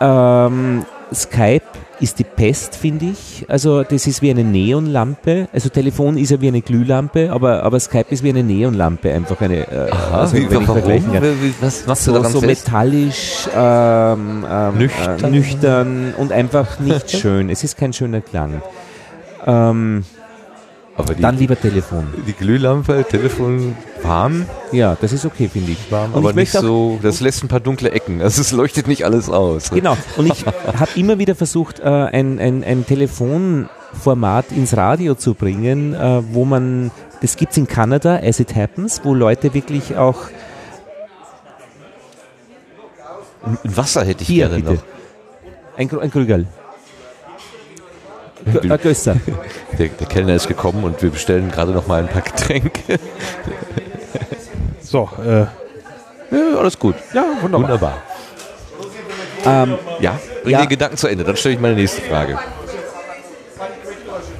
ähm, 0.00 0.84
Skype 1.12 1.62
ist 2.00 2.18
die 2.18 2.24
Pest, 2.24 2.76
finde 2.76 3.06
ich. 3.06 3.44
Also 3.48 3.82
das 3.82 4.06
ist 4.06 4.22
wie 4.22 4.30
eine 4.30 4.44
Neonlampe. 4.44 5.48
Also 5.52 5.68
Telefon 5.68 6.16
ist 6.16 6.30
ja 6.30 6.40
wie 6.40 6.48
eine 6.48 6.60
Glühlampe, 6.62 7.30
aber, 7.32 7.62
aber 7.62 7.80
Skype 7.80 8.06
ist 8.10 8.22
wie 8.22 8.28
eine 8.30 8.42
Neonlampe, 8.44 9.12
einfach 9.12 9.40
eine. 9.40 9.66
Äh, 9.66 9.90
Aha, 9.90 10.20
also, 10.20 10.36
wie, 10.36 10.42
wenn 10.50 10.66
warum? 10.66 10.66
vergleichen 10.66 11.12
kann. 11.12 11.22
Wie- 11.22 11.54
Was 11.60 11.86
machst 11.86 12.06
du 12.06 12.12
So, 12.12 12.16
daran 12.18 12.32
so 12.32 12.40
fest? 12.40 12.66
metallisch, 12.66 13.48
ähm, 13.56 14.46
ähm, 14.50 14.78
Nüchtern. 14.78 15.24
Äh, 15.24 15.30
nüchtern 15.30 16.14
und 16.16 16.32
einfach 16.32 16.78
nicht 16.80 17.10
schön. 17.18 17.50
Es 17.50 17.64
ist 17.64 17.76
kein 17.76 17.92
schöner 17.92 18.20
Klang. 18.20 18.62
Ähm, 19.46 20.04
Aber 20.98 21.14
die, 21.14 21.22
dann 21.22 21.38
lieber 21.38 21.58
Telefon. 21.58 22.08
die 22.26 22.32
Glühlampe, 22.32 23.04
Telefon 23.08 23.76
warm, 24.02 24.46
Ja, 24.72 24.96
das 25.00 25.12
ist 25.12 25.24
okay, 25.24 25.48
finde 25.48 25.72
ich. 25.72 25.90
warm 25.92 26.12
Und 26.12 26.18
aber 26.18 26.30
ich 26.30 26.36
nicht 26.36 26.52
so, 26.52 26.98
das 27.00 27.20
lässt 27.20 27.42
ein 27.44 27.48
paar 27.48 27.60
dunkle 27.60 27.92
Ecken. 27.92 28.20
Also 28.28 28.40
es 28.40 28.50
leuchtet 28.52 28.88
nicht 28.88 29.04
alles 29.04 29.30
aus. 29.30 29.70
Genau. 29.70 29.96
Und 30.16 30.26
ich 30.26 30.44
habe 30.44 30.90
immer 30.96 31.18
wieder 31.18 31.34
versucht, 31.36 31.78
äh, 31.80 31.84
ein, 31.84 32.38
ein, 32.40 32.64
ein 32.64 32.84
Telefonformat 32.84 34.50
ins 34.52 34.76
Radio 34.76 35.14
zu 35.14 35.34
bringen, 35.34 35.94
äh, 35.94 36.20
wo 36.32 36.44
man, 36.44 36.90
das 37.22 37.36
gibt 37.36 37.52
es 37.52 37.58
in 37.58 37.68
Kanada, 37.68 38.16
As 38.22 38.40
It 38.40 38.56
Happens, 38.56 39.00
wo 39.04 39.14
Leute 39.14 39.54
wirklich 39.54 39.96
auch, 39.96 40.16
Ein 43.44 43.76
Wasser 43.76 44.04
hätte 44.04 44.22
ich 44.22 44.28
hier 44.28 44.48
gerne 44.48 44.62
bitte, 44.62 44.74
noch. 44.74 44.82
ein, 45.78 46.00
ein 46.00 46.10
Krügerl. 46.10 46.46
Gö- 48.52 48.72
Ein 48.72 48.80
Gösser. 48.80 49.16
Der, 49.78 49.88
der 49.88 50.06
Kellner 50.06 50.34
ist 50.34 50.48
gekommen 50.48 50.84
und 50.84 51.00
wir 51.02 51.10
bestellen 51.10 51.50
gerade 51.50 51.72
noch 51.72 51.86
mal 51.86 52.00
ein 52.02 52.08
paar 52.08 52.22
Getränke. 52.22 52.98
So, 54.80 55.08
äh, 55.24 55.40
Ja, 55.40 56.58
alles 56.58 56.78
gut. 56.78 56.94
ja, 57.14 57.24
wunderbar. 57.42 57.62
Wunderbar. 57.68 58.02
Ähm, 59.44 59.74
Ja, 60.00 60.18
bring 60.42 60.52
Ja. 60.52 60.60
den 60.60 60.68
Gedanken 60.68 60.96
zu 60.96 61.08
Ende. 61.08 61.24
Dann 61.24 61.36
stelle 61.36 61.54
ich 61.54 61.60
meine 61.60 61.74
nächste 61.74 62.02
Frage. 62.02 62.38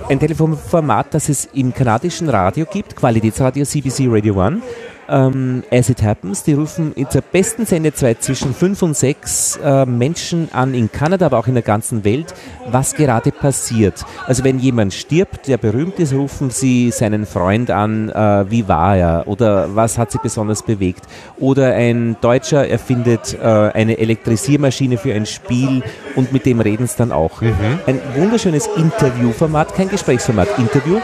ein 0.08 0.18
Telefonformat, 0.18 1.08
das 1.12 1.28
es 1.28 1.48
im 1.52 1.74
kanadischen 1.74 2.30
Radio 2.30 2.64
gibt, 2.64 2.96
Qualitätsradio 2.96 3.64
CBC 3.66 4.06
Radio 4.08 4.34
One. 4.42 4.62
Ähm, 5.08 5.62
As 5.70 5.88
It 5.88 6.02
Happens, 6.02 6.42
die 6.42 6.52
rufen 6.52 6.92
in 6.94 7.08
zur 7.08 7.22
besten 7.22 7.66
Sendezeit 7.66 8.22
zwischen 8.22 8.54
fünf 8.54 8.82
und 8.82 8.96
sechs 8.96 9.58
äh, 9.62 9.86
Menschen 9.86 10.48
an 10.52 10.74
in 10.74 10.90
Kanada, 10.92 11.26
aber 11.26 11.38
auch 11.38 11.46
in 11.46 11.54
der 11.54 11.62
ganzen 11.62 12.04
Welt, 12.04 12.34
was 12.70 12.94
gerade 12.94 13.32
passiert. 13.32 14.04
Also 14.26 14.44
wenn 14.44 14.58
jemand 14.58 14.92
stirbt, 14.92 15.48
der 15.48 15.56
berühmt 15.56 15.98
ist, 15.98 16.12
rufen 16.12 16.50
sie 16.50 16.90
seinen 16.90 17.26
Freund 17.26 17.70
an, 17.70 18.10
äh, 18.10 18.50
wie 18.50 18.68
war 18.68 18.96
er 18.96 19.22
oder 19.26 19.74
was 19.74 19.98
hat 19.98 20.12
sie 20.12 20.18
besonders 20.22 20.62
bewegt. 20.62 21.04
Oder 21.38 21.74
ein 21.74 22.16
Deutscher 22.20 22.68
erfindet 22.68 23.36
äh, 23.40 23.46
eine 23.46 23.98
Elektrisiermaschine 23.98 24.98
für 24.98 25.14
ein 25.14 25.26
Spiel 25.26 25.82
und 26.16 26.32
mit 26.32 26.46
dem 26.46 26.60
reden 26.60 26.86
sie 26.86 26.96
dann 26.98 27.12
auch. 27.12 27.42
Ein 27.86 28.00
wunderschönes 28.14 28.68
Interviewformat, 28.76 29.74
kein 29.74 29.88
Gesprächsformat, 29.88 30.48
Interview 30.58 31.00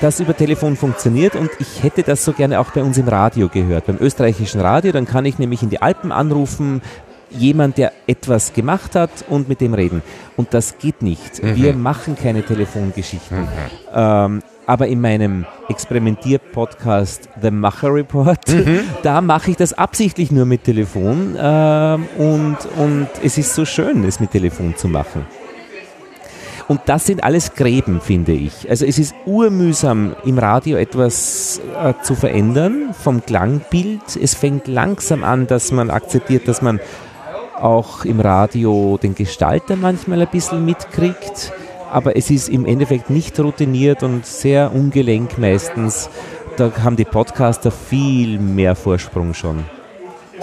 das 0.00 0.20
über 0.20 0.36
Telefon 0.36 0.76
funktioniert 0.76 1.36
und 1.36 1.50
ich 1.58 1.82
hätte 1.82 2.02
das 2.02 2.24
so 2.24 2.32
gerne 2.32 2.60
auch 2.60 2.70
bei 2.70 2.82
uns 2.82 2.96
im 2.98 3.08
Radio 3.08 3.48
gehört, 3.48 3.86
beim 3.86 3.98
österreichischen 4.00 4.60
Radio. 4.60 4.92
Dann 4.92 5.06
kann 5.06 5.24
ich 5.24 5.38
nämlich 5.38 5.62
in 5.62 5.70
die 5.70 5.82
Alpen 5.82 6.10
anrufen, 6.10 6.80
jemand, 7.30 7.78
der 7.78 7.92
etwas 8.06 8.52
gemacht 8.52 8.94
hat 8.94 9.10
und 9.28 9.48
mit 9.48 9.60
dem 9.60 9.74
reden. 9.74 10.02
Und 10.36 10.54
das 10.54 10.78
geht 10.78 11.02
nicht. 11.02 11.42
Wir 11.42 11.74
machen 11.74 12.16
keine 12.16 12.42
Telefongeschichten. 12.42 13.46
Ähm, 13.94 14.42
aber 14.66 14.86
in 14.86 15.00
meinem 15.00 15.46
Experimentier-Podcast 15.68 17.28
The 17.42 17.50
Macher 17.50 17.92
Report, 17.92 18.38
da 19.02 19.20
mache 19.20 19.50
ich 19.50 19.56
das 19.56 19.72
absichtlich 19.72 20.30
nur 20.30 20.46
mit 20.46 20.64
Telefon 20.64 21.36
ähm, 21.38 22.06
und, 22.16 22.56
und 22.76 23.08
es 23.22 23.36
ist 23.36 23.54
so 23.54 23.64
schön, 23.64 24.04
es 24.04 24.20
mit 24.20 24.30
Telefon 24.30 24.76
zu 24.76 24.88
machen. 24.88 25.26
Und 26.70 26.82
das 26.86 27.04
sind 27.04 27.24
alles 27.24 27.54
Gräben, 27.56 28.00
finde 28.00 28.30
ich. 28.30 28.70
Also 28.70 28.86
es 28.86 28.96
ist 29.00 29.12
urmühsam, 29.26 30.14
im 30.24 30.38
Radio 30.38 30.76
etwas 30.76 31.60
äh, 31.76 31.94
zu 32.04 32.14
verändern 32.14 32.94
vom 32.94 33.26
Klangbild. 33.26 34.14
Es 34.14 34.36
fängt 34.36 34.68
langsam 34.68 35.24
an, 35.24 35.48
dass 35.48 35.72
man 35.72 35.90
akzeptiert, 35.90 36.46
dass 36.46 36.62
man 36.62 36.78
auch 37.60 38.04
im 38.04 38.20
Radio 38.20 39.00
den 39.02 39.16
Gestalter 39.16 39.74
manchmal 39.74 40.22
ein 40.22 40.28
bisschen 40.28 40.64
mitkriegt. 40.64 41.52
Aber 41.90 42.16
es 42.16 42.30
ist 42.30 42.48
im 42.48 42.64
Endeffekt 42.64 43.10
nicht 43.10 43.40
routiniert 43.40 44.04
und 44.04 44.24
sehr 44.24 44.72
ungelenk 44.72 45.38
meistens. 45.38 46.08
Da 46.56 46.70
haben 46.84 46.94
die 46.94 47.04
Podcaster 47.04 47.72
viel 47.72 48.38
mehr 48.38 48.76
Vorsprung 48.76 49.34
schon. 49.34 49.64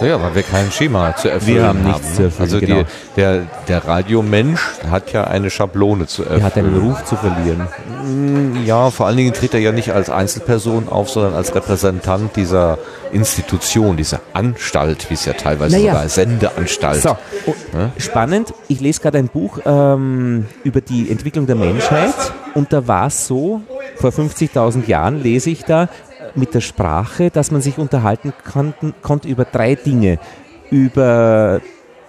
Ja, 0.00 0.20
weil 0.22 0.34
wir 0.34 0.42
kein 0.42 0.70
Schema 0.70 1.16
zu 1.16 1.28
erfüllen 1.30 1.56
Wir 1.56 1.64
haben 1.66 1.82
nichts 1.82 2.14
zu 2.14 2.22
erfüllen, 2.24 2.40
Also 2.42 2.60
genau. 2.60 2.82
die, 2.82 2.84
der, 3.16 3.42
der 3.66 3.84
Radiomensch 3.86 4.60
hat 4.90 5.12
ja 5.12 5.24
eine 5.24 5.50
Schablone 5.50 6.06
zu 6.06 6.22
erfüllen. 6.22 6.40
Er 6.40 6.46
hat 6.46 6.56
einen 6.56 6.78
Ruf 6.78 7.04
zu 7.04 7.16
verlieren. 7.16 7.66
Ja, 8.64 8.90
vor 8.90 9.06
allen 9.06 9.16
Dingen 9.16 9.32
tritt 9.32 9.54
er 9.54 9.60
ja 9.60 9.72
nicht 9.72 9.92
als 9.92 10.08
Einzelperson 10.10 10.88
auf, 10.88 11.10
sondern 11.10 11.34
als 11.34 11.54
Repräsentant 11.54 12.36
dieser 12.36 12.78
Institution, 13.12 13.96
dieser 13.96 14.20
Anstalt, 14.32 15.10
wie 15.10 15.14
es 15.14 15.24
ja 15.24 15.32
teilweise 15.32 15.76
Naja. 15.76 15.92
sogar 15.94 16.08
Sendeanstalt. 16.08 17.02
So, 17.02 17.16
oh, 17.46 17.54
spannend. 17.98 18.52
Ich 18.68 18.80
lese 18.80 19.00
gerade 19.00 19.18
ein 19.18 19.28
Buch 19.28 19.58
ähm, 19.64 20.46
über 20.64 20.80
die 20.80 21.10
Entwicklung 21.10 21.46
der 21.46 21.56
Menschheit 21.56 22.14
und 22.54 22.72
da 22.72 22.86
war 22.86 23.06
es 23.08 23.26
so, 23.26 23.62
vor 23.96 24.10
50.000 24.10 24.86
Jahren 24.86 25.22
lese 25.22 25.50
ich 25.50 25.64
da 25.64 25.88
mit 26.34 26.54
der 26.54 26.60
Sprache, 26.60 27.30
dass 27.30 27.50
man 27.50 27.60
sich 27.60 27.78
unterhalten 27.78 28.32
konnten, 28.50 28.94
konnte 29.02 29.28
über 29.28 29.44
drei 29.44 29.74
Dinge. 29.74 30.18
Über 30.70 31.60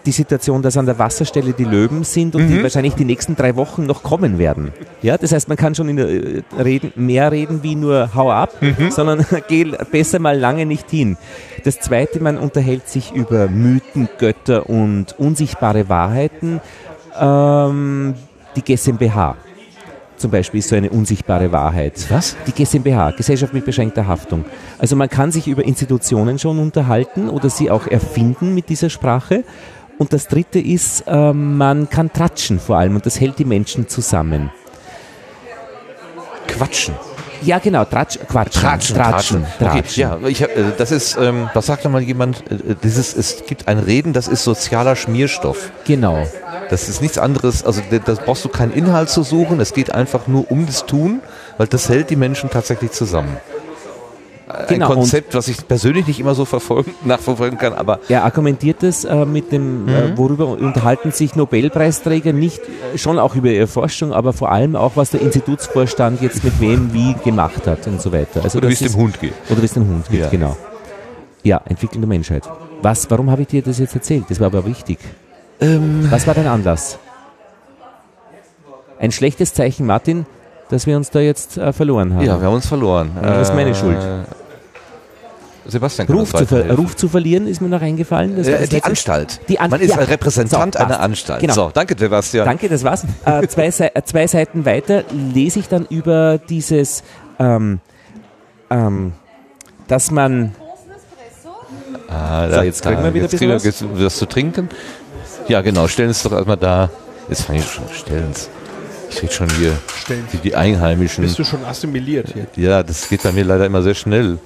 die 0.06 0.12
Situation, 0.12 0.62
dass 0.62 0.78
an 0.78 0.86
der 0.86 0.98
Wasserstelle 0.98 1.54
die 1.54 1.66
Löwen 1.66 2.04
sind 2.04 2.36
und 2.36 2.48
die 2.48 2.64
wahrscheinlich 2.64 2.96
die 2.96 3.06
nächsten 3.06 3.36
drei 3.36 3.56
Wochen 3.56 3.86
noch 3.86 4.02
kommen 4.02 4.40
werden. 4.40 4.72
Ja, 5.02 5.18
das 5.18 5.32
heißt, 5.32 5.50
man 5.50 5.58
kann 5.58 5.76
schon 5.76 5.90
in 5.90 5.98
äh, 5.98 6.42
reden, 6.58 6.94
mehr 6.96 7.32
reden 7.32 7.64
wie 7.64 7.76
nur 7.76 8.16
hau 8.16 8.32
ab, 8.32 8.54
sondern 8.90 9.26
geh 9.48 9.66
besser 9.92 10.20
mal 10.20 10.38
lange 10.38 10.66
nicht 10.66 10.90
hin. 10.90 11.18
Das 11.64 11.80
zweite, 11.80 12.22
man 12.22 12.38
unterhält 12.38 12.88
sich 12.88 13.12
über 13.14 13.48
Mythen, 13.50 14.08
Götter 14.18 14.70
und 14.70 15.20
unsichtbare 15.20 15.90
Wahrheiten. 15.90 16.62
Ähm, 17.20 18.16
die 18.56 18.62
GmbH 18.62 19.36
zum 20.20 20.32
Beispiel 20.32 20.60
ist 20.60 20.70
so 20.70 20.76
eine 20.76 20.90
unsichtbare 20.90 21.52
Wahrheit. 21.52 22.06
Was? 22.10 22.36
Die 22.46 22.52
GmbH, 22.52 23.12
Gesellschaft 23.12 23.54
mit 23.54 23.66
beschränkter 23.66 24.08
Haftung. 24.08 24.46
Also 24.78 24.96
man 24.96 25.10
kann 25.10 25.32
sich 25.32 25.48
über 25.48 25.64
Institutionen 25.64 26.38
schon 26.40 26.60
unterhalten 26.60 27.30
oder 27.30 27.50
sie 27.50 27.72
auch 27.72 27.88
erfinden 27.88 28.54
mit 28.54 28.70
dieser 28.70 28.90
Sprache. 28.90 29.44
Und 29.98 30.14
das 30.14 30.28
dritte 30.28 30.60
ist, 30.60 31.04
äh, 31.08 31.34
man 31.34 31.90
kann 31.90 32.12
tratschen 32.14 32.60
vor 32.60 32.78
allem 32.78 32.96
und 32.96 33.06
das 33.06 33.20
hält 33.20 33.40
die 33.40 33.46
Menschen 33.46 33.88
zusammen. 33.88 34.52
Quatschen. 36.48 36.96
Ja, 37.42 37.60
genau, 37.60 37.86
Tratsch, 37.86 38.20
Quatschen. 38.28 38.62
Tratschen, 38.62 38.96
Tratschen. 38.96 39.46
Okay, 39.60 39.82
Tratschen. 39.82 40.02
ja, 40.02 40.20
ich 40.28 40.44
hab, 40.44 40.50
äh, 40.56 40.64
das 40.78 40.92
ist, 40.92 41.18
ähm, 41.18 41.50
was 41.54 41.66
sagt 41.68 41.86
da 41.86 41.90
mal 41.90 42.02
jemand? 42.02 42.44
Äh, 42.52 42.76
Dieses, 42.84 43.16
es 43.16 43.44
gibt 43.48 43.68
ein 43.68 43.80
Reden, 43.80 44.14
das 44.14 44.28
ist 44.28 44.44
sozialer 44.44 44.96
Schmierstoff. 44.96 45.72
Genau. 45.86 46.28
Das 46.70 46.88
ist 46.88 47.02
nichts 47.02 47.18
anderes, 47.18 47.64
also 47.64 47.82
da 47.90 48.14
brauchst 48.14 48.46
du 48.46 48.50
keinen 48.50 48.74
Inhalt 48.74 49.10
zu 49.10 49.24
suchen, 49.24 49.60
es 49.60 49.74
geht 49.74 49.92
einfach 49.92 50.28
nur 50.28 50.52
um 50.52 50.68
das 50.68 50.86
Tun, 50.86 51.20
weil 51.58 51.66
das 51.66 51.90
hält 51.90 52.12
die 52.12 52.16
Menschen 52.16 52.52
tatsächlich 52.52 52.92
zusammen. 52.92 53.38
Genau, 54.68 54.86
ein 54.88 54.92
und- 54.92 54.98
Konzept, 55.02 55.36
was 55.36 55.48
ich 55.48 55.68
persönlich 55.68 56.08
nicht 56.08 56.20
immer 56.20 56.34
so 56.34 56.44
verfolgen, 56.44 56.92
nachverfolgen 57.06 57.60
kann, 57.60 57.74
aber 57.74 58.00
Er 58.10 58.24
argumentiert 58.24 58.82
es 58.82 59.06
äh, 59.06 59.26
mit 59.26 59.52
dem, 59.52 59.88
äh, 59.88 60.18
worüber 60.18 60.48
unterhalten 60.48 61.12
sich 61.12 61.36
Nobelpreisträger 61.36 62.34
nicht 62.34 62.60
äh, 62.94 62.98
schon 62.98 63.20
auch 63.20 63.36
über 63.36 63.50
ihre 63.50 63.68
Forschung, 63.68 64.12
aber 64.12 64.34
vor 64.34 64.52
allem 64.52 64.76
auch, 64.76 64.94
was 64.96 65.12
der 65.12 65.22
Institutsvorstand 65.22 66.22
jetzt 66.24 66.44
mit 66.44 66.60
wem 66.60 66.94
wie 66.94 67.14
gemacht 67.24 67.68
hat 67.68 67.86
und 67.86 68.02
so 68.02 68.12
weiter. 68.12 68.44
Also 68.44 68.58
oder 68.58 68.70
wie 68.70 68.74
es 68.74 68.80
dem 68.80 68.96
Hund 68.96 69.20
geht. 69.20 69.34
Oder 69.52 69.62
wie 69.62 69.66
es 69.66 69.74
dem 69.74 69.88
Hund 69.88 70.10
geht, 70.10 70.22
Ja. 70.22 70.30
genau. 70.30 70.58
Ja, 71.44 71.62
Entwicklung 71.66 72.02
der 72.02 72.10
Menschheit. 72.10 72.44
Was, 72.82 73.10
warum 73.12 73.30
habe 73.30 73.44
ich 73.44 73.48
dir 73.50 73.62
das 73.62 73.78
jetzt 73.78 73.94
erzählt? 73.96 74.26
Das 74.30 74.40
war 74.40 74.48
aber 74.48 74.66
wichtig. 74.66 74.98
Was 75.60 76.26
war 76.26 76.34
dein 76.34 76.48
Anlass? 76.48 76.98
Ein 79.00 79.12
schlechtes 79.12 79.54
Zeichen, 79.54 79.86
Martin, 79.86 80.26
dass 80.70 80.86
wir 80.86 80.98
uns 80.98 81.10
da 81.10 81.20
jetzt 81.20 81.58
äh, 81.58 81.72
verloren 81.74 82.14
haben. 82.14 82.26
Ja, 82.26 82.40
wir 82.40 82.48
haben 82.48 82.56
uns 82.56 82.68
verloren. 82.68 83.12
Äh, 83.22 83.26
Ja, 83.26 83.34
das 83.38 83.50
ist 83.50 83.56
meine 83.56 83.74
Schuld. 83.74 83.98
Sebastian 85.70 86.08
Ruf, 86.08 86.34
zu 86.34 86.46
ver. 86.46 86.72
Ruf 86.76 86.96
zu 86.96 87.08
verlieren 87.10 87.48
ist 87.48 87.62
mir 87.62 87.70
noch 87.70 87.82
eingefallen. 87.82 88.38
Äh, 88.38 88.60
das 88.60 88.70
die 88.70 88.84
Anstalt. 88.84 89.40
Die 89.50 89.60
An- 89.60 89.70
Man 89.72 89.82
ist 89.82 89.90
ja. 89.92 89.98
ein 89.98 90.04
Repräsentant 90.08 90.74
So, 90.74 90.80
passt. 90.80 90.92
einer 90.92 91.00
Anstalt. 91.02 91.42
Genau. 91.42 91.54
So, 91.54 91.72
danke 91.74 91.96
Sebastian. 91.98 92.46
Danke, 92.46 92.70
das 92.70 92.84
war's. 92.84 93.04
Äh, 93.26 93.48
zwei, 93.48 93.70
Sei- 93.72 93.92
äh, 93.94 94.02
zwei 94.04 94.28
Seiten 94.28 94.66
weiter 94.66 95.04
lese 95.34 95.60
ich 95.60 95.68
dann 95.68 95.86
über 95.90 96.38
dieses, 96.38 97.04
ähm, 97.40 97.80
ähm, 98.70 99.14
dass 99.88 100.12
man, 100.12 100.54
Ah, 102.08 102.50
So, 102.50 102.62
jetzt 102.62 102.82
kriegen 102.82 103.04
wir 103.04 103.14
wieder 103.14 103.26
ein 103.26 103.30
bisschen 103.30 103.52
was. 103.52 103.64
Jetzt 103.64 103.84
was 103.88 104.18
zu 104.18 104.26
trinken. 104.26 104.70
Ja, 105.48 105.62
genau. 105.62 105.88
Stellen 105.88 106.10
es 106.10 106.24
doch 106.24 106.32
erstmal 106.32 106.58
da. 106.58 106.90
Jetzt 107.30 107.44
fange 107.44 107.60
ich 107.60 107.66
schon. 107.70 107.84
Stellen 107.94 108.30
es. 108.32 108.50
Ich 109.12 109.22
rede 109.24 109.34
schon 109.34 109.50
hier 109.60 109.74
Stellen. 109.96 110.28
wie 110.32 110.38
die 110.38 110.56
Einheimischen. 110.56 111.24
Bist 111.24 111.38
du 111.40 111.44
schon 111.44 111.64
assimiliert 111.66 112.34
hier? 112.34 112.46
Ja, 112.56 112.84
das 112.84 113.10
geht 113.10 113.24
bei 113.24 113.32
mir 113.32 113.44
leider 113.44 113.66
immer 113.66 113.82
sehr 113.82 113.96
schnell. 113.96 114.38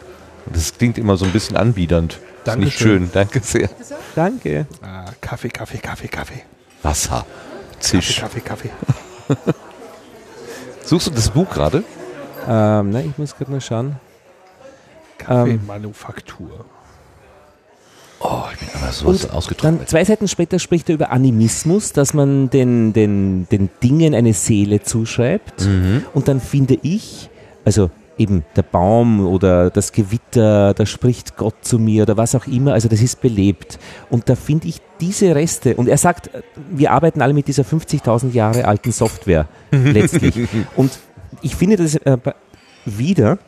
Das 0.51 0.77
klingt 0.77 0.97
immer 0.97 1.17
so 1.17 1.25
ein 1.25 1.31
bisschen 1.31 1.55
anbiedernd. 1.55 2.19
Das 2.43 2.55
ist 2.55 2.59
nicht 2.59 2.81
Dankeschön. 2.81 2.99
schön. 3.03 3.09
Danke 3.13 3.39
sehr. 3.39 3.69
danke. 4.15 4.67
Ah, 4.81 5.05
Kaffee, 5.21 5.49
Kaffee, 5.49 5.77
Kaffee, 5.77 6.07
Kaffee. 6.07 6.41
Wasser. 6.81 7.25
Zisch. 7.79 8.19
Kaffee, 8.19 8.41
Kaffee, 8.41 8.69
Kaffee. 8.69 9.53
Suchst 10.83 11.07
du 11.07 11.11
das 11.11 11.29
Buch 11.29 11.49
gerade? 11.49 11.83
Ähm, 12.47 12.89
ne, 12.89 13.05
ich 13.05 13.17
muss 13.17 13.35
gerade 13.35 13.51
mal 13.51 13.61
schauen. 13.61 13.95
Kaffeemanufaktur. 15.17 16.65
Oh, 18.19 18.43
ich 18.53 18.59
bin 18.59 18.69
aber 18.81 18.91
so 18.91 19.07
Und 19.07 19.31
ausgetrocknet. 19.31 19.81
Dann 19.81 19.87
zwei 19.87 20.05
Seiten 20.05 20.27
später 20.27 20.59
spricht 20.59 20.89
er 20.89 20.95
über 20.95 21.11
Animismus, 21.11 21.91
dass 21.91 22.13
man 22.13 22.49
den, 22.49 22.93
den, 22.93 23.47
den 23.49 23.69
Dingen 23.81 24.15
eine 24.15 24.33
Seele 24.33 24.81
zuschreibt. 24.81 25.67
Und 26.13 26.27
dann 26.27 26.39
finde 26.39 26.77
ich, 26.81 27.29
also 27.65 27.91
eben 28.17 28.43
der 28.55 28.63
Baum 28.63 29.25
oder 29.25 29.69
das 29.69 29.91
Gewitter, 29.91 30.73
da 30.73 30.85
spricht 30.85 31.35
Gott 31.35 31.55
zu 31.61 31.79
mir 31.79 32.03
oder 32.03 32.17
was 32.17 32.35
auch 32.35 32.47
immer, 32.47 32.73
also 32.73 32.87
das 32.87 33.01
ist 33.01 33.21
belebt. 33.21 33.79
Und 34.09 34.29
da 34.29 34.35
finde 34.35 34.67
ich 34.67 34.81
diese 34.99 35.35
Reste, 35.35 35.75
und 35.75 35.87
er 35.87 35.97
sagt, 35.97 36.29
wir 36.69 36.91
arbeiten 36.91 37.21
alle 37.21 37.33
mit 37.33 37.47
dieser 37.47 37.63
50.000 37.63 38.31
Jahre 38.31 38.65
alten 38.65 38.91
Software 38.91 39.47
letztlich. 39.71 40.47
Und 40.75 40.91
ich 41.41 41.55
finde 41.55 41.77
das 41.77 41.95
äh, 41.95 42.17
wieder, 42.85 43.39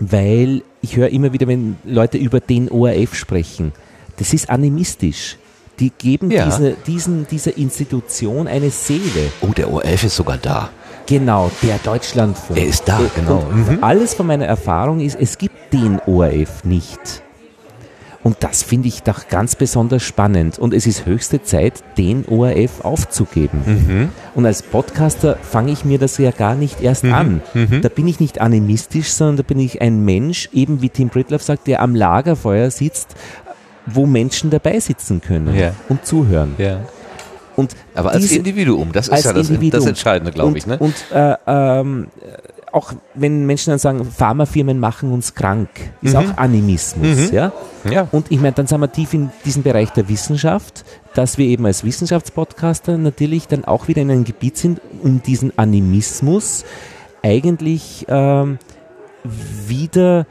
weil 0.00 0.62
ich 0.80 0.96
höre 0.96 1.08
immer 1.08 1.32
wieder, 1.32 1.48
wenn 1.48 1.76
Leute 1.84 2.18
über 2.18 2.40
den 2.40 2.70
ORF 2.70 3.14
sprechen, 3.14 3.72
das 4.18 4.32
ist 4.34 4.50
animistisch. 4.50 5.36
Die 5.80 5.90
geben 5.90 6.30
Ja. 6.30 6.44
diese, 6.44 6.76
diesen, 6.86 7.26
dieser 7.28 7.56
Institution 7.56 8.48
eine 8.48 8.70
Seele. 8.70 9.30
oh, 9.42 9.52
der 9.56 9.72
ORF 9.72 10.04
ist 10.04 10.16
sogar 10.16 10.36
da. 10.36 10.70
Genau, 11.08 11.50
der 11.62 11.78
Deutschlandfunk. 11.78 12.58
Er 12.58 12.66
ist 12.66 12.86
da, 12.86 13.00
Äh, 13.00 13.04
genau. 13.16 13.42
Und 13.50 13.82
Alles 13.82 14.14
von 14.14 14.26
meiner 14.26 14.44
Erfahrung 14.46 15.00
ist, 15.00 15.16
es 15.18 15.38
gibt 15.38 15.72
den 15.72 15.98
ORF 16.06 16.64
nicht. 16.64 17.22
Und 18.24 18.36
das 18.40 18.62
finde 18.62 18.88
ich 18.88 19.04
doch 19.04 19.28
ganz 19.28 19.54
besonders 19.56 20.02
spannend. 20.02 20.58
Und 20.58 20.74
es 20.74 20.86
ist 20.86 21.06
höchste 21.06 21.42
Zeit, 21.42 21.82
den 21.96 22.26
ORF 22.28 22.84
aufzugeben. 22.84 23.62
Mhm. 23.64 24.08
Und 24.34 24.44
als 24.44 24.60
Podcaster 24.62 25.36
fange 25.40 25.72
ich 25.72 25.84
mir 25.86 25.98
das 25.98 26.18
ja 26.18 26.30
gar 26.30 26.54
nicht 26.54 26.82
erst 26.82 27.04
Mhm. 27.04 27.14
an. 27.14 27.40
Da 27.80 27.88
bin 27.88 28.06
ich 28.06 28.20
nicht 28.20 28.40
animistisch, 28.40 29.10
sondern 29.12 29.36
da 29.38 29.42
bin 29.44 29.60
ich 29.60 29.80
ein 29.80 30.04
Mensch, 30.04 30.50
eben 30.52 30.82
wie 30.82 30.90
Tim 30.90 31.08
Britloff 31.08 31.42
sagt, 31.42 31.68
der 31.68 31.80
am 31.80 31.94
Lagerfeuer 31.94 32.70
sitzt, 32.70 33.14
wo 33.86 34.04
Menschen 34.04 34.50
dabei 34.50 34.78
sitzen 34.80 35.22
können 35.22 35.56
Ja. 35.56 35.72
und 35.88 36.04
zuhören. 36.04 36.54
Ja. 36.58 36.80
Und 37.58 37.74
Aber 37.94 38.10
als 38.12 38.22
diese- 38.22 38.36
Individuum, 38.36 38.92
das 38.92 39.08
ist 39.08 39.24
ja 39.24 39.32
das, 39.32 39.50
das 39.70 39.86
Entscheidende, 39.86 40.32
glaube 40.32 40.56
ich. 40.56 40.66
Ne? 40.66 40.78
Und 40.78 40.94
äh, 41.12 41.34
ähm, 41.46 42.06
auch 42.70 42.92
wenn 43.14 43.46
Menschen 43.46 43.70
dann 43.70 43.78
sagen, 43.78 44.04
Pharmafirmen 44.04 44.78
machen 44.78 45.10
uns 45.10 45.34
krank, 45.34 45.68
ist 46.02 46.12
Mhm. 46.14 46.18
auch 46.20 46.36
Animismus. 46.36 47.30
Ja? 47.32 47.50
Ja. 47.90 48.06
Und 48.12 48.26
ich 48.30 48.38
meine, 48.40 48.52
dann 48.52 48.66
sind 48.66 48.78
wir 48.80 48.92
tief 48.92 49.12
in 49.14 49.30
diesem 49.44 49.62
Bereich 49.62 49.90
der 49.90 50.08
Wissenschaft, 50.08 50.84
dass 51.14 51.38
wir 51.38 51.46
eben 51.46 51.64
als 51.66 51.82
Wissenschaftspodcaster 51.82 52.96
natürlich 52.98 53.48
dann 53.48 53.64
auch 53.64 53.88
wieder 53.88 54.02
in 54.02 54.10
einem 54.10 54.24
Gebiet 54.24 54.56
sind, 54.58 54.80
um 55.02 55.22
diesen 55.22 55.56
Animismus 55.58 56.64
eigentlich 57.22 58.04
ähm, 58.08 58.58
wieder 59.66 60.26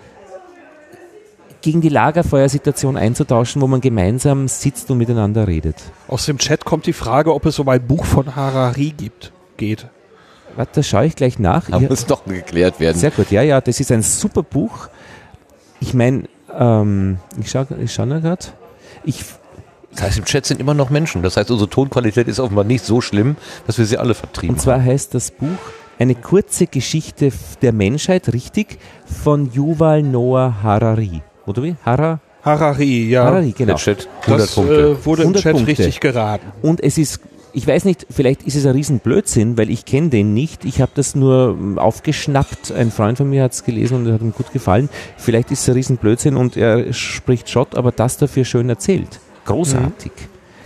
gegen 1.62 1.82
die 1.82 1.90
Lagerfeuersituation 1.90 2.98
einzutauschen, 2.98 3.62
wo 3.62 3.68
man 3.68 3.82
gemeinsam 3.82 4.48
sitzt 4.48 4.90
und 4.92 4.98
miteinander 4.98 5.48
redet. 5.48 5.76
Aus 6.08 6.26
dem 6.26 6.38
Chat 6.38 6.66
kommt 6.66 6.86
die 6.86 6.94
Frage, 6.94 7.34
ob 7.34 7.46
es 7.46 7.60
um 7.60 7.70
ein 7.70 7.86
Buch 7.86 8.06
von 8.06 8.36
Harari 8.36 8.94
gibt. 8.96 9.32
Geht. 9.58 9.88
Warte, 10.56 10.72
da 10.76 10.84
schaue 10.84 11.06
ich 11.06 11.16
gleich 11.16 11.40
nach. 11.40 11.70
Da 11.70 11.80
muss 11.80 12.06
doch 12.06 12.26
geklärt 12.26 12.80
werden. 12.80 12.98
Sehr 12.98 13.12
gut, 13.12 13.32
ja, 13.32 13.42
ja, 13.42 13.62
das 13.62 13.80
ist 13.80 13.92
ein 13.92 14.02
super 14.02 14.44
Buch. 14.44 14.90
Ich 15.80 15.94
meine, 15.94 16.24
ähm, 16.58 17.20
ich 17.40 17.52
schaue 17.52 17.68
ich 17.80 17.94
schau 17.94 18.06
gerade. 18.06 18.46
Ich, 19.04 19.24
Das 19.94 20.02
heißt, 20.04 20.18
im 20.18 20.26
Chat 20.26 20.46
sind 20.46 20.60
immer 20.60 20.74
noch 20.74 20.90
Menschen. 20.90 21.22
Das 21.22 21.38
heißt, 21.38 21.52
unsere 21.52 21.70
Tonqualität 21.70 22.28
ist 22.28 22.40
offenbar 22.40 22.64
nicht 22.64 22.84
so 22.84 23.02
schlimm, 23.02 23.36
dass 23.68 23.78
wir 23.78 23.86
sie 23.86 23.98
alle 23.98 24.16
vertrieben 24.16 24.56
und 24.56 24.62
zwar 24.62 24.82
heißt 24.82 25.14
das 25.14 25.32
Buch 25.32 25.58
Eine 26.00 26.16
kurze 26.16 26.68
Geschichte 26.68 27.32
der 27.62 27.74
Menschheit, 27.74 28.34
richtig, 28.34 28.80
von 29.06 29.52
Yuval 29.52 30.04
Noah 30.04 30.62
Harari. 30.64 31.22
Oder 31.48 31.64
wie? 31.64 31.76
Hara? 31.84 32.20
Harari, 32.44 33.10
ja. 33.10 33.24
Harari, 33.26 33.52
genau. 33.58 33.74
Der 33.74 33.76
Chat 33.78 34.08
100 34.22 34.40
Das 34.42 34.56
Punkte. 34.56 34.74
äh, 35.02 35.06
wurde 35.06 35.22
im 35.24 35.28
100 35.30 35.44
Chat 35.44 35.54
Punkte. 35.54 35.72
richtig 35.72 36.00
geraten. 36.00 36.46
Und 36.62 36.82
es 36.84 36.98
ist, 36.98 37.20
ich 37.54 37.66
weiß 37.68 37.86
nicht, 37.86 38.06
vielleicht 38.10 38.44
ist 38.44 38.56
es 38.56 38.66
ein 38.66 38.74
Riesenblödsinn, 38.74 39.58
weil 39.58 39.70
ich 39.70 39.86
kenne 39.86 40.10
den 40.10 40.34
nicht. 40.34 40.64
Ich 40.66 40.80
habe 40.82 40.92
das 40.94 41.16
nur 41.16 41.58
ähm, 41.60 41.80
aufgeschnappt. 41.80 42.72
Ein 42.72 42.92
Freund 42.92 43.18
von 43.18 43.30
mir 43.30 43.44
hat 43.44 43.54
es 43.54 43.64
gelesen 43.64 43.96
und 44.06 44.14
hat 44.14 44.22
ihm 44.22 44.34
gut 44.34 44.52
gefallen. 44.54 44.90
Vielleicht 45.18 45.52
ist 45.52 45.62
es 45.62 45.70
ein 45.70 45.74
Riesenblödsinn 45.76 46.36
und 46.36 46.56
er 46.58 46.94
spricht 46.94 47.50
Schott, 47.50 47.76
aber 47.76 47.92
das 47.92 48.18
dafür 48.18 48.46
schön 48.46 48.70
erzählt. 48.70 49.20
Großartig. 49.46 50.12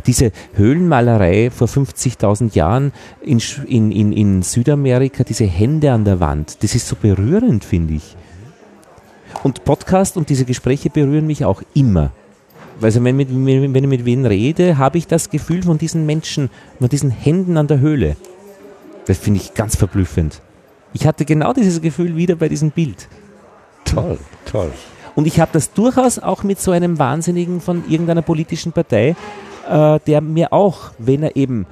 Diese 0.08 0.32
Höhlenmalerei 0.56 1.52
vor 1.52 1.68
50.000 1.68 2.56
Jahren 2.56 2.92
in, 3.22 3.40
in, 3.68 4.12
in 4.12 4.42
Südamerika, 4.42 5.24
diese 5.24 5.46
Hände 5.46 5.92
an 5.92 6.06
der 6.06 6.20
Wand, 6.20 6.64
das 6.64 6.74
ist 6.74 6.88
so 6.88 6.96
berührend, 7.00 7.64
finde 7.64 7.94
ich. 7.94 8.16
Und 9.44 9.64
Podcast 9.66 10.18
und 10.18 10.30
diese 10.30 10.46
Gespräche 10.46 10.90
berühren 10.90 11.28
mich 11.28 11.46
auch 11.46 11.62
immer. 11.74 12.12
Also 12.82 13.04
wenn, 13.04 13.16
mit, 13.16 13.30
wenn 13.30 13.76
ich 13.76 13.90
mit 13.90 14.06
wen 14.06 14.26
rede, 14.26 14.78
habe 14.78 14.98
ich 14.98 15.08
das 15.08 15.30
Gefühl 15.30 15.64
von 15.64 15.78
diesen 15.78 16.06
Menschen, 16.06 16.50
von 16.80 16.90
diesen 16.90 17.12
Händen 17.12 17.58
an 17.58 17.68
der 17.68 17.80
Höhle. 17.80 18.16
Das 19.06 19.18
finde 19.18 19.40
ich 19.40 19.54
ganz 19.54 19.76
verblüffend. 19.76 20.42
Ich 20.94 21.06
hatte 21.06 21.26
genau 21.26 21.54
dieses 21.54 21.82
Gefühl 21.82 22.16
wieder 22.16 22.36
bei 22.36 22.50
diesem 22.50 22.72
Bild. 22.72 23.08
Toll, 23.86 24.18
toll. 24.46 24.72
Und 25.16 25.28
ich 25.28 25.40
habe 25.40 25.52
das 25.54 25.74
durchaus 25.74 26.20
auch 26.20 26.44
mit 26.44 26.60
so 26.60 26.72
einem 26.72 26.98
Wahnsinnigen 26.98 27.62
von 27.62 27.84
irgendeiner 27.90 28.22
politischen 28.22 28.72
Partei, 28.72 29.16
äh, 29.70 30.00
der 30.06 30.22
mir 30.22 30.54
auch, 30.54 30.92
wenn 30.98 31.24
er 31.24 31.36
eben 31.36 31.66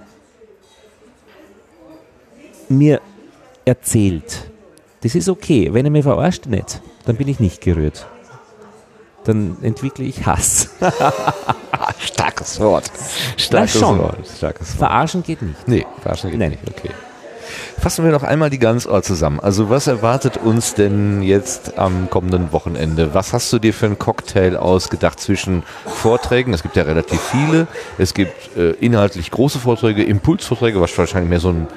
mir 2.68 3.02
erzählt, 3.66 4.50
das 5.02 5.16
ist 5.16 5.30
okay, 5.30 5.74
wenn 5.74 5.86
er 5.86 5.92
mir 5.92 6.04
verarscht 6.04 6.46
nicht, 6.46 6.82
dann 7.06 7.16
bin 7.16 7.28
ich 7.28 7.40
nicht 7.40 7.62
gerührt. 7.62 8.08
Dann 9.24 9.58
entwickle 9.62 10.06
ich 10.06 10.26
Hass. 10.26 10.70
Starkes 12.00 12.60
Wort. 12.60 12.92
Starkes. 13.38 13.82
Wort. 13.82 14.18
Starkes 14.38 14.70
Wort. 14.70 14.78
Verarschen 14.78 15.24
geht 15.24 15.42
nicht. 15.42 15.68
Nee, 15.68 15.86
verarschen 16.02 16.32
geht 16.32 16.40
Nein. 16.40 16.52
nicht. 16.52 16.62
Okay. 16.68 16.90
Fassen 17.80 18.04
wir 18.04 18.12
noch 18.12 18.24
einmal 18.24 18.50
die 18.50 18.60
Ganzort 18.60 19.06
zusammen. 19.06 19.40
Also 19.40 19.70
was 19.70 19.88
erwartet 19.88 20.38
uns 20.38 20.74
denn 20.74 21.22
jetzt 21.22 21.78
am 21.78 22.10
kommenden 22.10 22.52
Wochenende? 22.52 23.14
Was 23.14 23.32
hast 23.34 23.52
du 23.54 23.60
dir 23.60 23.74
für 23.74 23.86
einen 23.86 23.98
Cocktail 23.98 24.58
ausgedacht 24.58 25.20
zwischen 25.20 25.64
Vorträgen? 25.86 26.54
Es 26.54 26.62
gibt 26.62 26.76
ja 26.76 26.84
relativ 26.84 27.22
viele. 27.22 27.68
Es 27.98 28.14
gibt 28.14 28.56
äh, 28.58 28.72
inhaltlich 28.72 29.32
große 29.32 29.60
Vorträge, 29.60 30.04
Impulsvorträge, 30.04 30.82
was 30.82 30.98
wahrscheinlich 30.98 31.30
mehr 31.30 31.40
so, 31.40 31.50
ein, 31.50 31.68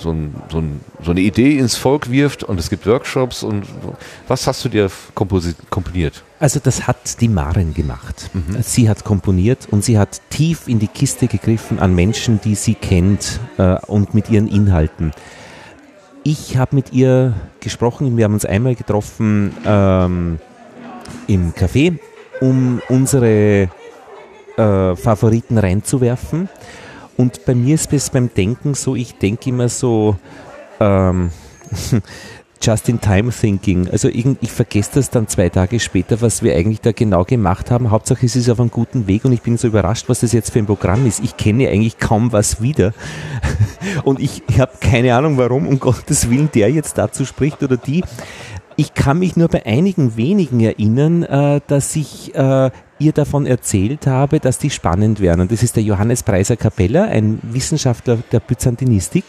so, 0.00 0.10
ein, 0.10 0.34
so, 0.50 0.58
ein, 0.58 0.80
so 1.02 1.10
eine 1.10 1.20
Idee 1.20 1.58
ins 1.58 1.76
Volk 1.76 2.10
wirft. 2.10 2.42
Und 2.42 2.58
es 2.58 2.70
gibt 2.70 2.86
Workshops. 2.86 3.42
Und 3.42 3.64
was 4.28 4.46
hast 4.46 4.64
du 4.64 4.68
dir 4.68 4.90
komponiert? 5.14 6.24
Also 6.38 6.60
das 6.62 6.86
hat 6.86 7.20
die 7.20 7.28
Maren 7.28 7.74
gemacht. 7.74 8.30
Sie 8.62 8.88
hat 8.88 9.04
komponiert 9.04 9.68
und 9.70 9.84
sie 9.84 9.98
hat 9.98 10.20
tief 10.30 10.68
in 10.68 10.78
die 10.78 10.88
Kiste 10.88 11.26
gegriffen 11.26 11.78
an 11.78 11.94
Menschen, 11.94 12.40
die 12.42 12.54
sie 12.54 12.74
kennt 12.74 13.40
äh, 13.58 13.76
und 13.86 14.14
mit 14.14 14.30
ihren 14.30 14.48
Inhalten. 14.48 15.12
Ich 16.22 16.56
habe 16.56 16.76
mit 16.76 16.92
ihr 16.92 17.34
gesprochen, 17.60 18.16
wir 18.16 18.24
haben 18.24 18.34
uns 18.34 18.44
einmal 18.44 18.74
getroffen 18.74 19.54
ähm, 19.64 20.38
im 21.26 21.52
Café, 21.52 21.98
um 22.40 22.82
unsere 22.88 23.68
äh, 24.56 24.96
Favoriten 24.96 25.56
reinzuwerfen. 25.58 26.48
Und 27.20 27.44
bei 27.44 27.54
mir 27.54 27.74
ist 27.74 27.92
es 27.92 28.08
beim 28.08 28.32
Denken 28.32 28.72
so, 28.72 28.96
ich 28.96 29.18
denke 29.18 29.50
immer 29.50 29.68
so, 29.68 30.16
ähm, 30.80 31.28
Just-in-Time-Thinking. 32.62 33.90
Also 33.90 34.08
irgend, 34.08 34.38
ich 34.40 34.50
vergesse 34.50 34.92
das 34.94 35.10
dann 35.10 35.28
zwei 35.28 35.50
Tage 35.50 35.80
später, 35.80 36.22
was 36.22 36.42
wir 36.42 36.56
eigentlich 36.56 36.80
da 36.80 36.92
genau 36.92 37.24
gemacht 37.24 37.70
haben. 37.70 37.90
Hauptsache 37.90 38.24
es 38.24 38.36
ist 38.36 38.48
auf 38.48 38.58
einem 38.58 38.70
guten 38.70 39.06
Weg 39.06 39.26
und 39.26 39.32
ich 39.32 39.42
bin 39.42 39.58
so 39.58 39.68
überrascht, 39.68 40.08
was 40.08 40.20
das 40.20 40.32
jetzt 40.32 40.50
für 40.50 40.60
ein 40.60 40.66
Programm 40.66 41.06
ist. 41.06 41.22
Ich 41.22 41.36
kenne 41.36 41.68
eigentlich 41.68 41.98
kaum 41.98 42.32
was 42.32 42.62
wieder. 42.62 42.94
Und 44.04 44.18
ich, 44.18 44.42
ich 44.48 44.58
habe 44.58 44.72
keine 44.80 45.14
Ahnung, 45.14 45.36
warum 45.36 45.68
um 45.68 45.78
Gottes 45.78 46.30
Willen 46.30 46.50
der 46.54 46.70
jetzt 46.70 46.96
dazu 46.96 47.26
spricht 47.26 47.62
oder 47.62 47.76
die. 47.76 48.02
Ich 48.76 48.94
kann 48.94 49.18
mich 49.18 49.36
nur 49.36 49.48
bei 49.48 49.66
einigen 49.66 50.16
wenigen 50.16 50.60
erinnern, 50.60 51.22
äh, 51.22 51.60
dass 51.66 51.94
ich 51.96 52.34
äh, 52.34 52.70
ihr 53.00 53.12
davon 53.12 53.46
erzählt 53.46 54.06
habe, 54.06 54.38
dass 54.38 54.58
die 54.58 54.70
spannend 54.70 55.18
wären. 55.20 55.40
Und 55.40 55.50
das 55.50 55.62
ist 55.62 55.74
der 55.74 55.82
Johannes 55.82 56.22
Preiser 56.22 56.56
Capella, 56.56 57.04
ein 57.04 57.40
Wissenschaftler 57.42 58.18
der 58.30 58.40
Byzantinistik 58.40 59.24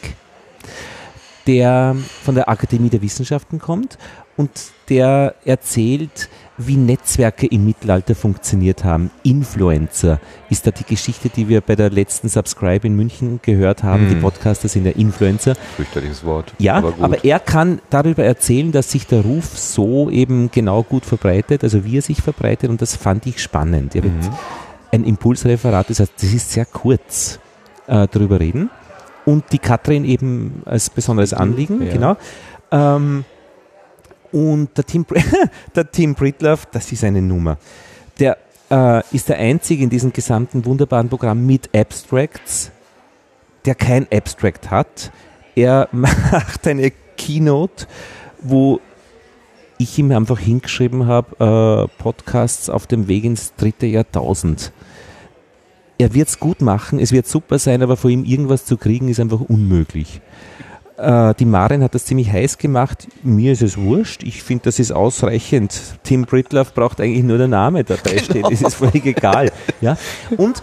der 1.48 1.96
von 2.24 2.36
der 2.36 2.50
Akademie 2.50 2.90
der 2.90 3.02
Wissenschaften 3.02 3.60
kommt 3.60 3.98
und 4.38 4.52
der 4.90 5.36
erzählt, 5.46 6.30
wie 6.68 6.78
Netzwerke 6.78 7.48
im 7.48 7.66
Mittelalter 7.66 8.16
funktioniert 8.16 8.84
haben. 8.84 9.12
Influencer 9.24 10.20
ist 10.50 10.68
da 10.68 10.72
die 10.72 10.84
Geschichte, 10.84 11.30
die 11.30 11.48
wir 11.48 11.62
bei 11.62 11.76
der 11.76 11.90
letzten 11.90 12.30
Subscribe 12.30 12.86
in 12.86 12.96
München 12.96 13.40
gehört 13.42 13.84
haben. 13.84 14.10
Die 14.10 14.16
Podcaster 14.16 14.68
sind 14.68 14.86
ja 14.86 14.92
Influencer. 14.92 15.56
Fürchterliches 15.76 16.24
Wort. 16.24 16.54
Ja, 16.60 16.76
aber 16.76 16.94
aber, 17.00 17.24
er 17.24 17.40
kann 17.40 17.80
darüber 17.90 18.24
erzählen, 18.24 18.72
dass 18.72 18.92
sich 18.92 19.08
der 19.08 19.22
Ruf 19.22 19.58
so 19.58 20.10
eben 20.10 20.52
genau 20.52 20.84
gut 20.84 21.06
verbreitet, 21.06 21.64
also 21.64 21.86
wie 21.86 21.98
er 21.98 22.02
sich 22.02 22.22
verbreitet 22.22 22.70
und 22.70 22.82
das 22.82 22.96
fand 22.96 23.26
ich 23.28 23.42
spannend. 23.42 23.96
Er 23.96 24.04
wird 24.04 24.14
ein 24.92 25.04
Impulsreferat, 25.04 25.90
das 25.90 26.00
heißt, 26.00 26.14
das 26.18 26.34
ist 26.34 26.52
sehr 26.52 26.66
kurz, 26.66 27.40
äh, 27.88 28.08
darüber 28.12 28.40
reden. 28.40 28.70
und 29.26 29.46
die 29.52 29.60
Katrin 29.60 30.06
eben 30.06 30.64
als 30.66 30.90
besonderes 30.90 31.34
Anliegen, 31.34 31.86
ja. 31.86 31.94
genau. 31.94 32.18
Ähm, 32.72 33.26
und 34.32 34.70
der 34.78 34.86
Tim, 34.86 35.06
der 35.76 35.92
Tim 35.92 36.16
Britloff, 36.16 36.66
das 36.68 36.92
ist 36.92 37.04
eine 37.04 37.22
Nummer. 37.22 37.58
Der 38.20 38.38
äh, 38.70 39.04
ist 39.12 39.30
der 39.30 39.38
einzige 39.38 39.84
in 39.84 39.90
diesem 39.90 40.14
gesamten 40.14 40.66
wunderbaren 40.66 41.10
Programm 41.10 41.46
mit 41.46 41.70
Abstracts, 41.76 42.72
der 43.66 43.76
kein 43.76 44.08
Abstract 44.12 44.72
hat. 44.72 45.12
Er 45.56 45.90
macht 45.92 46.68
eine 46.68 46.92
Keynote, 47.18 47.86
wo 48.42 48.80
ich 49.78 49.98
ihm 49.98 50.12
einfach 50.12 50.40
hingeschrieben 50.40 51.08
habe, 51.08 51.90
äh, 51.98 52.02
Podcasts 52.02 52.70
auf 52.70 52.88
dem 52.88 53.08
Weg 53.08 53.24
ins 53.24 53.56
dritte 53.56 53.88
Jahrtausend. 53.88 54.72
Er 55.98 56.14
wird 56.14 56.30
es 56.30 56.40
gut 56.40 56.62
machen, 56.62 57.00
es 57.00 57.12
wird 57.12 57.28
super 57.28 57.60
sein, 57.60 57.84
aber 57.84 57.98
vor 57.98 58.10
ihm 58.10 58.24
irgendwas 58.24 58.66
zu 58.66 58.78
kriegen 58.78 59.08
ist 59.08 59.20
einfach 59.20 59.42
unmöglich. 59.42 60.22
Äh, 61.02 61.34
die 61.36 61.46
Maren 61.46 61.84
hat 61.84 61.96
das 61.96 62.06
ziemlich 62.06 62.32
heiß 62.32 62.58
gemacht. 62.58 63.08
Mir 63.24 63.54
ist 63.54 63.62
es 63.62 63.78
wurscht. 63.78 64.24
Ich 64.24 64.44
finde, 64.44 64.66
das 64.66 64.78
ist 64.78 64.92
ausreichend. 64.92 65.80
Tim 66.04 66.26
Britloff 66.26 66.74
braucht 66.74 67.02
eigentlich 67.02 67.24
nur 67.24 67.38
der 67.40 67.48
Name 67.48 67.84
dabei 67.84 68.12
genau. 68.12 68.24
stehen. 68.24 68.44
Das 68.44 68.62
ist 68.62 68.76
völlig 68.76 69.06
egal. 69.06 69.52
Ja? 69.82 69.98
Und 70.38 70.62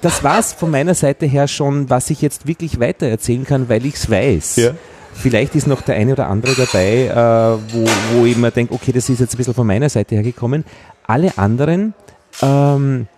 das 0.00 0.22
war 0.22 0.38
es 0.38 0.52
von 0.52 0.70
meiner 0.70 0.94
Seite 0.94 1.26
her 1.26 1.48
schon, 1.48 1.90
was 1.90 2.10
ich 2.10 2.22
jetzt 2.22 2.46
wirklich 2.46 2.78
weiter 2.78 3.06
erzählen 3.06 3.44
kann, 3.44 3.68
weil 3.68 3.84
ich 3.84 3.94
es 3.94 4.10
weiß. 4.10 4.56
Ja. 4.56 4.70
Vielleicht 5.14 5.54
ist 5.54 5.66
noch 5.66 5.82
der 5.82 5.96
eine 5.96 6.12
oder 6.12 6.28
andere 6.28 6.54
dabei, 6.54 7.06
äh, 7.06 7.74
wo, 7.74 7.86
wo 8.14 8.24
ich 8.24 8.36
mir 8.36 8.50
denke, 8.50 8.74
okay, 8.74 8.92
das 8.92 9.08
ist 9.08 9.20
jetzt 9.20 9.34
ein 9.34 9.36
bisschen 9.36 9.54
von 9.54 9.66
meiner 9.66 9.88
Seite 9.88 10.14
her 10.14 10.24
gekommen. 10.24 10.64
Alle 11.06 11.36
anderen 11.36 11.94
ähm, 12.40 13.08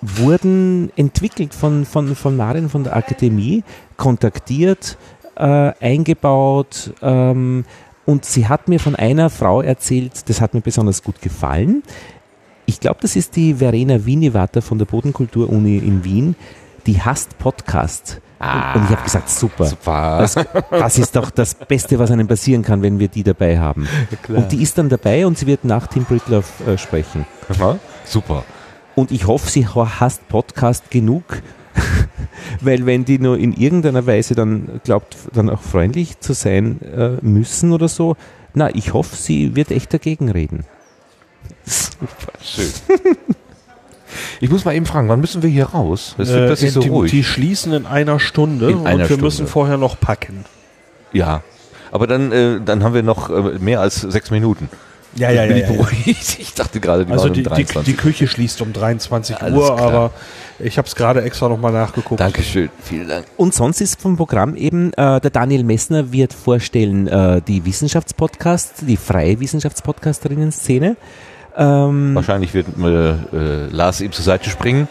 wurden 0.00 0.90
entwickelt 0.96 1.54
von, 1.54 1.84
von, 1.84 2.14
von 2.14 2.36
Maren 2.36 2.68
von 2.68 2.84
der 2.84 2.96
Akademie, 2.96 3.62
kontaktiert, 3.96 4.96
äh, 5.36 5.72
eingebaut. 5.80 6.92
Ähm, 7.02 7.64
und 8.06 8.24
sie 8.24 8.48
hat 8.48 8.68
mir 8.68 8.80
von 8.80 8.94
einer 8.94 9.30
Frau 9.30 9.62
erzählt, 9.62 10.28
das 10.28 10.40
hat 10.40 10.54
mir 10.54 10.60
besonders 10.60 11.02
gut 11.02 11.20
gefallen. 11.22 11.82
Ich 12.66 12.80
glaube, 12.80 12.98
das 13.00 13.16
ist 13.16 13.36
die 13.36 13.54
Verena 13.54 14.04
Wienewater 14.04 14.62
von 14.62 14.78
der 14.78 14.86
Bodenkultur-Uni 14.86 15.78
in 15.78 16.04
Wien. 16.04 16.36
Die 16.86 17.00
hasst 17.00 17.38
Podcast. 17.38 18.20
Ah, 18.38 18.74
und 18.74 18.84
ich 18.84 18.90
habe 18.90 19.02
gesagt, 19.02 19.30
super. 19.30 19.64
super. 19.64 20.18
Das, 20.18 20.34
das, 20.70 20.98
ist 20.98 21.16
doch 21.16 21.30
das 21.30 21.54
Beste, 21.54 21.98
was 21.98 22.10
einem 22.10 22.26
passieren 22.26 22.62
kann, 22.62 22.82
wenn 22.82 22.98
wir 22.98 23.08
die 23.08 23.22
dabei 23.22 23.58
haben. 23.58 23.88
Ja, 24.28 24.36
und 24.36 24.52
die 24.52 24.62
ist 24.62 24.76
dann 24.76 24.90
dabei 24.90 25.26
und 25.26 25.38
sie 25.38 25.46
wird 25.46 25.64
nach 25.64 25.86
Tim 25.86 26.04
Britloff 26.04 26.66
äh, 26.66 26.76
sprechen. 26.76 27.24
Aha, 27.48 27.78
super. 28.04 28.44
Und 28.94 29.12
ich 29.12 29.26
hoffe, 29.26 29.50
sie 29.50 29.66
hasst 29.66 30.28
Podcast 30.28 30.90
genug, 30.90 31.24
weil 32.60 32.86
wenn 32.86 33.04
die 33.04 33.18
nur 33.18 33.38
in 33.38 33.52
irgendeiner 33.52 34.06
Weise 34.06 34.34
dann 34.34 34.80
glaubt, 34.84 35.16
dann 35.32 35.50
auch 35.50 35.62
freundlich 35.62 36.20
zu 36.20 36.32
sein 36.32 36.80
äh, 36.82 37.10
müssen 37.22 37.72
oder 37.72 37.88
so, 37.88 38.16
na, 38.54 38.74
ich 38.74 38.92
hoffe, 38.92 39.16
sie 39.16 39.56
wird 39.56 39.70
echt 39.70 39.92
dagegen 39.92 40.30
reden. 40.30 40.64
Super, 41.64 42.32
schön. 42.42 42.70
Ich 44.40 44.50
muss 44.50 44.64
mal 44.64 44.74
eben 44.74 44.86
fragen, 44.86 45.08
wann 45.08 45.20
müssen 45.20 45.42
wir 45.42 45.50
hier 45.50 45.66
raus? 45.66 46.14
Es 46.18 46.28
wird 46.28 46.62
äh, 46.62 46.68
so 46.68 46.80
die, 46.80 46.88
ruhig. 46.88 47.10
Die 47.10 47.24
schließen 47.24 47.72
in 47.72 47.86
einer 47.86 48.20
Stunde 48.20 48.70
in 48.70 48.76
und 48.76 48.86
einer 48.86 48.98
wir 49.00 49.06
Stunde. 49.06 49.24
müssen 49.24 49.46
vorher 49.46 49.76
noch 49.76 49.98
packen. 49.98 50.44
Ja, 51.12 51.42
aber 51.90 52.06
dann, 52.06 52.32
äh, 52.32 52.60
dann 52.64 52.82
haben 52.82 52.94
wir 52.94 53.02
noch 53.02 53.30
äh, 53.30 53.58
mehr 53.58 53.80
als 53.80 54.00
sechs 54.00 54.30
Minuten. 54.30 54.68
Ja, 55.16 55.30
ja, 55.30 55.46
bin 55.46 55.56
ja. 55.56 55.62
ich 55.62 55.76
beruhigt. 55.76 56.38
Ich 56.38 56.54
dachte 56.54 56.80
gerade, 56.80 57.06
die 57.06 57.12
also 57.12 57.28
die, 57.28 57.46
um 57.46 57.54
die, 57.54 57.64
die, 57.64 57.94
Küche 57.94 58.26
schließt 58.26 58.60
um 58.62 58.72
23 58.72 59.40
Alles 59.40 59.58
Uhr, 59.58 59.76
klar. 59.76 59.88
aber 59.88 60.10
ich 60.58 60.78
habe 60.78 60.86
es 60.86 60.94
gerade 60.94 61.22
extra 61.22 61.48
nochmal 61.48 61.72
nachgeguckt. 61.72 62.20
Dankeschön, 62.20 62.70
vielen 62.82 63.08
Dank. 63.08 63.26
Und 63.36 63.54
sonst 63.54 63.80
ist 63.80 64.00
vom 64.00 64.16
Programm 64.16 64.56
eben, 64.56 64.92
äh, 64.92 65.20
der 65.20 65.30
Daniel 65.30 65.64
Messner 65.64 66.12
wird 66.12 66.32
vorstellen 66.32 67.08
äh, 67.08 67.42
die 67.42 67.64
Wissenschaftspodcasts, 67.64 68.84
die 68.86 68.96
freie 68.96 69.40
Wissenschaftspodcasterinnen-Szene. 69.40 70.96
Ähm, 71.56 72.14
Wahrscheinlich 72.14 72.54
wird 72.54 72.66
äh, 72.78 73.10
äh, 73.10 73.66
Lars 73.70 74.00
ihm 74.00 74.12
zur 74.12 74.24
Seite 74.24 74.50
springen. 74.50 74.88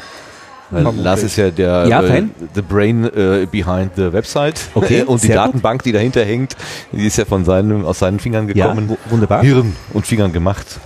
Lars 0.71 1.21
ist 1.21 1.35
ja 1.35 1.51
der 1.51 1.85
ja, 1.87 2.01
äh, 2.01 2.23
the 2.55 2.61
brain 2.61 3.05
äh, 3.05 3.45
behind 3.49 3.91
the 3.95 4.11
website. 4.11 4.59
Okay, 4.73 5.03
und 5.05 5.21
die 5.23 5.27
Datenbank, 5.27 5.81
gut. 5.81 5.85
die 5.85 5.91
dahinter 5.91 6.23
hängt, 6.23 6.55
die 6.91 7.05
ist 7.05 7.17
ja 7.17 7.25
von 7.25 7.45
seinen, 7.45 7.85
aus 7.85 7.99
seinen 7.99 8.19
Fingern 8.19 8.47
gekommen. 8.47 8.89
Ja, 8.89 9.11
wunderbar. 9.11 9.41
Hirn 9.43 9.75
und 9.93 10.07
Fingern 10.07 10.33
gemacht. 10.33 10.79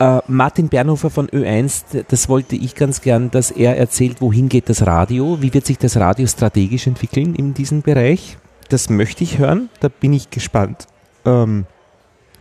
Äh, 0.00 0.22
Martin 0.28 0.70
Bernhofer 0.70 1.10
von 1.10 1.28
Ö1, 1.28 2.04
das 2.08 2.30
wollte 2.30 2.56
ich 2.56 2.74
ganz 2.74 3.02
gern, 3.02 3.30
dass 3.30 3.50
er 3.50 3.76
erzählt, 3.76 4.22
wohin 4.22 4.48
geht 4.48 4.70
das 4.70 4.86
Radio, 4.86 5.42
wie 5.42 5.52
wird 5.52 5.66
sich 5.66 5.76
das 5.76 5.98
Radio 5.98 6.26
strategisch 6.26 6.86
entwickeln 6.86 7.34
in 7.34 7.52
diesem 7.52 7.82
Bereich. 7.82 8.38
Das 8.70 8.88
möchte 8.88 9.24
ich 9.24 9.36
hören, 9.36 9.68
da 9.80 9.88
bin 9.88 10.14
ich 10.14 10.30
gespannt, 10.30 10.86
ähm, 11.26 11.66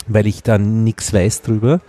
weil 0.07 0.25
ich 0.25 0.41
da 0.41 0.57
nichts 0.57 1.13
weiß 1.13 1.41
drüber. 1.41 1.81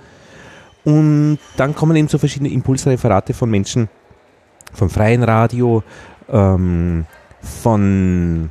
Und 0.84 1.38
dann 1.56 1.76
kommen 1.76 1.94
eben 1.94 2.08
so 2.08 2.18
verschiedene 2.18 2.50
Impulsreferate 2.50 3.32
von 3.32 3.48
Menschen 3.48 3.88
vom 4.72 4.90
freien 4.90 5.22
Radio, 5.22 5.84
ähm, 6.28 7.06
von 7.42 8.50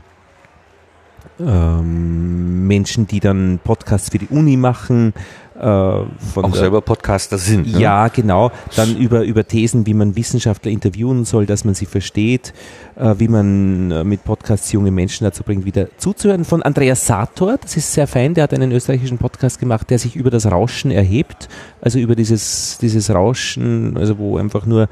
ähm, 1.39 2.67
Menschen, 2.67 3.07
die 3.07 3.19
dann 3.19 3.59
Podcasts 3.63 4.09
für 4.09 4.19
die 4.19 4.27
Uni 4.27 4.57
machen, 4.57 5.13
von 5.60 6.45
auch 6.45 6.56
selber 6.56 6.81
Podcaster 6.81 7.38
sind. 7.38 7.73
Ne? 7.73 7.80
Ja, 7.80 8.07
genau. 8.07 8.52
Dann 8.77 8.95
über, 8.95 9.23
über 9.23 9.45
Thesen, 9.45 9.86
wie 9.86 9.94
man 9.94 10.15
Wissenschaftler 10.15 10.72
interviewen 10.72 11.26
soll, 11.26 11.45
dass 11.45 11.65
man 11.65 11.73
sie 11.73 11.86
versteht, 11.86 12.53
äh, 12.95 13.15
wie 13.18 13.27
man 13.27 13.91
äh, 13.91 14.03
mit 14.06 14.23
Podcasts 14.23 14.72
junge 14.72 14.91
Menschen 14.91 15.26
dazu 15.26 15.44
bringt, 15.44 15.65
wieder 15.65 15.88
zuzuhören. 15.98 16.45
Von 16.45 16.64
Andreas 16.64 17.06
Sator, 17.06 17.57
das 17.61 17.76
ist 17.76 17.91
sehr 17.91 18.07
fein, 18.07 18.34
der 18.34 18.45
hat 18.45 18.53
einen 18.53 18.72
österreichischen 18.72 19.18
Podcast 19.18 19.60
gemacht, 19.60 19.90
der 19.90 19.99
sich 19.99 20.15
über 20.15 20.30
das 20.30 20.49
Rauschen 20.49 20.91
erhebt, 20.91 21.49
also 21.81 21.99
über 21.99 22.15
dieses, 22.15 22.77
dieses 22.81 23.10
Rauschen, 23.10 23.98
also 23.98 24.18
wo 24.18 24.38
einfach 24.38 24.65
nur 24.65 24.88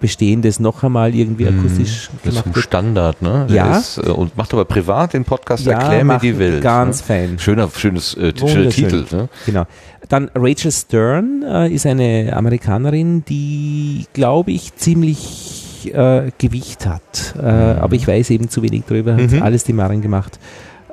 Bestehendes 0.00 0.58
noch 0.58 0.82
einmal 0.82 1.14
irgendwie 1.14 1.44
mhm. 1.44 1.58
akustisch 1.58 2.10
das 2.22 2.34
gemacht 2.34 2.46
ist 2.46 2.56
ein 2.56 2.62
Standard, 2.62 3.22
ne? 3.22 3.46
Der 3.48 3.56
ja. 3.56 3.78
Ist, 3.78 3.98
äh, 3.98 4.10
und 4.10 4.36
macht 4.36 4.52
aber 4.52 4.64
privat 4.64 5.12
den 5.12 5.24
Podcast 5.24 5.64
ja, 5.64 5.78
Erklär 5.78 6.04
mir 6.04 6.18
die 6.18 6.38
Welt. 6.38 6.62
Ganz 6.62 7.00
ne? 7.00 7.06
fein. 7.06 7.38
Schöner, 7.38 7.70
schönes 7.72 8.14
äh, 8.14 8.32
schöner 8.36 8.70
Titel. 8.70 9.04
Ne? 9.10 9.28
Genau. 9.46 9.64
Dann 10.08 10.30
Rachel 10.34 10.72
Stern 10.72 11.44
äh, 11.46 11.68
ist 11.68 11.86
eine 11.86 12.32
Amerikanerin, 12.34 13.24
die, 13.24 14.06
glaube 14.12 14.52
ich, 14.52 14.74
ziemlich 14.74 15.92
äh, 15.94 16.30
Gewicht 16.38 16.86
hat. 16.86 17.34
Äh, 17.40 17.42
mhm. 17.42 17.80
Aber 17.80 17.94
ich 17.94 18.06
weiß 18.06 18.30
eben 18.30 18.48
zu 18.48 18.62
wenig 18.62 18.82
darüber. 18.88 19.14
Hat 19.16 19.30
mhm. 19.30 19.42
alles 19.42 19.64
die 19.64 19.72
Marin 19.72 20.02
gemacht 20.02 20.38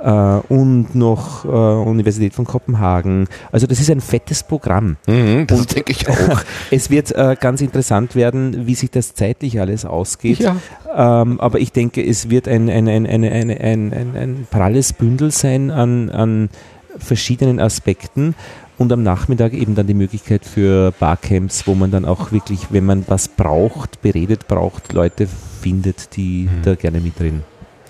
und 0.09 0.95
noch 0.95 1.45
äh, 1.45 1.47
Universität 1.47 2.33
von 2.33 2.45
Kopenhagen. 2.45 3.27
Also 3.51 3.67
das 3.67 3.79
ist 3.79 3.89
ein 3.89 4.01
fettes 4.01 4.43
Programm. 4.43 4.97
Mhm, 5.07 5.47
das 5.47 5.67
denke 5.67 5.91
ich 5.91 6.09
auch. 6.09 6.41
es 6.71 6.89
wird 6.89 7.11
äh, 7.13 7.35
ganz 7.39 7.61
interessant 7.61 8.15
werden, 8.15 8.67
wie 8.67 8.75
sich 8.75 8.91
das 8.91 9.13
zeitlich 9.13 9.59
alles 9.61 9.85
ausgeht. 9.85 10.39
Ja. 10.39 10.57
Ähm, 10.95 11.39
aber 11.39 11.59
ich 11.59 11.71
denke, 11.71 12.05
es 12.05 12.29
wird 12.29 12.47
ein, 12.47 12.69
ein, 12.69 12.87
ein, 12.87 13.05
ein, 13.05 13.23
ein, 13.23 13.49
ein, 13.49 13.93
ein, 13.93 14.15
ein 14.15 14.47
pralles 14.51 14.93
Bündel 14.93 15.31
sein 15.31 15.71
an, 15.71 16.09
an 16.09 16.49
verschiedenen 16.97 17.59
Aspekten 17.59 18.35
und 18.77 18.91
am 18.91 19.03
Nachmittag 19.03 19.53
eben 19.53 19.75
dann 19.75 19.87
die 19.87 19.93
Möglichkeit 19.93 20.45
für 20.45 20.91
Barcamps, 20.99 21.67
wo 21.67 21.75
man 21.75 21.91
dann 21.91 22.05
auch 22.05 22.31
wirklich, 22.31 22.67
wenn 22.71 22.85
man 22.85 23.05
was 23.07 23.27
braucht, 23.27 24.01
beredet 24.01 24.47
braucht, 24.47 24.93
Leute 24.93 25.27
findet, 25.61 26.15
die 26.15 26.49
mhm. 26.51 26.63
da 26.63 26.75
gerne 26.75 26.99
mitreden. 26.99 27.43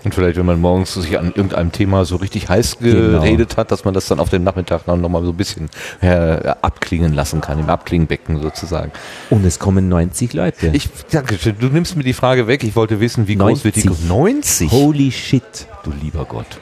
Und 0.04 0.14
vielleicht, 0.14 0.36
wenn 0.36 0.44
man 0.44 0.60
morgens 0.60 0.92
sich 0.94 1.18
an 1.18 1.28
irgendeinem 1.28 1.72
Thema 1.72 2.04
so 2.04 2.16
richtig 2.16 2.48
heiß 2.48 2.78
genau. 2.78 3.20
geredet 3.20 3.50
genau. 3.50 3.60
hat, 3.60 3.70
dass 3.70 3.84
man 3.84 3.94
das 3.94 4.06
dann 4.06 4.20
auf 4.20 4.28
dem 4.28 4.44
Nachmittag 4.44 4.82
dann 4.84 5.00
nochmal 5.00 5.24
so 5.24 5.30
ein 5.30 5.36
bisschen 5.36 5.70
äh, 6.02 6.54
abklingen 6.60 7.14
lassen 7.14 7.40
kann, 7.40 7.58
im 7.58 7.70
Abklingbecken 7.70 8.40
sozusagen. 8.42 8.92
Und 9.30 9.44
es 9.46 9.58
kommen 9.58 9.88
90 9.88 10.34
Leute. 10.34 10.68
Ich 10.74 10.90
danke, 11.10 11.36
du 11.36 11.68
nimmst 11.68 11.96
mir 11.96 12.02
die 12.02 12.12
Frage 12.12 12.46
weg. 12.46 12.64
Ich 12.64 12.76
wollte 12.76 13.00
wissen, 13.00 13.26
wie 13.28 13.36
90. 13.36 13.54
groß 13.54 13.64
wird 13.64 13.76
die 13.76 13.88
Gruppe? 13.88 14.06
90? 14.06 14.70
Holy 14.72 15.10
shit, 15.10 15.66
du 15.84 15.92
lieber 16.02 16.26
Gott. 16.26 16.60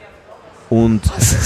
Und 0.69 1.01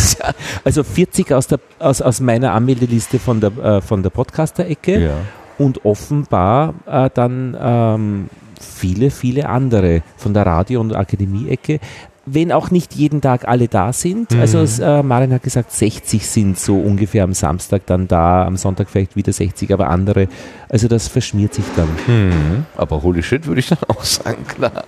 also 0.64 0.84
40 0.84 1.34
aus, 1.34 1.48
der, 1.48 1.60
aus, 1.80 2.02
aus 2.02 2.20
meiner 2.20 2.54
Anmeldeliste 2.54 3.18
von 3.18 3.42
der, 3.42 3.58
äh, 3.58 3.82
von 3.82 4.04
der 4.04 4.12
Podcaster-Ecke 4.12 5.00
ja. 5.00 5.12
und 5.58 5.84
offenbar 5.84 6.76
äh, 6.86 7.10
dann 7.14 7.58
ähm, 7.60 8.30
viele, 8.62 9.12
viele 9.12 9.50
andere 9.50 10.02
von 10.18 10.34
der 10.34 10.46
Radio- 10.46 10.82
und 10.82 10.96
Akademie-Ecke. 10.96 11.80
Wenn 12.26 12.52
auch 12.52 12.72
nicht 12.72 12.94
jeden 12.94 13.22
Tag 13.22 13.48
alle 13.48 13.70
da 13.70 13.94
sind. 13.94 14.32
Mhm. 14.32 14.40
Also 14.42 14.84
äh, 14.84 15.02
Marin 15.02 15.34
hat 15.34 15.44
gesagt, 15.44 15.72
60 15.72 16.28
sind 16.28 16.60
so 16.60 16.78
ungefähr 16.78 17.24
am 17.24 17.34
Samstag 17.34 17.86
dann 17.86 18.08
da, 18.08 18.46
am 18.46 18.58
Sonntag 18.58 18.90
vielleicht 18.90 19.16
wieder 19.16 19.32
60, 19.32 19.72
aber 19.74 19.90
andere. 19.90 20.28
Also 20.68 20.90
das 20.90 21.08
verschmiert 21.08 21.54
sich 21.54 21.66
dann. 21.78 21.88
Mhm. 22.08 22.66
Aber 22.76 23.02
holy 23.02 23.24
shit, 23.24 23.48
würde 23.48 23.60
ich 23.60 23.70
dann 23.70 23.80
auch 23.88 24.04
sagen, 24.04 24.46
klar. 24.46 24.84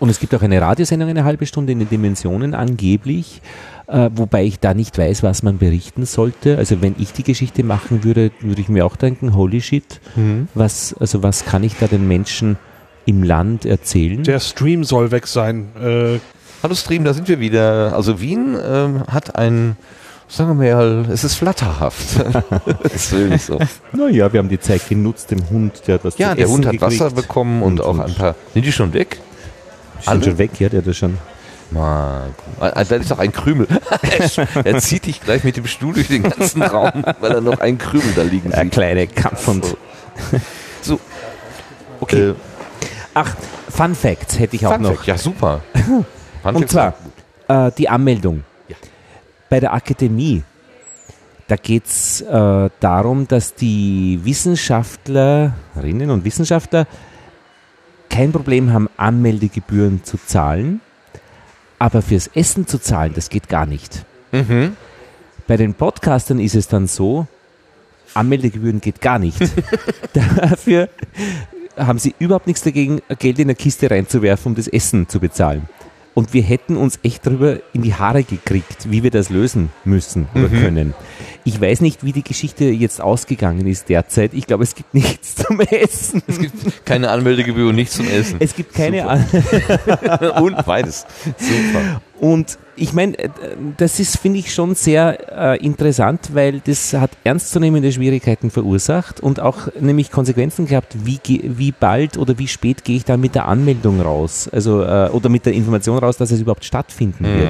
Und 0.00 0.10
es 0.10 0.18
gibt 0.18 0.34
auch 0.34 0.42
eine 0.42 0.60
Radiosendung 0.60 1.08
eine 1.08 1.24
halbe 1.24 1.46
Stunde 1.46 1.72
in 1.72 1.78
den 1.78 1.88
Dimensionen 1.88 2.54
angeblich, 2.54 3.40
äh, 3.86 4.10
wobei 4.14 4.44
ich 4.44 4.60
da 4.60 4.74
nicht 4.74 4.98
weiß, 4.98 5.22
was 5.22 5.42
man 5.42 5.58
berichten 5.58 6.04
sollte. 6.04 6.58
Also 6.58 6.82
wenn 6.82 6.94
ich 6.98 7.12
die 7.12 7.22
Geschichte 7.22 7.62
machen 7.64 8.04
würde, 8.04 8.30
würde 8.40 8.60
ich 8.60 8.68
mir 8.68 8.84
auch 8.86 8.96
denken, 8.96 9.34
holy 9.34 9.60
shit, 9.60 10.00
mhm. 10.16 10.48
was, 10.54 10.94
also 10.98 11.22
was 11.22 11.44
kann 11.44 11.62
ich 11.62 11.76
da 11.78 11.86
den 11.86 12.08
Menschen 12.08 12.58
im 13.06 13.22
Land 13.22 13.64
erzählen. 13.64 14.22
Der 14.24 14.40
Stream 14.40 14.84
soll 14.84 15.10
weg 15.10 15.26
sein. 15.26 15.68
Äh, 15.80 16.18
Hallo 16.62 16.74
Stream, 16.74 17.04
da 17.04 17.12
sind 17.12 17.28
wir 17.28 17.40
wieder. 17.40 17.92
Also 17.94 18.22
Wien 18.22 18.56
ähm, 18.66 19.04
hat 19.10 19.36
ein, 19.36 19.76
sagen 20.28 20.58
wir 20.58 20.74
mal, 20.74 21.04
es 21.12 21.22
ist 21.22 21.34
flatterhaft. 21.34 22.24
das 22.82 23.12
will 23.12 23.28
nicht 23.28 23.44
so. 23.44 23.58
Naja, 23.92 24.32
wir 24.32 24.38
haben 24.38 24.48
die 24.48 24.58
Zeit 24.58 24.88
genutzt, 24.88 25.30
dem 25.30 25.50
Hund, 25.50 25.82
der 25.86 25.98
das 25.98 26.16
Ja, 26.16 26.34
der 26.34 26.48
Hund 26.48 26.64
hat 26.64 26.72
gekriegt. 26.72 27.00
Wasser 27.00 27.10
bekommen 27.10 27.62
und, 27.62 27.80
und 27.80 27.86
auch 27.86 27.98
ein 27.98 28.14
paar. 28.14 28.34
Sind 28.54 28.64
die 28.64 28.72
schon 28.72 28.94
weg? 28.94 29.18
Sind 30.00 30.24
schon 30.24 30.38
weg, 30.38 30.52
ja, 30.58 30.70
der 30.70 30.86
hat 30.86 30.96
schon. 30.96 31.18
Mal, 31.70 32.30
da 32.60 32.80
ist 32.80 33.10
doch 33.10 33.18
ein 33.18 33.32
Krümel. 33.32 33.66
er 34.64 34.78
zieht 34.78 35.06
dich 35.06 35.20
gleich 35.20 35.44
mit 35.44 35.58
dem 35.58 35.66
Stuhl 35.66 35.92
durch 35.92 36.08
den 36.08 36.22
ganzen 36.22 36.62
Raum, 36.62 37.04
weil 37.20 37.32
er 37.32 37.40
noch 37.42 37.58
einen 37.60 37.76
Krümel 37.76 38.12
da 38.14 38.22
liegen 38.22 38.50
sieht. 38.50 38.56
Der 38.56 38.66
kleine 38.66 39.06
Kampfhund. 39.06 39.66
So. 39.66 39.76
so. 40.82 41.00
Okay. 42.00 42.30
Äh, 42.30 42.34
Ach, 43.14 43.34
Fun 43.68 43.94
Facts 43.94 44.38
hätte 44.38 44.56
ich 44.56 44.66
auch 44.66 44.74
Fun 44.74 44.82
noch. 44.82 44.94
Fact, 44.96 45.06
ja, 45.06 45.16
super. 45.18 45.62
Und 46.42 46.68
zwar 46.68 46.94
äh, 47.48 47.70
die 47.78 47.88
Anmeldung. 47.88 48.44
Ja. 48.68 48.76
Bei 49.48 49.60
der 49.60 49.72
Akademie, 49.72 50.42
da 51.46 51.56
geht 51.56 51.86
es 51.86 52.20
äh, 52.20 52.70
darum, 52.80 53.28
dass 53.28 53.54
die 53.54 54.20
Wissenschaftlerinnen 54.24 56.10
und 56.10 56.24
Wissenschaftler 56.24 56.86
kein 58.10 58.32
Problem 58.32 58.72
haben, 58.72 58.88
Anmeldegebühren 58.96 60.04
zu 60.04 60.18
zahlen, 60.18 60.80
aber 61.78 62.02
fürs 62.02 62.28
Essen 62.28 62.66
zu 62.66 62.78
zahlen, 62.78 63.12
das 63.14 63.28
geht 63.28 63.48
gar 63.48 63.66
nicht. 63.66 64.04
Mhm. 64.32 64.76
Bei 65.46 65.56
den 65.56 65.74
Podcastern 65.74 66.38
ist 66.38 66.54
es 66.54 66.68
dann 66.68 66.86
so, 66.86 67.26
Anmeldegebühren 68.14 68.80
geht 68.80 69.00
gar 69.00 69.18
nicht. 69.18 69.38
Dafür 70.12 70.88
haben 71.76 71.98
sie 71.98 72.14
überhaupt 72.18 72.46
nichts 72.46 72.62
dagegen, 72.62 73.00
Geld 73.18 73.38
in 73.38 73.46
eine 73.46 73.54
Kiste 73.54 73.90
reinzuwerfen, 73.90 74.52
um 74.52 74.56
das 74.56 74.68
Essen 74.68 75.08
zu 75.08 75.20
bezahlen. 75.20 75.68
Und 76.14 76.32
wir 76.32 76.42
hätten 76.42 76.76
uns 76.76 77.00
echt 77.02 77.26
darüber 77.26 77.58
in 77.72 77.82
die 77.82 77.94
Haare 77.94 78.22
gekriegt, 78.22 78.90
wie 78.90 79.02
wir 79.02 79.10
das 79.10 79.30
lösen 79.30 79.70
müssen 79.84 80.28
oder 80.34 80.48
mhm. 80.48 80.60
können. 80.60 80.94
Ich 81.46 81.60
weiß 81.60 81.82
nicht, 81.82 82.04
wie 82.04 82.12
die 82.12 82.24
Geschichte 82.24 82.64
jetzt 82.64 83.02
ausgegangen 83.02 83.66
ist 83.66 83.90
derzeit. 83.90 84.32
Ich 84.32 84.46
glaube, 84.46 84.64
es 84.64 84.74
gibt 84.74 84.94
nichts 84.94 85.36
zum 85.36 85.60
Essen. 85.60 86.22
Es 86.26 86.38
gibt 86.38 86.86
keine 86.86 87.10
Anmeldegebühr 87.10 87.68
und 87.68 87.76
nichts 87.76 87.96
zum 87.96 88.08
Essen. 88.08 88.36
Es 88.40 88.56
gibt 88.56 88.74
keine 88.74 89.06
Anmeldegebühr. 89.06 90.36
und 90.42 90.64
beides. 90.64 91.06
Super. 91.38 92.00
Und 92.18 92.58
ich 92.76 92.94
meine, 92.94 93.18
äh, 93.18 93.28
das 93.76 94.00
ist, 94.00 94.18
finde 94.18 94.38
ich, 94.38 94.54
schon 94.54 94.74
sehr 94.74 95.54
äh, 95.54 95.64
interessant, 95.64 96.30
weil 96.32 96.60
das 96.60 96.94
hat 96.94 97.10
ernstzunehmende 97.24 97.92
Schwierigkeiten 97.92 98.50
verursacht 98.50 99.20
und 99.20 99.40
auch 99.40 99.68
nämlich 99.78 100.10
Konsequenzen 100.10 100.66
gehabt, 100.66 100.96
wie, 101.04 101.20
wie 101.42 101.72
bald 101.72 102.16
oder 102.16 102.38
wie 102.38 102.48
spät 102.48 102.84
gehe 102.84 102.96
ich 102.96 103.04
da 103.04 103.18
mit 103.18 103.34
der 103.34 103.48
Anmeldung 103.48 104.00
raus, 104.00 104.48
also 104.50 104.82
äh, 104.82 105.10
oder 105.10 105.28
mit 105.28 105.44
der 105.44 105.52
Information 105.52 105.98
raus, 105.98 106.16
dass 106.16 106.30
es 106.30 106.40
überhaupt 106.40 106.64
stattfinden 106.64 107.24
mhm. 107.24 107.48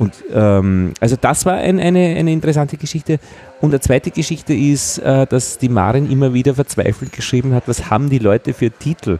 Und 0.00 0.14
ähm, 0.32 0.94
also 0.98 1.14
das 1.20 1.44
war 1.44 1.58
ein, 1.58 1.78
eine, 1.78 2.16
eine 2.16 2.32
interessante 2.32 2.78
Geschichte. 2.78 3.20
Und 3.60 3.68
eine 3.68 3.80
zweite 3.80 4.10
Geschichte 4.10 4.54
ist, 4.54 4.96
äh, 4.96 5.26
dass 5.26 5.58
die 5.58 5.68
Marin 5.68 6.10
immer 6.10 6.32
wieder 6.32 6.54
verzweifelt 6.54 7.12
geschrieben 7.12 7.52
hat, 7.52 7.64
was 7.68 7.90
haben 7.90 8.08
die 8.08 8.18
Leute 8.18 8.54
für 8.54 8.70
Titel? 8.70 9.18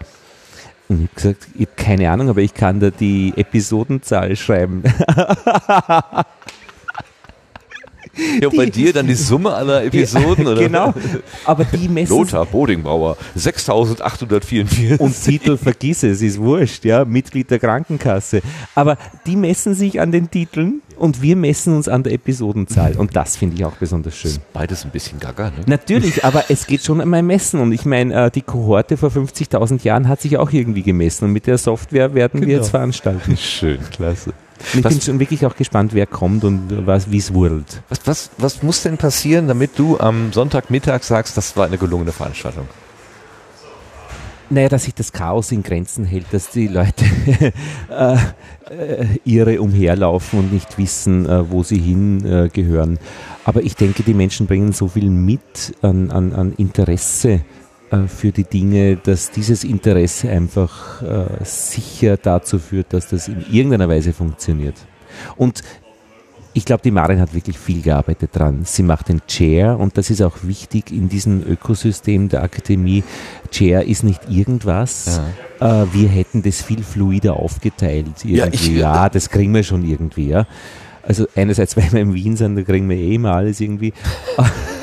Und 0.88 1.02
ich 1.02 1.10
habe 1.10 1.14
gesagt, 1.14 1.48
ich 1.54 1.66
habe 1.66 1.76
keine 1.76 2.10
Ahnung, 2.10 2.30
aber 2.30 2.40
ich 2.40 2.54
kann 2.54 2.80
da 2.80 2.88
die 2.88 3.34
Episodenzahl 3.36 4.34
schreiben. 4.36 4.82
Ja, 8.40 8.48
bei 8.48 8.66
dir 8.66 8.92
dann 8.92 9.06
die 9.06 9.14
Summe 9.14 9.52
aller 9.52 9.84
Episoden, 9.84 10.46
oder? 10.46 10.60
Genau. 10.60 10.94
Aber 11.44 11.64
die 11.64 11.88
messen. 11.88 12.16
Lothar 12.16 12.46
Bodingbauer, 12.46 13.16
6844. 13.34 15.00
Und 15.00 15.22
Titel 15.22 15.56
vergiss 15.56 16.02
es, 16.02 16.20
ist 16.20 16.38
wurscht, 16.40 16.84
ja, 16.84 17.04
Mitglied 17.04 17.50
der 17.50 17.58
Krankenkasse. 17.58 18.42
Aber 18.74 18.98
die 19.26 19.36
messen 19.36 19.74
sich 19.74 20.00
an 20.00 20.12
den 20.12 20.30
Titeln 20.30 20.82
und 20.96 21.22
wir 21.22 21.36
messen 21.36 21.76
uns 21.76 21.88
an 21.88 22.02
der 22.02 22.12
Episodenzahl. 22.12 22.96
Und 22.96 23.16
das 23.16 23.36
finde 23.36 23.56
ich 23.56 23.64
auch 23.64 23.76
besonders 23.76 24.16
schön. 24.16 24.36
Beides 24.52 24.84
ein 24.84 24.90
bisschen 24.90 25.18
gaga, 25.18 25.46
ne? 25.46 25.62
Natürlich, 25.66 26.24
aber 26.24 26.44
es 26.48 26.66
geht 26.66 26.84
schon 26.84 27.00
einmal 27.00 27.22
Messen. 27.22 27.60
Und 27.60 27.72
ich 27.72 27.84
meine, 27.84 28.26
äh, 28.26 28.30
die 28.30 28.42
Kohorte 28.42 28.96
vor 28.96 29.10
50.000 29.10 29.82
Jahren 29.82 30.08
hat 30.08 30.20
sich 30.20 30.36
auch 30.36 30.52
irgendwie 30.52 30.82
gemessen. 30.82 31.26
Und 31.26 31.32
mit 31.32 31.46
der 31.46 31.58
Software 31.58 32.14
werden 32.14 32.40
genau. 32.40 32.48
wir 32.48 32.56
jetzt 32.58 32.70
veranstalten. 32.70 33.36
Schön, 33.36 33.78
klasse. 33.90 34.34
Ich 34.74 34.84
was, 34.84 34.92
bin 34.92 35.00
schon 35.00 35.20
wirklich 35.20 35.46
auch 35.46 35.56
gespannt, 35.56 35.94
wer 35.94 36.06
kommt 36.06 36.44
und 36.44 36.70
wie 36.70 37.18
es 37.18 37.34
wurdelt. 37.34 37.82
Was, 37.88 38.00
was, 38.04 38.30
was 38.38 38.62
muss 38.62 38.82
denn 38.82 38.96
passieren, 38.96 39.48
damit 39.48 39.78
du 39.78 39.98
am 39.98 40.32
Sonntagmittag 40.32 41.02
sagst, 41.02 41.36
das 41.36 41.56
war 41.56 41.66
eine 41.66 41.78
gelungene 41.78 42.12
Veranstaltung? 42.12 42.68
Naja, 44.52 44.68
dass 44.68 44.84
sich 44.84 44.94
das 44.94 45.12
Chaos 45.12 45.52
in 45.52 45.62
Grenzen 45.62 46.04
hält, 46.04 46.26
dass 46.32 46.50
die 46.50 46.66
Leute 46.66 47.04
äh, 47.88 48.16
äh, 48.68 49.06
ihre 49.24 49.62
umherlaufen 49.62 50.40
und 50.40 50.52
nicht 50.52 50.76
wissen, 50.76 51.24
äh, 51.24 51.48
wo 51.48 51.62
sie 51.62 51.78
hingehören. 51.78 52.98
Aber 53.44 53.62
ich 53.62 53.76
denke, 53.76 54.02
die 54.02 54.12
Menschen 54.12 54.48
bringen 54.48 54.72
so 54.72 54.88
viel 54.88 55.08
mit 55.08 55.76
an, 55.82 56.10
an, 56.10 56.32
an 56.32 56.52
Interesse 56.56 57.42
für 58.06 58.30
die 58.30 58.44
Dinge, 58.44 58.96
dass 58.96 59.30
dieses 59.30 59.64
Interesse 59.64 60.30
einfach 60.30 61.02
äh, 61.02 61.44
sicher 61.44 62.16
dazu 62.16 62.58
führt, 62.58 62.92
dass 62.92 63.08
das 63.08 63.28
in 63.28 63.44
irgendeiner 63.50 63.88
Weise 63.88 64.12
funktioniert. 64.12 64.76
Und 65.36 65.62
ich 66.52 66.64
glaube, 66.64 66.82
die 66.82 66.90
Marin 66.90 67.20
hat 67.20 67.32
wirklich 67.32 67.58
viel 67.58 67.80
gearbeitet 67.80 68.30
dran. 68.32 68.62
Sie 68.64 68.82
macht 68.82 69.08
den 69.08 69.20
Chair 69.26 69.78
und 69.78 69.96
das 69.96 70.10
ist 70.10 70.20
auch 70.20 70.38
wichtig 70.42 70.90
in 70.90 71.08
diesem 71.08 71.42
Ökosystem 71.46 72.28
der 72.28 72.42
Akademie. 72.42 73.04
Chair 73.50 73.86
ist 73.86 74.02
nicht 74.02 74.20
irgendwas. 74.28 75.20
Ja. 75.60 75.82
Äh, 75.82 75.86
wir 75.92 76.08
hätten 76.08 76.42
das 76.42 76.62
viel 76.62 76.82
fluider 76.82 77.34
aufgeteilt. 77.34 78.24
Irgendwie. 78.24 78.36
Ja, 78.36 78.46
ich, 78.50 78.68
ja, 78.68 79.08
das 79.08 79.30
kriegen 79.30 79.54
wir 79.54 79.62
schon 79.62 79.84
irgendwie. 79.84 80.28
Ja. 80.28 80.46
Also 81.02 81.26
einerseits, 81.36 81.76
weil 81.76 81.92
wir 81.92 82.00
in 82.00 82.14
Wien 82.14 82.36
sind, 82.36 82.56
da 82.56 82.62
kriegen 82.62 82.88
wir 82.88 82.96
eh 82.96 83.14
immer 83.14 83.34
alles 83.34 83.60
irgendwie. 83.60 83.92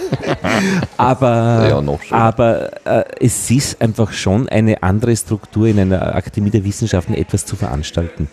aber 0.97 1.67
ja, 1.69 2.15
aber 2.15 2.85
äh, 2.85 3.03
es 3.19 3.49
ist 3.51 3.81
einfach 3.81 4.11
schon 4.11 4.49
eine 4.49 4.83
andere 4.83 5.15
Struktur 5.15 5.67
in 5.67 5.79
einer 5.79 6.15
Akademie 6.15 6.49
der 6.49 6.63
Wissenschaften 6.63 7.13
etwas 7.13 7.45
zu 7.45 7.55
veranstalten. 7.55 8.29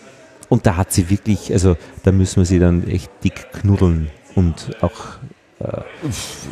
Und 0.49 0.65
da 0.65 0.77
hat 0.77 0.91
sie 0.91 1.09
wirklich, 1.09 1.51
also 1.51 1.75
da 2.03 2.11
müssen 2.11 2.37
wir 2.37 2.45
sie 2.45 2.59
dann 2.59 2.87
echt 2.87 3.09
dick 3.23 3.51
knuddeln 3.51 4.09
und 4.35 4.71
auch 4.81 5.17
äh, 5.59 5.81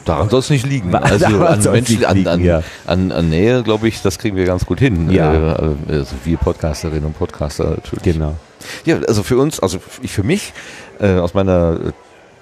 Daran 0.06 0.30
soll 0.30 0.40
es 0.40 0.50
nicht 0.50 0.66
liegen. 0.66 0.94
Also 1.04 1.26
an, 1.26 1.62
Menschen, 1.72 2.06
an, 2.06 2.26
an, 2.26 2.44
ja. 2.44 2.64
an, 2.86 3.12
an, 3.12 3.30
Nähe, 3.30 3.62
glaube 3.64 3.88
ich, 3.88 4.02
das 4.02 4.18
kriegen 4.18 4.38
wir 4.38 4.46
ganz 4.46 4.66
gut 4.66 4.80
hin. 4.80 5.10
Ja. 5.12 5.56
Äh, 5.56 5.66
also 5.90 6.16
wir 6.24 6.38
Podcasterinnen 6.38 7.06
und 7.06 7.18
Podcaster 7.18 7.72
natürlich. 7.72 8.04
Genau. 8.04 8.36
Ja, 8.86 8.98
also 9.08 9.24
für 9.24 9.38
uns, 9.38 9.60
also 9.60 9.80
ich 10.02 10.12
für 10.12 10.24
mich, 10.24 10.54
äh, 11.00 11.16
aus 11.16 11.34
meiner 11.34 11.94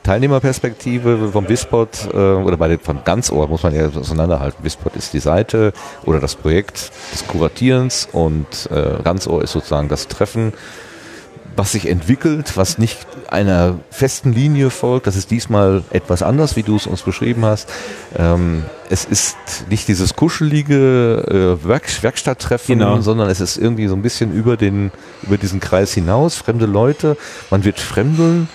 Teilnehmerperspektive 0.03 1.29
vom 1.31 1.47
Wispod 1.47 2.09
äh, 2.11 2.17
oder 2.17 2.57
bei 2.57 2.67
dem, 2.69 2.79
von 2.79 3.03
Ganzohr 3.03 3.47
muss 3.47 3.63
man 3.63 3.75
ja 3.75 3.87
auseinanderhalten. 3.87 4.63
Wispod 4.63 4.95
ist 4.95 5.13
die 5.13 5.19
Seite 5.19 5.73
oder 6.05 6.19
das 6.19 6.35
Projekt 6.35 6.91
des 7.13 7.27
Kuratierens 7.27 8.07
und 8.11 8.69
äh, 8.71 9.01
Ganzohr 9.03 9.43
ist 9.43 9.51
sozusagen 9.51 9.89
das 9.89 10.07
Treffen, 10.07 10.53
was 11.55 11.73
sich 11.73 11.87
entwickelt, 11.87 12.55
was 12.55 12.77
nicht 12.77 13.05
einer 13.29 13.79
festen 13.89 14.33
Linie 14.33 14.69
folgt. 14.69 15.07
Das 15.07 15.15
ist 15.15 15.31
diesmal 15.31 15.83
etwas 15.91 16.23
anders, 16.23 16.55
wie 16.55 16.63
du 16.63 16.77
es 16.77 16.87
uns 16.87 17.01
beschrieben 17.01 17.45
hast. 17.45 17.69
Ähm, 18.17 18.63
es 18.89 19.05
ist 19.05 19.37
nicht 19.69 19.87
dieses 19.87 20.15
kuschelige 20.15 21.57
äh, 21.63 21.67
Werk 21.67 22.03
Werkstatttreffen, 22.03 22.79
genau. 22.79 23.01
sondern 23.01 23.29
es 23.29 23.41
ist 23.41 23.57
irgendwie 23.57 23.87
so 23.87 23.95
ein 23.95 24.01
bisschen 24.01 24.33
über, 24.33 24.57
den, 24.57 24.91
über 25.23 25.37
diesen 25.37 25.59
Kreis 25.59 25.93
hinaus, 25.93 26.35
fremde 26.35 26.65
Leute. 26.65 27.17
Man 27.49 27.63
wird 27.63 27.79
fremdeln 27.79 28.47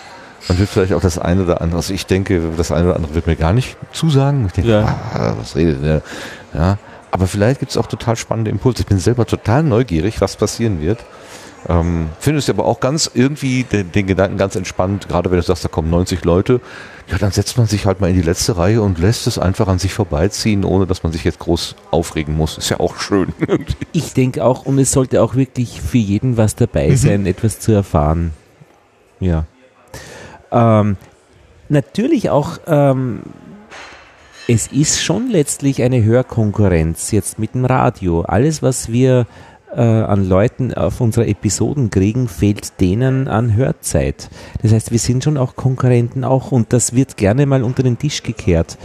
man 0.48 0.58
wird 0.58 0.68
vielleicht 0.68 0.92
auch 0.92 1.00
das 1.00 1.18
eine 1.18 1.42
oder 1.42 1.60
andere, 1.60 1.78
also 1.78 1.92
ich 1.92 2.06
denke, 2.06 2.40
das 2.56 2.72
eine 2.72 2.86
oder 2.86 2.96
andere 2.96 3.14
wird 3.14 3.26
mir 3.26 3.36
gar 3.36 3.52
nicht 3.52 3.76
zusagen. 3.92 4.46
Ich 4.46 4.52
denke, 4.52 4.70
ja. 4.70 4.98
ah, 5.12 5.34
was 5.38 5.56
redet 5.56 5.82
der? 5.82 6.02
Ja. 6.54 6.78
Aber 7.10 7.26
vielleicht 7.26 7.60
gibt 7.60 7.70
es 7.70 7.76
auch 7.76 7.86
total 7.86 8.16
spannende 8.16 8.50
Impulse. 8.50 8.82
Ich 8.82 8.86
bin 8.86 8.98
selber 8.98 9.26
total 9.26 9.62
neugierig, 9.62 10.20
was 10.20 10.36
passieren 10.36 10.80
wird. 10.80 10.98
Ähm, 11.68 12.10
Finde 12.20 12.38
es 12.38 12.48
aber 12.48 12.64
auch 12.64 12.78
ganz 12.78 13.10
irgendwie 13.12 13.64
den, 13.64 13.90
den, 13.90 14.06
Gedanken 14.06 14.36
ganz 14.36 14.54
entspannt, 14.54 15.08
gerade 15.08 15.30
wenn 15.30 15.38
du 15.38 15.44
sagst, 15.44 15.64
da 15.64 15.68
kommen 15.68 15.90
90 15.90 16.24
Leute, 16.24 16.60
ja, 17.10 17.18
dann 17.18 17.32
setzt 17.32 17.58
man 17.58 17.66
sich 17.66 17.86
halt 17.86 18.00
mal 18.00 18.10
in 18.10 18.16
die 18.16 18.22
letzte 18.22 18.56
Reihe 18.56 18.82
und 18.82 18.98
lässt 18.98 19.26
es 19.26 19.38
einfach 19.38 19.66
an 19.66 19.78
sich 19.78 19.92
vorbeiziehen, 19.92 20.64
ohne 20.64 20.86
dass 20.86 21.02
man 21.02 21.12
sich 21.12 21.24
jetzt 21.24 21.40
groß 21.40 21.74
aufregen 21.90 22.36
muss. 22.36 22.58
Ist 22.58 22.68
ja 22.68 22.78
auch 22.78 22.96
schön. 22.98 23.32
ich 23.92 24.12
denke 24.12 24.44
auch, 24.44 24.64
und 24.64 24.78
es 24.78 24.92
sollte 24.92 25.22
auch 25.22 25.34
wirklich 25.34 25.80
für 25.80 25.98
jeden 25.98 26.36
was 26.36 26.54
dabei 26.54 26.90
mhm. 26.90 26.96
sein, 26.96 27.26
etwas 27.26 27.58
zu 27.58 27.72
erfahren. 27.72 28.32
Ja. 29.18 29.46
Ähm, 30.56 30.96
natürlich 31.68 32.30
auch, 32.30 32.58
ähm, 32.66 33.22
es 34.48 34.68
ist 34.68 35.02
schon 35.02 35.28
letztlich 35.28 35.82
eine 35.82 36.02
Hörkonkurrenz 36.02 37.10
jetzt 37.10 37.38
mit 37.38 37.54
dem 37.54 37.64
Radio. 37.64 38.22
Alles, 38.22 38.62
was 38.62 38.92
wir 38.92 39.26
äh, 39.74 39.80
an 39.80 40.28
Leuten 40.28 40.72
auf 40.72 41.00
unsere 41.00 41.26
Episoden 41.26 41.90
kriegen, 41.90 42.28
fehlt 42.28 42.80
denen 42.80 43.28
an 43.28 43.54
Hörzeit. 43.54 44.30
Das 44.62 44.72
heißt, 44.72 44.92
wir 44.92 44.98
sind 44.98 45.24
schon 45.24 45.36
auch 45.36 45.56
Konkurrenten 45.56 46.24
auch 46.24 46.52
und 46.52 46.72
das 46.72 46.94
wird 46.94 47.16
gerne 47.16 47.44
mal 47.46 47.62
unter 47.62 47.82
den 47.82 47.98
Tisch 47.98 48.22
gekehrt. 48.22 48.78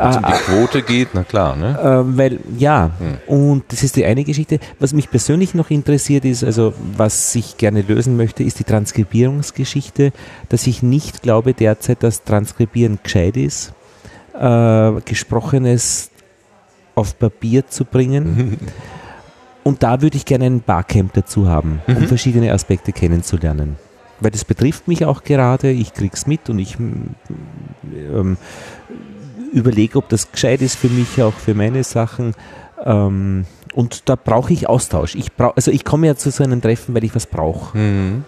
Es 0.00 0.16
um 0.16 0.22
die 0.22 0.32
Quote 0.32 0.82
geht, 0.82 1.08
na 1.14 1.24
klar, 1.24 1.56
ne? 1.56 1.78
Äh, 1.78 2.16
weil, 2.18 2.40
ja, 2.58 2.90
hm. 2.98 3.34
und 3.34 3.64
das 3.68 3.82
ist 3.82 3.96
die 3.96 4.04
eine 4.04 4.24
Geschichte. 4.24 4.58
Was 4.78 4.92
mich 4.92 5.10
persönlich 5.10 5.54
noch 5.54 5.70
interessiert 5.70 6.24
ist, 6.24 6.44
also 6.44 6.74
was 6.96 7.34
ich 7.34 7.56
gerne 7.56 7.82
lösen 7.82 8.16
möchte, 8.16 8.42
ist 8.42 8.58
die 8.58 8.64
Transkribierungsgeschichte, 8.64 10.12
dass 10.48 10.66
ich 10.66 10.82
nicht 10.82 11.22
glaube 11.22 11.54
derzeit, 11.54 12.02
dass 12.02 12.24
Transkribieren 12.24 12.98
gescheit 13.02 13.36
ist, 13.36 13.72
äh, 14.38 14.92
Gesprochenes 15.04 16.10
auf 16.94 17.18
Papier 17.18 17.66
zu 17.66 17.84
bringen. 17.84 18.58
Und 19.64 19.82
da 19.82 20.02
würde 20.02 20.16
ich 20.16 20.24
gerne 20.24 20.46
ein 20.46 20.60
Barcamp 20.60 21.12
dazu 21.12 21.48
haben, 21.48 21.80
um 21.86 21.94
mhm. 21.94 22.08
verschiedene 22.08 22.52
Aspekte 22.52 22.92
kennenzulernen. 22.92 23.76
Weil 24.20 24.30
das 24.30 24.44
betrifft 24.44 24.88
mich 24.88 25.04
auch 25.04 25.24
gerade, 25.24 25.70
ich 25.70 25.94
krieg's 25.94 26.26
mit 26.26 26.48
und 26.48 26.58
ich 26.58 26.76
ähm, 26.78 28.36
überlege, 29.52 29.98
ob 29.98 30.08
das 30.08 30.30
gescheit 30.32 30.62
ist 30.62 30.76
für 30.76 30.88
mich, 30.88 31.22
auch 31.22 31.34
für 31.34 31.54
meine 31.54 31.84
Sachen. 31.84 32.34
Ähm, 32.84 33.44
und 33.74 34.08
da 34.08 34.16
brauche 34.16 34.52
ich 34.52 34.68
Austausch. 34.68 35.14
Ich 35.14 35.32
brauch, 35.32 35.56
also 35.56 35.70
ich 35.70 35.84
komme 35.84 36.06
ja 36.06 36.16
zu 36.16 36.30
so 36.30 36.44
einem 36.44 36.60
Treffen, 36.60 36.94
weil 36.94 37.04
ich 37.04 37.14
was 37.14 37.26
brauche. 37.26 37.76
Mhm. 37.76 38.24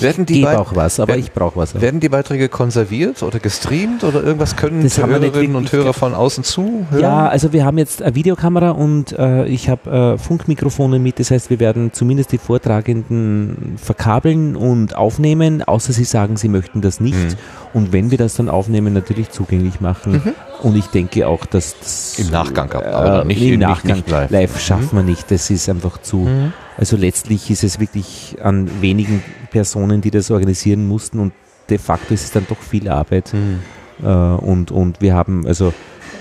Werden 0.00 0.26
die 0.26 0.46
auch 0.46 0.74
was, 0.74 0.98
aber 0.98 1.08
werden, 1.08 1.20
ich 1.20 1.32
brauche 1.32 1.56
was. 1.56 1.80
Werden 1.80 2.00
die 2.00 2.08
Beiträge 2.08 2.48
konserviert 2.48 3.22
oder 3.22 3.38
gestreamt 3.38 4.04
oder 4.04 4.22
irgendwas 4.22 4.56
können 4.56 4.82
das 4.82 4.98
Hörerinnen 4.98 5.54
und 5.54 5.70
Hörer 5.70 5.92
von 5.92 6.14
außen 6.14 6.44
zu 6.44 6.86
hören? 6.90 7.00
Ja, 7.00 7.28
also 7.28 7.52
wir 7.52 7.64
haben 7.64 7.78
jetzt 7.78 8.02
eine 8.02 8.14
Videokamera 8.14 8.70
und 8.70 9.12
äh, 9.18 9.46
ich 9.46 9.68
habe 9.68 10.16
äh, 10.16 10.18
Funkmikrofone 10.18 10.98
mit. 10.98 11.18
Das 11.18 11.30
heißt, 11.30 11.50
wir 11.50 11.60
werden 11.60 11.92
zumindest 11.92 12.32
die 12.32 12.38
Vortragenden 12.38 13.76
verkabeln 13.76 14.56
und 14.56 14.96
aufnehmen, 14.96 15.62
außer 15.62 15.92
sie 15.92 16.04
sagen, 16.04 16.36
sie 16.36 16.48
möchten 16.48 16.80
das 16.80 17.00
nicht. 17.00 17.16
Mhm. 17.16 17.36
Und 17.74 17.92
wenn 17.92 18.10
wir 18.10 18.18
das 18.18 18.34
dann 18.34 18.48
aufnehmen, 18.48 18.94
natürlich 18.94 19.30
zugänglich 19.30 19.80
machen. 19.80 20.12
Mhm. 20.24 20.34
Und 20.62 20.76
ich 20.76 20.86
denke 20.86 21.26
auch, 21.26 21.44
dass 21.46 21.78
das 21.78 22.18
im 22.18 22.30
Nachgang, 22.30 22.72
aber 22.72 23.22
äh, 23.22 23.24
nicht 23.24 23.42
im 23.42 23.60
Nachgang 23.60 23.96
nicht 23.96 24.10
live. 24.10 24.30
live 24.30 24.70
mhm. 24.70 24.96
wir 24.96 25.02
nicht. 25.02 25.30
Das 25.30 25.50
ist 25.50 25.68
einfach 25.68 25.98
zu. 25.98 26.18
Mhm. 26.18 26.52
Also 26.76 26.96
letztlich 26.96 27.50
ist 27.50 27.64
es 27.64 27.78
wirklich 27.80 28.36
an 28.42 28.80
wenigen 28.80 29.22
Personen, 29.50 30.00
die 30.00 30.10
das 30.10 30.30
organisieren 30.30 30.86
mussten 30.86 31.18
und 31.18 31.32
de 31.68 31.78
facto 31.78 32.14
ist 32.14 32.24
es 32.24 32.30
dann 32.30 32.46
doch 32.48 32.58
viel 32.58 32.88
Arbeit. 32.88 33.32
Mhm. 33.32 33.60
Äh, 34.02 34.08
und, 34.08 34.70
und 34.70 35.00
wir 35.00 35.14
haben 35.14 35.46
also 35.46 35.72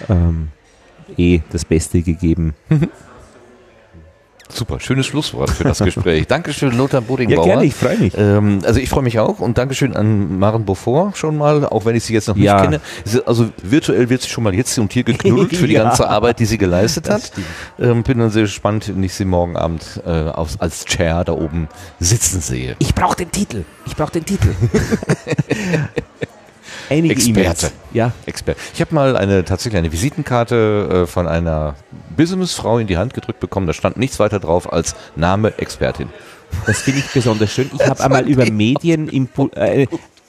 ähm, 0.10 0.50
eh 1.18 1.42
das 1.52 1.66
Beste 1.66 2.02
gegeben. 2.02 2.56
Super, 4.48 4.80
schönes 4.80 5.08
Schlusswort 5.08 5.50
für 5.50 5.64
das 5.64 5.80
Gespräch. 5.80 6.28
Dankeschön, 6.28 6.78
Lothar 6.78 7.02
Bodingbauer. 7.02 7.48
Ja, 7.48 7.54
gerne, 7.54 7.66
ich 7.66 7.74
freue 7.74 7.98
mich. 7.98 8.14
Ähm, 8.16 8.60
also 8.64 8.80
ich 8.80 8.90
freue 8.90 9.04
mich 9.04 9.20
auch 9.20 9.40
und 9.40 9.58
Dankeschön 9.58 9.96
an 9.96 10.38
Maren 10.38 10.66
Beaufort 10.66 11.14
schon 11.16 11.36
mal, 11.38 11.66
auch 11.66 11.86
wenn 11.86 11.96
ich 11.96 12.04
sie 12.04 12.14
jetzt 12.14 12.28
noch 12.28 12.38
ja. 12.38 12.62
nicht 12.70 12.82
kenne. 13.06 13.24
Also 13.26 13.50
virtuell 13.64 14.10
wird 14.10 14.22
sie 14.22 14.30
schon 14.30 14.44
mal 14.44 14.54
jetzt 14.54 14.78
und 14.78 14.94
hier 14.94 15.04
geknuddelt 15.04 15.56
für 15.56 15.68
die 15.68 15.74
ja. 15.76 15.84
ganze 15.84 16.08
Arbeit, 16.08 16.40
die 16.40 16.46
sie 16.46 16.58
geleistet 16.58 17.10
hat. 17.10 17.32
Ähm, 17.80 18.04
bin 18.04 18.20
dann 18.20 18.30
sehr 18.30 18.44
gespannt, 18.44 18.88
wenn 18.88 19.04
ich 19.04 19.16
sie 19.16 19.26
morgen 19.26 19.58
Abend 19.58 20.02
äh, 20.06 20.10
auf, 20.10 20.56
als 20.60 20.86
Chair 20.86 21.24
da 21.24 21.34
oben 21.34 21.68
sitzen 22.00 22.40
sehe. 22.40 22.76
Ich 22.80 22.94
brauche 22.94 23.18
den 23.18 23.32
Titel. 23.32 23.64
Ich 23.88 23.96
brauche 23.96 24.12
den 24.12 24.26
Titel. 24.26 24.50
Einige 26.90 27.14
Experte. 27.14 27.72
Ja. 27.94 28.12
Experte. 28.26 28.60
Ich 28.74 28.82
habe 28.82 28.94
mal 28.94 29.18
eine 29.18 29.44
tatsächlich 29.46 29.78
eine 29.78 29.92
Visitenkarte 29.92 31.04
äh, 31.04 31.08
von 31.08 31.28
einer 31.28 31.76
Businessfrau 32.16 32.80
in 32.80 32.88
die 32.88 32.98
Hand 32.98 33.14
gedrückt 33.14 33.40
bekommen. 33.40 33.68
Da 33.68 33.74
stand 33.74 33.98
nichts 33.98 34.20
weiter 34.20 34.40
drauf 34.40 34.72
als 34.72 34.96
Name 35.16 35.54
Expertin. 35.58 36.10
Das 36.66 36.82
finde 36.82 37.00
ich 37.00 37.08
besonders 37.12 37.52
schön. 37.52 37.70
Ich 37.74 37.86
habe 37.86 38.04
einmal 38.04 38.28
über 38.28 38.50
Medien 38.50 39.10
äh, 39.56 39.88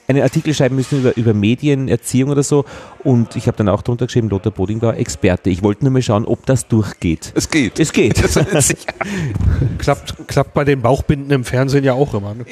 einen 0.09 0.23
Artikel 0.23 0.55
schreiben 0.55 0.77
müssen 0.77 1.01
über, 1.01 1.17
über 1.17 1.35
Medienerziehung 1.35 2.31
oder 2.31 2.43
so 2.43 2.65
und 3.05 3.37
ich 3.37 3.47
habe 3.47 3.57
dann 3.57 3.69
auch 3.69 3.83
drunter 3.83 4.07
geschrieben, 4.07 4.29
Lothar 4.29 4.53
Boding 4.53 4.81
war 4.83 4.97
Experte. 4.97 5.51
Ich 5.51 5.63
wollte 5.63 5.85
nur 5.85 5.93
mal 5.93 6.03
schauen, 6.03 6.25
ob 6.25 6.47
das 6.47 6.69
durchgeht. 6.69 7.33
Es 7.35 7.51
geht. 7.51 7.79
Es 7.81 7.93
geht. 7.93 8.17
klappt, 9.79 10.15
klappt 10.27 10.55
bei 10.55 10.65
den 10.65 10.81
Bauchbinden 10.81 11.31
im 11.31 11.45
Fernsehen 11.45 11.85
ja 11.85 11.95
auch 11.95 12.15
immer. 12.15 12.35
Ne? 12.35 12.45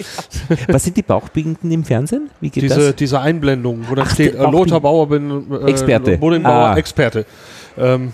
Was 0.68 0.85
sind 0.85 0.97
die 0.97 1.02
Bauchbinden 1.02 1.70
im 1.70 1.85
Fernsehen? 1.85 2.31
Wie 2.40 2.51
geht 2.51 2.64
diese, 2.64 2.89
das? 2.89 2.97
Diese 2.97 3.20
Einblendung, 3.20 3.85
wo 3.89 3.94
dann 3.94 4.06
Ach, 4.09 4.12
steht, 4.14 4.35
äh, 4.35 4.43
Lothar 4.43 4.81
Bauer 4.81 5.09
bin 5.09 5.44
äh, 5.51 5.70
Experte. 5.70 6.18
Boding 6.18 6.43
Bauer 6.43 6.68
ah. 6.68 6.76
Experte. 6.76 7.26
Ähm, 7.76 8.12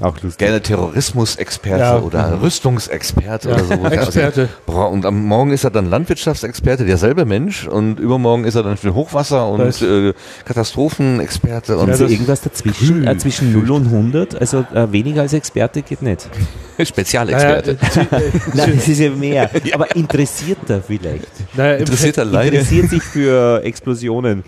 auch 0.00 0.20
lustig. 0.20 0.38
Gerne 0.38 0.60
Terrorismusexperte 0.60 1.78
ja. 1.78 1.98
oder 1.98 2.28
mhm. 2.28 2.42
Rüstungsexperte 2.42 3.50
ja. 3.50 3.54
oder 3.54 3.64
so. 3.64 3.72
Experte. 3.86 4.48
Also, 4.66 4.80
und 4.86 5.06
am 5.06 5.24
Morgen 5.24 5.52
ist 5.52 5.64
er 5.64 5.70
dann 5.70 5.88
Landwirtschaftsexperte, 5.88 6.84
derselbe 6.84 7.24
Mensch. 7.24 7.66
Und 7.68 8.00
übermorgen 8.00 8.44
ist 8.44 8.54
er 8.54 8.62
dann 8.62 8.76
für 8.76 8.94
Hochwasser 8.94 9.48
und 9.48 9.82
äh, 9.82 10.12
Katastrophenexperte. 10.44 11.76
Und 11.76 11.90
also 11.90 12.06
irgendwas 12.06 12.40
dazwischen, 12.40 13.06
äh, 13.06 13.16
zwischen 13.18 13.52
0 13.52 13.70
und 13.70 13.86
100. 13.86 14.40
Also 14.40 14.64
äh, 14.74 14.90
weniger 14.90 15.22
als 15.22 15.32
Experte 15.32 15.82
geht 15.82 16.02
nicht. 16.02 16.28
Spezialexperte. 16.82 17.76
Naja, 17.80 18.22
Nein, 18.54 18.72
das 18.76 18.88
ist 18.88 18.98
ja 18.98 19.10
mehr. 19.10 19.50
Aber 19.72 19.94
interessierter 19.94 20.82
vielleicht. 20.82 21.28
Naja, 21.54 21.76
interessierter 21.76 22.24
leider. 22.24 22.58
Interessiert 22.58 22.90
sich 22.90 23.02
für 23.02 23.62
Explosionen. 23.62 24.42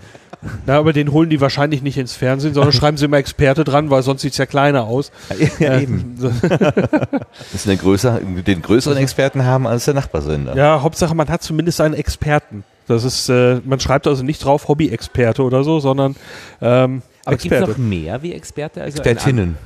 Na, 0.65 0.77
aber 0.77 0.93
den 0.93 1.11
holen 1.11 1.29
die 1.29 1.41
wahrscheinlich 1.41 1.81
nicht 1.81 1.97
ins 1.97 2.13
Fernsehen, 2.13 2.53
sondern 2.53 2.73
schreiben 2.73 2.97
sie 2.97 3.05
immer 3.05 3.17
Experte 3.17 3.63
dran, 3.63 3.89
weil 3.89 4.03
sonst 4.03 4.21
sieht 4.21 4.33
es 4.33 4.37
ja 4.37 4.45
kleiner 4.45 4.83
aus. 4.83 5.11
Ja, 5.59 5.75
äh, 5.75 5.83
eben. 5.83 6.15
das 7.51 7.63
den, 7.63 7.77
größer, 7.77 8.19
den 8.21 8.61
größeren 8.61 8.97
Experten 8.97 9.45
haben 9.45 9.67
als 9.67 9.85
der 9.85 9.93
Nachbarsender. 9.93 10.55
Ja, 10.55 10.81
Hauptsache 10.81 11.15
man 11.15 11.29
hat 11.29 11.43
zumindest 11.43 11.81
einen 11.81 11.95
Experten. 11.95 12.63
Das 12.87 13.03
ist, 13.03 13.29
äh, 13.29 13.61
man 13.65 13.79
schreibt 13.79 14.05
also 14.07 14.23
nicht 14.23 14.43
drauf 14.43 14.67
Hobby-Experte 14.67 15.43
oder 15.43 15.63
so, 15.63 15.79
sondern 15.79 16.15
ähm, 16.61 17.01
Aber 17.25 17.37
gibt 17.37 17.53
es 17.53 17.67
noch 17.67 17.77
mehr 17.77 18.21
wie 18.21 18.33
Experte? 18.33 18.81
Also 18.81 18.97
Expertinnen. 18.97 19.57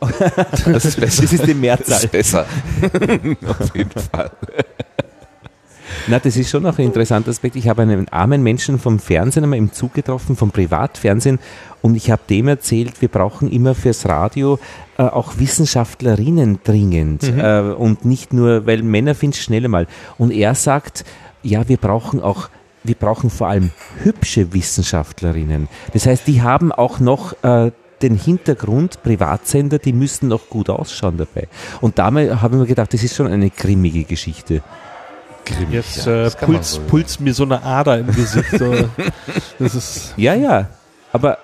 das 0.00 0.84
ist 0.84 1.00
besser. 1.00 1.22
Das 1.22 1.32
ist 1.32 1.46
die 1.46 1.54
Mehrzahl. 1.54 1.86
Das 1.86 2.04
ist 2.04 2.12
besser. 2.12 2.46
Auf 3.46 3.76
jeden 3.76 3.90
Fall. 3.90 4.30
Na, 6.08 6.18
das 6.18 6.36
ist 6.36 6.50
schon 6.50 6.64
noch 6.64 6.78
ein 6.78 6.84
interessanter 6.84 7.30
Aspekt. 7.30 7.54
Ich 7.54 7.68
habe 7.68 7.82
einen 7.82 8.08
armen 8.08 8.42
Menschen 8.42 8.78
vom 8.78 8.98
Fernsehen 8.98 9.44
einmal 9.44 9.58
im 9.58 9.72
Zug 9.72 9.94
getroffen, 9.94 10.36
vom 10.36 10.50
Privatfernsehen, 10.50 11.38
und 11.80 11.96
ich 11.96 12.10
habe 12.10 12.22
dem 12.30 12.48
erzählt, 12.48 13.00
wir 13.00 13.08
brauchen 13.08 13.50
immer 13.50 13.74
fürs 13.74 14.08
Radio 14.08 14.58
äh, 14.98 15.02
auch 15.02 15.38
Wissenschaftlerinnen 15.38 16.60
dringend 16.62 17.22
mhm. 17.24 17.40
äh, 17.40 17.60
und 17.72 18.04
nicht 18.04 18.32
nur, 18.32 18.66
weil 18.66 18.82
Männer 18.82 19.14
finden 19.16 19.34
es 19.34 19.42
schnell 19.42 19.66
mal. 19.68 19.86
Und 20.16 20.30
er 20.30 20.54
sagt, 20.54 21.04
ja, 21.42 21.68
wir 21.68 21.76
brauchen 21.76 22.20
auch 22.20 22.48
wir 22.84 22.96
brauchen 22.96 23.30
vor 23.30 23.46
allem 23.46 23.70
hübsche 24.02 24.52
Wissenschaftlerinnen. 24.52 25.68
Das 25.92 26.06
heißt, 26.06 26.26
die 26.26 26.42
haben 26.42 26.72
auch 26.72 26.98
noch 26.98 27.32
äh, 27.44 27.70
den 28.02 28.16
Hintergrund, 28.16 29.04
Privatsender, 29.04 29.78
die 29.78 29.92
müssten 29.92 30.26
noch 30.26 30.48
gut 30.48 30.68
ausschauen 30.68 31.16
dabei. 31.16 31.46
Und 31.80 32.00
damit 32.00 32.42
habe 32.42 32.56
ich 32.56 32.60
mir 32.60 32.66
gedacht, 32.66 32.92
das 32.92 33.04
ist 33.04 33.14
schon 33.14 33.28
eine 33.28 33.50
grimmige 33.50 34.02
Geschichte 34.02 34.62
grimmig. 35.44 35.72
Jetzt 35.72 36.06
ja, 36.06 36.26
äh, 36.26 36.30
pulst, 36.30 36.72
so, 36.72 36.80
pulst 36.82 37.20
mir 37.20 37.34
so 37.34 37.44
eine 37.44 37.62
Ader 37.62 37.98
im 37.98 38.06
Gesicht. 38.06 38.50
So. 38.50 38.74
das 39.58 39.74
ist 39.74 40.14
ja, 40.16 40.34
ja. 40.34 40.68
Aber 41.12 41.38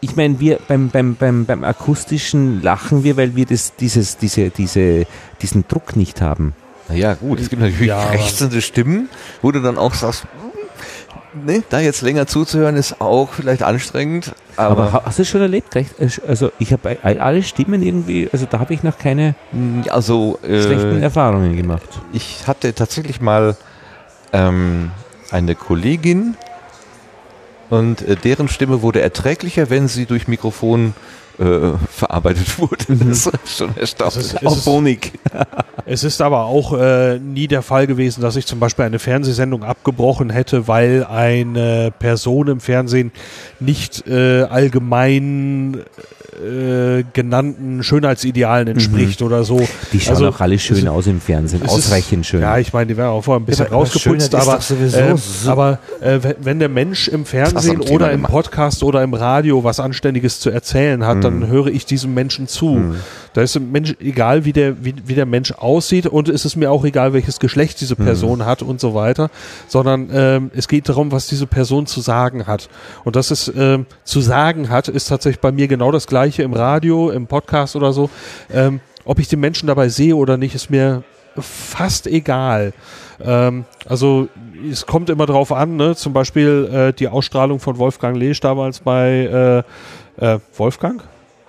ich 0.00 0.16
meine, 0.16 0.40
wir 0.40 0.58
beim, 0.66 0.90
beim, 0.90 1.14
beim, 1.14 1.46
beim 1.46 1.64
akustischen 1.64 2.62
lachen 2.62 3.04
wir, 3.04 3.16
weil 3.16 3.36
wir 3.36 3.46
das, 3.46 3.76
dieses, 3.76 4.16
diese, 4.16 4.50
diese, 4.50 5.06
diesen 5.40 5.66
Druck 5.68 5.96
nicht 5.96 6.20
haben. 6.20 6.54
Naja, 6.88 7.14
gut, 7.14 7.40
es 7.40 7.48
gibt 7.48 7.62
natürlich 7.62 7.86
ja, 7.86 8.04
krächzende 8.10 8.60
Stimmen, 8.60 9.08
wo 9.40 9.52
du 9.52 9.62
dann 9.62 9.78
auch 9.78 9.94
sagst, 9.94 10.26
ne, 11.34 11.62
da 11.68 11.80
jetzt 11.80 12.02
länger 12.02 12.26
zuzuhören 12.26 12.76
ist 12.76 13.00
auch 13.00 13.32
vielleicht 13.32 13.62
anstrengend. 13.62 14.32
Aber, 14.56 14.84
aber 14.84 15.02
hast 15.06 15.18
du 15.18 15.22
es 15.22 15.28
schon 15.28 15.40
erlebt? 15.40 15.76
Also 16.26 16.50
ich 16.58 16.72
habe 16.72 16.98
alle 17.02 17.42
Stimmen 17.42 17.82
irgendwie, 17.82 18.28
also 18.32 18.46
da 18.48 18.58
habe 18.58 18.74
ich 18.74 18.82
noch 18.82 18.98
keine 18.98 19.34
also, 19.88 20.38
äh, 20.42 20.62
schlechten 20.62 21.02
Erfahrungen 21.02 21.56
gemacht. 21.56 21.88
Ich 22.12 22.46
hatte 22.46 22.74
tatsächlich 22.74 23.20
mal 23.20 23.56
ähm, 24.32 24.90
eine 25.30 25.54
Kollegin 25.54 26.36
und 27.70 28.02
äh, 28.02 28.16
deren 28.16 28.48
Stimme 28.48 28.82
wurde 28.82 29.00
erträglicher, 29.00 29.70
wenn 29.70 29.88
sie 29.88 30.06
durch 30.06 30.28
Mikrofon 30.28 30.94
äh, 31.42 31.72
verarbeitet 31.90 32.58
wurde. 32.58 32.84
Mhm. 32.88 33.08
Das 33.08 33.26
ist 33.26 33.56
schon 33.58 33.76
erstaunlich. 33.76 34.46
Auch 34.46 34.56
Phonik. 34.56 35.12
Es 35.84 36.04
ist 36.04 36.22
aber 36.22 36.44
auch 36.44 36.78
äh, 36.78 37.18
nie 37.18 37.48
der 37.48 37.60
Fall 37.60 37.88
gewesen, 37.88 38.20
dass 38.20 38.36
ich 38.36 38.46
zum 38.46 38.60
Beispiel 38.60 38.84
eine 38.84 39.00
Fernsehsendung 39.00 39.64
abgebrochen 39.64 40.30
hätte, 40.30 40.68
weil 40.68 41.04
eine 41.04 41.92
Person 41.98 42.46
im 42.46 42.60
Fernsehen 42.60 43.10
nicht 43.58 44.06
äh, 44.06 44.42
allgemein 44.42 45.82
äh, 46.32 47.04
genannten 47.12 47.82
Schönheitsidealen 47.82 48.68
entspricht 48.68 49.20
mhm. 49.20 49.26
oder 49.26 49.44
so. 49.44 49.60
Die 49.92 50.00
schauen 50.00 50.14
also, 50.14 50.28
auch 50.28 50.40
alle 50.40 50.58
schön 50.58 50.88
aus 50.88 51.06
im 51.06 51.20
Fernsehen, 51.20 51.62
ausreichend 51.66 52.24
schön. 52.24 52.40
Ja, 52.40 52.56
ich 52.58 52.72
meine, 52.72 52.86
die 52.86 52.96
werden 52.96 53.10
auch 53.10 53.22
vorher 53.22 53.40
ein 53.40 53.44
bisschen 53.44 53.66
ja, 53.66 53.72
rausgeputzt, 53.72 54.34
aber, 54.34 54.58
äh, 54.58 55.14
aber 55.46 55.78
äh, 56.00 56.20
wenn 56.40 56.58
der 56.58 56.70
Mensch 56.70 57.08
im 57.08 57.26
Fernsehen 57.26 57.80
oder 57.80 58.12
im 58.12 58.22
Podcast 58.22 58.82
oder 58.82 59.02
im 59.02 59.12
Radio 59.12 59.62
was 59.62 59.78
Anständiges 59.78 60.40
zu 60.40 60.48
erzählen 60.48 61.04
hat, 61.04 61.18
mhm. 61.18 61.22
dann 61.22 61.46
höre 61.48 61.66
ich 61.66 61.84
diesem 61.84 62.14
Menschen 62.14 62.48
zu. 62.48 62.76
Mhm. 62.76 62.96
Da 63.34 63.40
ist 63.40 63.54
dem 63.54 63.72
Mensch 63.72 63.94
egal, 64.00 64.44
wie 64.44 64.52
der, 64.52 64.84
wie, 64.84 64.94
wie 65.04 65.14
der 65.14 65.26
Mensch 65.26 65.52
aussieht 65.52 66.06
und 66.06 66.28
es 66.28 66.44
ist 66.44 66.56
mir 66.56 66.70
auch 66.70 66.84
egal, 66.84 67.12
welches 67.12 67.40
Geschlecht 67.40 67.80
diese 67.80 67.94
mhm. 67.98 68.04
Person 68.04 68.44
hat 68.44 68.62
und 68.62 68.80
so 68.80 68.94
weiter, 68.94 69.30
sondern 69.68 70.10
ähm, 70.12 70.50
es 70.54 70.68
geht 70.68 70.88
darum, 70.88 71.12
was 71.12 71.26
diese 71.26 71.46
Person 71.46 71.86
zu 71.86 72.00
sagen 72.00 72.46
hat. 72.46 72.68
Und 73.04 73.16
das 73.16 73.30
ist 73.30 73.52
ähm, 73.56 73.86
zu 74.04 74.20
sagen 74.20 74.68
hat, 74.68 74.88
ist 74.88 75.06
tatsächlich 75.08 75.40
bei 75.40 75.52
mir 75.52 75.68
genau 75.68 75.92
das 75.92 76.06
gleiche 76.06 76.42
im 76.42 76.52
Radio, 76.52 77.10
im 77.10 77.26
Podcast 77.26 77.76
oder 77.76 77.92
so. 77.92 78.10
Ähm, 78.52 78.80
ob 79.04 79.18
ich 79.18 79.28
den 79.28 79.40
Menschen 79.40 79.66
dabei 79.66 79.88
sehe 79.88 80.14
oder 80.14 80.36
nicht, 80.36 80.54
ist 80.54 80.70
mir 80.70 81.02
fast 81.36 82.06
egal. 82.06 82.72
Ähm, 83.20 83.64
also 83.86 84.28
es 84.70 84.86
kommt 84.86 85.10
immer 85.10 85.26
drauf 85.26 85.52
an, 85.52 85.76
ne? 85.76 85.96
zum 85.96 86.12
Beispiel 86.12 86.68
äh, 86.72 86.92
die 86.92 87.08
Ausstrahlung 87.08 87.60
von 87.60 87.78
Wolfgang 87.78 88.16
Lesch 88.16 88.40
damals 88.40 88.80
bei 88.80 89.64
äh, 90.18 90.34
äh, 90.34 90.38
Wolfgang? 90.56 91.02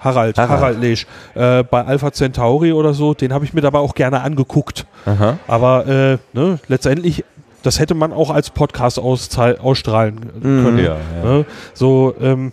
Harald, 0.04 0.38
Harald, 0.38 0.60
Harald 0.60 0.82
Lesch, 0.82 1.08
äh, 1.36 1.64
bei 1.64 1.84
Alpha 1.86 2.12
Centauri 2.12 2.74
oder 2.74 2.94
so, 2.94 3.14
den 3.14 3.34
habe 3.34 3.46
ich 3.46 3.54
mir 3.54 3.62
dabei 3.62 3.80
auch 3.80 3.96
gerne 3.96 4.22
angeguckt. 4.22 4.86
Aha. 5.06 5.38
Aber 5.48 5.88
äh, 5.88 6.18
ne, 6.34 6.60
letztendlich, 6.68 7.24
das 7.64 7.80
hätte 7.80 7.96
man 7.96 8.12
auch 8.12 8.30
als 8.30 8.50
Podcast 8.50 9.00
ausstrahlen 9.00 10.20
können. 10.42 10.74
Mhm, 10.74 10.80
ja, 10.80 10.84
ja. 10.84 11.24
Ne? 11.24 11.46
So, 11.74 12.14
ähm, 12.20 12.52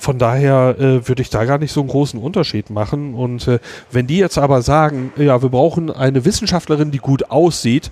von 0.00 0.18
daher 0.18 0.76
äh, 0.78 1.06
würde 1.06 1.20
ich 1.20 1.28
da 1.28 1.44
gar 1.44 1.58
nicht 1.58 1.72
so 1.72 1.80
einen 1.80 1.90
großen 1.90 2.18
Unterschied 2.18 2.70
machen. 2.70 3.14
Und 3.14 3.46
äh, 3.46 3.58
wenn 3.90 4.06
die 4.06 4.16
jetzt 4.16 4.38
aber 4.38 4.62
sagen, 4.62 5.12
ja, 5.16 5.42
wir 5.42 5.50
brauchen 5.50 5.90
eine 5.90 6.24
Wissenschaftlerin, 6.24 6.90
die 6.90 6.98
gut 6.98 7.30
aussieht, 7.30 7.90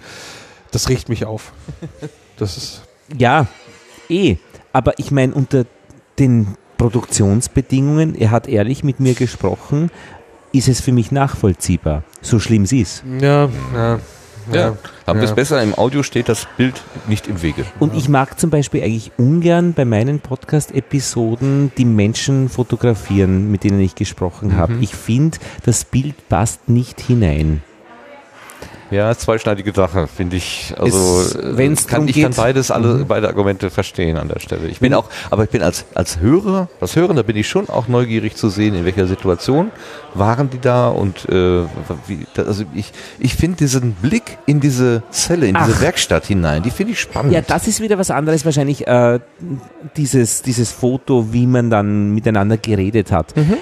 das 0.70 0.88
riecht 0.88 1.08
mich 1.08 1.24
auf. 1.24 1.52
Das 2.38 2.56
ist. 2.56 2.82
Ja, 3.18 3.48
eh. 4.08 4.36
Aber 4.72 4.96
ich 5.00 5.10
meine, 5.10 5.34
unter 5.34 5.64
den 6.20 6.56
Produktionsbedingungen, 6.78 8.14
er 8.14 8.30
hat 8.30 8.48
ehrlich 8.48 8.82
mit 8.84 9.00
mir 9.00 9.14
gesprochen, 9.14 9.90
ist 10.52 10.68
es 10.68 10.80
für 10.80 10.92
mich 10.92 11.12
nachvollziehbar. 11.12 12.04
So 12.22 12.38
schlimm 12.38 12.64
sie 12.64 12.80
ist. 12.80 13.04
Ja, 13.20 13.48
ja. 13.74 13.98
Ja, 14.52 14.76
haben 15.06 15.18
ja. 15.18 15.26
das 15.26 15.34
besser 15.34 15.62
im 15.62 15.74
Audio 15.74 16.02
steht 16.02 16.28
das 16.30 16.46
Bild 16.56 16.80
nicht 17.06 17.26
im 17.28 17.42
Wege. 17.42 17.66
Und 17.80 17.94
ich 17.94 18.08
mag 18.08 18.40
zum 18.40 18.48
Beispiel 18.48 18.82
eigentlich 18.82 19.12
ungern 19.18 19.74
bei 19.74 19.84
meinen 19.84 20.20
Podcast-Episoden 20.20 21.72
die 21.76 21.84
Menschen 21.84 22.48
fotografieren, 22.48 23.50
mit 23.50 23.64
denen 23.64 23.80
ich 23.80 23.94
gesprochen 23.94 24.56
habe. 24.56 24.74
Mhm. 24.74 24.82
Ich 24.82 24.94
finde, 24.94 25.36
das 25.66 25.84
Bild 25.84 26.30
passt 26.30 26.68
nicht 26.68 26.98
hinein. 27.00 27.62
Ja, 28.90 29.14
zweischneidige 29.14 29.72
Sache, 29.72 30.06
finde 30.06 30.36
ich. 30.36 30.74
Also 30.78 31.20
es, 31.20 31.34
äh, 31.34 31.56
wenn's 31.56 31.86
kann, 31.86 32.08
ich 32.08 32.20
kann 32.20 32.32
beides, 32.32 32.70
alle, 32.70 32.94
mhm. 32.94 33.06
beide 33.06 33.28
Argumente 33.28 33.70
verstehen 33.70 34.16
an 34.16 34.28
der 34.28 34.40
Stelle. 34.40 34.66
Ich 34.68 34.80
bin 34.80 34.92
mhm. 34.92 34.98
auch, 34.98 35.10
aber 35.30 35.44
ich 35.44 35.50
bin 35.50 35.62
als, 35.62 35.84
als 35.94 36.20
Hörer, 36.20 36.68
als 36.80 36.96
Hörender 36.96 37.22
bin 37.22 37.36
ich 37.36 37.48
schon 37.48 37.68
auch 37.68 37.88
neugierig 37.88 38.36
zu 38.36 38.48
sehen, 38.48 38.74
in 38.74 38.84
welcher 38.84 39.06
Situation 39.06 39.70
waren 40.14 40.48
die 40.48 40.58
da 40.58 40.88
und 40.88 41.28
äh, 41.28 41.64
wie, 42.06 42.26
also 42.36 42.64
ich, 42.74 42.92
ich 43.18 43.34
finde 43.34 43.58
diesen 43.58 43.92
Blick 43.92 44.38
in 44.46 44.60
diese 44.60 45.02
Zelle, 45.10 45.46
in 45.46 45.56
Ach. 45.56 45.66
diese 45.66 45.80
Werkstatt 45.80 46.26
hinein, 46.26 46.62
die 46.62 46.70
finde 46.70 46.94
ich 46.94 47.00
spannend. 47.00 47.32
Ja, 47.32 47.42
das 47.42 47.68
ist 47.68 47.80
wieder 47.80 47.98
was 47.98 48.10
anderes 48.10 48.44
wahrscheinlich, 48.44 48.86
äh, 48.86 49.20
dieses, 49.96 50.42
dieses 50.42 50.72
Foto, 50.72 51.32
wie 51.32 51.46
man 51.46 51.68
dann 51.68 52.14
miteinander 52.14 52.56
geredet 52.56 53.12
hat. 53.12 53.36
Mhm 53.36 53.58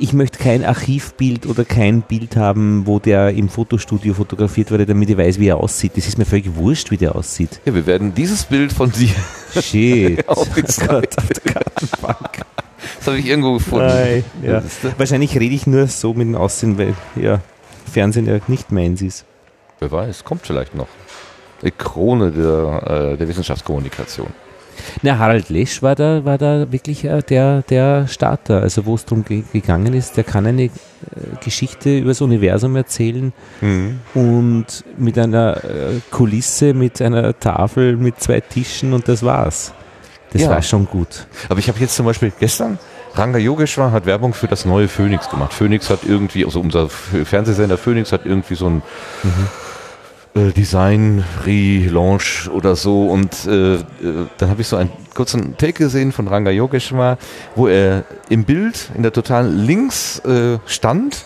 ich 0.00 0.12
möchte 0.14 0.38
kein 0.38 0.64
Archivbild 0.64 1.46
oder 1.46 1.64
kein 1.64 2.00
Bild 2.02 2.36
haben, 2.36 2.86
wo 2.86 2.98
der 2.98 3.30
im 3.30 3.48
Fotostudio 3.48 4.14
fotografiert 4.14 4.70
wurde, 4.70 4.86
damit 4.86 5.10
ich 5.10 5.16
weiß, 5.16 5.38
wie 5.38 5.48
er 5.48 5.58
aussieht. 5.58 5.92
Das 5.96 6.08
ist 6.08 6.16
mir 6.16 6.24
völlig 6.24 6.54
wurscht, 6.56 6.90
wie 6.90 6.96
der 6.96 7.14
aussieht. 7.14 7.60
Ja, 7.66 7.74
wir 7.74 7.86
werden 7.86 8.14
dieses 8.14 8.44
Bild 8.44 8.72
von 8.72 8.90
dir 8.90 9.14
Shit. 9.60 10.26
aufgezeichnet. 10.28 11.14
das 12.98 13.06
habe 13.06 13.18
ich 13.18 13.26
irgendwo 13.26 13.54
gefunden. 13.54 13.88
Nein, 13.88 14.24
ja. 14.42 14.62
Wahrscheinlich 14.96 15.38
rede 15.38 15.54
ich 15.54 15.66
nur 15.66 15.86
so 15.86 16.14
mit 16.14 16.26
dem 16.28 16.34
Aussehen, 16.34 16.78
weil 16.78 16.94
ja, 17.14 17.40
Fernsehen 17.90 18.26
ja 18.26 18.38
nicht 18.48 18.72
meins 18.72 19.02
ist. 19.02 19.26
Wer 19.80 19.92
weiß, 19.92 20.24
kommt 20.24 20.46
vielleicht 20.46 20.74
noch. 20.74 20.88
Die 21.62 21.70
Krone 21.70 22.30
der, 22.30 23.12
äh, 23.12 23.16
der 23.18 23.28
Wissenschaftskommunikation. 23.28 24.28
Na, 25.02 25.18
Harald 25.18 25.48
Lesch 25.48 25.82
war 25.82 25.94
da, 25.94 26.24
war 26.24 26.38
da 26.38 26.70
wirklich 26.70 27.04
äh, 27.04 27.22
der, 27.22 27.62
der 27.62 28.06
Starter. 28.08 28.62
Also 28.62 28.86
wo 28.86 28.94
es 28.94 29.04
darum 29.04 29.24
gegangen 29.24 29.94
ist, 29.94 30.16
der 30.16 30.24
kann 30.24 30.46
eine 30.46 30.64
äh, 30.64 30.70
Geschichte 31.42 31.98
über 31.98 32.08
das 32.08 32.20
Universum 32.20 32.76
erzählen 32.76 33.32
mhm. 33.60 34.00
und 34.14 34.66
mit 34.98 35.18
einer 35.18 35.64
äh, 35.64 36.00
Kulisse, 36.10 36.74
mit 36.74 37.00
einer 37.00 37.38
Tafel, 37.38 37.96
mit 37.96 38.20
zwei 38.20 38.40
Tischen 38.40 38.92
und 38.92 39.08
das 39.08 39.22
war's. 39.22 39.72
Das 40.32 40.42
ja. 40.42 40.50
war 40.50 40.62
schon 40.62 40.86
gut. 40.86 41.26
Aber 41.48 41.58
ich 41.58 41.68
habe 41.68 41.78
jetzt 41.80 41.96
zum 41.96 42.06
Beispiel 42.06 42.32
gestern 42.38 42.78
Ranga 43.14 43.38
Yogeshwar 43.38 43.90
hat 43.90 44.06
Werbung 44.06 44.32
für 44.32 44.46
das 44.46 44.64
neue 44.64 44.86
Phoenix 44.86 45.28
gemacht. 45.28 45.52
Phoenix 45.52 45.90
hat 45.90 46.00
irgendwie, 46.06 46.44
also 46.44 46.60
unser 46.60 46.88
Fernsehsender 46.88 47.76
Phoenix 47.76 48.12
hat 48.12 48.24
irgendwie 48.24 48.54
so 48.54 48.66
ein 48.66 48.82
mhm 49.24 49.48
äh, 50.34 50.52
Design 50.52 51.24
Relaunch 51.44 52.48
oder 52.52 52.76
so 52.76 53.08
und 53.08 53.46
äh, 53.46 53.74
äh, 53.74 53.80
dann 54.38 54.50
habe 54.50 54.60
ich 54.60 54.68
so 54.68 54.76
einen 54.76 54.90
kurzen 55.14 55.56
Take 55.56 55.72
gesehen 55.72 56.12
von 56.12 56.28
Ranga 56.28 56.50
Yogeshwar, 56.50 57.18
wo 57.56 57.66
er 57.66 58.04
im 58.28 58.44
Bild 58.44 58.90
in 58.94 59.02
der 59.02 59.12
totalen 59.12 59.66
links 59.66 60.20
äh, 60.20 60.58
stand. 60.66 61.24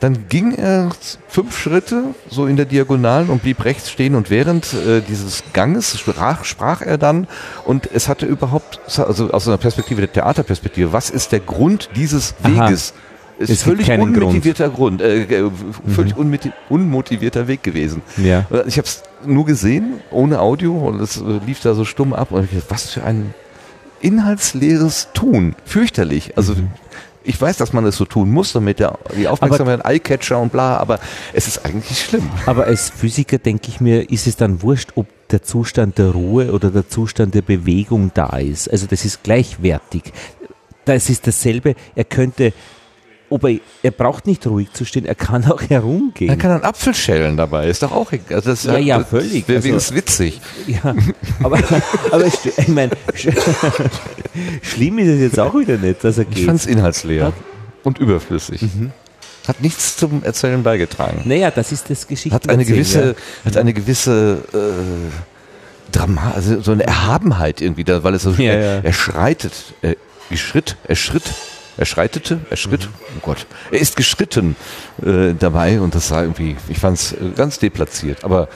Dann 0.00 0.28
ging 0.28 0.52
er 0.52 0.90
fünf 1.28 1.58
Schritte 1.58 2.14
so 2.28 2.46
in 2.46 2.56
der 2.56 2.66
Diagonalen 2.66 3.30
und 3.30 3.42
blieb 3.42 3.64
rechts 3.64 3.90
stehen 3.90 4.14
und 4.14 4.28
während 4.28 4.74
äh, 4.74 5.00
dieses 5.00 5.44
Ganges 5.54 5.98
sprach, 5.98 6.44
sprach 6.44 6.82
er 6.82 6.98
dann 6.98 7.26
und 7.64 7.88
es 7.90 8.08
hatte 8.08 8.26
überhaupt, 8.26 8.80
also 8.98 9.30
aus 9.30 9.48
einer 9.48 9.56
Perspektive 9.56 10.02
der 10.02 10.12
Theaterperspektive, 10.12 10.92
was 10.92 11.08
ist 11.08 11.32
der 11.32 11.40
Grund 11.40 11.88
dieses 11.96 12.34
Weges? 12.42 12.92
Aha 12.94 13.13
ist 13.38 13.50
es 13.50 13.62
völlig 13.62 13.90
unmotivierter 13.90 14.68
Grund, 14.68 15.00
Grund 15.00 15.30
äh, 15.30 15.50
völlig 15.88 16.16
mhm. 16.16 16.38
unmotivierter 16.68 17.48
Weg 17.48 17.62
gewesen. 17.62 18.02
Ja. 18.16 18.46
Ich 18.66 18.78
habe 18.78 18.86
es 18.86 19.02
nur 19.26 19.44
gesehen, 19.44 20.00
ohne 20.10 20.40
Audio, 20.40 20.76
und 20.76 21.00
es 21.00 21.16
äh, 21.16 21.40
lief 21.46 21.60
da 21.60 21.74
so 21.74 21.84
stumm 21.84 22.12
ab. 22.12 22.30
Und 22.30 22.44
ich 22.44 22.50
dachte, 22.50 22.64
was 22.68 22.90
für 22.90 23.04
ein 23.04 23.34
inhaltsleeres 24.00 25.08
Tun. 25.14 25.56
Fürchterlich. 25.64 26.36
Also 26.36 26.54
mhm. 26.54 26.68
ich 27.24 27.40
weiß, 27.40 27.56
dass 27.56 27.72
man 27.72 27.84
das 27.84 27.96
so 27.96 28.04
tun 28.04 28.30
muss, 28.30 28.52
damit 28.52 28.78
der, 28.78 28.98
die 29.16 29.26
Aufmerksamkeit, 29.26 29.84
Eyecatcher 29.84 30.38
und 30.38 30.52
bla, 30.52 30.76
aber 30.76 31.00
es 31.32 31.48
ist 31.48 31.64
eigentlich 31.64 31.98
schlimm. 32.00 32.28
Aber 32.46 32.64
als 32.64 32.90
Physiker 32.90 33.38
denke 33.38 33.68
ich 33.68 33.80
mir, 33.80 34.10
ist 34.10 34.26
es 34.26 34.36
dann 34.36 34.62
wurscht, 34.62 34.92
ob 34.96 35.06
der 35.30 35.42
Zustand 35.42 35.96
der 35.98 36.10
Ruhe 36.10 36.52
oder 36.52 36.70
der 36.70 36.88
Zustand 36.88 37.34
der 37.34 37.42
Bewegung 37.42 38.10
da 38.12 38.36
ist. 38.36 38.70
Also 38.70 38.86
das 38.86 39.04
ist 39.04 39.22
gleichwertig. 39.22 40.12
Das 40.84 41.08
ist 41.08 41.26
dasselbe. 41.26 41.74
Er 41.94 42.04
könnte 42.04 42.52
ob 43.30 43.44
er, 43.44 43.58
er 43.82 43.90
braucht 43.90 44.26
nicht 44.26 44.46
ruhig 44.46 44.72
zu 44.72 44.84
stehen, 44.84 45.06
er 45.06 45.14
kann 45.14 45.44
auch 45.50 45.62
herumgehen. 45.62 46.30
Er 46.30 46.36
kann 46.36 46.50
einen 46.50 46.64
Apfel 46.64 46.94
schälen 46.94 47.36
dabei, 47.36 47.68
ist 47.68 47.82
doch 47.82 47.92
auch 47.92 48.12
egal. 48.12 48.36
Also 48.36 48.50
das 48.50 48.64
ja, 48.64 48.78
ja, 48.78 48.98
das 48.98 49.08
völlig. 49.08 49.48
Wäre 49.48 49.72
also, 49.72 49.94
witzig. 49.94 50.40
Ja, 50.66 50.94
aber, 51.42 51.58
aber 52.10 52.26
ich 52.26 52.68
meine, 52.68 52.92
schlimm 54.62 54.98
ist 54.98 55.08
es 55.08 55.20
jetzt 55.20 55.40
auch 55.40 55.54
wieder 55.54 55.78
nicht, 55.78 56.04
dass 56.04 56.18
er 56.18 56.26
geht. 56.26 56.38
Ich 56.38 56.44
fand 56.44 56.60
es 56.60 56.66
inhaltsleer 56.66 57.32
und 57.82 57.98
überflüssig. 57.98 58.62
Mhm. 58.62 58.92
Hat 59.48 59.60
nichts 59.60 59.96
zum 59.96 60.22
Erzählen 60.22 60.62
beigetragen. 60.62 61.22
Naja, 61.24 61.50
das 61.50 61.70
ist 61.72 61.90
das 61.90 62.06
Geschichte. 62.06 62.34
Hat 62.34 62.48
eine 62.48 62.64
gewisse, 62.64 63.08
ja. 63.08 63.44
hat 63.44 63.56
eine 63.56 63.74
gewisse 63.74 64.42
äh, 64.52 65.92
Drama, 65.92 66.32
also 66.34 66.60
so 66.60 66.72
eine 66.72 66.86
Erhabenheit 66.86 67.60
irgendwie, 67.60 67.84
da, 67.84 68.02
weil 68.02 68.14
es 68.14 68.22
so 68.22 68.30
ja, 68.30 68.52
er, 68.52 68.84
er 68.84 68.92
schreitet, 68.92 69.52
er, 69.82 69.96
Schritt, 70.36 70.76
er 70.88 70.96
schritt 70.96 71.24
er 71.76 71.86
schreitete, 71.86 72.40
er 72.50 72.56
schritt, 72.56 72.86
mhm. 72.86 72.92
oh 73.18 73.20
Gott, 73.22 73.46
er 73.70 73.78
ist 73.78 73.96
geschritten 73.96 74.56
äh, 75.04 75.34
dabei 75.38 75.80
und 75.80 75.94
das 75.94 76.10
war 76.10 76.22
irgendwie, 76.22 76.56
ich 76.68 76.78
fand 76.78 76.98
es 76.98 77.12
äh, 77.12 77.30
ganz 77.36 77.58
deplatziert, 77.58 78.24
aber 78.24 78.48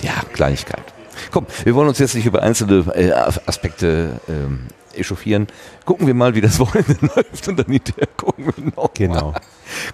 ja, 0.00 0.12
Kleinigkeit. 0.32 0.84
Komm, 1.30 1.46
wir 1.64 1.74
wollen 1.74 1.88
uns 1.88 1.98
jetzt 1.98 2.14
nicht 2.14 2.26
über 2.26 2.42
einzelne 2.42 2.84
äh, 2.94 3.10
Aspekte 3.12 4.20
ähm, 4.28 4.66
echauffieren. 4.94 5.46
Gucken 5.84 6.06
wir 6.06 6.14
mal, 6.14 6.34
wie 6.34 6.40
das 6.40 6.58
Wochenende 6.60 6.96
läuft 7.14 7.48
und 7.48 7.58
dann 7.58 7.66
hinterher 7.66 8.08
gucken 8.16 8.46
wir 8.46 8.72
noch. 8.76 8.92
Genau. 8.94 9.32
Mal. 9.32 9.40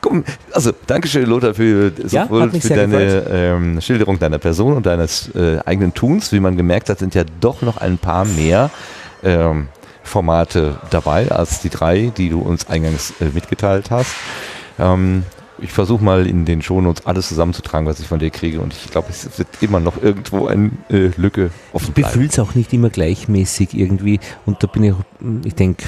Komm, 0.01 0.25
also 0.53 0.73
Dankeschön, 0.87 1.27
Lothar, 1.27 1.55
für, 1.55 1.93
ja, 2.09 2.25
sowohl 2.25 2.51
für 2.51 2.69
deine 2.69 3.25
ähm, 3.29 3.81
Schilderung 3.81 4.19
deiner 4.19 4.39
Person 4.39 4.75
und 4.75 4.87
deines 4.87 5.35
äh, 5.35 5.59
eigenen 5.65 5.95
Tuns. 5.95 6.33
Wie 6.33 6.41
man 6.41 6.57
gemerkt 6.57 6.89
hat, 6.89 6.99
sind 6.99 7.15
ja 7.15 7.25
doch 7.41 7.63
noch 7.63 7.77
ein 7.77 7.99
paar 7.99 8.25
mehr 8.25 8.71
ähm, 9.23 9.69
Formate 10.05 10.79
dabei 10.91 11.31
als 11.31 11.61
die 11.61 11.71
drei, 11.71 12.13
die 12.17 12.29
du 12.29 12.41
uns 12.41 12.69
eingangs 12.69 13.15
äh, 13.21 13.27
mitgeteilt 13.35 13.91
hast. 13.91 14.15
Ähm, 14.79 15.25
ich 15.59 15.73
versuche 15.73 16.05
mal 16.05 16.27
in 16.27 16.45
den 16.45 16.63
Shownotes 16.63 17.07
alles 17.07 17.29
zusammenzutragen, 17.29 17.87
was 17.87 18.01
ich 18.01 18.07
von 18.07 18.19
dir 18.19 18.31
kriege 18.31 18.61
und 18.61 18.73
ich 18.73 18.91
glaube, 18.91 19.09
es 19.11 19.39
wird 19.39 19.49
immer 19.61 19.81
noch 19.81 20.03
irgendwo 20.03 20.47
eine 20.47 20.71
äh, 20.91 21.11
Lücke 21.17 21.51
offen. 21.73 21.89
Ich 21.89 22.05
befühle 22.05 22.29
es 22.29 22.39
auch 22.39 22.55
nicht 22.55 22.73
immer 22.73 22.91
gleichmäßig 22.91 23.75
irgendwie 23.75 24.21
und 24.47 24.63
da 24.63 24.67
bin 24.67 24.85
ich, 24.85 24.95
ich 25.45 25.55
denke, 25.55 25.87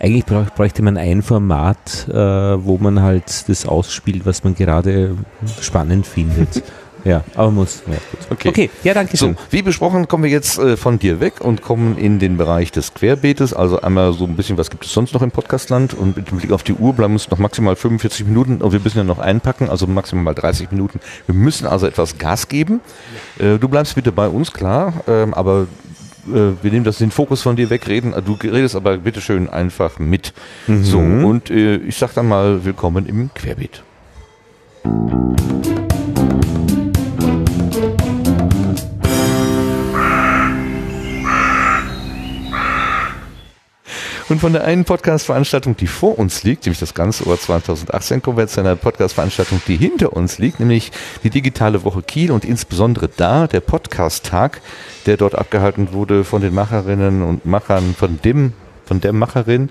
eigentlich 0.00 0.26
bräuchte 0.26 0.82
man 0.82 0.96
ein 0.96 1.22
Format, 1.22 2.08
äh, 2.08 2.14
wo 2.14 2.76
man 2.78 3.00
halt 3.00 3.48
das 3.48 3.66
ausspielt, 3.66 4.26
was 4.26 4.42
man 4.42 4.54
gerade 4.54 5.16
spannend 5.60 6.06
findet. 6.06 6.62
Ja, 7.04 7.24
aber 7.34 7.50
muss. 7.50 7.82
Ja, 7.86 7.98
okay. 8.30 8.48
okay, 8.48 8.70
ja, 8.84 8.94
danke 8.94 9.16
schön. 9.16 9.34
So, 9.34 9.40
wie 9.50 9.62
besprochen, 9.62 10.06
kommen 10.08 10.24
wir 10.24 10.30
jetzt 10.30 10.58
äh, 10.58 10.76
von 10.76 10.98
dir 10.98 11.20
weg 11.20 11.40
und 11.40 11.62
kommen 11.62 11.98
in 11.98 12.18
den 12.18 12.36
Bereich 12.36 12.70
des 12.70 12.94
Querbeetes. 12.94 13.52
Also 13.52 13.80
einmal 13.80 14.12
so 14.12 14.24
ein 14.24 14.36
bisschen, 14.36 14.56
was 14.56 14.70
gibt 14.70 14.84
es 14.84 14.92
sonst 14.92 15.12
noch 15.12 15.22
im 15.22 15.30
Podcastland? 15.30 15.94
Und 15.94 16.16
mit 16.16 16.30
dem 16.30 16.38
Blick 16.38 16.52
auf 16.52 16.62
die 16.62 16.74
Uhr 16.74 16.92
bleiben 16.92 17.14
uns 17.14 17.30
noch 17.30 17.38
maximal 17.38 17.74
45 17.74 18.26
Minuten 18.26 18.58
und 18.62 18.72
wir 18.72 18.80
müssen 18.80 18.98
ja 18.98 19.04
noch 19.04 19.18
einpacken, 19.18 19.68
also 19.68 19.86
maximal 19.86 20.34
30 20.34 20.70
Minuten. 20.70 21.00
Wir 21.26 21.34
müssen 21.34 21.66
also 21.66 21.86
etwas 21.86 22.18
Gas 22.18 22.48
geben. 22.48 22.80
Äh, 23.38 23.58
du 23.58 23.68
bleibst 23.68 23.94
bitte 23.94 24.12
bei 24.12 24.28
uns, 24.28 24.52
klar, 24.52 24.94
ähm, 25.08 25.34
aber 25.34 25.66
äh, 26.28 26.52
wir 26.62 26.70
nehmen 26.70 26.84
das 26.84 26.98
den 26.98 27.10
Fokus 27.10 27.42
von 27.42 27.56
dir 27.56 27.70
wegreden. 27.70 28.14
Du 28.24 28.34
redest 28.34 28.76
aber 28.76 28.96
bitteschön 28.98 29.48
einfach 29.48 29.98
mit. 29.98 30.32
Mhm. 30.66 30.84
So, 30.84 30.98
und 30.98 31.50
äh, 31.50 31.76
ich 31.76 31.96
sag 31.96 32.14
dann 32.14 32.28
mal 32.28 32.64
willkommen 32.64 33.06
im 33.06 33.30
Querbeet. 33.34 33.82
Und 44.32 44.38
von 44.38 44.54
der 44.54 44.64
einen 44.64 44.86
Podcast-Veranstaltung, 44.86 45.76
die 45.76 45.86
vor 45.86 46.18
uns 46.18 46.42
liegt, 46.42 46.64
nämlich 46.64 46.80
das 46.80 46.94
ganze 46.94 47.28
Jahr 47.28 47.38
2018, 47.38 48.22
kommen 48.22 48.38
wir 48.38 48.44
jetzt 48.44 48.54
zu 48.54 48.60
einer 48.60 48.76
Podcast-Veranstaltung, 48.76 49.60
die 49.68 49.76
hinter 49.76 50.14
uns 50.14 50.38
liegt, 50.38 50.58
nämlich 50.58 50.90
die 51.22 51.28
digitale 51.28 51.84
Woche 51.84 52.00
Kiel 52.00 52.30
und 52.30 52.46
insbesondere 52.46 53.10
da 53.14 53.46
der 53.46 53.60
Podcast-Tag, 53.60 54.62
der 55.04 55.18
dort 55.18 55.34
abgehalten 55.34 55.92
wurde 55.92 56.24
von 56.24 56.40
den 56.40 56.54
Macherinnen 56.54 57.20
und 57.20 57.44
Machern, 57.44 57.94
von 57.94 58.22
dem, 58.22 58.54
von 58.86 59.02
der 59.02 59.12
Macherin 59.12 59.68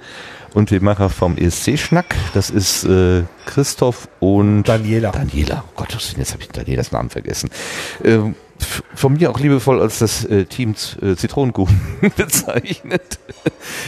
und 0.54 0.70
dem 0.70 0.84
Macher 0.84 1.10
vom 1.10 1.38
ESC-Schnack. 1.38 2.14
Das 2.36 2.52
ist 2.52 2.84
äh, 2.84 3.24
Christoph 3.48 4.10
und 4.20 4.66
Daniela. 4.66 5.10
Daniela. 5.10 5.64
Oh 5.70 5.72
Gott, 5.76 5.98
jetzt 6.16 6.34
habe 6.34 6.44
ich 6.44 6.50
Danielas 6.50 6.92
Namen 6.92 7.10
vergessen. 7.10 7.50
Ähm, 8.04 8.36
von 8.96 9.14
mir 9.14 9.32
auch 9.32 9.40
liebevoll 9.40 9.82
als 9.82 10.00
das 10.00 10.26
äh, 10.26 10.46
Team 10.46 10.76
äh, 11.02 11.16
Zitronenkuchen 11.16 11.80
bezeichnet. 12.16 13.20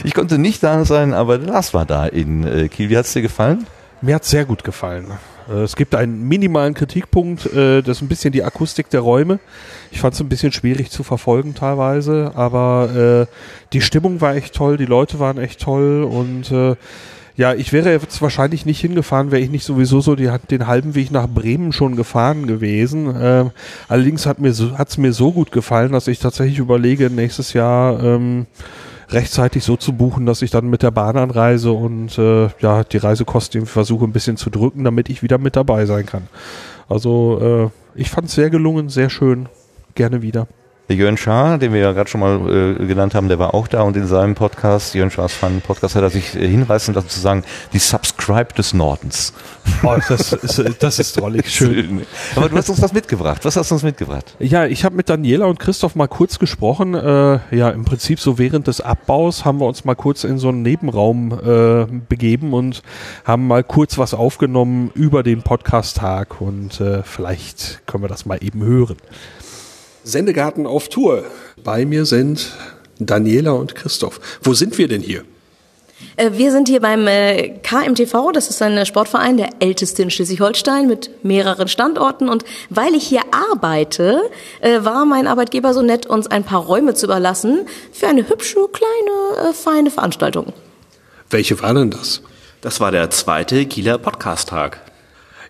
Ich 0.04 0.14
konnte 0.14 0.38
nicht 0.38 0.62
da 0.62 0.84
sein, 0.84 1.14
aber 1.14 1.38
Lars 1.38 1.74
war 1.74 1.86
da 1.86 2.06
in 2.06 2.46
äh, 2.46 2.68
Kiel. 2.68 2.90
Wie 2.90 2.96
hat 2.96 3.06
es 3.06 3.12
dir 3.12 3.22
gefallen? 3.22 3.66
Mir 4.00 4.16
hat 4.16 4.24
sehr 4.24 4.44
gut 4.44 4.64
gefallen. 4.64 5.06
Äh, 5.48 5.62
es 5.62 5.76
gibt 5.76 5.94
einen 5.94 6.26
minimalen 6.26 6.74
Kritikpunkt, 6.74 7.46
äh, 7.46 7.82
das 7.82 7.98
ist 7.98 8.02
ein 8.02 8.08
bisschen 8.08 8.32
die 8.32 8.42
Akustik 8.42 8.90
der 8.90 9.00
Räume. 9.00 9.38
Ich 9.90 10.00
fand 10.00 10.14
es 10.14 10.20
ein 10.20 10.28
bisschen 10.28 10.52
schwierig 10.52 10.90
zu 10.90 11.02
verfolgen 11.02 11.54
teilweise, 11.54 12.32
aber 12.34 13.26
äh, 13.28 13.34
die 13.72 13.80
Stimmung 13.80 14.20
war 14.20 14.34
echt 14.34 14.54
toll, 14.54 14.76
die 14.76 14.86
Leute 14.86 15.20
waren 15.20 15.38
echt 15.38 15.60
toll 15.60 16.04
und 16.04 16.76
ja, 17.36 17.52
ich 17.52 17.72
wäre 17.72 17.90
jetzt 17.90 18.22
wahrscheinlich 18.22 18.64
nicht 18.64 18.80
hingefahren, 18.80 19.32
wäre 19.32 19.42
ich 19.42 19.50
nicht 19.50 19.64
sowieso 19.64 20.00
so 20.00 20.14
die, 20.14 20.30
den 20.50 20.66
halben 20.66 20.94
Weg 20.94 21.10
nach 21.10 21.26
Bremen 21.28 21.72
schon 21.72 21.96
gefahren 21.96 22.46
gewesen. 22.46 23.12
Ähm, 23.20 23.50
allerdings 23.88 24.24
hat 24.26 24.38
mir 24.38 24.52
so, 24.52 24.78
hat's 24.78 24.98
mir 24.98 25.12
so 25.12 25.32
gut 25.32 25.50
gefallen, 25.50 25.92
dass 25.92 26.06
ich 26.06 26.20
tatsächlich 26.20 26.58
überlege, 26.58 27.10
nächstes 27.10 27.52
Jahr 27.52 28.02
ähm, 28.02 28.46
rechtzeitig 29.08 29.64
so 29.64 29.76
zu 29.76 29.92
buchen, 29.94 30.26
dass 30.26 30.42
ich 30.42 30.52
dann 30.52 30.70
mit 30.70 30.82
der 30.82 30.92
Bahn 30.92 31.16
anreise 31.16 31.72
und 31.72 32.16
äh, 32.18 32.48
ja 32.60 32.84
die 32.84 32.98
Reisekosten 32.98 33.66
versuche 33.66 34.04
ein 34.04 34.12
bisschen 34.12 34.36
zu 34.36 34.48
drücken, 34.48 34.84
damit 34.84 35.08
ich 35.08 35.22
wieder 35.22 35.38
mit 35.38 35.56
dabei 35.56 35.86
sein 35.86 36.06
kann. 36.06 36.28
Also 36.88 37.72
äh, 37.96 38.00
ich 38.00 38.10
fand 38.10 38.28
es 38.28 38.34
sehr 38.34 38.50
gelungen, 38.50 38.88
sehr 38.88 39.10
schön, 39.10 39.48
gerne 39.94 40.22
wieder. 40.22 40.46
Der 40.90 40.96
Jörn 40.96 41.16
Schaar, 41.16 41.56
den 41.56 41.72
wir 41.72 41.80
ja 41.80 41.92
gerade 41.92 42.10
schon 42.10 42.20
mal 42.20 42.76
äh, 42.78 42.86
genannt 42.86 43.14
haben, 43.14 43.28
der 43.28 43.38
war 43.38 43.54
auch 43.54 43.68
da 43.68 43.80
und 43.80 43.96
in 43.96 44.06
seinem 44.06 44.34
Podcast, 44.34 44.94
Jörn 44.94 45.10
Schaars 45.10 45.32
Fun 45.32 45.62
Podcast, 45.66 45.96
hat 45.96 46.02
er 46.02 46.10
sich 46.10 46.34
äh, 46.34 46.46
hinreißen 46.46 46.92
lassen 46.92 47.08
zu 47.08 47.20
sagen, 47.20 47.42
die 47.72 47.78
Subscribe 47.78 48.52
des 48.52 48.74
Nordens. 48.74 49.32
Oh, 49.82 49.96
das 50.06 50.34
ist, 50.34 50.62
das 50.80 50.98
ist 50.98 51.18
drollig, 51.18 51.48
schön. 51.48 52.02
Aber 52.36 52.50
du 52.50 52.56
hast 52.58 52.68
uns 52.68 52.82
was 52.82 52.92
mitgebracht. 52.92 53.46
Was 53.46 53.56
hast 53.56 53.70
du 53.70 53.76
uns 53.76 53.82
mitgebracht? 53.82 54.36
Ja, 54.38 54.66
ich 54.66 54.84
habe 54.84 54.94
mit 54.94 55.08
Daniela 55.08 55.46
und 55.46 55.58
Christoph 55.58 55.94
mal 55.94 56.06
kurz 56.06 56.38
gesprochen. 56.38 56.92
Äh, 56.92 57.38
ja, 57.50 57.70
im 57.70 57.86
Prinzip 57.86 58.20
so 58.20 58.36
während 58.36 58.66
des 58.66 58.82
Abbaus 58.82 59.46
haben 59.46 59.60
wir 59.60 59.66
uns 59.66 59.86
mal 59.86 59.94
kurz 59.94 60.24
in 60.24 60.36
so 60.36 60.50
einen 60.50 60.60
Nebenraum 60.60 61.32
äh, 61.32 61.86
begeben 62.10 62.52
und 62.52 62.82
haben 63.24 63.46
mal 63.46 63.64
kurz 63.64 63.96
was 63.96 64.12
aufgenommen 64.12 64.90
über 64.94 65.22
den 65.22 65.40
Podcast-Tag 65.40 66.42
und 66.42 66.78
äh, 66.82 67.02
vielleicht 67.04 67.86
können 67.86 68.04
wir 68.04 68.08
das 68.08 68.26
mal 68.26 68.36
eben 68.44 68.62
hören. 68.62 68.96
Sendegarten 70.04 70.66
auf 70.66 70.88
Tour. 70.88 71.24
Bei 71.64 71.84
mir 71.84 72.04
sind 72.04 72.52
Daniela 72.98 73.52
und 73.52 73.74
Christoph. 73.74 74.20
Wo 74.42 74.54
sind 74.54 74.78
wir 74.78 74.86
denn 74.86 75.00
hier? 75.00 75.24
Äh, 76.16 76.32
wir 76.34 76.52
sind 76.52 76.68
hier 76.68 76.80
beim 76.80 77.06
äh, 77.06 77.58
KMTV, 77.62 78.32
das 78.32 78.50
ist 78.50 78.60
ein 78.62 78.84
Sportverein, 78.84 79.36
der 79.36 79.48
älteste 79.60 80.02
in 80.02 80.10
Schleswig-Holstein 80.10 80.86
mit 80.86 81.24
mehreren 81.24 81.68
Standorten. 81.68 82.28
Und 82.28 82.44
weil 82.70 82.94
ich 82.94 83.06
hier 83.06 83.22
arbeite, 83.50 84.20
äh, 84.60 84.84
war 84.84 85.06
mein 85.06 85.26
Arbeitgeber 85.26 85.72
so 85.74 85.82
nett, 85.82 86.06
uns 86.06 86.26
ein 86.26 86.44
paar 86.44 86.64
Räume 86.64 86.94
zu 86.94 87.06
überlassen 87.06 87.66
für 87.92 88.06
eine 88.06 88.28
hübsche, 88.28 88.60
kleine, 88.72 89.54
feine 89.54 89.90
Veranstaltung. 89.90 90.52
Welche 91.30 91.60
war 91.62 91.74
denn 91.74 91.90
das? 91.90 92.22
Das 92.60 92.80
war 92.80 92.90
der 92.90 93.10
zweite 93.10 93.66
Kieler 93.66 93.98
Podcast-Tag. 93.98 94.83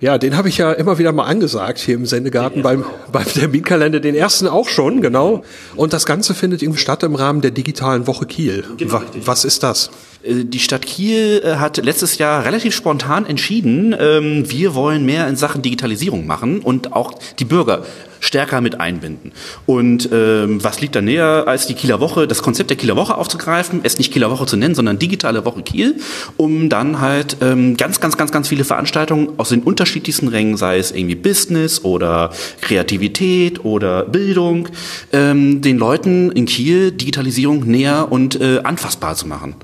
Ja, 0.04 0.18
den 0.18 0.36
habe 0.36 0.50
ich 0.50 0.58
ja 0.58 0.70
immer 0.70 0.98
wieder 0.98 1.12
mal 1.12 1.24
angesagt 1.24 1.78
hier 1.78 1.94
im 1.94 2.04
Sendegarten 2.04 2.60
beim, 2.60 2.84
beim 3.10 3.24
Terminkalender, 3.24 4.00
den 4.00 4.14
ersten 4.14 4.46
auch 4.46 4.68
schon, 4.68 5.00
genau. 5.00 5.44
Und 5.76 5.94
das 5.94 6.04
Ganze 6.04 6.34
findet 6.34 6.62
irgendwie 6.62 6.78
statt 6.78 7.02
im 7.04 7.14
Rahmen 7.14 7.40
der 7.40 7.52
digitalen 7.52 8.06
Woche 8.06 8.26
Kiel. 8.26 8.64
Genau, 8.76 9.00
Was 9.24 9.46
ist 9.46 9.62
das? 9.62 9.88
Äh, 10.22 10.44
die 10.44 10.58
Stadt 10.58 10.84
Kiel 10.84 11.40
äh, 11.42 11.54
hat 11.54 11.78
letztes 11.78 12.18
Jahr 12.18 12.44
relativ 12.44 12.74
spontan 12.74 13.24
entschieden, 13.24 13.96
ähm, 13.98 14.44
wir 14.50 14.74
wollen 14.74 15.06
mehr 15.06 15.26
in 15.26 15.36
Sachen 15.36 15.62
Digitalisierung 15.62 16.26
machen 16.26 16.60
und 16.60 16.92
auch 16.92 17.14
die 17.38 17.46
Bürger 17.46 17.86
stärker 18.24 18.60
mit 18.60 18.80
einbinden. 18.80 19.32
Und 19.66 20.08
ähm, 20.12 20.62
was 20.64 20.80
liegt 20.80 20.96
da 20.96 21.02
näher, 21.02 21.44
als 21.46 21.66
die 21.66 21.74
Kieler 21.74 22.00
Woche, 22.00 22.26
das 22.26 22.42
Konzept 22.42 22.70
der 22.70 22.76
Kieler 22.76 22.96
Woche 22.96 23.16
aufzugreifen, 23.16 23.80
es 23.82 23.98
nicht 23.98 24.12
Kieler 24.12 24.30
Woche 24.30 24.46
zu 24.46 24.56
nennen, 24.56 24.74
sondern 24.74 24.98
digitale 24.98 25.44
Woche 25.44 25.62
Kiel, 25.62 25.96
um 26.36 26.68
dann 26.68 27.00
halt 27.00 27.36
ähm, 27.42 27.76
ganz, 27.76 28.00
ganz, 28.00 28.16
ganz, 28.16 28.32
ganz 28.32 28.48
viele 28.48 28.64
Veranstaltungen 28.64 29.30
aus 29.36 29.50
den 29.50 29.62
unterschiedlichsten 29.62 30.28
Rängen, 30.28 30.56
sei 30.56 30.78
es 30.78 30.90
irgendwie 30.90 31.14
Business 31.14 31.84
oder 31.84 32.30
Kreativität 32.60 33.64
oder 33.64 34.04
Bildung, 34.04 34.68
ähm, 35.12 35.60
den 35.60 35.78
Leuten 35.78 36.32
in 36.32 36.46
Kiel 36.46 36.92
Digitalisierung 36.92 37.64
näher 37.66 38.10
und 38.10 38.40
äh, 38.40 38.60
anfassbar 38.64 39.14
zu 39.16 39.26
machen. 39.26 39.54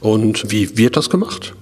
Und 0.00 0.50
wie 0.50 0.78
wird 0.78 0.96
das 0.96 1.10
gemacht? 1.10 1.54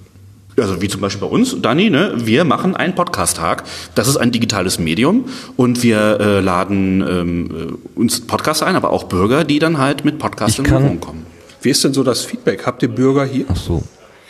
Also 0.59 0.81
wie 0.81 0.87
zum 0.87 1.01
Beispiel 1.01 1.27
bei 1.27 1.33
uns, 1.33 1.61
Dani, 1.61 1.89
ne, 1.89 2.13
wir 2.15 2.43
machen 2.43 2.75
einen 2.75 2.95
Podcast-Tag. 2.95 3.63
Das 3.95 4.07
ist 4.07 4.17
ein 4.17 4.31
digitales 4.31 4.79
Medium 4.79 5.25
und 5.55 5.83
wir 5.83 6.19
äh, 6.19 6.39
laden 6.39 7.01
ähm, 7.01 7.77
äh, 7.95 7.99
uns 7.99 8.21
Podcasts 8.21 8.63
ein, 8.63 8.75
aber 8.75 8.91
auch 8.91 9.03
Bürger, 9.03 9.43
die 9.43 9.59
dann 9.59 9.77
halt 9.77 10.05
mit 10.05 10.19
Podcasts 10.19 10.57
in 10.57 10.65
Berührung 10.65 10.99
kommen. 10.99 11.25
Wie 11.61 11.69
ist 11.69 11.83
denn 11.83 11.93
so 11.93 12.03
das 12.03 12.21
Feedback? 12.21 12.65
Habt 12.65 12.81
ihr 12.83 12.89
Bürger 12.89 13.25
hier? 13.25 13.45
Ach 13.49 13.55
so. 13.55 13.83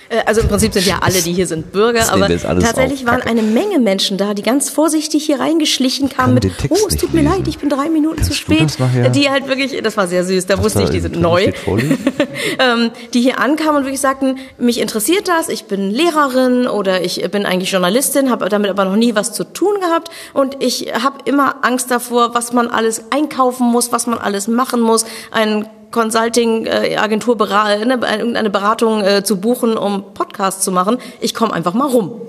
Äh, 0.09 0.21
also 0.25 0.41
im 0.41 0.47
Prinzip 0.47 0.73
sind 0.73 0.85
ja 0.85 0.99
alle, 1.01 1.21
die 1.21 1.33
hier 1.33 1.47
sind, 1.47 1.71
Bürger, 1.71 2.11
aber 2.11 2.27
tatsächlich 2.27 3.05
waren 3.05 3.21
eine 3.21 3.41
Menge 3.41 3.79
Menschen 3.79 4.17
da, 4.17 4.33
die 4.33 4.41
ganz 4.41 4.69
vorsichtig 4.69 5.25
hier 5.25 5.39
reingeschlichen 5.39 6.09
kamen 6.09 6.35
mit, 6.35 6.45
oh, 6.69 6.75
es 6.87 6.95
tut 6.95 7.13
mir 7.13 7.23
leid, 7.23 7.47
ich 7.47 7.59
bin 7.59 7.69
drei 7.69 7.89
Minuten 7.89 8.17
Kannst 8.17 8.31
zu 8.31 8.37
spät. 8.37 8.77
Die 9.15 9.29
halt 9.29 9.47
wirklich, 9.47 9.81
das 9.81 9.97
war 9.97 10.07
sehr 10.07 10.23
süß, 10.23 10.45
da 10.45 10.61
wusste 10.63 10.83
ich, 10.83 10.89
die 10.89 10.99
sind 10.99 11.19
neu. 11.19 11.51
ähm, 12.59 12.91
die 13.13 13.21
hier 13.21 13.39
ankamen 13.39 13.77
und 13.77 13.83
wirklich 13.83 14.01
sagten, 14.01 14.37
mich 14.57 14.79
interessiert 14.79 15.27
das, 15.27 15.49
ich 15.49 15.65
bin 15.65 15.91
Lehrerin 15.91 16.67
oder 16.67 17.03
ich 17.03 17.21
bin 17.31 17.45
eigentlich 17.45 17.71
Journalistin, 17.71 18.29
habe 18.29 18.49
damit 18.49 18.69
aber 18.69 18.85
noch 18.85 18.95
nie 18.95 19.15
was 19.15 19.33
zu 19.33 19.43
tun 19.43 19.79
gehabt 19.79 20.09
und 20.33 20.57
ich 20.63 20.93
habe 20.93 21.17
immer 21.25 21.63
Angst 21.63 21.91
davor, 21.91 22.33
was 22.33 22.53
man 22.53 22.67
alles 22.67 23.03
einkaufen 23.11 23.67
muss, 23.67 23.91
was 23.91 24.07
man 24.07 24.19
alles 24.19 24.47
machen 24.47 24.79
muss, 24.79 25.05
einen 25.31 25.67
Consulting-Agentur, 25.91 27.35
äh, 27.39 27.85
ne, 27.85 27.99
irgendeine 28.01 28.49
Beratung 28.49 29.01
äh, 29.01 29.23
zu 29.23 29.37
buchen, 29.39 29.77
um 29.77 30.13
Podcasts 30.13 30.63
zu 30.63 30.71
machen. 30.71 30.97
Ich 31.21 31.33
komme 31.33 31.53
einfach 31.53 31.73
mal 31.73 31.87
rum. 31.87 32.21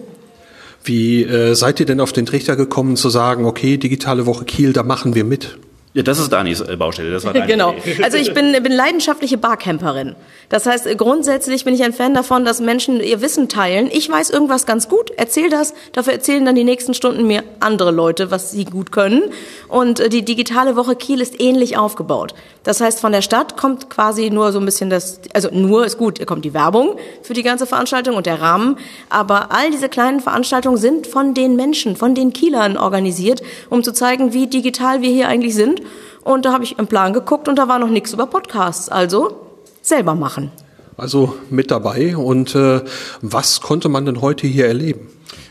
Wie 0.85 1.25
äh, 1.25 1.55
seid 1.55 1.81
ihr 1.81 1.87
denn 1.87 2.01
auf 2.01 2.13
den 2.13 2.27
Trichter 2.27 2.57
gekommen 2.57 2.97
zu 2.97 3.11
sagen, 3.11 3.45
okay, 3.45 3.77
digitale 3.77 4.27
Woche 4.27 4.45
Kiel, 4.45 4.73
da 4.73 4.83
machen 4.83 5.15
wir 5.15 5.25
mit? 5.25 5.59
Ja, 5.95 6.03
das 6.03 6.19
ist 6.19 6.33
Danis 6.33 6.61
äh, 6.61 6.77
Baustelle. 6.77 7.11
Das 7.11 7.25
war 7.25 7.33
genau. 7.47 7.75
Also 8.03 8.19
ich 8.19 8.33
bin, 8.35 8.53
bin 8.63 8.73
leidenschaftliche 8.73 9.39
Barcamperin. 9.39 10.15
Das 10.49 10.67
heißt, 10.67 10.87
grundsätzlich 10.97 11.65
bin 11.65 11.75
ich 11.75 11.83
ein 11.83 11.93
Fan 11.93 12.15
davon, 12.15 12.45
dass 12.45 12.61
Menschen 12.61 13.01
ihr 13.01 13.21
Wissen 13.21 13.49
teilen. 13.49 13.89
Ich 13.91 14.09
weiß 14.09 14.31
irgendwas 14.31 14.65
ganz 14.65 14.89
gut, 14.89 15.11
erzähl 15.17 15.51
das. 15.51 15.75
Dafür 15.93 16.13
erzählen 16.13 16.45
dann 16.45 16.55
die 16.55 16.65
nächsten 16.65 16.95
Stunden 16.95 17.27
mir 17.27 17.43
andere 17.61 17.91
Leute, 17.91 18.31
was 18.31 18.53
sie 18.53 18.65
gut 18.65 18.93
können. 18.93 19.23
Und 19.67 19.99
äh, 19.99 20.09
die 20.09 20.25
digitale 20.25 20.77
Woche 20.77 20.95
Kiel 20.95 21.21
ist 21.21 21.41
ähnlich 21.41 21.77
aufgebaut. 21.77 22.35
Das 22.69 22.83
heißt, 22.83 23.01
von 23.01 23.13
der 23.13 23.23
Stadt 23.23 23.57
kommt 23.57 23.89
quasi 23.89 24.29
nur 24.29 24.53
so 24.53 24.59
ein 24.59 24.67
bisschen 24.67 24.91
das, 24.91 25.21
also 25.33 25.49
nur 25.51 25.87
ist 25.87 25.97
gut, 25.97 26.25
kommt 26.27 26.45
die 26.45 26.53
Werbung 26.53 26.99
für 27.23 27.33
die 27.33 27.43
ganze 27.43 27.65
Veranstaltung 27.65 28.15
und 28.15 28.27
der 28.27 28.43
Rahmen. 28.43 28.77
Aber 29.09 29.53
all 29.53 29.71
diese 29.71 29.89
kleinen 29.89 30.21
Veranstaltungen 30.21 30.77
sind 30.77 31.07
von 31.07 31.33
den 31.33 31.57
Menschen, 31.57 31.97
von 31.97 32.15
den 32.15 32.35
Kielern 32.35 32.77
organisiert, 32.77 33.41
um 33.71 33.83
zu 33.83 33.95
zeigen, 33.95 34.35
wie 34.35 34.49
digital 34.49 35.01
wir 35.01 35.09
hier 35.09 35.29
eigentlich 35.29 35.55
sind 35.55 35.81
und 36.25 36.45
da 36.45 36.53
habe 36.53 36.63
ich 36.63 36.79
im 36.79 36.87
Plan 36.87 37.15
geguckt 37.15 37.49
und 37.49 37.57
da 37.57 37.69
war 37.69 37.79
noch 37.79 37.89
nichts 37.89 38.13
über 38.13 38.27
Podcasts. 38.27 38.91
Also 38.91 39.49
selber 39.81 40.15
machen. 40.15 40.53
also 40.99 41.37
mit 41.49 41.71
dabei. 41.71 42.19
Und 42.19 42.55
äh, 42.55 42.83
was 43.23 43.63
konnte 43.63 43.89
man 43.89 44.05
denn 44.05 44.21
heute 44.21 44.47
hier 44.47 44.67
erleben? 44.67 45.09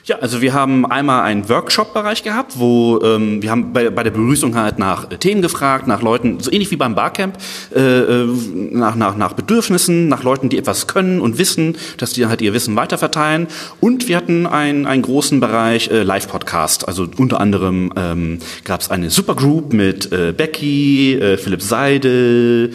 Ja, 0.08 0.20
also 0.20 0.40
wir 0.42 0.54
haben 0.54 0.86
einmal 0.86 1.24
einen 1.24 1.50
Workshop-Bereich 1.50 2.24
gehabt, 2.24 2.54
wo 2.58 3.02
ähm, 3.04 3.42
wir 3.42 3.52
haben 3.52 3.74
bei, 3.74 3.90
bei 3.90 4.04
der 4.04 4.12
Begrüßung 4.12 4.56
halt 4.56 4.80
nach 4.80 5.10
Themen 5.10 5.42
gefragt, 5.42 5.86
nach 5.86 6.02
Leuten, 6.02 6.40
so 6.40 6.50
ähnlich 6.50 6.72
wie 6.72 6.78
beim 6.78 6.96
Barcamp, 6.96 7.38
äh, 7.76 7.82
äh, 7.82 8.26
nach, 8.72 8.96
nach, 8.96 9.18
nach 9.18 9.34
Bedürfnissen, 9.34 10.08
nach 10.08 10.24
Leuten, 10.24 10.48
die 10.48 10.58
etwas 10.58 10.88
können 10.88 11.20
und 11.20 11.38
wissen, 11.38 11.76
dass 11.98 12.14
die 12.14 12.26
halt 12.26 12.42
ihr 12.42 12.54
Wissen 12.54 12.78
weiterverteilen. 12.78 13.48
Und 13.82 14.08
wir 14.08 14.16
hatten 14.16 14.48
einen, 14.48 14.86
einen 14.86 15.02
großen 15.02 15.42
Bereich 15.42 15.90
äh, 15.90 16.04
Live-Podcast. 16.04 16.88
Also 16.88 17.06
unter 17.18 17.42
anderem 17.42 17.92
ähm, 17.98 18.40
gab 18.64 18.80
es 18.80 18.90
eine 18.90 19.10
Supergroup 19.10 19.74
mit 19.74 20.14
äh, 20.14 20.32
Becky, 20.32 21.16
äh, 21.16 21.36
Philipp 21.36 21.62
Seidel, 21.62 22.72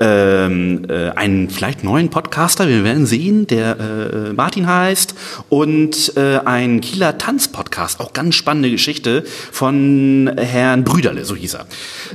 ähm, 0.00 0.86
äh, 0.88 1.10
einen 1.10 1.50
vielleicht 1.50 1.84
neuen 1.84 2.10
Podcaster, 2.10 2.68
wir 2.68 2.84
werden 2.84 3.06
sehen, 3.06 3.46
der 3.46 3.78
äh, 3.78 4.32
Martin 4.32 4.66
heißt, 4.66 5.14
und 5.48 6.16
äh, 6.16 6.38
ein 6.44 6.80
Kieler 6.80 7.18
Tanz-Podcast, 7.18 8.00
auch 8.00 8.12
ganz 8.12 8.34
spannende 8.34 8.70
Geschichte 8.70 9.24
von 9.52 10.30
Herrn 10.36 10.84
Brüderle, 10.84 11.24
so 11.24 11.36
hieß 11.36 11.54
er. 11.54 11.66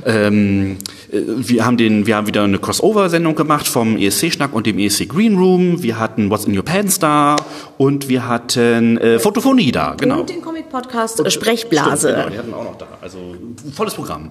Ähm, 0.04 0.78
äh, 1.10 1.20
wir 1.26 1.64
haben 1.64 1.76
den, 1.76 2.06
wir 2.06 2.16
haben 2.16 2.26
wieder 2.26 2.44
eine 2.44 2.58
Crossover-Sendung 2.58 3.34
gemacht 3.34 3.66
vom 3.66 3.96
ESC-Schnack 3.96 4.52
und 4.52 4.66
dem 4.66 4.78
ESC 4.78 5.08
Green 5.08 5.36
Room. 5.36 5.82
Wir 5.82 5.98
hatten 5.98 6.30
What's 6.30 6.44
in 6.44 6.56
Your 6.56 6.64
Pants 6.64 6.98
da 6.98 7.36
und 7.78 8.08
wir 8.08 8.26
hatten 8.26 8.98
äh, 8.98 9.18
Fotophonie 9.18 9.72
da, 9.72 9.94
genau. 9.98 10.20
Und 10.20 10.30
den 10.30 10.42
Comic-Podcast 10.42 11.30
Sprechblase. 11.30 12.08
Stimmt, 12.08 12.16
genau, 12.16 12.30
die 12.30 12.38
hatten 12.38 12.54
auch 12.54 12.64
noch 12.64 12.76
da. 12.76 12.86
Also 13.00 13.36
volles 13.74 13.94
Programm. 13.94 14.30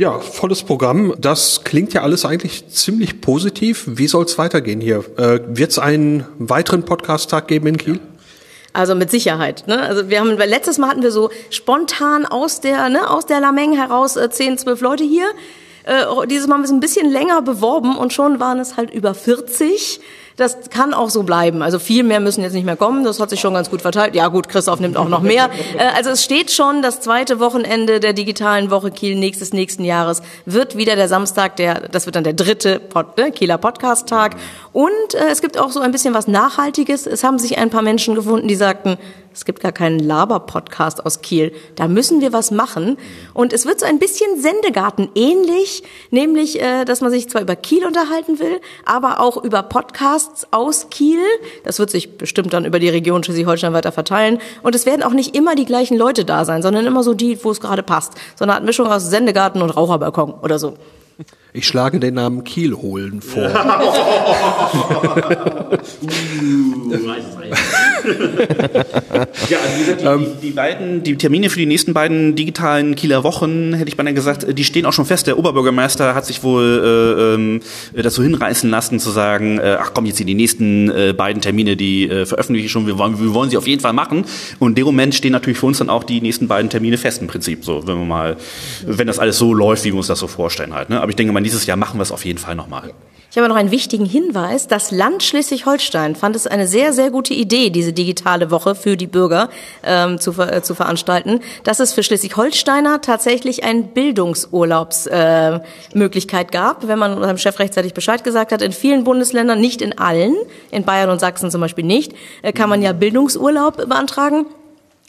Ja, 0.00 0.18
volles 0.18 0.62
Programm. 0.62 1.14
Das 1.18 1.62
klingt 1.62 1.92
ja 1.92 2.00
alles 2.00 2.24
eigentlich 2.24 2.66
ziemlich 2.70 3.20
positiv. 3.20 3.84
Wie 3.86 4.06
soll 4.06 4.24
es 4.24 4.38
weitergehen 4.38 4.80
hier? 4.80 5.04
Äh, 5.18 5.40
Wird 5.48 5.72
es 5.72 5.78
einen 5.78 6.24
weiteren 6.38 6.86
Podcast-Tag 6.86 7.48
geben 7.48 7.66
in 7.66 7.76
Kiel? 7.76 8.00
Also 8.72 8.94
mit 8.94 9.10
Sicherheit. 9.10 9.64
Ne? 9.66 9.78
Also 9.78 10.08
wir 10.08 10.20
haben, 10.20 10.38
weil 10.38 10.48
letztes 10.48 10.78
Mal 10.78 10.88
hatten 10.88 11.02
wir 11.02 11.10
so 11.10 11.28
spontan 11.50 12.24
aus 12.24 12.62
der, 12.62 12.88
ne, 12.88 13.10
aus 13.10 13.26
der 13.26 13.40
Lameng 13.40 13.74
heraus 13.74 14.16
äh, 14.16 14.30
10, 14.30 14.56
12 14.56 14.80
Leute 14.80 15.04
hier. 15.04 15.26
Äh, 15.84 16.06
dieses 16.28 16.46
Mal 16.46 16.54
haben 16.54 16.62
wir 16.62 16.68
es 16.68 16.72
ein 16.72 16.80
bisschen 16.80 17.10
länger 17.10 17.42
beworben 17.42 17.98
und 17.98 18.14
schon 18.14 18.40
waren 18.40 18.58
es 18.58 18.78
halt 18.78 18.90
über 18.94 19.12
40 19.12 20.00
das 20.40 20.70
kann 20.70 20.94
auch 20.94 21.10
so 21.10 21.22
bleiben. 21.22 21.62
Also 21.62 21.78
viel 21.78 22.02
mehr 22.02 22.18
müssen 22.18 22.42
jetzt 22.42 22.54
nicht 22.54 22.64
mehr 22.64 22.76
kommen. 22.76 23.04
Das 23.04 23.20
hat 23.20 23.30
sich 23.30 23.40
schon 23.40 23.54
ganz 23.54 23.70
gut 23.70 23.82
verteilt. 23.82 24.14
Ja 24.14 24.28
gut, 24.28 24.48
Christoph 24.48 24.80
nimmt 24.80 24.96
auch 24.96 25.08
noch 25.08 25.22
mehr. 25.22 25.50
Äh, 25.76 25.84
also 25.94 26.10
es 26.10 26.24
steht 26.24 26.50
schon, 26.50 26.82
das 26.82 27.00
zweite 27.00 27.38
Wochenende 27.38 28.00
der 28.00 28.12
digitalen 28.12 28.70
Woche 28.70 28.90
Kiel 28.90 29.14
nächstes 29.14 29.52
nächsten 29.52 29.84
Jahres 29.84 30.22
wird 30.46 30.76
wieder 30.76 30.96
der 30.96 31.06
Samstag, 31.06 31.56
der, 31.56 31.88
das 31.88 32.06
wird 32.06 32.16
dann 32.16 32.24
der 32.24 32.32
dritte 32.32 32.80
Pod, 32.80 33.16
ne, 33.16 33.30
Kieler 33.30 33.58
Podcast-Tag. 33.58 34.36
Und 34.72 34.90
äh, 35.14 35.28
es 35.30 35.42
gibt 35.42 35.58
auch 35.58 35.70
so 35.70 35.80
ein 35.80 35.92
bisschen 35.92 36.14
was 36.14 36.26
Nachhaltiges. 36.26 37.06
Es 37.06 37.22
haben 37.22 37.38
sich 37.38 37.58
ein 37.58 37.70
paar 37.70 37.82
Menschen 37.82 38.14
gefunden, 38.14 38.48
die 38.48 38.56
sagten, 38.56 38.96
es 39.32 39.44
gibt 39.44 39.60
gar 39.60 39.72
keinen 39.72 40.00
Laber-Podcast 40.00 41.06
aus 41.06 41.22
Kiel. 41.22 41.52
Da 41.76 41.86
müssen 41.86 42.20
wir 42.20 42.32
was 42.32 42.50
machen. 42.50 42.98
Und 43.32 43.52
es 43.52 43.64
wird 43.64 43.78
so 43.80 43.86
ein 43.86 43.98
bisschen 43.98 44.40
Sendegarten 44.40 45.08
ähnlich, 45.14 45.84
nämlich, 46.10 46.60
äh, 46.60 46.84
dass 46.84 47.00
man 47.00 47.10
sich 47.10 47.28
zwar 47.28 47.42
über 47.42 47.54
Kiel 47.54 47.86
unterhalten 47.86 48.40
will, 48.40 48.60
aber 48.84 49.20
auch 49.20 49.42
über 49.42 49.62
Podcasts 49.62 50.48
aus 50.50 50.90
Kiel. 50.90 51.22
Das 51.64 51.78
wird 51.78 51.90
sich 51.90 52.18
bestimmt 52.18 52.52
dann 52.52 52.64
über 52.64 52.80
die 52.80 52.88
Region 52.88 53.22
Schleswig-Holstein 53.22 53.72
weiter 53.72 53.92
verteilen. 53.92 54.40
Und 54.62 54.74
es 54.74 54.84
werden 54.84 55.02
auch 55.02 55.12
nicht 55.12 55.36
immer 55.36 55.54
die 55.54 55.64
gleichen 55.64 55.96
Leute 55.96 56.24
da 56.24 56.44
sein, 56.44 56.62
sondern 56.62 56.86
immer 56.86 57.04
so 57.04 57.14
die, 57.14 57.42
wo 57.44 57.50
es 57.50 57.60
gerade 57.60 57.82
passt. 57.82 58.14
So 58.36 58.44
eine 58.44 58.54
Art 58.54 58.64
Mischung 58.64 58.88
aus 58.88 59.10
Sendegarten 59.10 59.62
und 59.62 59.70
Raucherbalkon 59.70 60.34
oder 60.42 60.58
so. 60.58 60.74
Ich 61.52 61.66
schlage 61.66 61.98
den 61.98 62.14
Namen 62.14 62.44
Kiel 62.44 62.74
holen 62.74 63.20
vor. 63.20 63.42
ja, 63.42 63.80
also 69.58 69.74
wie 69.74 69.80
gesagt, 69.80 70.00
die, 70.00 70.04
ähm, 70.04 70.26
die, 70.40 70.46
die, 70.46 70.52
beiden, 70.52 71.02
die 71.02 71.16
Termine 71.16 71.50
für 71.50 71.58
die 71.58 71.66
nächsten 71.66 71.92
beiden 71.92 72.36
digitalen 72.36 72.94
Kieler 72.94 73.24
Wochen, 73.24 73.74
hätte 73.74 73.88
ich 73.88 73.96
beinahe 73.96 74.14
gesagt, 74.14 74.46
die 74.56 74.64
stehen 74.64 74.86
auch 74.86 74.92
schon 74.92 75.06
fest. 75.06 75.26
Der 75.26 75.38
Oberbürgermeister 75.38 76.14
hat 76.14 76.24
sich 76.24 76.44
wohl 76.44 76.62
äh, 76.62 77.34
ähm, 77.34 77.62
dazu 77.94 78.22
hinreißen 78.22 78.70
lassen, 78.70 79.00
zu 79.00 79.10
sagen, 79.10 79.58
äh, 79.58 79.76
ach 79.80 79.90
komm, 79.92 80.06
jetzt 80.06 80.18
sind 80.18 80.28
die 80.28 80.34
nächsten 80.34 80.88
äh, 80.88 81.14
beiden 81.16 81.42
Termine, 81.42 81.76
die 81.76 82.08
äh, 82.08 82.26
veröffentliche 82.26 82.66
ich 82.66 82.72
schon, 82.72 82.86
wir 82.86 82.96
wollen, 82.96 83.20
wir 83.20 83.34
wollen 83.34 83.50
sie 83.50 83.56
auf 83.56 83.66
jeden 83.66 83.80
Fall 83.80 83.92
machen. 83.92 84.24
Und 84.60 84.70
in 84.70 84.74
dem 84.76 84.84
Moment 84.84 85.16
stehen 85.16 85.32
natürlich 85.32 85.58
für 85.58 85.66
uns 85.66 85.78
dann 85.78 85.90
auch 85.90 86.04
die 86.04 86.20
nächsten 86.20 86.46
beiden 86.46 86.70
Termine 86.70 86.96
fest 86.96 87.20
im 87.20 87.26
Prinzip, 87.26 87.64
so, 87.64 87.88
wenn 87.88 87.98
wir 87.98 88.06
mal, 88.06 88.36
wenn 88.86 89.08
das 89.08 89.18
alles 89.18 89.38
so 89.38 89.52
läuft, 89.52 89.84
wie 89.84 89.90
wir 89.90 89.96
uns 89.96 90.06
das 90.06 90.20
so 90.20 90.28
vorstellen 90.28 90.74
halt. 90.74 90.90
Ne? 90.90 91.00
Aber 91.00 91.10
ich 91.10 91.16
denke 91.16 91.32
mal, 91.32 91.39
dieses 91.44 91.66
Jahr 91.66 91.76
machen 91.76 91.98
wir 91.98 92.02
es 92.02 92.12
auf 92.12 92.24
jeden 92.24 92.38
Fall 92.38 92.54
nochmal. 92.54 92.92
Ich 93.32 93.38
habe 93.38 93.48
noch 93.48 93.54
einen 93.54 93.70
wichtigen 93.70 94.06
Hinweis. 94.06 94.66
Das 94.66 94.90
Land 94.90 95.22
Schleswig-Holstein 95.22 96.16
fand 96.16 96.34
es 96.34 96.48
eine 96.48 96.66
sehr, 96.66 96.92
sehr 96.92 97.12
gute 97.12 97.32
Idee, 97.32 97.70
diese 97.70 97.92
digitale 97.92 98.50
Woche 98.50 98.74
für 98.74 98.96
die 98.96 99.06
Bürger 99.06 99.50
ähm, 99.84 100.18
zu, 100.18 100.32
äh, 100.32 100.62
zu 100.62 100.74
veranstalten, 100.74 101.38
dass 101.62 101.78
es 101.78 101.92
für 101.92 102.02
Schleswig-Holsteiner 102.02 103.02
tatsächlich 103.02 103.62
eine 103.62 103.84
Bildungsurlaubsmöglichkeit 103.84 106.48
äh, 106.48 106.50
gab, 106.50 106.88
wenn 106.88 106.98
man 106.98 107.14
unserem 107.14 107.38
Chef 107.38 107.60
rechtzeitig 107.60 107.94
Bescheid 107.94 108.24
gesagt 108.24 108.50
hat. 108.50 108.62
In 108.62 108.72
vielen 108.72 109.04
Bundesländern, 109.04 109.60
nicht 109.60 109.80
in 109.80 109.96
allen, 109.96 110.34
in 110.72 110.82
Bayern 110.82 111.10
und 111.10 111.20
Sachsen 111.20 111.52
zum 111.52 111.60
Beispiel 111.60 111.84
nicht, 111.84 112.12
äh, 112.42 112.52
kann 112.52 112.68
man 112.68 112.82
ja 112.82 112.92
Bildungsurlaub 112.92 113.88
beantragen. 113.88 114.46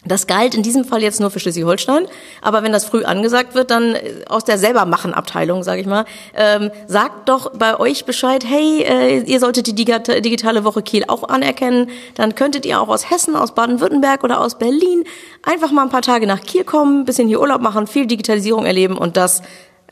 Das 0.04 0.26
galt 0.26 0.56
in 0.56 0.64
diesem 0.64 0.84
Fall 0.84 1.04
jetzt 1.04 1.20
nur 1.20 1.30
für 1.30 1.40
Schleswig-Holstein, 1.40 2.08
aber 2.42 2.64
wenn 2.64 2.72
das 2.72 2.86
früh 2.86 3.04
angesagt 3.04 3.54
wird, 3.54 3.70
dann 3.70 3.94
äh, 3.94 4.26
aus 4.28 4.44
der 4.44 4.58
selbermachen-Abteilung, 4.58 5.62
sage 5.62 5.82
ich 5.82 5.88
mal, 5.88 6.06
ähm, 6.34 6.72
sagt 6.88 7.30
doch 7.30 7.52
bei 7.52 7.80
euch 7.80 8.06
Bescheid, 8.06 8.44
hey, 8.44 8.82
äh, 8.82 9.20
ihr 9.20 9.40
solltet 9.40 9.68
die 9.68 9.76
digitale 9.76 10.64
Woche 10.64 10.82
Kiel 10.82 11.04
auch 11.08 11.30
anerkennen, 11.30 11.92
dann 12.16 12.34
könntet 12.34 12.66
ihr 12.66 12.82
auch 12.82 12.88
aus 12.88 13.12
Hessen, 13.12 13.36
aus 13.36 13.54
Baden-Württemberg 13.54 14.24
oder 14.24 14.42
aus 14.42 14.58
Berlin 14.58 15.04
einfach 15.44 15.72
mal 15.72 15.84
ein 15.84 15.90
paar 15.90 16.02
Tage 16.02 16.26
nach 16.26 16.42
Kiel 16.42 16.64
kommen, 16.64 17.06
bisschen 17.06 17.28
hier 17.28 17.40
Urlaub 17.40 17.62
machen, 17.62 17.86
viel 17.86 18.08
Digitalisierung 18.08 18.66
erleben 18.66 18.98
und 18.98 19.18
das 19.18 19.44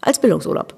als 0.02 0.19
Bildungsurlaub. 0.19 0.73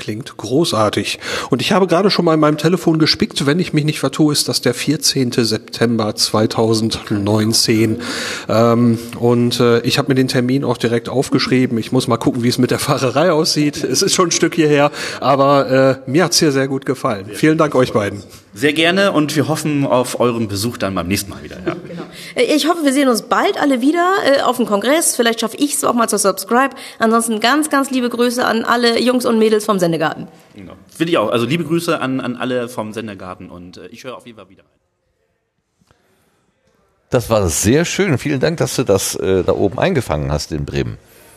Klingt 0.00 0.34
großartig. 0.38 1.18
Und 1.50 1.60
ich 1.60 1.72
habe 1.72 1.86
gerade 1.86 2.10
schon 2.10 2.24
mal 2.24 2.32
in 2.32 2.40
meinem 2.40 2.56
Telefon 2.56 2.98
gespickt, 2.98 3.44
wenn 3.44 3.58
ich 3.58 3.74
mich 3.74 3.84
nicht 3.84 4.00
vertue, 4.00 4.32
ist 4.32 4.48
das 4.48 4.62
der 4.62 4.72
14. 4.72 5.32
September 5.32 6.16
2019. 6.16 8.00
Ähm, 8.48 8.98
und 9.18 9.60
äh, 9.60 9.80
ich 9.80 9.98
habe 9.98 10.08
mir 10.08 10.14
den 10.14 10.28
Termin 10.28 10.64
auch 10.64 10.78
direkt 10.78 11.10
aufgeschrieben. 11.10 11.76
Ich 11.76 11.92
muss 11.92 12.08
mal 12.08 12.16
gucken, 12.16 12.42
wie 12.42 12.48
es 12.48 12.56
mit 12.56 12.70
der 12.70 12.78
Fahrerei 12.78 13.30
aussieht. 13.30 13.84
Es 13.84 14.00
ist 14.00 14.14
schon 14.14 14.28
ein 14.28 14.32
Stück 14.32 14.54
hierher, 14.54 14.90
aber 15.20 16.00
äh, 16.06 16.10
mir 16.10 16.24
hat's 16.24 16.38
hier 16.38 16.50
sehr 16.50 16.66
gut 16.66 16.86
gefallen. 16.86 17.26
Vielen 17.34 17.58
Dank 17.58 17.74
euch 17.74 17.92
beiden. 17.92 18.22
Sehr 18.52 18.72
gerne 18.72 19.12
und 19.12 19.36
wir 19.36 19.46
hoffen 19.46 19.86
auf 19.86 20.18
euren 20.18 20.48
Besuch 20.48 20.76
dann 20.76 20.94
beim 20.94 21.06
nächsten 21.06 21.30
Mal 21.30 21.42
wieder. 21.42 21.58
Ja. 21.66 21.76
Genau. 21.90 22.02
Äh, 22.36 22.54
ich 22.54 22.68
hoffe, 22.68 22.84
wir 22.84 22.92
sehen 22.92 23.08
uns 23.08 23.22
bald 23.22 23.60
alle 23.60 23.80
wieder 23.80 24.14
äh, 24.24 24.42
auf 24.42 24.56
dem 24.56 24.66
Kongress. 24.66 25.16
Vielleicht 25.16 25.40
schaffe 25.40 25.56
ich 25.56 25.74
es 25.74 25.84
auch 25.84 25.94
mal 25.94 26.08
zu 26.08 26.18
Subscribe. 26.18 26.70
Ansonsten 26.98 27.40
ganz, 27.40 27.68
ganz 27.68 27.90
liebe 27.90 28.08
Grüße 28.08 28.44
an 28.44 28.64
alle 28.64 29.00
Jungs 29.00 29.26
und 29.26 29.38
Mädels 29.38 29.64
vom 29.64 29.78
Sendegarten. 29.90 30.28
Genau. 30.54 30.74
Will 30.98 31.08
ich 31.08 31.18
auch. 31.18 31.30
Also 31.30 31.46
liebe 31.46 31.64
Grüße 31.64 32.00
an, 32.00 32.20
an 32.20 32.36
alle 32.36 32.68
vom 32.68 32.92
Sendegarten 32.92 33.50
und 33.50 33.76
äh, 33.76 33.86
ich 33.88 34.04
höre 34.04 34.16
auf 34.16 34.26
jeden 34.26 34.38
Fall 34.38 34.48
wieder 34.48 34.62
rein. 34.62 34.70
Das 37.10 37.28
war 37.28 37.48
sehr 37.48 37.84
schön. 37.84 38.16
Vielen 38.18 38.38
Dank, 38.38 38.58
dass 38.58 38.76
du 38.76 38.84
das 38.84 39.16
äh, 39.16 39.42
da 39.42 39.52
oben 39.52 39.78
eingefangen 39.78 40.30
hast 40.30 40.52
in 40.52 40.64
Bremen 40.64 40.96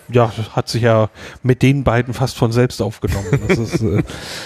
ja, 0.09 0.31
hat 0.51 0.69
sich 0.69 0.83
ja 0.83 1.09
mit 1.41 1.61
den 1.61 1.83
beiden 1.83 2.13
fast 2.13 2.37
von 2.37 2.51
selbst 2.51 2.81
aufgenommen. 2.81 3.27
Das 3.47 3.57
ist, 3.57 3.81
äh 3.81 4.03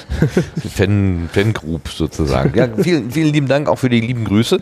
Fan, 0.70 1.30
Fangroup 1.32 1.90
sozusagen. 1.90 2.58
Ja, 2.58 2.70
vielen, 2.78 3.12
vielen 3.12 3.34
lieben 3.34 3.48
Dank 3.48 3.70
auch 3.70 3.78
für 3.78 3.90
die 3.90 4.02
lieben 4.02 4.26
Grüße 4.26 4.60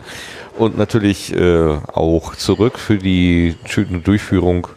und 0.58 0.78
natürlich 0.78 1.34
äh, 1.34 1.78
auch 1.92 2.34
zurück 2.34 2.78
für 2.78 2.98
die 2.98 3.56
schöne 3.66 4.00
Durchführung 4.00 4.68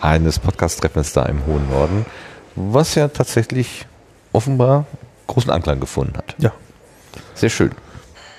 eines 0.00 0.38
Podcast-Treffens 0.38 1.12
da 1.12 1.26
im 1.26 1.44
hohen 1.46 1.68
Norden, 1.70 2.06
was 2.54 2.94
ja 2.94 3.08
tatsächlich 3.08 3.86
offenbar 4.32 4.86
großen 5.26 5.50
Anklang 5.50 5.80
gefunden 5.80 6.16
hat. 6.16 6.34
Ja. 6.38 6.52
Sehr 7.34 7.50
schön. 7.50 7.70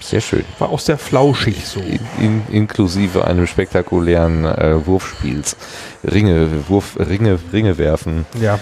Sehr 0.01 0.21
schön. 0.21 0.45
War 0.59 0.69
auch 0.69 0.79
sehr 0.79 0.97
flauschig 0.97 1.65
so. 1.65 1.79
In, 1.81 1.99
in, 2.19 2.41
inklusive 2.49 3.25
einem 3.25 3.47
spektakulären 3.47 4.45
äh, 4.45 4.85
Wurfspiels. 4.85 5.57
Ringe, 6.03 6.69
Wurf, 6.69 6.97
Ringe, 6.97 7.37
Ringe 7.51 7.77
werfen. 7.77 8.25
Ja. 8.39 8.59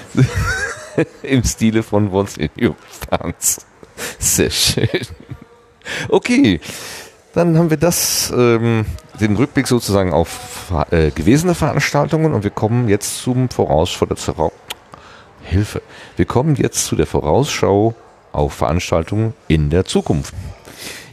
Im 1.22 1.44
Stile 1.44 1.84
von 1.84 2.12
Once 2.12 2.38
in 2.38 2.50
Your 2.60 2.76
Pants. 3.08 3.66
Sehr 4.18 4.50
schön. 4.50 4.88
Okay. 6.10 6.60
Dann 7.34 7.56
haben 7.56 7.70
wir 7.70 7.78
das, 7.78 8.34
ähm, 8.36 8.86
den 9.20 9.36
Rückblick 9.36 9.68
sozusagen 9.68 10.12
auf 10.12 10.72
äh, 10.90 11.12
gewesene 11.12 11.54
Veranstaltungen 11.54 12.34
und 12.34 12.44
wir 12.44 12.50
kommen 12.50 12.90
jetzt 12.90 13.20
zum 13.20 13.50
Vorausschau. 13.50 14.52
Hilfe. 15.48 15.82
Wir 16.16 16.26
kommen 16.26 16.56
jetzt 16.56 16.86
zu 16.86 16.96
der 16.96 17.08
Vorausschau 17.08 17.96
auf 18.34 18.54
Veranstaltungen 18.54 19.34
in 19.48 19.70
der 19.70 19.86
Zukunft. 19.86 20.34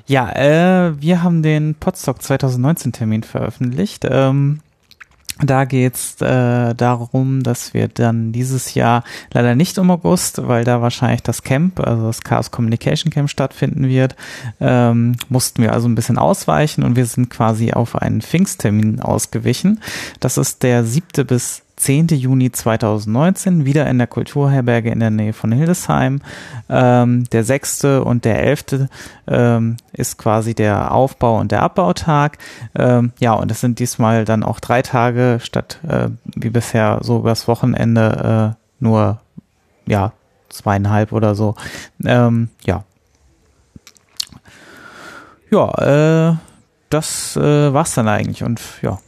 Ja, 0.06 0.31
äh, 0.32 1.01
wir 1.01 1.23
haben 1.23 1.43
den 1.43 1.74
Podstock 1.74 2.20
2019 2.20 2.93
Termin 2.93 3.23
veröffentlicht. 3.23 4.05
Ähm, 4.09 4.61
Da 5.43 5.65
geht's 5.65 6.20
äh, 6.20 6.74
darum, 6.77 7.43
dass 7.43 7.74
wir 7.74 7.89
dann 7.89 8.31
dieses 8.31 8.74
Jahr 8.74 9.02
leider 9.32 9.56
nicht 9.56 9.77
im 9.78 9.90
August, 9.90 10.47
weil 10.47 10.62
da 10.62 10.81
wahrscheinlich 10.81 11.24
das 11.24 11.43
Camp, 11.43 11.81
also 11.81 12.06
das 12.06 12.23
Chaos 12.23 12.52
Communication 12.52 13.11
Camp 13.11 13.28
stattfinden 13.28 13.89
wird, 13.89 14.15
ähm, 14.61 15.16
mussten 15.28 15.62
wir 15.62 15.73
also 15.73 15.89
ein 15.89 15.97
bisschen 15.97 16.19
ausweichen 16.19 16.85
und 16.85 16.94
wir 16.94 17.06
sind 17.06 17.31
quasi 17.31 17.73
auf 17.73 17.97
einen 17.97 18.23
Pfingsttermin 18.23 19.01
ausgewichen. 19.01 19.81
Das 20.20 20.39
ist 20.39 20.62
der 20.62 20.85
siebte 20.85 21.24
bis 21.24 21.62
10. 21.85 22.09
Juni 22.09 22.51
2019, 22.51 23.66
wieder 23.66 23.86
in 23.86 23.98
der 23.98 24.06
Kulturherberge 24.06 24.89
in 24.90 25.01
der 25.01 25.11
Nähe 25.11 25.35
von 25.35 25.52
Hildesheim. 25.52 26.23
Ähm, 26.70 27.24
der 27.24 27.44
6. 27.44 27.85
und 27.85 28.24
der 28.24 28.43
11. 28.43 28.89
Ähm, 29.27 29.77
ist 29.93 30.16
quasi 30.16 30.55
der 30.55 30.93
Aufbau- 30.93 31.39
und 31.39 31.52
der 31.52 31.62
Abbautag. 31.62 32.39
Ähm, 32.74 33.12
ja, 33.20 33.35
und 33.35 33.51
es 33.51 33.61
sind 33.61 33.81
diesmal 33.81 34.24
dann 34.24 34.44
auch 34.44 34.61
drei 34.61 34.81
Tage 34.81 35.40
statt 35.43 35.78
äh, 35.86 36.09
wie 36.35 36.48
bisher 36.48 37.01
so 37.02 37.19
übers 37.19 37.48
Wochenende 37.48 38.55
äh, 38.56 38.82
nur 38.82 39.20
ja 39.85 40.12
zweieinhalb 40.48 41.12
oder 41.12 41.35
so. 41.35 41.55
Ähm, 42.02 42.48
ja. 42.65 42.85
Ja, 45.51 46.31
äh, 46.31 46.36
das 46.89 47.36
äh, 47.36 47.74
war's 47.74 47.93
dann 47.93 48.09
eigentlich 48.09 48.43
und 48.43 48.62
ja, 48.81 48.98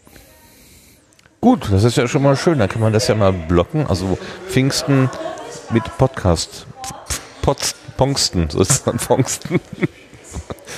Gut, 1.47 1.69
das 1.71 1.85
ist 1.85 1.97
ja 1.97 2.09
schon 2.09 2.25
mal 2.25 2.35
schön. 2.35 2.59
Dann 2.59 2.69
kann 2.69 2.83
man 2.83 2.93
das 2.93 3.07
ja 3.07 3.15
mal 3.15 3.33
blocken. 3.33 3.87
Also 3.87 4.19
Pfingsten 4.49 5.09
mit 5.71 5.85
Podcast. 5.97 6.67
Pots, 7.41 7.77
Pongsten, 7.97 8.51
sozusagen 8.51 8.99
Pongsten. 8.99 9.61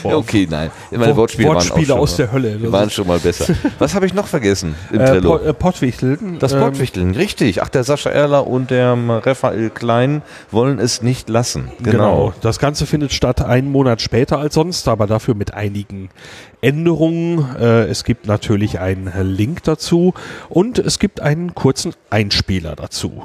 Ja, 0.05 0.17
okay, 0.17 0.47
nein. 0.49 0.71
Meine 0.91 1.17
Wortspiele, 1.17 1.49
Wortspiele 1.49 1.89
waren 1.89 1.99
aus 2.01 2.17
der 2.17 2.33
Hölle. 2.33 2.59
Das 2.59 2.73
waren 2.73 2.91
schon 2.91 3.07
mal 3.07 3.19
besser. 3.19 3.55
Was 3.79 3.95
habe 3.95 4.07
ich 4.07 4.15
noch 4.15 4.27
vergessen 4.27 4.75
im 4.93 5.01
äh, 5.01 5.07
Trello? 5.07 5.31
Pot, 5.39 5.47
äh, 5.47 5.55
Pottwichteln. 5.55 6.39
Das 6.39 6.53
ähm, 6.53 6.61
Pottwichteln, 6.61 7.15
richtig. 7.15 7.63
Ach, 7.63 7.69
der 7.69 7.85
Sascha 7.85 8.11
Erler 8.11 8.47
und 8.47 8.71
der 8.71 8.97
Raphael 9.09 9.71
Klein 9.71 10.23
wollen 10.51 10.79
es 10.79 11.03
nicht 11.03 11.29
lassen. 11.29 11.71
Genau. 11.79 11.93
genau. 11.93 12.35
Das 12.41 12.59
Ganze 12.59 12.87
findet 12.87 13.13
statt 13.13 13.43
einen 13.43 13.71
Monat 13.71 14.03
später 14.03 14.39
als 14.39 14.55
sonst, 14.55 14.89
aber 14.89 15.07
dafür 15.07 15.35
mit 15.35 15.55
einigen 15.55 16.11
Änderungen. 16.61 17.57
Äh, 17.59 17.85
es 17.85 18.05
gibt 18.05 18.27
natürlich 18.27 18.79
einen 18.81 19.13
Link 19.23 19.63
dazu 19.65 20.15
und 20.49 20.79
es 20.79 20.99
gibt 20.99 21.21
einen 21.21 21.55
kurzen 21.55 21.95
Einspieler 22.11 22.77
dazu. 22.77 23.25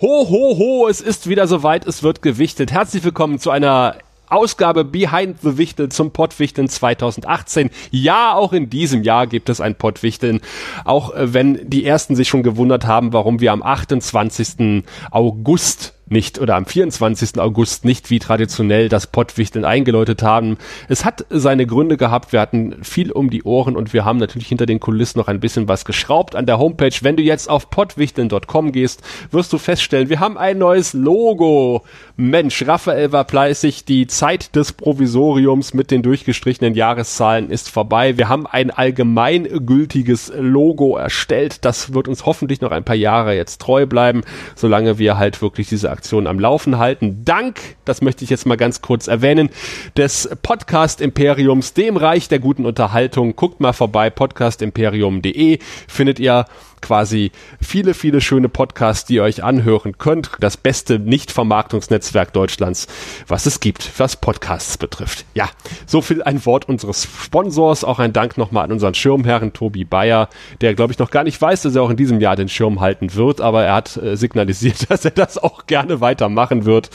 Ho, 0.00 0.28
ho, 0.28 0.58
ho, 0.58 0.88
es 0.88 1.00
ist 1.00 1.28
wieder 1.28 1.46
soweit, 1.46 1.86
es 1.86 2.02
wird 2.02 2.20
gewichtet. 2.20 2.72
Herzlich 2.72 3.04
willkommen 3.04 3.38
zu 3.38 3.50
einer 3.50 3.96
Ausgabe 4.34 4.84
Behind 4.84 5.40
the 5.42 5.58
Wichtel 5.58 5.90
zum 5.90 6.10
Pottwichteln 6.10 6.68
2018. 6.68 7.70
Ja, 7.92 8.34
auch 8.34 8.52
in 8.52 8.68
diesem 8.68 9.04
Jahr 9.04 9.28
gibt 9.28 9.48
es 9.48 9.60
ein 9.60 9.76
Pottwichteln. 9.76 10.40
Auch 10.84 11.14
äh, 11.14 11.32
wenn 11.32 11.70
die 11.70 11.84
ersten 11.84 12.16
sich 12.16 12.28
schon 12.28 12.42
gewundert 12.42 12.84
haben, 12.84 13.12
warum 13.12 13.40
wir 13.40 13.52
am 13.52 13.62
28. 13.62 14.82
August 15.12 15.94
nicht 16.06 16.38
oder 16.38 16.56
am 16.56 16.66
24. 16.66 17.38
August 17.38 17.84
nicht 17.84 18.10
wie 18.10 18.18
traditionell 18.18 18.88
das 18.88 19.06
Pottwichteln 19.06 19.64
eingeläutet 19.64 20.22
haben. 20.22 20.58
Es 20.88 21.04
hat 21.04 21.24
seine 21.30 21.66
Gründe 21.66 21.96
gehabt. 21.96 22.32
Wir 22.32 22.40
hatten 22.40 22.76
viel 22.82 23.10
um 23.10 23.30
die 23.30 23.42
Ohren 23.44 23.76
und 23.76 23.92
wir 23.92 24.04
haben 24.04 24.18
natürlich 24.18 24.48
hinter 24.48 24.66
den 24.66 24.80
Kulissen 24.80 25.18
noch 25.18 25.28
ein 25.28 25.40
bisschen 25.40 25.68
was 25.68 25.84
geschraubt 25.84 26.36
an 26.36 26.46
der 26.46 26.58
Homepage. 26.58 26.94
Wenn 27.00 27.16
du 27.16 27.22
jetzt 27.22 27.48
auf 27.48 27.70
pottwichteln.com 27.70 28.72
gehst, 28.72 29.02
wirst 29.30 29.52
du 29.52 29.58
feststellen, 29.58 30.08
wir 30.08 30.20
haben 30.20 30.36
ein 30.36 30.58
neues 30.58 30.92
Logo. 30.92 31.84
Mensch, 32.16 32.66
Raphael 32.66 33.12
war 33.12 33.26
fleißig. 33.26 33.84
Die 33.84 34.06
Zeit 34.06 34.54
des 34.54 34.72
Provisoriums 34.72 35.74
mit 35.74 35.90
den 35.90 36.02
durchgestrichenen 36.02 36.74
Jahreszahlen 36.74 37.50
ist 37.50 37.70
vorbei. 37.70 38.18
Wir 38.18 38.28
haben 38.28 38.46
ein 38.46 38.70
allgemeingültiges 38.70 40.32
Logo 40.36 40.96
erstellt. 40.96 41.64
Das 41.64 41.94
wird 41.94 42.08
uns 42.08 42.26
hoffentlich 42.26 42.60
noch 42.60 42.72
ein 42.72 42.84
paar 42.84 42.94
Jahre 42.94 43.34
jetzt 43.34 43.60
treu 43.60 43.86
bleiben, 43.86 44.22
solange 44.54 44.98
wir 44.98 45.16
halt 45.16 45.40
wirklich 45.40 45.68
diese 45.68 45.93
Aktion 45.94 46.26
am 46.26 46.38
Laufen 46.38 46.78
halten. 46.78 47.24
Dank, 47.24 47.60
das 47.84 48.02
möchte 48.02 48.24
ich 48.24 48.30
jetzt 48.30 48.44
mal 48.46 48.56
ganz 48.56 48.82
kurz 48.82 49.06
erwähnen, 49.06 49.48
des 49.96 50.28
Podcast 50.42 51.00
Imperiums, 51.00 51.72
dem 51.72 51.96
Reich 51.96 52.28
der 52.28 52.40
guten 52.40 52.66
Unterhaltung. 52.66 53.36
Guckt 53.36 53.60
mal 53.60 53.72
vorbei, 53.72 54.10
podcastimperium.de 54.10 55.60
findet 55.88 56.18
ihr 56.18 56.46
quasi 56.84 57.32
viele, 57.60 57.94
viele 57.94 58.20
schöne 58.20 58.50
Podcasts, 58.50 59.06
die 59.06 59.14
ihr 59.14 59.22
euch 59.22 59.42
anhören 59.42 59.96
könnt. 59.96 60.30
Das 60.40 60.58
beste 60.58 60.98
Nicht-Vermarktungsnetzwerk 60.98 62.32
Deutschlands, 62.34 62.86
was 63.26 63.46
es 63.46 63.58
gibt, 63.58 63.98
was 63.98 64.16
Podcasts 64.16 64.76
betrifft. 64.76 65.24
Ja, 65.34 65.48
so 65.86 66.02
viel 66.02 66.22
ein 66.22 66.44
Wort 66.44 66.68
unseres 66.68 67.08
Sponsors. 67.22 67.84
Auch 67.84 67.98
ein 67.98 68.12
Dank 68.12 68.36
nochmal 68.36 68.64
an 68.64 68.72
unseren 68.72 68.94
Schirmherren 68.94 69.54
Tobi 69.54 69.84
Bayer, 69.84 70.28
der, 70.60 70.74
glaube 70.74 70.92
ich, 70.92 70.98
noch 70.98 71.10
gar 71.10 71.24
nicht 71.24 71.40
weiß, 71.40 71.62
dass 71.62 71.74
er 71.74 71.82
auch 71.82 71.90
in 71.90 71.96
diesem 71.96 72.20
Jahr 72.20 72.36
den 72.36 72.50
Schirm 72.50 72.80
halten 72.80 73.14
wird, 73.14 73.40
aber 73.40 73.64
er 73.64 73.74
hat 73.74 73.96
äh, 73.96 74.16
signalisiert, 74.16 74.88
dass 74.90 75.06
er 75.06 75.10
das 75.10 75.38
auch 75.38 75.66
gerne 75.66 76.02
weitermachen 76.02 76.66
wird 76.66 76.90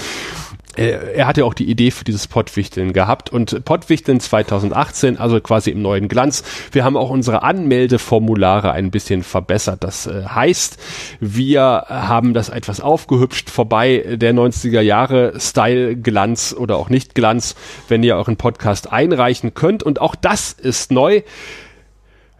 er 0.79 1.27
hatte 1.27 1.45
auch 1.45 1.53
die 1.53 1.69
Idee 1.69 1.91
für 1.91 2.05
dieses 2.05 2.27
Pottwichteln 2.27 2.93
gehabt 2.93 3.29
und 3.31 3.65
Pottwichteln 3.65 4.19
2018, 4.19 5.17
also 5.17 5.41
quasi 5.41 5.71
im 5.71 5.81
neuen 5.81 6.07
Glanz. 6.07 6.43
Wir 6.71 6.85
haben 6.85 6.95
auch 6.95 7.09
unsere 7.09 7.43
Anmeldeformulare 7.43 8.71
ein 8.71 8.89
bisschen 8.89 9.23
verbessert. 9.23 9.83
Das 9.83 10.07
äh, 10.07 10.23
heißt, 10.23 10.77
wir 11.19 11.85
haben 11.89 12.33
das 12.33 12.49
etwas 12.49 12.79
aufgehübscht 12.79 13.49
vorbei 13.49 14.17
der 14.17 14.33
90er 14.33 14.81
Jahre 14.81 15.33
Style 15.39 15.97
Glanz 15.97 16.55
oder 16.57 16.77
auch 16.77 16.89
nicht 16.89 17.13
Glanz, 17.13 17.55
wenn 17.89 18.03
ihr 18.03 18.15
euren 18.15 18.37
Podcast 18.37 18.91
einreichen 18.91 19.53
könnt 19.53 19.83
und 19.83 19.99
auch 19.99 20.15
das 20.15 20.53
ist 20.53 20.91
neu. 20.91 21.23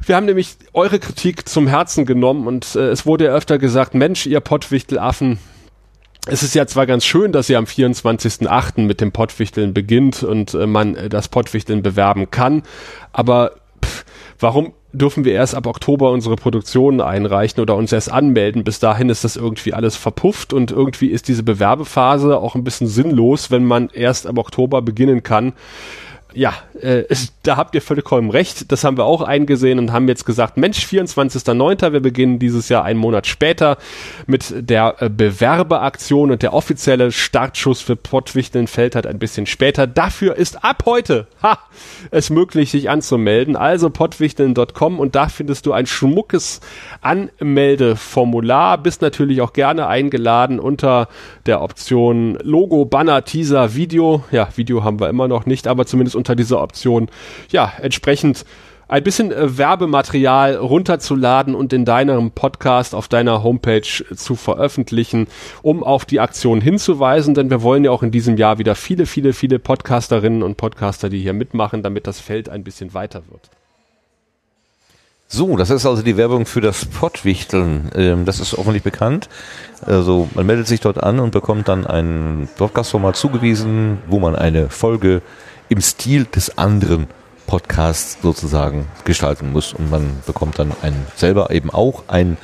Wir 0.06 0.16
haben 0.16 0.26
nämlich 0.26 0.56
eure 0.74 1.00
Kritik 1.00 1.50
zum 1.50 1.68
Herzen 1.68 2.06
genommen 2.06 2.48
und 2.48 2.76
äh, 2.76 2.88
es 2.90 3.06
wurde 3.06 3.26
ja 3.26 3.32
öfter 3.32 3.58
gesagt, 3.58 3.96
Mensch, 3.96 4.26
ihr 4.26 4.40
Pottwichtelaffen, 4.40 5.40
es 6.28 6.44
ist 6.44 6.56
ja 6.56 6.68
zwar 6.68 6.86
ganz 6.86 7.06
schön, 7.06 7.32
dass 7.32 7.50
ihr 7.50 7.58
am 7.58 7.66
24.08. 7.66 8.82
mit 8.82 9.02
dem 9.02 9.12
Pottwichteln 9.12 9.74
beginnt 9.74 10.24
und 10.24 10.54
äh, 10.54 10.68
man 10.68 10.96
äh, 10.96 11.10
das 11.10 11.28
Pottwichteln 11.28 11.82
bewerben 11.82 12.32
kann, 12.32 12.64
aber 13.14 13.54
pff, 13.84 14.06
warum 14.40 14.74
dürfen 14.92 15.24
wir 15.24 15.34
erst 15.34 15.56
ab 15.56 15.68
Oktober 15.68 16.12
unsere 16.12 16.36
Produktionen 16.36 17.00
einreichen 17.00 17.62
oder 17.62 17.76
uns 17.76 17.92
erst 17.92 18.12
anmelden. 18.12 18.64
Bis 18.64 18.80
dahin 18.80 19.10
ist 19.10 19.24
das 19.24 19.36
irgendwie 19.36 19.74
alles 19.74 19.96
verpufft 19.96 20.52
und 20.52 20.72
irgendwie 20.72 21.08
ist 21.08 21.28
diese 21.28 21.44
Bewerbephase 21.44 22.40
auch 22.40 22.56
ein 22.56 22.64
bisschen 22.64 22.88
sinnlos, 22.88 23.52
wenn 23.52 23.66
man 23.66 23.90
erst 23.94 24.26
ab 24.26 24.38
Oktober 24.40 24.82
beginnen 24.82 25.22
kann 25.22 25.54
ja, 26.34 26.54
äh, 26.80 27.04
da 27.44 27.58
habt 27.58 27.74
ihr 27.74 27.82
vollkommen 27.82 28.30
recht. 28.30 28.72
Das 28.72 28.84
haben 28.84 28.98
wir 28.98 29.06
auch 29.06 29.22
eingesehen 29.22 29.80
und 29.80 29.92
haben 29.92 30.08
jetzt 30.08 30.26
gesagt, 30.26 30.58
Mensch, 30.58 30.86
24.09., 30.86 31.92
wir 31.92 32.02
beginnen 32.02 32.38
dieses 32.38 32.70
Jahr 32.70 32.84
einen 32.84 33.00
Monat 33.00 33.26
später 33.26 33.78
mit 34.28 34.54
der 34.56 34.96
äh, 35.00 35.10
Bewerbeaktion 35.10 36.30
und 36.30 36.44
der 36.44 36.54
offizielle 36.54 37.12
Startschuss 37.12 37.82
für 37.82 37.96
Pottwichteln 37.96 38.68
fällt 38.68 38.94
halt 38.94 39.08
ein 39.08 39.18
bisschen 39.18 39.48
später. 39.48 39.88
Dafür 39.88 40.36
ist 40.36 40.64
ab 40.64 40.84
heute 40.86 41.26
ha, 41.42 41.58
es 42.12 42.30
möglich, 42.30 42.70
sich 42.70 42.90
anzumelden. 42.92 43.56
Also 43.56 43.90
pottwichteln.com 43.90 45.00
und 45.00 45.16
da 45.16 45.30
findest 45.30 45.66
du 45.66 45.74
ein 45.74 45.88
schmuckes 45.88 46.62
Anmeldeformular. 47.02 48.78
Bist 48.78 49.02
natürlich 49.02 49.42
auch 49.42 49.54
gerne 49.54 49.88
eingeladen 49.88 50.60
unter 50.60 51.08
der 51.48 51.62
Option 51.62 52.38
Logo, 52.44 52.86
Banner, 52.86 53.24
Teaser, 53.24 53.74
Video. 53.74 54.24
Ja, 54.32 54.50
Video 54.56 54.84
haben 54.84 55.00
wir 55.00 55.10
immer 55.10 55.28
noch 55.28 55.48
nicht, 55.48 55.68
aber 55.68 55.88
zumindest 55.88 56.19
unter 56.20 56.36
dieser 56.36 56.62
Option, 56.62 57.10
ja, 57.50 57.74
entsprechend 57.82 58.46
ein 58.90 59.04
bisschen 59.04 59.32
äh, 59.32 59.58
Werbematerial 59.58 60.56
runterzuladen 60.56 61.56
und 61.56 61.72
in 61.72 61.86
deinem 61.86 62.32
Podcast 62.32 62.94
auf 62.94 63.08
deiner 63.08 63.44
Homepage 63.44 63.82
zu 63.82 64.36
veröffentlichen, 64.36 65.28
um 65.62 65.84
auf 65.84 66.06
die 66.06 66.20
Aktion 66.20 66.60
hinzuweisen, 66.60 67.36
denn 67.36 67.50
wir 67.50 67.62
wollen 67.62 67.86
ja 67.86 67.92
auch 67.92 68.04
in 68.04 68.12
diesem 68.12 68.36
Jahr 68.36 68.58
wieder 68.58 68.76
viele, 68.76 69.06
viele, 69.06 69.34
viele 69.34 69.60
Podcasterinnen 69.60 70.44
und 70.44 70.58
Podcaster, 70.58 71.10
die 71.10 71.22
hier 71.22 71.34
mitmachen, 71.34 71.84
damit 71.84 72.08
das 72.08 72.20
Feld 72.20 72.50
ein 72.50 72.64
bisschen 72.64 72.94
weiter 72.94 73.22
wird. 73.30 73.50
So, 75.32 75.56
das 75.56 75.70
ist 75.70 75.86
also 75.86 76.02
die 76.02 76.18
Werbung 76.18 76.48
für 76.48 76.60
das 76.60 76.86
Pottwichteln. 76.86 77.92
Ähm, 77.94 78.26
das 78.26 78.40
ist 78.40 78.56
offensichtlich 78.56 78.92
bekannt. 78.92 79.30
Also 79.86 80.28
man 80.34 80.48
meldet 80.48 80.66
sich 80.66 80.80
dort 80.80 81.04
an 81.04 81.20
und 81.20 81.30
bekommt 81.30 81.68
dann 81.68 81.86
ein 81.86 82.50
Podcast-Format 82.58 83.16
zugewiesen, 83.16 84.00
wo 84.08 84.18
man 84.20 84.36
eine 84.36 84.72
Folge 84.72 85.22
im 85.70 85.82
Stil 85.82 86.26
des 86.26 86.58
anderen 86.58 87.08
Podcasts 87.48 88.18
sozusagen 88.22 88.88
gestalten 89.06 89.52
muss. 89.52 89.74
Und 89.74 89.90
man 89.90 90.22
bekommt 90.26 90.60
dann 90.60 90.74
einen, 90.82 91.08
selber 91.16 91.52
eben 91.52 91.70
auch 91.70 92.04
einen 92.08 92.38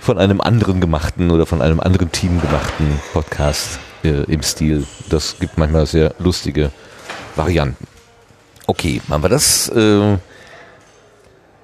von 0.00 0.18
einem 0.18 0.40
anderen 0.40 0.80
gemachten 0.80 1.30
oder 1.30 1.46
von 1.46 1.60
einem 1.60 1.80
anderen 1.80 2.12
Team 2.12 2.40
gemachten 2.40 3.00
Podcast 3.12 3.80
äh, 4.04 4.22
im 4.32 4.42
Stil. 4.42 4.86
Das 5.10 5.38
gibt 5.38 5.58
manchmal 5.58 5.86
sehr 5.86 6.14
lustige 6.18 6.70
Varianten. 7.34 7.86
Okay, 8.66 9.02
machen 9.08 9.22
wir 9.24 9.28
das. 9.28 9.68
Äh, 9.68 10.18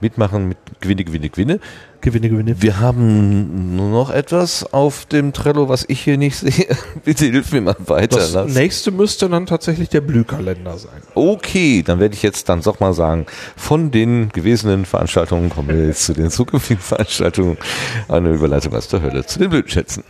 mitmachen 0.01 0.49
mit 0.49 0.59
Gewinne, 0.81 1.05
Gewinne, 1.05 1.31
Gewinne. 1.31 1.61
Gewinne, 2.03 2.29
Gewinne. 2.29 2.61
Wir 2.61 2.81
haben 2.81 3.77
nur 3.77 3.89
noch 3.89 4.11
etwas 4.11 4.73
auf 4.73 5.07
dem 5.07 5.33
Trello, 5.33 5.69
was 5.69 5.85
ich 5.89 6.01
hier 6.01 6.19
nicht 6.19 6.37
sehe. 6.39 6.77
Bitte 7.05 7.27
hilf 7.27 7.53
mir 7.53 7.61
mal 7.61 7.77
weiter. 7.87 8.19
Das 8.19 8.55
nächste 8.55 8.91
müsste 8.91 9.29
dann 9.29 9.47
tatsächlich 9.47 9.89
der 9.89 10.01
Blühkalender 10.01 10.77
sein. 10.79 11.01
Okay, 11.15 11.83
dann 11.85 12.01
werde 12.01 12.15
ich 12.15 12.23
jetzt 12.23 12.49
dann 12.49 12.61
doch 12.61 12.81
mal 12.81 12.93
sagen, 12.93 13.27
von 13.57 13.93
den 13.93 14.31
gewesenen 14.31 14.85
Veranstaltungen 14.85 15.49
kommen 15.49 15.69
wir 15.69 15.87
jetzt 15.87 16.05
zu 16.05 16.13
den 16.13 16.31
zukünftigen 16.31 16.83
Veranstaltungen. 16.83 17.57
Eine 18.09 18.31
Überleitung 18.31 18.75
aus 18.75 18.89
der 18.89 19.01
Hölle 19.01 19.25
zu 19.25 19.39
den 19.39 19.51
Blütenschätzen. 19.51 20.03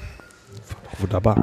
Wunderbar. 0.98 1.36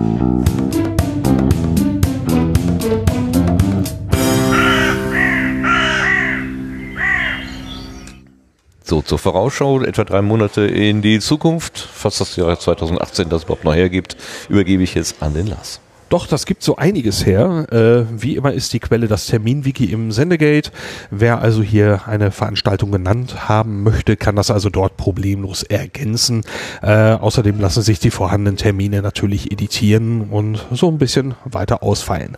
So, 8.89 9.03
zur 9.03 9.19
Vorausschau, 9.19 9.83
etwa 9.83 10.03
drei 10.03 10.23
Monate 10.23 10.61
in 10.61 11.03
die 11.03 11.19
Zukunft, 11.19 11.77
fast 11.77 12.21
das 12.21 12.35
Jahr 12.35 12.59
2018 12.59 13.29
das 13.29 13.43
überhaupt 13.43 13.63
noch 13.63 13.75
hergibt, 13.75 14.17
übergebe 14.49 14.81
ich 14.81 14.95
jetzt 14.95 15.21
an 15.21 15.35
den 15.35 15.45
Lars. 15.45 15.79
Doch, 16.09 16.25
das 16.25 16.47
gibt 16.47 16.63
so 16.63 16.75
einiges 16.75 17.23
her. 17.23 17.67
Äh, 17.71 18.05
wie 18.19 18.35
immer 18.35 18.51
ist 18.51 18.73
die 18.73 18.79
Quelle 18.79 19.07
das 19.07 19.27
Terminwiki 19.27 19.85
im 19.85 20.11
Sendegate. 20.11 20.71
Wer 21.11 21.39
also 21.39 21.61
hier 21.61 22.07
eine 22.07 22.31
Veranstaltung 22.31 22.91
genannt 22.91 23.47
haben 23.47 23.83
möchte, 23.83 24.17
kann 24.17 24.35
das 24.35 24.49
also 24.49 24.71
dort 24.71 24.97
problemlos 24.97 25.61
ergänzen. 25.61 26.43
Äh, 26.81 27.11
außerdem 27.11 27.59
lassen 27.59 27.83
sich 27.83 27.99
die 27.99 28.09
vorhandenen 28.09 28.57
Termine 28.57 29.03
natürlich 29.03 29.51
editieren 29.51 30.31
und 30.31 30.65
so 30.71 30.89
ein 30.89 30.97
bisschen 30.97 31.35
weiter 31.45 31.83
ausfallen. 31.83 32.37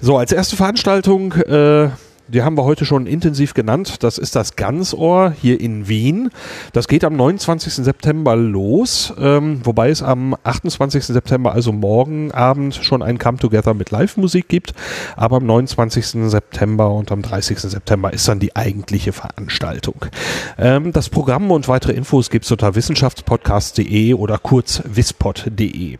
So, 0.00 0.16
als 0.16 0.32
erste 0.32 0.56
Veranstaltung 0.56 1.34
äh, 1.34 1.90
die 2.32 2.42
haben 2.42 2.56
wir 2.56 2.64
heute 2.64 2.84
schon 2.84 3.06
intensiv 3.06 3.52
genannt. 3.52 4.02
Das 4.02 4.16
ist 4.16 4.34
das 4.34 4.56
Gansohr 4.56 5.34
hier 5.38 5.60
in 5.60 5.88
Wien. 5.88 6.30
Das 6.72 6.88
geht 6.88 7.04
am 7.04 7.14
29. 7.14 7.74
September 7.74 8.36
los, 8.36 9.12
ähm, 9.18 9.60
wobei 9.64 9.90
es 9.90 10.02
am 10.02 10.34
28. 10.42 11.04
September, 11.04 11.52
also 11.52 11.72
morgen 11.72 12.32
Abend, 12.32 12.74
schon 12.74 13.02
ein 13.02 13.18
Come 13.18 13.38
Together 13.38 13.74
mit 13.74 13.90
Live-Musik 13.90 14.48
gibt. 14.48 14.72
Aber 15.16 15.36
am 15.36 15.46
29. 15.46 16.30
September 16.30 16.90
und 16.90 17.12
am 17.12 17.20
30. 17.20 17.58
September 17.58 18.12
ist 18.12 18.26
dann 18.26 18.38
die 18.38 18.56
eigentliche 18.56 19.12
Veranstaltung. 19.12 20.06
Ähm, 20.58 20.92
das 20.92 21.10
Programm 21.10 21.50
und 21.50 21.68
weitere 21.68 21.92
Infos 21.92 22.30
gibt 22.30 22.46
es 22.46 22.50
unter 22.50 22.74
wissenschaftspodcast.de 22.74 24.14
oder 24.14 24.38
kurz 24.38 24.82
wispod.de. 24.86 25.98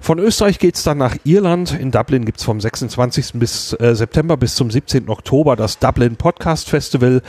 Von 0.00 0.18
Österreich 0.18 0.58
geht's 0.58 0.82
dann 0.84 0.98
nach 0.98 1.16
Irland. 1.24 1.78
In 1.78 1.90
Dublin 1.90 2.24
gibt's 2.24 2.44
vom 2.44 2.60
26. 2.60 3.32
Bis, 3.34 3.72
äh, 3.74 3.94
September 3.94 4.36
bis 4.36 4.54
zum 4.54 4.70
17. 4.70 5.08
Oktober 5.08 5.56
das 5.56 5.78
Dublin 5.78 6.16
Podcast 6.16 6.68
Festival. 6.68 7.22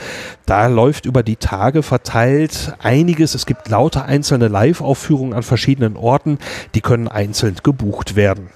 Da 0.46 0.66
läuft 0.66 1.06
über 1.06 1.22
die 1.22 1.36
Tage 1.36 1.82
verteilt 1.82 2.74
einiges. 2.78 3.34
Es 3.34 3.46
gibt 3.46 3.68
lauter 3.68 4.04
einzelne 4.04 4.48
Live-Aufführungen 4.48 5.34
an 5.34 5.42
verschiedenen 5.42 5.96
Orten. 5.96 6.38
Die 6.74 6.80
können 6.80 7.08
einzeln 7.08 7.56
gebucht 7.62 8.16
werden. 8.16 8.50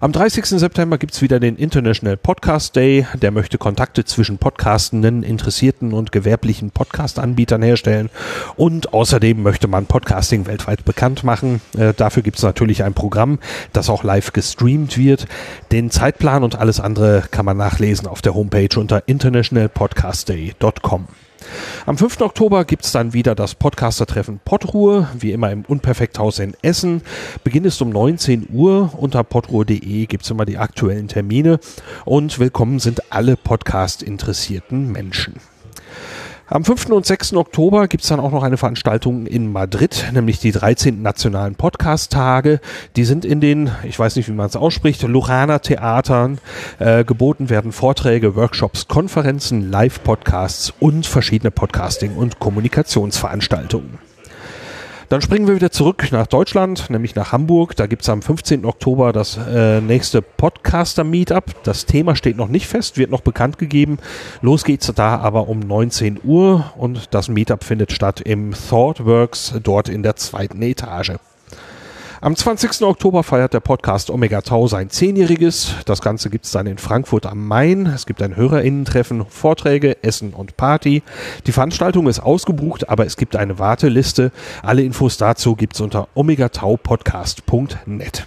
Am 0.00 0.12
30. 0.12 0.46
September 0.46 0.98
gibt's 0.98 1.22
wieder 1.22 1.40
den 1.40 1.56
International 1.56 2.16
Podcast 2.16 2.76
Day. 2.76 3.06
Der 3.14 3.30
möchte 3.30 3.58
Kontakte 3.58 4.04
zwischen 4.04 4.38
Podcastenden, 4.38 5.22
Interessierten 5.22 5.92
und 5.92 6.12
gewerblichen 6.12 6.70
Podcast-Anbietern 6.70 7.62
herstellen. 7.62 8.10
Und 8.56 8.92
außerdem 8.92 9.42
möchte 9.42 9.68
man 9.68 9.86
Podcasting 9.86 10.46
weltweit 10.46 10.84
bekannt 10.84 11.24
machen. 11.24 11.60
Äh, 11.76 11.94
dafür 11.94 12.22
gibt's 12.22 12.42
natürlich 12.42 12.84
ein 12.84 12.94
Programm, 12.94 13.38
das 13.72 13.90
auch 13.90 14.04
live 14.04 14.32
gestreamt 14.32 14.98
wird. 14.98 15.26
Den 15.72 15.90
Zeitplan 15.90 16.44
und 16.44 16.56
alles 16.56 16.80
andere 16.80 17.24
kann 17.30 17.44
man 17.44 17.56
nachlesen 17.56 18.06
auf 18.06 18.22
der 18.22 18.34
Homepage 18.34 18.78
unter 18.78 19.02
internationalpodcastday.com. 19.06 21.08
Am 21.86 21.96
5. 21.96 22.20
Oktober 22.20 22.64
gibt 22.64 22.84
es 22.84 22.92
dann 22.92 23.12
wieder 23.12 23.34
das 23.34 23.54
Podcaster-Treffen 23.54 24.40
Podruhe, 24.44 25.08
wie 25.18 25.32
immer 25.32 25.50
im 25.50 25.64
Unperfekthaus 25.64 26.38
in 26.38 26.54
Essen. 26.62 27.02
Beginn 27.44 27.64
ist 27.64 27.80
um 27.80 27.90
19 27.90 28.48
Uhr. 28.52 28.92
Unter 28.96 29.24
podruhe.de 29.24 30.06
gibt 30.06 30.24
es 30.24 30.30
immer 30.30 30.44
die 30.44 30.58
aktuellen 30.58 31.08
Termine. 31.08 31.60
Und 32.04 32.38
willkommen 32.38 32.78
sind 32.78 33.12
alle 33.12 33.36
Podcast-interessierten 33.36 34.92
Menschen. 34.92 35.34
Am 36.50 36.64
5. 36.64 36.88
und 36.88 37.04
6. 37.04 37.34
Oktober 37.34 37.88
gibt 37.88 38.04
es 38.04 38.08
dann 38.08 38.20
auch 38.20 38.32
noch 38.32 38.42
eine 38.42 38.56
Veranstaltung 38.56 39.26
in 39.26 39.52
Madrid, 39.52 40.06
nämlich 40.14 40.40
die 40.40 40.50
13. 40.50 41.02
Nationalen 41.02 41.56
Podcast-Tage. 41.56 42.60
Die 42.96 43.04
sind 43.04 43.26
in 43.26 43.42
den, 43.42 43.70
ich 43.84 43.98
weiß 43.98 44.16
nicht, 44.16 44.28
wie 44.28 44.32
man 44.32 44.46
es 44.46 44.56
ausspricht, 44.56 45.02
Lujana 45.02 45.58
Theatern. 45.58 46.38
Äh, 46.78 47.04
geboten 47.04 47.50
werden 47.50 47.70
Vorträge, 47.70 48.34
Workshops, 48.34 48.88
Konferenzen, 48.88 49.70
Live-Podcasts 49.70 50.72
und 50.80 51.04
verschiedene 51.04 51.50
Podcasting- 51.50 52.16
und 52.16 52.38
Kommunikationsveranstaltungen. 52.38 54.07
Dann 55.08 55.22
springen 55.22 55.46
wir 55.46 55.54
wieder 55.54 55.70
zurück 55.70 56.08
nach 56.12 56.26
Deutschland, 56.26 56.90
nämlich 56.90 57.14
nach 57.14 57.32
Hamburg. 57.32 57.74
Da 57.76 57.86
gibt 57.86 58.02
es 58.02 58.10
am 58.10 58.20
15. 58.20 58.66
Oktober 58.66 59.14
das 59.14 59.38
äh, 59.38 59.80
nächste 59.80 60.20
Podcaster-Meetup. 60.20 61.62
Das 61.62 61.86
Thema 61.86 62.14
steht 62.14 62.36
noch 62.36 62.48
nicht 62.48 62.66
fest, 62.66 62.98
wird 62.98 63.10
noch 63.10 63.22
bekannt 63.22 63.56
gegeben. 63.56 63.98
Los 64.42 64.64
geht's 64.64 64.92
da 64.94 65.16
aber 65.16 65.48
um 65.48 65.60
19 65.60 66.20
Uhr 66.22 66.72
und 66.76 67.14
das 67.14 67.28
Meetup 67.28 67.64
findet 67.64 67.90
statt 67.92 68.20
im 68.20 68.52
ThoughtWorks, 68.52 69.54
dort 69.62 69.88
in 69.88 70.02
der 70.02 70.16
zweiten 70.16 70.60
Etage. 70.60 71.12
Am 72.20 72.34
20. 72.34 72.82
Oktober 72.82 73.22
feiert 73.22 73.54
der 73.54 73.60
Podcast 73.60 74.10
Omega 74.10 74.40
Tau 74.40 74.66
sein 74.66 74.90
Zehnjähriges. 74.90 75.76
Das 75.84 76.02
Ganze 76.02 76.30
gibt's 76.30 76.50
dann 76.50 76.66
in 76.66 76.78
Frankfurt 76.78 77.26
am 77.26 77.46
Main. 77.46 77.86
Es 77.86 78.06
gibt 78.06 78.22
ein 78.22 78.34
HörerInnen-Treffen, 78.34 79.24
Vorträge, 79.28 80.02
Essen 80.02 80.34
und 80.34 80.56
Party. 80.56 81.04
Die 81.46 81.52
Veranstaltung 81.52 82.08
ist 82.08 82.18
ausgebucht, 82.18 82.88
aber 82.88 83.06
es 83.06 83.16
gibt 83.16 83.36
eine 83.36 83.60
Warteliste. 83.60 84.32
Alle 84.64 84.82
Infos 84.82 85.16
dazu 85.16 85.54
gibt's 85.54 85.80
unter 85.80 86.08
omegataupodcast.net. 86.14 88.26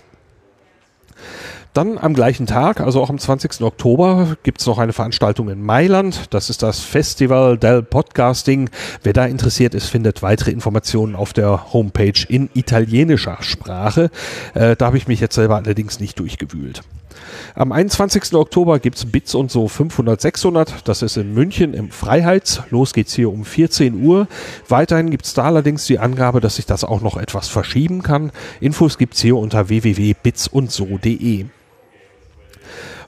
Dann 1.73 1.97
am 1.97 2.13
gleichen 2.13 2.47
Tag, 2.47 2.81
also 2.81 3.01
auch 3.01 3.09
am 3.09 3.17
20. 3.17 3.61
Oktober, 3.61 4.35
gibt's 4.43 4.65
noch 4.65 4.77
eine 4.77 4.91
Veranstaltung 4.91 5.49
in 5.49 5.61
Mailand. 5.61 6.33
Das 6.33 6.49
ist 6.49 6.63
das 6.63 6.81
Festival 6.81 7.57
del 7.57 7.81
Podcasting. 7.81 8.69
Wer 9.03 9.13
da 9.13 9.25
interessiert 9.25 9.73
ist, 9.73 9.85
findet 9.85 10.21
weitere 10.21 10.51
Informationen 10.51 11.15
auf 11.15 11.31
der 11.31 11.71
Homepage 11.71 12.25
in 12.27 12.49
italienischer 12.53 13.37
Sprache. 13.39 14.11
Äh, 14.53 14.75
da 14.75 14.87
habe 14.87 14.97
ich 14.97 15.07
mich 15.07 15.21
jetzt 15.21 15.35
selber 15.35 15.55
allerdings 15.55 16.01
nicht 16.01 16.19
durchgewühlt. 16.19 16.81
Am 17.55 17.71
21. 17.71 18.33
Oktober 18.33 18.79
gibt's 18.79 19.05
Bits 19.05 19.35
und 19.35 19.51
so 19.51 19.67
500, 19.67 20.19
600. 20.19 20.87
Das 20.87 21.01
ist 21.01 21.17
in 21.17 21.33
München 21.33 21.73
im 21.73 21.91
Freiheits. 21.91 22.61
Los 22.69 22.93
geht's 22.93 23.13
hier 23.13 23.31
um 23.31 23.45
14 23.45 24.03
Uhr. 24.03 24.27
Weiterhin 24.67 25.09
gibt's 25.09 25.33
da 25.33 25.43
allerdings 25.43 25.85
die 25.85 25.99
Angabe, 25.99 26.39
dass 26.39 26.55
sich 26.55 26.65
das 26.65 26.83
auch 26.83 27.01
noch 27.01 27.17
etwas 27.17 27.47
verschieben 27.47 28.03
kann. 28.03 28.31
Infos 28.59 28.97
gibt's 28.97 29.21
hier 29.21 29.37
unter 29.37 29.69
www.bitsundso.de. 29.69 31.45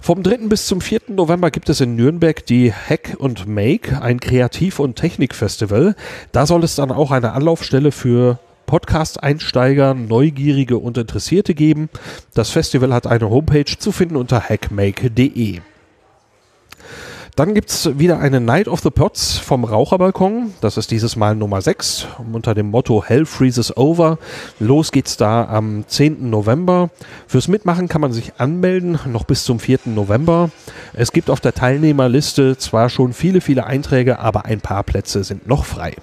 Vom 0.04 0.22
3. 0.22 0.50
bis 0.50 0.68
zum 0.68 0.82
4. 0.82 1.00
November 1.08 1.50
gibt 1.50 1.70
es 1.70 1.80
in 1.80 1.96
Nürnberg 1.96 2.46
die 2.46 2.74
Hack 2.74 3.16
und 3.20 3.48
Make, 3.48 4.02
ein 4.02 4.20
Kreativ- 4.20 4.80
und 4.80 4.98
Technikfestival. 4.98 5.96
Da 6.34 6.46
soll 6.46 6.66
es 6.66 6.76
dann 6.76 6.92
auch 6.92 7.12
eine 7.12 7.32
Anlaufstelle 7.32 7.94
für 7.94 8.38
Podcast-Einsteiger, 8.66 9.94
Neugierige 9.94 10.78
und 10.78 10.98
Interessierte 10.98 11.54
geben. 11.54 11.90
Das 12.34 12.50
Festival 12.50 12.94
hat 12.94 13.08
eine 13.08 13.30
Homepage 13.30 13.78
zu 13.78 13.92
finden 13.92 14.16
unter 14.16 14.42
hackmake.de. 14.42 15.62
Dann 17.36 17.56
gibt's 17.56 17.90
wieder 17.98 18.20
eine 18.20 18.40
Night 18.40 18.68
of 18.68 18.82
the 18.82 18.92
Pots 18.92 19.40
vom 19.40 19.64
Raucherbalkon. 19.64 20.54
Das 20.62 20.78
ist 20.78 20.92
dieses 20.92 21.16
Mal 21.16 21.36
Nummer 21.36 21.62
6 21.62 22.06
unter 22.32 22.54
dem 22.54 22.70
Motto 22.70 23.04
Hell 23.04 23.26
Freezes 23.26 23.76
Over. 23.76 24.20
Los 24.60 24.92
geht's 24.92 25.18
da 25.18 25.46
am 25.46 25.84
10. 25.88 26.30
November. 26.30 26.92
Fürs 27.26 27.48
Mitmachen 27.48 27.88
kann 27.88 28.02
man 28.02 28.14
sich 28.14 28.34
anmelden, 28.38 29.00
noch 29.08 29.24
bis 29.24 29.46
zum 29.46 29.60
4. 29.60 29.80
November. 29.86 30.52
Es 30.94 31.12
gibt 31.12 31.32
auf 31.32 31.40
der 31.40 31.56
Teilnehmerliste 31.56 32.56
zwar 32.60 32.90
schon 32.90 33.14
viele, 33.14 33.42
viele 33.42 33.66
Einträge, 33.66 34.20
aber 34.20 34.46
ein 34.46 34.62
paar 34.62 34.84
Plätze 34.84 35.24
sind 35.24 35.48
noch 35.48 35.66
frei. 35.66 35.96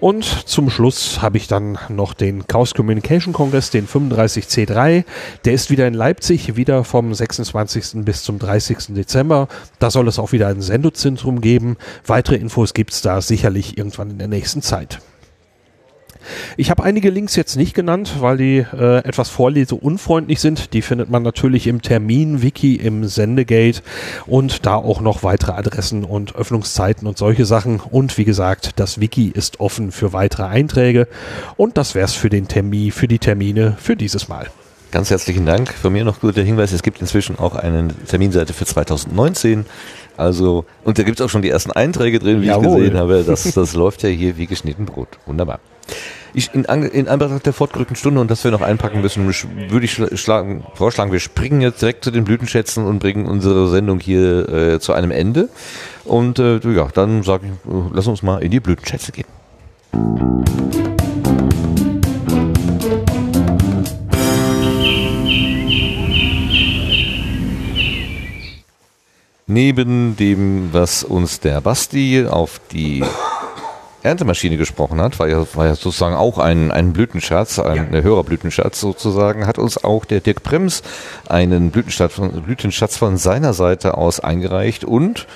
Und 0.00 0.24
zum 0.24 0.70
Schluss 0.70 1.20
habe 1.20 1.36
ich 1.36 1.46
dann 1.46 1.78
noch 1.90 2.14
den 2.14 2.46
Chaos 2.46 2.72
Communication 2.72 3.34
Congress, 3.34 3.70
den 3.70 3.86
35C3. 3.86 5.04
Der 5.44 5.52
ist 5.52 5.70
wieder 5.70 5.86
in 5.86 5.92
Leipzig, 5.92 6.56
wieder 6.56 6.84
vom 6.84 7.12
26. 7.12 8.04
bis 8.04 8.22
zum 8.22 8.38
30. 8.38 8.94
Dezember. 8.94 9.48
Da 9.78 9.90
soll 9.90 10.08
es 10.08 10.18
auch 10.18 10.32
wieder 10.32 10.48
ein 10.48 10.62
Sendezentrum 10.62 11.42
geben. 11.42 11.76
Weitere 12.06 12.36
Infos 12.36 12.72
gibt 12.72 12.94
es 12.94 13.02
da 13.02 13.20
sicherlich 13.20 13.76
irgendwann 13.76 14.10
in 14.10 14.18
der 14.18 14.28
nächsten 14.28 14.62
Zeit. 14.62 15.00
Ich 16.56 16.70
habe 16.70 16.82
einige 16.82 17.10
Links 17.10 17.36
jetzt 17.36 17.56
nicht 17.56 17.74
genannt, 17.74 18.16
weil 18.20 18.36
die 18.36 18.58
äh, 18.58 18.98
etwas 18.98 19.28
vorleseunfreundlich 19.30 20.40
sind. 20.40 20.72
Die 20.74 20.82
findet 20.82 21.10
man 21.10 21.22
natürlich 21.22 21.66
im 21.66 21.82
Termin-Wiki 21.82 22.76
im 22.76 23.04
Sendegate 23.06 23.82
und 24.26 24.66
da 24.66 24.74
auch 24.76 25.00
noch 25.00 25.22
weitere 25.22 25.52
Adressen 25.52 26.04
und 26.04 26.34
Öffnungszeiten 26.34 27.06
und 27.06 27.18
solche 27.18 27.44
Sachen. 27.44 27.80
Und 27.80 28.18
wie 28.18 28.24
gesagt, 28.24 28.72
das 28.76 29.00
Wiki 29.00 29.28
ist 29.28 29.60
offen 29.60 29.92
für 29.92 30.12
weitere 30.12 30.44
Einträge. 30.44 31.08
Und 31.56 31.76
das 31.76 31.94
wär's 31.94 32.14
für 32.14 32.30
den 32.30 32.48
Termin, 32.48 32.92
für 32.92 33.08
die 33.08 33.18
Termine 33.18 33.76
für 33.78 33.96
dieses 33.96 34.28
Mal. 34.28 34.48
Ganz 34.90 35.10
herzlichen 35.10 35.46
Dank. 35.46 35.72
Von 35.72 35.92
mir 35.92 36.04
noch 36.04 36.20
guter 36.20 36.42
Hinweis, 36.42 36.72
es 36.72 36.82
gibt 36.82 37.00
inzwischen 37.00 37.38
auch 37.38 37.54
eine 37.54 37.88
Terminseite 38.08 38.52
für 38.52 38.66
2019 38.66 39.64
Also, 40.16 40.64
und 40.84 40.98
da 40.98 41.04
gibt 41.04 41.20
es 41.20 41.24
auch 41.24 41.30
schon 41.30 41.42
die 41.42 41.48
ersten 41.48 41.70
Einträge 41.70 42.18
drin, 42.18 42.42
wie 42.42 42.46
Jawohl. 42.46 42.66
ich 42.66 42.74
gesehen 42.74 42.98
habe. 42.98 43.22
Das, 43.24 43.44
das 43.52 43.74
läuft 43.74 44.02
ja 44.02 44.08
hier 44.08 44.36
wie 44.36 44.46
geschnitten 44.46 44.86
Brot. 44.86 45.18
Wunderbar. 45.26 45.60
Ich, 46.32 46.54
in, 46.54 46.64
in 46.64 47.08
Anbetracht 47.08 47.44
der 47.44 47.52
fortgerückten 47.52 47.96
Stunde 47.96 48.20
und 48.20 48.30
dass 48.30 48.44
wir 48.44 48.50
noch 48.50 48.60
einpacken 48.60 49.00
müssen, 49.00 49.26
würde 49.26 49.84
ich 49.84 50.00
schlagen, 50.20 50.64
vorschlagen, 50.74 51.10
wir 51.10 51.18
springen 51.18 51.60
jetzt 51.60 51.82
direkt 51.82 52.04
zu 52.04 52.10
den 52.10 52.24
Blütenschätzen 52.24 52.84
und 52.84 53.00
bringen 53.00 53.26
unsere 53.26 53.68
Sendung 53.68 53.98
hier 53.98 54.48
äh, 54.48 54.80
zu 54.80 54.92
einem 54.92 55.10
Ende. 55.10 55.48
Und 56.04 56.38
äh, 56.38 56.58
ja, 56.58 56.88
dann 56.94 57.22
sage 57.22 57.46
ich, 57.46 57.72
äh, 57.72 57.82
lass 57.92 58.06
uns 58.06 58.22
mal 58.22 58.42
in 58.42 58.50
die 58.50 58.60
Blütenschätze 58.60 59.12
gehen. 59.12 59.26
Neben 69.52 70.16
dem, 70.16 70.68
was 70.72 71.02
uns 71.02 71.40
der 71.40 71.60
Basti 71.60 72.24
auf 72.24 72.60
die 72.70 73.02
Erntemaschine 74.02 74.56
gesprochen 74.56 75.00
hat, 75.00 75.18
war 75.18 75.28
ja, 75.28 75.44
war 75.54 75.66
ja 75.66 75.74
sozusagen 75.74 76.14
auch 76.14 76.38
ein, 76.38 76.70
ein 76.70 76.92
Blütenschatz, 76.92 77.58
ein 77.58 77.92
ja. 77.92 78.00
Hörerblütenschatz 78.00 78.80
sozusagen, 78.80 79.46
hat 79.46 79.58
uns 79.58 79.82
auch 79.82 80.04
der 80.04 80.20
Dirk 80.20 80.42
Brems 80.42 80.82
einen 81.28 81.70
Blütenschatz 81.70 82.14
von, 82.14 82.42
Blütenschatz 82.42 82.96
von 82.96 83.16
seiner 83.16 83.52
Seite 83.52 83.96
aus 83.96 84.20
eingereicht 84.20 84.84
und 84.84 85.26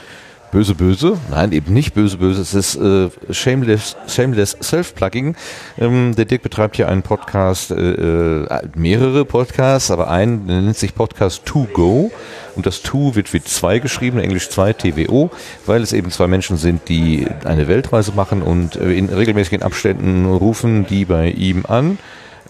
böse, 0.55 0.77
böse. 0.77 1.19
Nein, 1.33 1.51
eben 1.51 1.75
nicht 1.75 1.95
böse, 1.95 2.17
böse. 2.17 2.41
Es 2.41 2.55
ist 2.55 2.77
äh, 2.77 3.11
Shameless, 3.33 3.97
Shameless 4.07 4.57
Self-Plugging. 4.63 5.35
Ähm, 5.79 6.15
der 6.15 6.27
Dirk 6.27 6.43
betreibt 6.43 6.77
hier 6.77 6.89
einen 6.89 7.03
Podcast, 7.03 7.73
äh, 7.73 7.75
äh 7.75 8.63
mehrere 8.77 9.25
Podcasts, 9.25 9.91
aber 9.91 10.09
einen 10.09 10.47
nennt 10.47 10.77
sich 10.77 10.95
Podcast 10.95 11.45
To 11.45 11.67
Go. 11.73 12.13
Und 12.55 12.67
das 12.67 12.83
To 12.83 13.17
wird 13.17 13.35
mit 13.35 13.49
zwei 13.49 13.81
geschrieben, 13.81 14.21
Englisch 14.21 14.49
2, 14.49 14.75
TWO, 14.75 15.33
weil 15.67 15.83
es 15.83 15.93
eben 15.93 16.13
zwei 16.13 16.29
Menschen 16.29 16.57
sind, 16.57 16.89
die 16.89 17.27
eine 17.43 17.67
Weltreise 17.67 18.13
machen 18.13 18.41
und 18.41 18.77
äh, 18.77 18.93
in 18.93 19.09
regelmäßigen 19.09 19.61
Abständen 19.61 20.25
rufen 20.25 20.87
die 20.87 21.05
bei 21.05 21.31
ihm 21.31 21.67
an. 21.67 21.99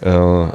Äh, 0.01 0.47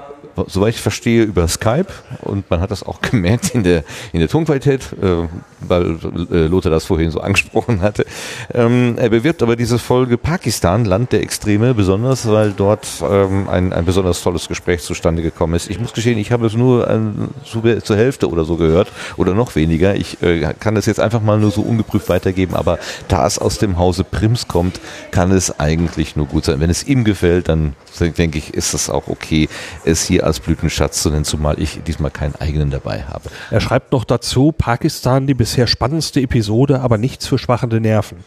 soweit 0.49 0.75
ich 0.75 0.81
verstehe, 0.81 1.23
über 1.23 1.47
Skype 1.49 1.87
und 2.23 2.51
man 2.51 2.61
hat 2.61 2.71
das 2.71 2.83
auch 2.83 3.01
gemerkt 3.11 3.55
in 3.55 3.62
der, 3.62 3.85
in 4.12 4.21
der 4.21 4.29
Tonqualität, 4.29 4.93
äh, 5.01 5.29
weil 5.61 5.99
äh, 6.31 6.47
Lothar 6.47 6.71
das 6.71 6.85
vorhin 6.85 7.11
so 7.11 7.21
angesprochen 7.21 7.83
hatte. 7.83 8.05
Ähm, 8.53 8.97
er 8.99 9.09
bewirbt 9.09 9.43
aber 9.43 9.57
diese 9.57 9.79
Folge 9.79 10.19
Pakistan, 10.19 10.85
Land 10.85 11.12
der 11.12 11.23
Extreme, 11.23 11.75
besonders, 11.75 12.29
weil 12.29 12.53
dort 12.53 12.87
ähm, 13.03 13.49
ein, 13.49 13.73
ein 13.73 13.85
besonders 13.85 14.23
tolles 14.23 14.49
Gespräch 14.49 14.83
zustande 14.83 15.23
gekommen 15.23 15.55
ist. 15.55 15.71
Ich 15.71 15.81
muss 15.81 15.93
gestehen, 15.93 16.19
ich 16.19 16.33
habe 16.33 16.47
es 16.47 16.55
nur 16.55 16.89
an, 16.89 17.29
zu, 17.45 17.62
zur 17.81 17.97
Hälfte 17.97 18.29
oder 18.29 18.45
so 18.45 18.57
gehört 18.57 18.93
oder 19.17 19.35
noch 19.35 19.55
weniger. 19.55 19.95
Ich 19.95 20.23
äh, 20.23 20.41
kann 20.59 20.75
das 20.75 20.87
jetzt 20.87 21.01
einfach 21.01 21.21
mal 21.21 21.39
nur 21.39 21.51
so 21.51 21.62
ungeprüft 21.62 22.09
weitergeben, 22.09 22.55
aber 22.55 22.79
da 23.09 23.27
es 23.27 23.39
aus 23.39 23.59
dem 23.59 23.79
Hause 23.79 24.05
Prims 24.05 24.49
kommt, 24.49 24.81
kann 25.11 25.31
es 25.33 25.59
eigentlich 25.59 26.17
nur 26.17 26.27
gut 26.27 26.45
sein. 26.45 26.61
Wenn 26.61 26.71
es 26.71 26.87
ihm 26.87 27.05
gefällt, 27.05 27.49
dann 27.49 27.75
denke 27.99 28.39
ich, 28.39 28.55
ist 28.55 28.75
es 28.75 28.89
auch 28.89 29.09
okay, 29.09 29.49
es 29.85 30.05
hier 30.05 30.25
als 30.31 30.40
Blütenschatz 30.40 31.02
zu 31.02 31.11
nennen, 31.11 31.24
zumal 31.24 31.61
ich 31.61 31.81
diesmal 31.86 32.11
keinen 32.11 32.36
eigenen 32.36 32.70
dabei 32.70 33.02
habe. 33.02 33.31
Er 33.51 33.61
schreibt 33.61 33.90
noch 33.90 34.05
dazu, 34.05 34.52
Pakistan 34.52 35.27
die 35.27 35.35
bisher 35.35 35.66
spannendste 35.66 36.20
Episode, 36.20 36.81
aber 36.81 36.98
nichts 36.98 37.27
für 37.27 37.36
schwachende 37.36 37.81
Nerven. 37.81 38.19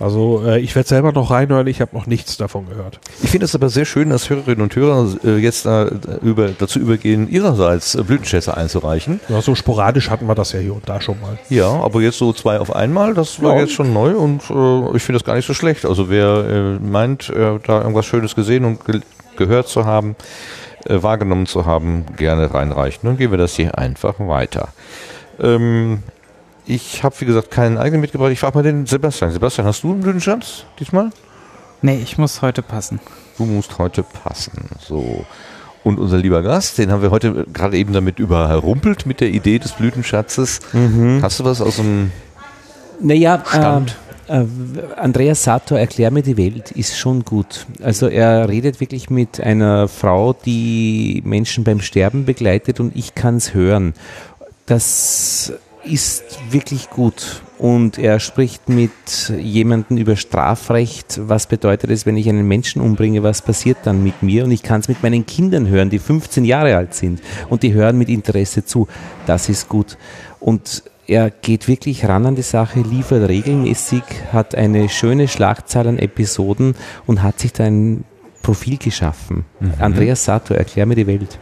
Also 0.00 0.42
äh, 0.44 0.58
ich 0.60 0.74
werde 0.74 0.88
selber 0.88 1.12
noch 1.12 1.30
reinhören, 1.30 1.66
ich 1.66 1.80
habe 1.80 1.94
noch 1.94 2.06
nichts 2.06 2.36
davon 2.36 2.66
gehört. 2.66 2.98
Ich 3.22 3.30
finde 3.30 3.44
es 3.44 3.54
aber 3.54 3.68
sehr 3.68 3.84
schön, 3.84 4.10
dass 4.10 4.30
Hörerinnen 4.30 4.62
und 4.62 4.74
Hörer 4.74 5.14
äh, 5.22 5.36
jetzt 5.36 5.66
äh, 5.66 5.86
über, 6.22 6.48
dazu 6.48 6.78
übergehen, 6.78 7.28
ihrerseits 7.30 7.94
äh, 7.94 8.02
Blütenschätze 8.02 8.56
einzureichen. 8.56 9.20
Ja, 9.28 9.40
so 9.40 9.54
sporadisch 9.54 10.10
hatten 10.10 10.26
wir 10.26 10.34
das 10.34 10.52
ja 10.52 10.60
hier 10.60 10.74
und 10.74 10.88
da 10.88 11.00
schon 11.00 11.20
mal. 11.20 11.38
Ja, 11.50 11.68
aber 11.68 12.00
jetzt 12.00 12.18
so 12.18 12.32
zwei 12.32 12.58
auf 12.58 12.74
einmal, 12.74 13.14
das 13.14 13.42
war 13.42 13.54
ja. 13.54 13.60
jetzt 13.60 13.72
schon 13.72 13.92
neu 13.92 14.16
und 14.16 14.42
äh, 14.50 14.96
ich 14.96 15.02
finde 15.02 15.18
das 15.18 15.24
gar 15.24 15.36
nicht 15.36 15.46
so 15.46 15.54
schlecht. 15.54 15.84
Also 15.84 16.08
wer 16.10 16.78
äh, 16.80 16.84
meint, 16.84 17.30
da 17.34 17.80
irgendwas 17.80 18.06
Schönes 18.06 18.34
gesehen 18.34 18.64
und 18.64 18.84
ge 18.84 19.00
gehört 19.36 19.66
zu 19.66 19.84
haben, 19.84 20.14
äh, 20.86 21.02
wahrgenommen 21.02 21.46
zu 21.46 21.66
haben, 21.66 22.04
gerne 22.16 22.52
reinreichen. 22.52 23.08
Dann 23.08 23.16
gehen 23.16 23.30
wir 23.30 23.38
das 23.38 23.54
hier 23.54 23.78
einfach 23.78 24.14
weiter. 24.18 24.68
Ähm, 25.40 26.02
ich 26.66 27.02
habe, 27.02 27.14
wie 27.20 27.26
gesagt, 27.26 27.50
keinen 27.50 27.76
eigenen 27.76 28.00
mitgebracht. 28.00 28.32
Ich 28.32 28.40
frage 28.40 28.56
mal 28.56 28.62
den 28.62 28.86
Sebastian. 28.86 29.30
Sebastian, 29.30 29.66
hast 29.66 29.82
du 29.82 29.92
einen 29.92 30.00
Blütenschatz 30.00 30.64
diesmal? 30.78 31.10
Nee, 31.82 32.00
ich 32.02 32.16
muss 32.16 32.40
heute 32.40 32.62
passen. 32.62 33.00
Du 33.36 33.44
musst 33.44 33.78
heute 33.78 34.02
passen. 34.02 34.52
So. 34.80 35.26
Und 35.82 35.98
unser 35.98 36.16
lieber 36.16 36.42
Gast, 36.42 36.78
den 36.78 36.90
haben 36.90 37.02
wir 37.02 37.10
heute 37.10 37.44
gerade 37.52 37.76
eben 37.76 37.92
damit 37.92 38.18
überrumpelt 38.18 39.04
mit 39.04 39.20
der 39.20 39.28
Idee 39.28 39.58
des 39.58 39.72
Blütenschatzes. 39.72 40.60
Mhm. 40.72 41.20
Hast 41.20 41.40
du 41.40 41.44
was 41.44 41.60
aus 41.60 41.76
dem 41.76 42.10
naja, 43.00 43.42
Stand? 43.46 43.96
Äh, 44.28 44.44
Andreas 44.96 45.44
Sator, 45.44 45.78
Erklär 45.78 46.10
mir 46.10 46.22
die 46.22 46.36
Welt, 46.36 46.70
ist 46.70 46.96
schon 46.96 47.24
gut. 47.24 47.66
Also 47.82 48.08
er 48.08 48.48
redet 48.48 48.80
wirklich 48.80 49.10
mit 49.10 49.40
einer 49.40 49.88
Frau, 49.88 50.32
die 50.32 51.22
Menschen 51.24 51.64
beim 51.64 51.80
Sterben 51.80 52.24
begleitet 52.24 52.80
und 52.80 52.96
ich 52.96 53.14
kann 53.14 53.36
es 53.36 53.54
hören. 53.54 53.94
Das 54.66 55.52
ist 55.84 56.24
wirklich 56.50 56.90
gut. 56.90 57.42
Und 57.58 57.98
er 57.98 58.18
spricht 58.18 58.68
mit 58.68 58.90
jemandem 59.38 59.98
über 59.98 60.16
Strafrecht. 60.16 61.20
Was 61.28 61.46
bedeutet 61.46 61.90
es, 61.90 62.06
wenn 62.06 62.16
ich 62.16 62.28
einen 62.28 62.48
Menschen 62.48 62.80
umbringe? 62.80 63.22
Was 63.22 63.42
passiert 63.42 63.78
dann 63.84 64.02
mit 64.02 64.22
mir? 64.22 64.44
Und 64.44 64.50
ich 64.50 64.62
kann 64.62 64.80
es 64.80 64.88
mit 64.88 65.02
meinen 65.02 65.26
Kindern 65.26 65.68
hören, 65.68 65.90
die 65.90 65.98
15 65.98 66.44
Jahre 66.44 66.76
alt 66.76 66.94
sind. 66.94 67.20
Und 67.48 67.62
die 67.62 67.72
hören 67.72 67.98
mit 67.98 68.08
Interesse 68.08 68.64
zu. 68.64 68.88
Das 69.26 69.48
ist 69.48 69.68
gut. 69.68 69.96
Und 70.40 70.82
er 71.06 71.30
geht 71.30 71.68
wirklich 71.68 72.06
ran 72.06 72.26
an 72.26 72.34
die 72.34 72.42
Sache, 72.42 72.80
liefert 72.80 73.28
regelmäßig, 73.28 74.02
hat 74.32 74.54
eine 74.54 74.88
schöne 74.88 75.28
Schlagzahl 75.28 75.86
an 75.86 75.98
Episoden 75.98 76.74
und 77.06 77.22
hat 77.22 77.40
sich 77.40 77.52
da 77.52 77.64
ein 77.64 78.04
Profil 78.42 78.78
geschaffen. 78.78 79.44
Mhm. 79.60 79.74
Andreas 79.78 80.24
Sato, 80.24 80.54
erklär 80.54 80.86
mir 80.86 80.96
die 80.96 81.06
Welt. 81.06 81.38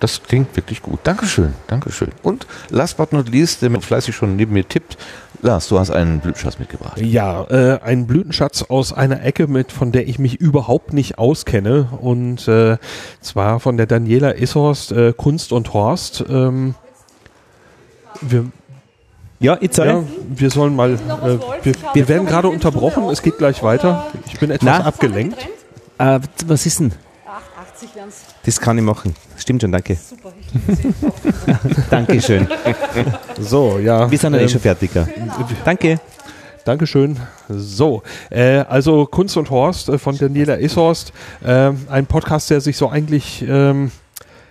Das 0.00 0.22
klingt 0.22 0.54
wirklich 0.56 0.82
gut. 0.82 1.00
Dankeschön, 1.04 1.54
Dankeschön. 1.68 2.08
Und 2.22 2.46
last 2.68 2.98
but 2.98 3.12
not 3.12 3.30
least, 3.30 3.62
der 3.62 3.70
fleißig 3.80 4.14
schon 4.14 4.36
neben 4.36 4.52
mir 4.52 4.68
tippt, 4.68 4.98
Lars, 5.42 5.68
du 5.68 5.78
hast 5.78 5.90
einen 5.90 6.20
Blütenschatz 6.20 6.58
mitgebracht. 6.58 7.00
Ja, 7.00 7.44
äh, 7.44 7.80
einen 7.82 8.06
Blütenschatz 8.06 8.62
aus 8.62 8.92
einer 8.92 9.22
Ecke, 9.22 9.46
mit 9.46 9.70
von 9.72 9.92
der 9.92 10.08
ich 10.08 10.18
mich 10.18 10.40
überhaupt 10.40 10.92
nicht 10.92 11.18
auskenne. 11.18 11.88
Und 12.00 12.48
äh, 12.48 12.78
zwar 13.20 13.60
von 13.60 13.76
der 13.76 13.86
Daniela 13.86 14.38
Ishorst, 14.38 14.92
äh, 14.92 15.12
Kunst 15.16 15.52
und 15.52 15.72
Horst. 15.72 16.24
Ähm, 16.28 16.74
wir, 18.20 18.46
ja, 19.38 19.56
Itzel. 19.60 19.86
Ja, 19.86 20.02
wir 20.28 20.50
sollen 20.50 20.74
mal. 20.74 20.94
Äh, 20.94 21.38
wir, 21.62 21.74
wir 21.94 22.08
werden 22.08 22.26
gerade 22.26 22.48
unterbrochen. 22.48 23.04
Es 23.10 23.22
geht 23.22 23.38
gleich 23.38 23.62
weiter. 23.62 24.06
Ich 24.26 24.38
bin 24.38 24.50
etwas 24.50 24.78
Na? 24.78 24.84
abgelenkt. 24.84 25.38
Äh, 25.98 26.20
was 26.46 26.66
ist 26.66 26.80
denn? 26.80 26.92
80 27.76 27.94
wären 27.94 28.08
es. 28.08 28.22
Das 28.44 28.60
kann 28.60 28.78
ich 28.78 28.84
machen. 28.84 29.14
Stimmt 29.36 29.62
schon, 29.62 29.72
danke. 29.72 29.96
Super. 29.96 30.32
Dankeschön. 31.90 32.46
so, 33.38 33.78
ja. 33.78 34.10
Wir 34.10 34.18
sind 34.18 34.32
ja 34.32 34.40
eh 34.40 34.42
ähm, 34.42 34.48
schon 34.48 34.60
fertig. 34.60 34.90
Ja. 34.94 35.06
Danke. 35.64 36.00
Dankeschön. 36.64 37.16
So, 37.48 38.02
äh, 38.30 38.58
also 38.68 39.06
Kunst 39.06 39.36
und 39.36 39.50
Horst 39.50 39.88
äh, 39.88 39.98
von 39.98 40.16
Daniela 40.16 40.58
Ishorst. 40.58 41.12
Äh, 41.44 41.72
ein 41.88 42.06
Podcast, 42.06 42.50
der 42.50 42.60
sich 42.60 42.76
so 42.76 42.88
eigentlich 42.88 43.44
ähm, 43.46 43.92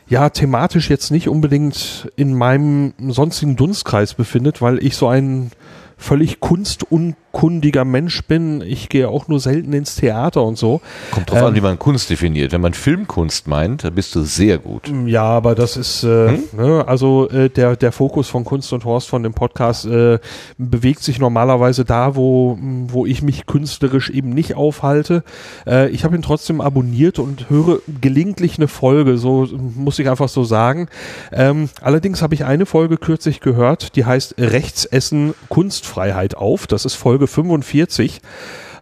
ja 0.08 0.30
thematisch 0.30 0.90
jetzt 0.90 1.12
nicht 1.12 1.30
unbedingt 1.30 2.12
in 2.16 2.34
meinem 2.34 2.94
sonstigen 3.10 3.56
Dunstkreis 3.56 4.14
befindet, 4.14 4.62
weil 4.62 4.84
ich 4.84 4.96
so 4.96 5.08
ein 5.08 5.52
völlig 5.98 6.40
kunstunkundiger 6.40 7.25
kundiger 7.36 7.84
Mensch 7.84 8.24
bin. 8.24 8.62
Ich 8.62 8.88
gehe 8.88 9.10
auch 9.10 9.28
nur 9.28 9.42
selten 9.42 9.74
ins 9.74 9.98
Theater 9.98 10.42
und 10.44 10.58
so. 10.58 10.80
Kommt 11.12 11.30
drauf 11.30 11.40
ähm, 11.40 11.46
an, 11.48 11.56
wie 11.56 11.60
man 11.60 11.78
Kunst 11.78 12.10
definiert. 12.10 12.54
Wenn 12.54 12.62
man 12.62 12.74
Filmkunst 12.74 13.50
meint, 13.50 13.84
dann 13.84 13.94
bist 13.94 14.16
du 14.16 14.22
sehr 14.22 14.58
gut. 14.58 14.90
Ja, 15.06 15.24
aber 15.24 15.54
das 15.54 15.76
ist, 15.76 16.06
äh, 16.06 16.30
hm? 16.30 16.44
ne, 16.54 16.88
also 16.88 17.30
äh, 17.30 17.50
der, 17.50 17.76
der 17.76 17.92
Fokus 17.92 18.30
von 18.30 18.46
Kunst 18.46 18.72
und 18.72 18.86
Horst 18.86 19.10
von 19.10 19.22
dem 19.22 19.34
Podcast 19.34 19.86
äh, 19.86 20.20
bewegt 20.58 21.04
sich 21.04 21.20
normalerweise 21.20 21.84
da, 21.84 22.16
wo, 22.16 22.58
wo 22.88 23.06
ich 23.06 23.22
mich 23.22 23.46
künstlerisch 23.46 24.10
eben 24.12 24.30
nicht 24.30 24.56
aufhalte. 24.56 25.26
Äh, 25.68 25.90
ich 25.90 26.06
habe 26.06 26.16
ihn 26.16 26.22
trotzdem 26.22 26.62
abonniert 26.62 27.20
und 27.20 27.50
höre 27.50 27.80
gelegentlich 28.00 28.60
eine 28.60 28.70
Folge, 28.70 29.18
so 29.18 29.46
muss 29.76 30.00
ich 30.00 30.10
einfach 30.10 30.30
so 30.30 30.46
sagen. 30.46 30.88
Ähm, 31.34 31.68
allerdings 31.82 32.22
habe 32.22 32.34
ich 32.34 32.46
eine 32.46 32.66
Folge 32.66 32.96
kürzlich 32.96 33.42
gehört, 33.42 33.98
die 33.98 34.06
heißt 34.06 34.36
Rechtsessen 34.38 35.34
Kunstfreiheit 35.50 36.38
auf. 36.38 36.66
Das 36.66 36.86
ist 36.86 36.96
Folge 36.96 37.25
Folge 37.28 37.28
45. 37.28 38.22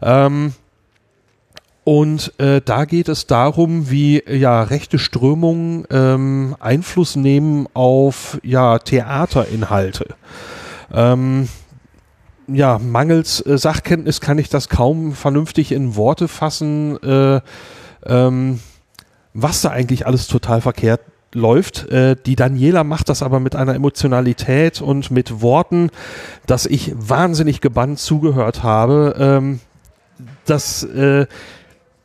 Ähm, 0.02 0.54
und 1.86 2.40
äh, 2.40 2.62
da 2.64 2.86
geht 2.86 3.10
es 3.10 3.28
darum, 3.28 3.90
wie 3.90 4.24
ja 4.26 4.64
rechte 4.64 5.00
Strömungen 5.00 5.86
ähm, 5.90 6.56
Einfluss 6.60 7.18
nehmen 7.18 7.68
auf 7.74 8.40
ja 8.42 8.80
Theaterinhalte. 8.80 10.16
Ähm, 10.94 11.50
ja, 12.48 12.80
mangels 12.80 13.46
äh, 13.46 13.58
Sachkenntnis 13.58 14.22
kann 14.22 14.38
ich 14.38 14.48
das 14.48 14.70
kaum 14.70 15.14
vernünftig 15.14 15.74
in 15.74 15.96
Worte 15.98 16.30
fassen, 16.30 17.02
äh, 17.04 17.42
ähm, 18.06 18.60
was 19.34 19.62
da 19.62 19.70
eigentlich 19.70 20.08
alles 20.08 20.28
total 20.28 20.62
verkehrt 20.62 21.02
läuft. 21.34 21.90
Äh, 21.90 22.16
die 22.26 22.36
Daniela 22.36 22.84
macht 22.84 23.10
das 23.10 23.24
aber 23.24 23.40
mit 23.40 23.56
einer 23.56 23.76
Emotionalität 23.76 24.82
und 24.82 25.12
mit 25.12 25.42
Worten, 25.42 25.90
dass 26.46 26.66
ich 26.66 26.94
wahnsinnig 26.96 27.62
gebannt 27.62 28.00
zugehört 28.00 28.64
habe. 28.64 29.16
Ähm, 29.20 29.60
das 30.46 30.84
äh, 30.84 31.26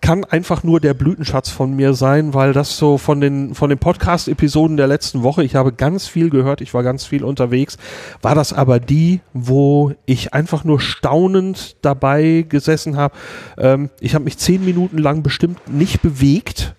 kann 0.01 0.25
einfach 0.25 0.63
nur 0.63 0.81
der 0.81 0.95
Blütenschatz 0.95 1.51
von 1.51 1.75
mir 1.75 1.93
sein, 1.93 2.33
weil 2.33 2.53
das 2.53 2.77
so 2.77 2.99
von 2.99 3.21
den, 3.21 3.55
von 3.55 3.69
den 3.69 3.79
Podcast-Episoden 3.79 4.77
der 4.77 4.87
letzten 4.87 5.23
Woche, 5.23 5.43
ich 5.43 5.57
habe 5.57 5.73
ganz 5.73 6.07
viel 6.07 6.31
gehört, 6.31 6.61
ich 6.61 6.73
war 6.73 6.83
ganz 6.83 7.05
viel 7.05 7.25
unterwegs, 7.25 7.79
war 8.23 8.35
das 8.35 8.53
aber 8.53 8.79
die, 8.79 9.21
wo 9.33 9.93
ich 10.07 10.35
einfach 10.35 10.65
nur 10.65 10.81
staunend 10.81 11.77
dabei 11.83 12.47
gesessen 12.49 12.97
habe. 12.97 13.15
Ähm, 13.59 13.91
ich 14.01 14.15
habe 14.15 14.25
mich 14.25 14.39
zehn 14.39 14.65
Minuten 14.65 14.99
lang 14.99 15.23
bestimmt 15.23 15.69
nicht 15.69 16.01
bewegt. 16.01 16.75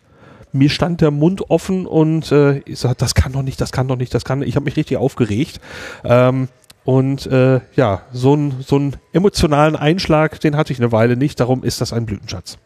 Mir 0.52 0.70
stand 0.70 1.02
der 1.02 1.12
Mund 1.12 1.50
offen 1.50 1.86
und 1.86 2.32
äh, 2.32 2.60
ich 2.60 2.80
sag, 2.80 2.98
das 2.98 3.14
kann 3.14 3.34
doch 3.34 3.44
nicht, 3.44 3.62
das 3.62 3.72
kann 3.72 3.88
doch 3.88 3.96
nicht, 3.96 4.14
das 4.14 4.26
kann. 4.26 4.42
Ich 4.42 4.56
habe 4.56 4.66
mich 4.66 4.78
richtig 4.78 4.98
aufgeregt. 4.98 5.62
Ähm, 6.04 6.48
und 6.86 7.28
äh, 7.28 7.60
ja, 7.76 8.02
so 8.14 8.34
einen 8.34 8.64
so 8.66 8.78
einen 8.78 8.96
emotionalen 9.14 9.76
Einschlag, 9.76 10.40
den 10.40 10.56
hatte 10.58 10.74
ich 10.74 10.80
eine 10.80 10.92
Weile 10.92 11.18
nicht. 11.18 11.40
Darum 11.40 11.64
ist 11.64 11.82
das 11.82 11.94
ein 11.94 12.06
Blütenschatz. 12.06 12.58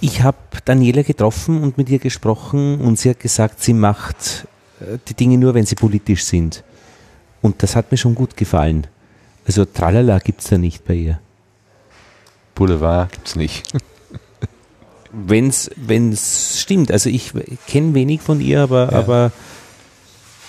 Ich 0.00 0.22
habe 0.22 0.36
Daniela 0.64 1.02
getroffen 1.02 1.62
und 1.62 1.78
mit 1.78 1.88
ihr 1.88 1.98
gesprochen 1.98 2.80
und 2.80 2.98
sie 2.98 3.10
hat 3.10 3.18
gesagt, 3.18 3.62
sie 3.62 3.72
macht 3.72 4.46
äh, 4.80 4.98
die 5.08 5.14
Dinge 5.14 5.38
nur, 5.38 5.54
wenn 5.54 5.66
sie 5.66 5.74
politisch 5.74 6.24
sind. 6.24 6.62
Und 7.42 7.62
das 7.62 7.74
hat 7.74 7.90
mir 7.90 7.98
schon 7.98 8.14
gut 8.14 8.36
gefallen. 8.36 8.86
Also 9.46 9.64
Tralala 9.64 10.18
gibt 10.18 10.40
es 10.40 10.48
da 10.48 10.58
nicht 10.58 10.84
bei 10.84 10.94
ihr. 10.94 11.20
Boulevard 12.54 13.12
gibt 13.12 13.28
es 13.28 13.36
nicht. 13.36 13.72
Wenn 15.18 15.48
es 15.48 16.60
stimmt. 16.60 16.90
Also 16.92 17.08
ich 17.08 17.32
kenne 17.66 17.94
wenig 17.94 18.20
von 18.20 18.40
ihr, 18.40 18.60
aber, 18.60 18.92
ja. 18.92 18.98
aber 18.98 19.32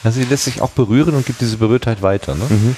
also 0.04 0.20
sie 0.20 0.26
lässt 0.26 0.44
sich 0.44 0.62
auch 0.62 0.72
berühren 0.72 1.16
und 1.16 1.26
gibt 1.26 1.42
diese 1.42 1.58
Berührtheit 1.58 2.02
weiter. 2.02 2.36
Ne? 2.36 2.46
Mhm. 2.50 2.76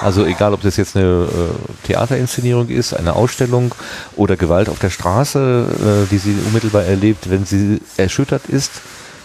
Also 0.00 0.24
egal, 0.24 0.54
ob 0.54 0.62
das 0.62 0.76
jetzt 0.76 0.96
eine 0.96 1.24
äh, 1.24 1.86
Theaterinszenierung 1.86 2.68
ist, 2.68 2.94
eine 2.94 3.14
Ausstellung 3.14 3.74
oder 4.16 4.36
Gewalt 4.36 4.68
auf 4.68 4.78
der 4.78 4.90
Straße, 4.90 6.06
äh, 6.06 6.10
die 6.10 6.18
sie 6.18 6.36
unmittelbar 6.46 6.84
erlebt, 6.84 7.28
wenn 7.28 7.44
sie 7.44 7.80
erschüttert 7.96 8.46
ist, 8.46 8.70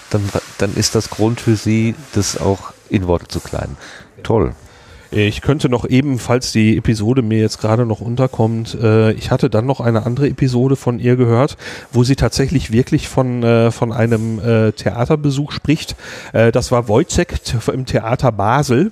dann, 0.10 0.28
dann 0.58 0.76
ist 0.76 0.96
das 0.96 1.10
Grund 1.10 1.40
für 1.40 1.56
sie, 1.56 1.96
das 2.14 2.38
auch 2.38 2.74
in 2.90 3.08
Worte 3.08 3.28
zu 3.28 3.40
kleiden. 3.40 3.78
Toll. 4.24 4.54
Ich 5.12 5.42
könnte 5.42 5.70
noch 5.70 5.88
eben, 5.88 6.20
falls 6.20 6.52
die 6.52 6.78
Episode 6.78 7.22
mir 7.22 7.40
jetzt 7.40 7.60
gerade 7.60 7.86
noch 7.86 8.02
unterkommt, 8.02 8.76
äh, 8.82 9.12
ich 9.14 9.32
hatte 9.32 9.50
dann 9.50 9.66
noch 9.66 9.80
eine 9.80 10.06
andere 10.06 10.28
Episode 10.28 10.76
von 10.76 11.00
ihr 11.00 11.16
gehört, 11.16 11.58
wo 11.92 12.04
sie 12.04 12.16
tatsächlich 12.16 12.72
wirklich 12.72 13.08
von, 13.08 13.44
äh, 13.44 13.72
von 13.72 13.94
einem 13.94 14.40
äh, 14.40 14.72
Theaterbesuch 14.72 15.52
spricht. 15.52 15.96
Äh, 16.34 16.52
das 16.52 16.72
war 16.72 16.88
Wojciech 16.88 17.28
im 17.72 17.86
Theater 17.86 18.32
Basel, 18.32 18.92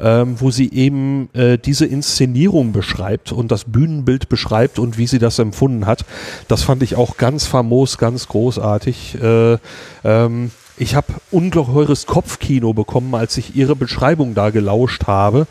ähm, 0.00 0.40
wo 0.40 0.50
sie 0.50 0.72
eben 0.72 1.28
äh, 1.34 1.58
diese 1.58 1.86
Inszenierung 1.86 2.72
beschreibt 2.72 3.32
und 3.32 3.50
das 3.50 3.64
Bühnenbild 3.64 4.28
beschreibt 4.28 4.78
und 4.78 4.98
wie 4.98 5.06
sie 5.06 5.18
das 5.18 5.38
empfunden 5.38 5.86
hat. 5.86 6.04
Das 6.46 6.62
fand 6.62 6.82
ich 6.82 6.96
auch 6.96 7.16
ganz 7.16 7.46
famos, 7.46 7.98
ganz 7.98 8.28
großartig. 8.28 9.18
Äh, 9.20 9.58
ähm, 10.04 10.50
ich 10.78 10.94
habe 10.94 11.14
ungeheures 11.30 12.06
Kopfkino 12.06 12.72
bekommen, 12.72 13.14
als 13.14 13.36
ich 13.36 13.56
ihre 13.56 13.76
Beschreibung 13.76 14.34
da 14.34 14.50
gelauscht 14.50 15.06
habe. 15.06 15.46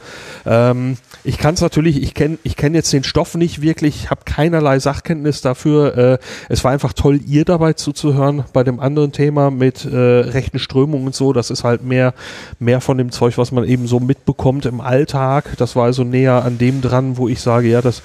Ähm, 0.45 0.97
ich 1.23 1.37
kann 1.37 1.55
es 1.55 1.61
natürlich, 1.61 2.01
ich 2.01 2.13
kenne 2.13 2.37
ich 2.43 2.55
kenn 2.55 2.73
jetzt 2.73 2.93
den 2.93 3.03
Stoff 3.03 3.35
nicht 3.35 3.61
wirklich, 3.61 4.09
habe 4.09 4.21
keinerlei 4.25 4.79
Sachkenntnis 4.79 5.41
dafür. 5.41 5.97
Äh, 5.97 6.17
es 6.49 6.63
war 6.63 6.71
einfach 6.71 6.93
toll, 6.93 7.19
ihr 7.27 7.45
dabei 7.45 7.73
zuzuhören 7.73 8.45
bei 8.53 8.63
dem 8.63 8.79
anderen 8.79 9.11
Thema 9.11 9.51
mit 9.51 9.85
äh, 9.85 9.95
rechten 9.97 10.59
Strömungen 10.59 11.07
und 11.07 11.15
so. 11.15 11.33
Das 11.33 11.51
ist 11.51 11.63
halt 11.63 11.83
mehr, 11.83 12.13
mehr 12.59 12.81
von 12.81 12.97
dem 12.97 13.11
Zeug, 13.11 13.37
was 13.37 13.51
man 13.51 13.65
eben 13.65 13.87
so 13.87 13.99
mitbekommt 13.99 14.65
im 14.65 14.81
Alltag. 14.81 15.57
Das 15.57 15.75
war 15.75 15.85
also 15.85 16.03
näher 16.03 16.43
an 16.45 16.57
dem 16.57 16.81
dran, 16.81 17.17
wo 17.17 17.27
ich 17.27 17.41
sage, 17.41 17.67
ja, 17.67 17.81
das 17.81 18.01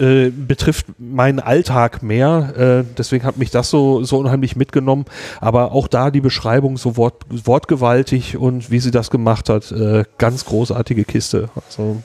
äh, 0.00 0.30
betrifft 0.30 0.86
meinen 0.98 1.40
Alltag 1.40 2.02
mehr. 2.02 2.54
Äh, 2.56 2.84
deswegen 2.96 3.24
hat 3.24 3.36
mich 3.36 3.50
das 3.50 3.70
so, 3.70 4.02
so 4.02 4.18
unheimlich 4.18 4.56
mitgenommen. 4.56 5.04
Aber 5.40 5.72
auch 5.72 5.88
da 5.88 6.10
die 6.10 6.20
Beschreibung 6.20 6.78
so 6.78 6.96
wort, 6.96 7.24
wortgewaltig 7.28 8.36
und 8.36 8.70
wie 8.70 8.80
sie 8.80 8.90
das 8.90 9.10
gemacht 9.10 9.48
hat, 9.48 9.70
äh, 9.72 10.04
ganz 10.18 10.44
großartige 10.46 11.04
Kiste. 11.04 11.50
Also 11.66 12.02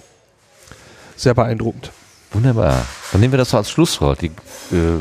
sehr 1.15 1.33
beeindruckend. 1.33 1.91
Wunderbar. 2.31 2.85
Dann 3.11 3.21
nehmen 3.21 3.33
wir 3.33 3.37
das 3.37 3.51
so 3.51 3.57
als 3.57 3.71
Schlusswort, 3.71 4.21
die, 4.21 4.27
äh, 4.27 4.99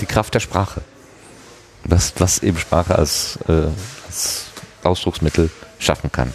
die 0.00 0.06
Kraft 0.06 0.34
der 0.34 0.40
Sprache. 0.40 0.82
Was, 1.84 2.12
was 2.18 2.42
eben 2.42 2.58
Sprache 2.58 2.96
als, 2.96 3.38
äh, 3.48 3.68
als 4.06 4.46
Ausdrucksmittel 4.82 5.50
schaffen 5.78 6.12
kann. 6.12 6.34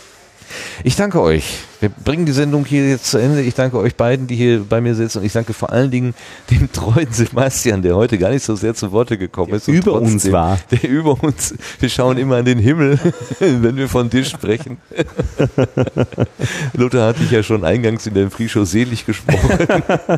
Ich 0.84 0.96
danke 0.96 1.22
euch. 1.22 1.66
Wir 1.80 1.88
bringen 1.88 2.26
die 2.26 2.34
Sendung 2.34 2.66
hier 2.66 2.90
jetzt 2.90 3.06
zu 3.06 3.18
Ende. 3.18 3.42
Ich 3.42 3.56
danke 3.56 3.78
euch 3.78 3.96
beiden, 3.96 4.28
die 4.28 4.36
hier 4.36 4.66
bei 4.68 4.82
mir 4.82 4.96
sitzen. 4.96 5.20
Und 5.20 5.26
ich 5.26 5.32
danke 5.32 5.54
vor 5.54 5.72
allen 5.72 5.90
Dingen 5.90 6.14
dem 6.52 6.70
treuen 6.72 7.12
Sebastian, 7.12 7.82
der 7.82 7.96
heute 7.96 8.18
gar 8.18 8.32
nicht 8.32 8.44
so 8.44 8.56
sehr 8.56 8.74
zu 8.74 8.92
Worte 8.92 9.18
gekommen 9.18 9.54
ist. 9.54 9.68
Der 9.68 9.76
über 9.76 9.92
trotzdem, 9.94 10.14
uns 10.14 10.32
war. 10.32 10.60
Der 10.72 10.90
über 10.90 11.24
uns. 11.24 11.56
Wir 11.80 11.88
schauen 11.88 12.18
immer 12.18 12.38
an 12.38 12.46
den 12.46 12.60
Himmel, 12.60 13.00
wenn 13.40 13.78
wir 13.78 13.88
von 13.88 14.10
dir 14.10 14.26
sprechen. 14.26 14.78
Lothar 16.74 17.08
hatte 17.08 17.24
ich 17.24 17.32
ja 17.32 17.44
schon 17.44 17.64
eingangs 17.64 18.06
in 18.08 18.14
der 18.14 18.30
Free-Show 18.30 18.66
selig 18.66 19.06
gesprochen. 19.06 19.50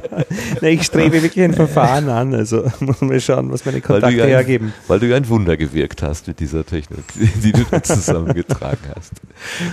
nee, 0.62 0.72
ich 0.72 0.84
strebe 0.84 1.22
wirklich 1.22 1.46
ein 1.46 1.54
Verfahren 1.54 2.10
an. 2.10 2.34
Also 2.34 2.72
muss 2.80 3.02
man 3.02 3.22
schauen, 3.22 3.52
was 3.52 3.66
meine 3.66 3.82
Kontakte 3.82 4.18
weil 4.18 4.24
ein, 4.24 4.30
hergeben. 4.30 4.74
Weil 4.88 5.00
du 5.00 5.16
ein 5.16 5.30
Wunder 5.30 5.58
gewirkt 5.58 6.02
hast 6.02 6.28
mit 6.28 6.40
dieser 6.40 6.66
Technik, 6.66 7.04
die 7.44 7.52
du 7.52 7.64
da 7.70 7.84
zusammengetragen 7.84 8.80
hast. 8.96 9.12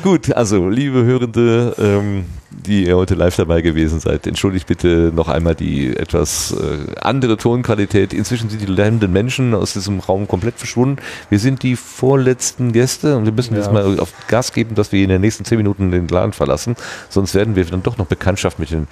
Gut, 0.03 0.31
also 0.33 0.69
liebe 0.69 1.05
Hörende, 1.05 1.75
ähm, 1.79 2.27
die 2.51 2.87
ihr 2.87 2.97
heute 2.97 3.15
live 3.15 3.37
dabei 3.37 3.61
gewesen 3.61 4.01
seid. 4.01 4.27
Entschuldigt 4.27 4.67
bitte 4.67 5.13
noch 5.15 5.29
einmal 5.29 5.55
die 5.55 5.97
etwas 5.97 6.53
äh, 6.53 6.95
andere 7.01 7.37
Tonqualität. 7.37 8.13
Inzwischen 8.13 8.51
sind 8.51 8.61
die 8.63 8.67
lernenden 8.67 9.13
Menschen 9.13 9.55
aus 9.55 9.75
diesem 9.75 10.01
Raum 10.01 10.29
komplett 10.29 10.57
verschwunden. 10.57 10.97
Wir 11.31 11.39
sind 11.39 11.63
die 11.63 11.77
vorletzten 11.77 12.73
Gäste 12.73 13.17
und 13.17 13.25
wir 13.25 13.33
müssen 13.33 13.55
ja. 13.55 13.61
jetzt 13.61 13.73
mal 13.73 13.99
auf 14.01 14.13
Gas 14.29 14.53
geben, 14.53 14.75
dass 14.75 14.93
wir 14.93 15.03
in 15.03 15.09
den 15.09 15.21
nächsten 15.21 15.45
zehn 15.45 15.59
Minuten 15.59 15.91
den 15.91 16.09
Laden 16.09 16.33
verlassen. 16.33 16.77
Sonst 17.09 17.35
werden 17.35 17.57
wir 17.57 17.65
dann 17.65 17.83
doch 17.83 17.99
noch 17.99 18.07
Bekanntschaft 18.07 18.59
mit 18.59 18.71
den 18.71 18.89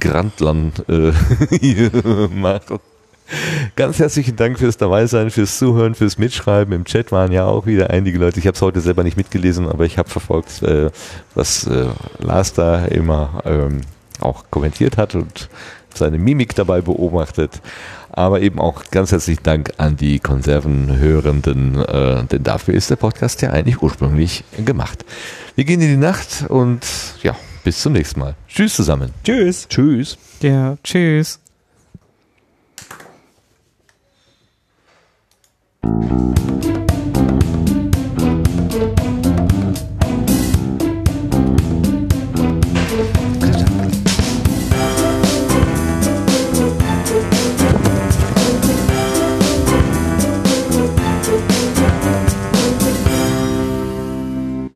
Grandlern 0.00 0.72
äh, 0.88 1.12
machen. 2.34 2.80
Ganz 3.76 3.98
herzlichen 3.98 4.36
Dank 4.36 4.58
fürs 4.58 4.76
Dabeisein, 4.76 5.30
fürs 5.30 5.58
Zuhören, 5.58 5.94
fürs 5.94 6.18
Mitschreiben. 6.18 6.72
Im 6.74 6.84
Chat 6.84 7.12
waren 7.12 7.32
ja 7.32 7.44
auch 7.44 7.66
wieder 7.66 7.90
einige 7.90 8.18
Leute. 8.18 8.38
Ich 8.38 8.46
habe 8.46 8.54
es 8.54 8.62
heute 8.62 8.80
selber 8.80 9.02
nicht 9.02 9.16
mitgelesen, 9.16 9.68
aber 9.68 9.84
ich 9.84 9.98
habe 9.98 10.08
verfolgt, 10.08 10.62
äh, 10.62 10.90
was 11.34 11.66
äh, 11.66 11.86
Lars 12.18 12.52
da 12.52 12.84
immer 12.86 13.42
ähm, 13.44 13.80
auch 14.20 14.44
kommentiert 14.50 14.96
hat 14.96 15.14
und 15.14 15.48
seine 15.94 16.18
Mimik 16.18 16.54
dabei 16.54 16.80
beobachtet. 16.80 17.60
Aber 18.10 18.40
eben 18.40 18.60
auch 18.60 18.84
ganz 18.90 19.12
herzlichen 19.12 19.42
Dank 19.42 19.74
an 19.76 19.96
die 19.96 20.20
Konservenhörenden, 20.20 21.84
äh, 21.84 22.24
denn 22.24 22.42
dafür 22.42 22.74
ist 22.74 22.88
der 22.88 22.96
Podcast 22.96 23.42
ja 23.42 23.50
eigentlich 23.50 23.82
ursprünglich 23.82 24.44
gemacht. 24.64 25.04
Wir 25.54 25.64
gehen 25.64 25.80
in 25.80 25.88
die 25.88 25.96
Nacht 25.96 26.46
und 26.48 26.86
ja, 27.22 27.36
bis 27.64 27.82
zum 27.82 27.92
nächsten 27.92 28.20
Mal. 28.20 28.34
Tschüss 28.48 28.74
zusammen. 28.74 29.10
Tschüss. 29.24 29.66
Tschüss. 29.68 30.16
Ja, 30.40 30.76
tschüss. 30.82 31.40
Thank 35.86 36.64
you. 36.64 36.85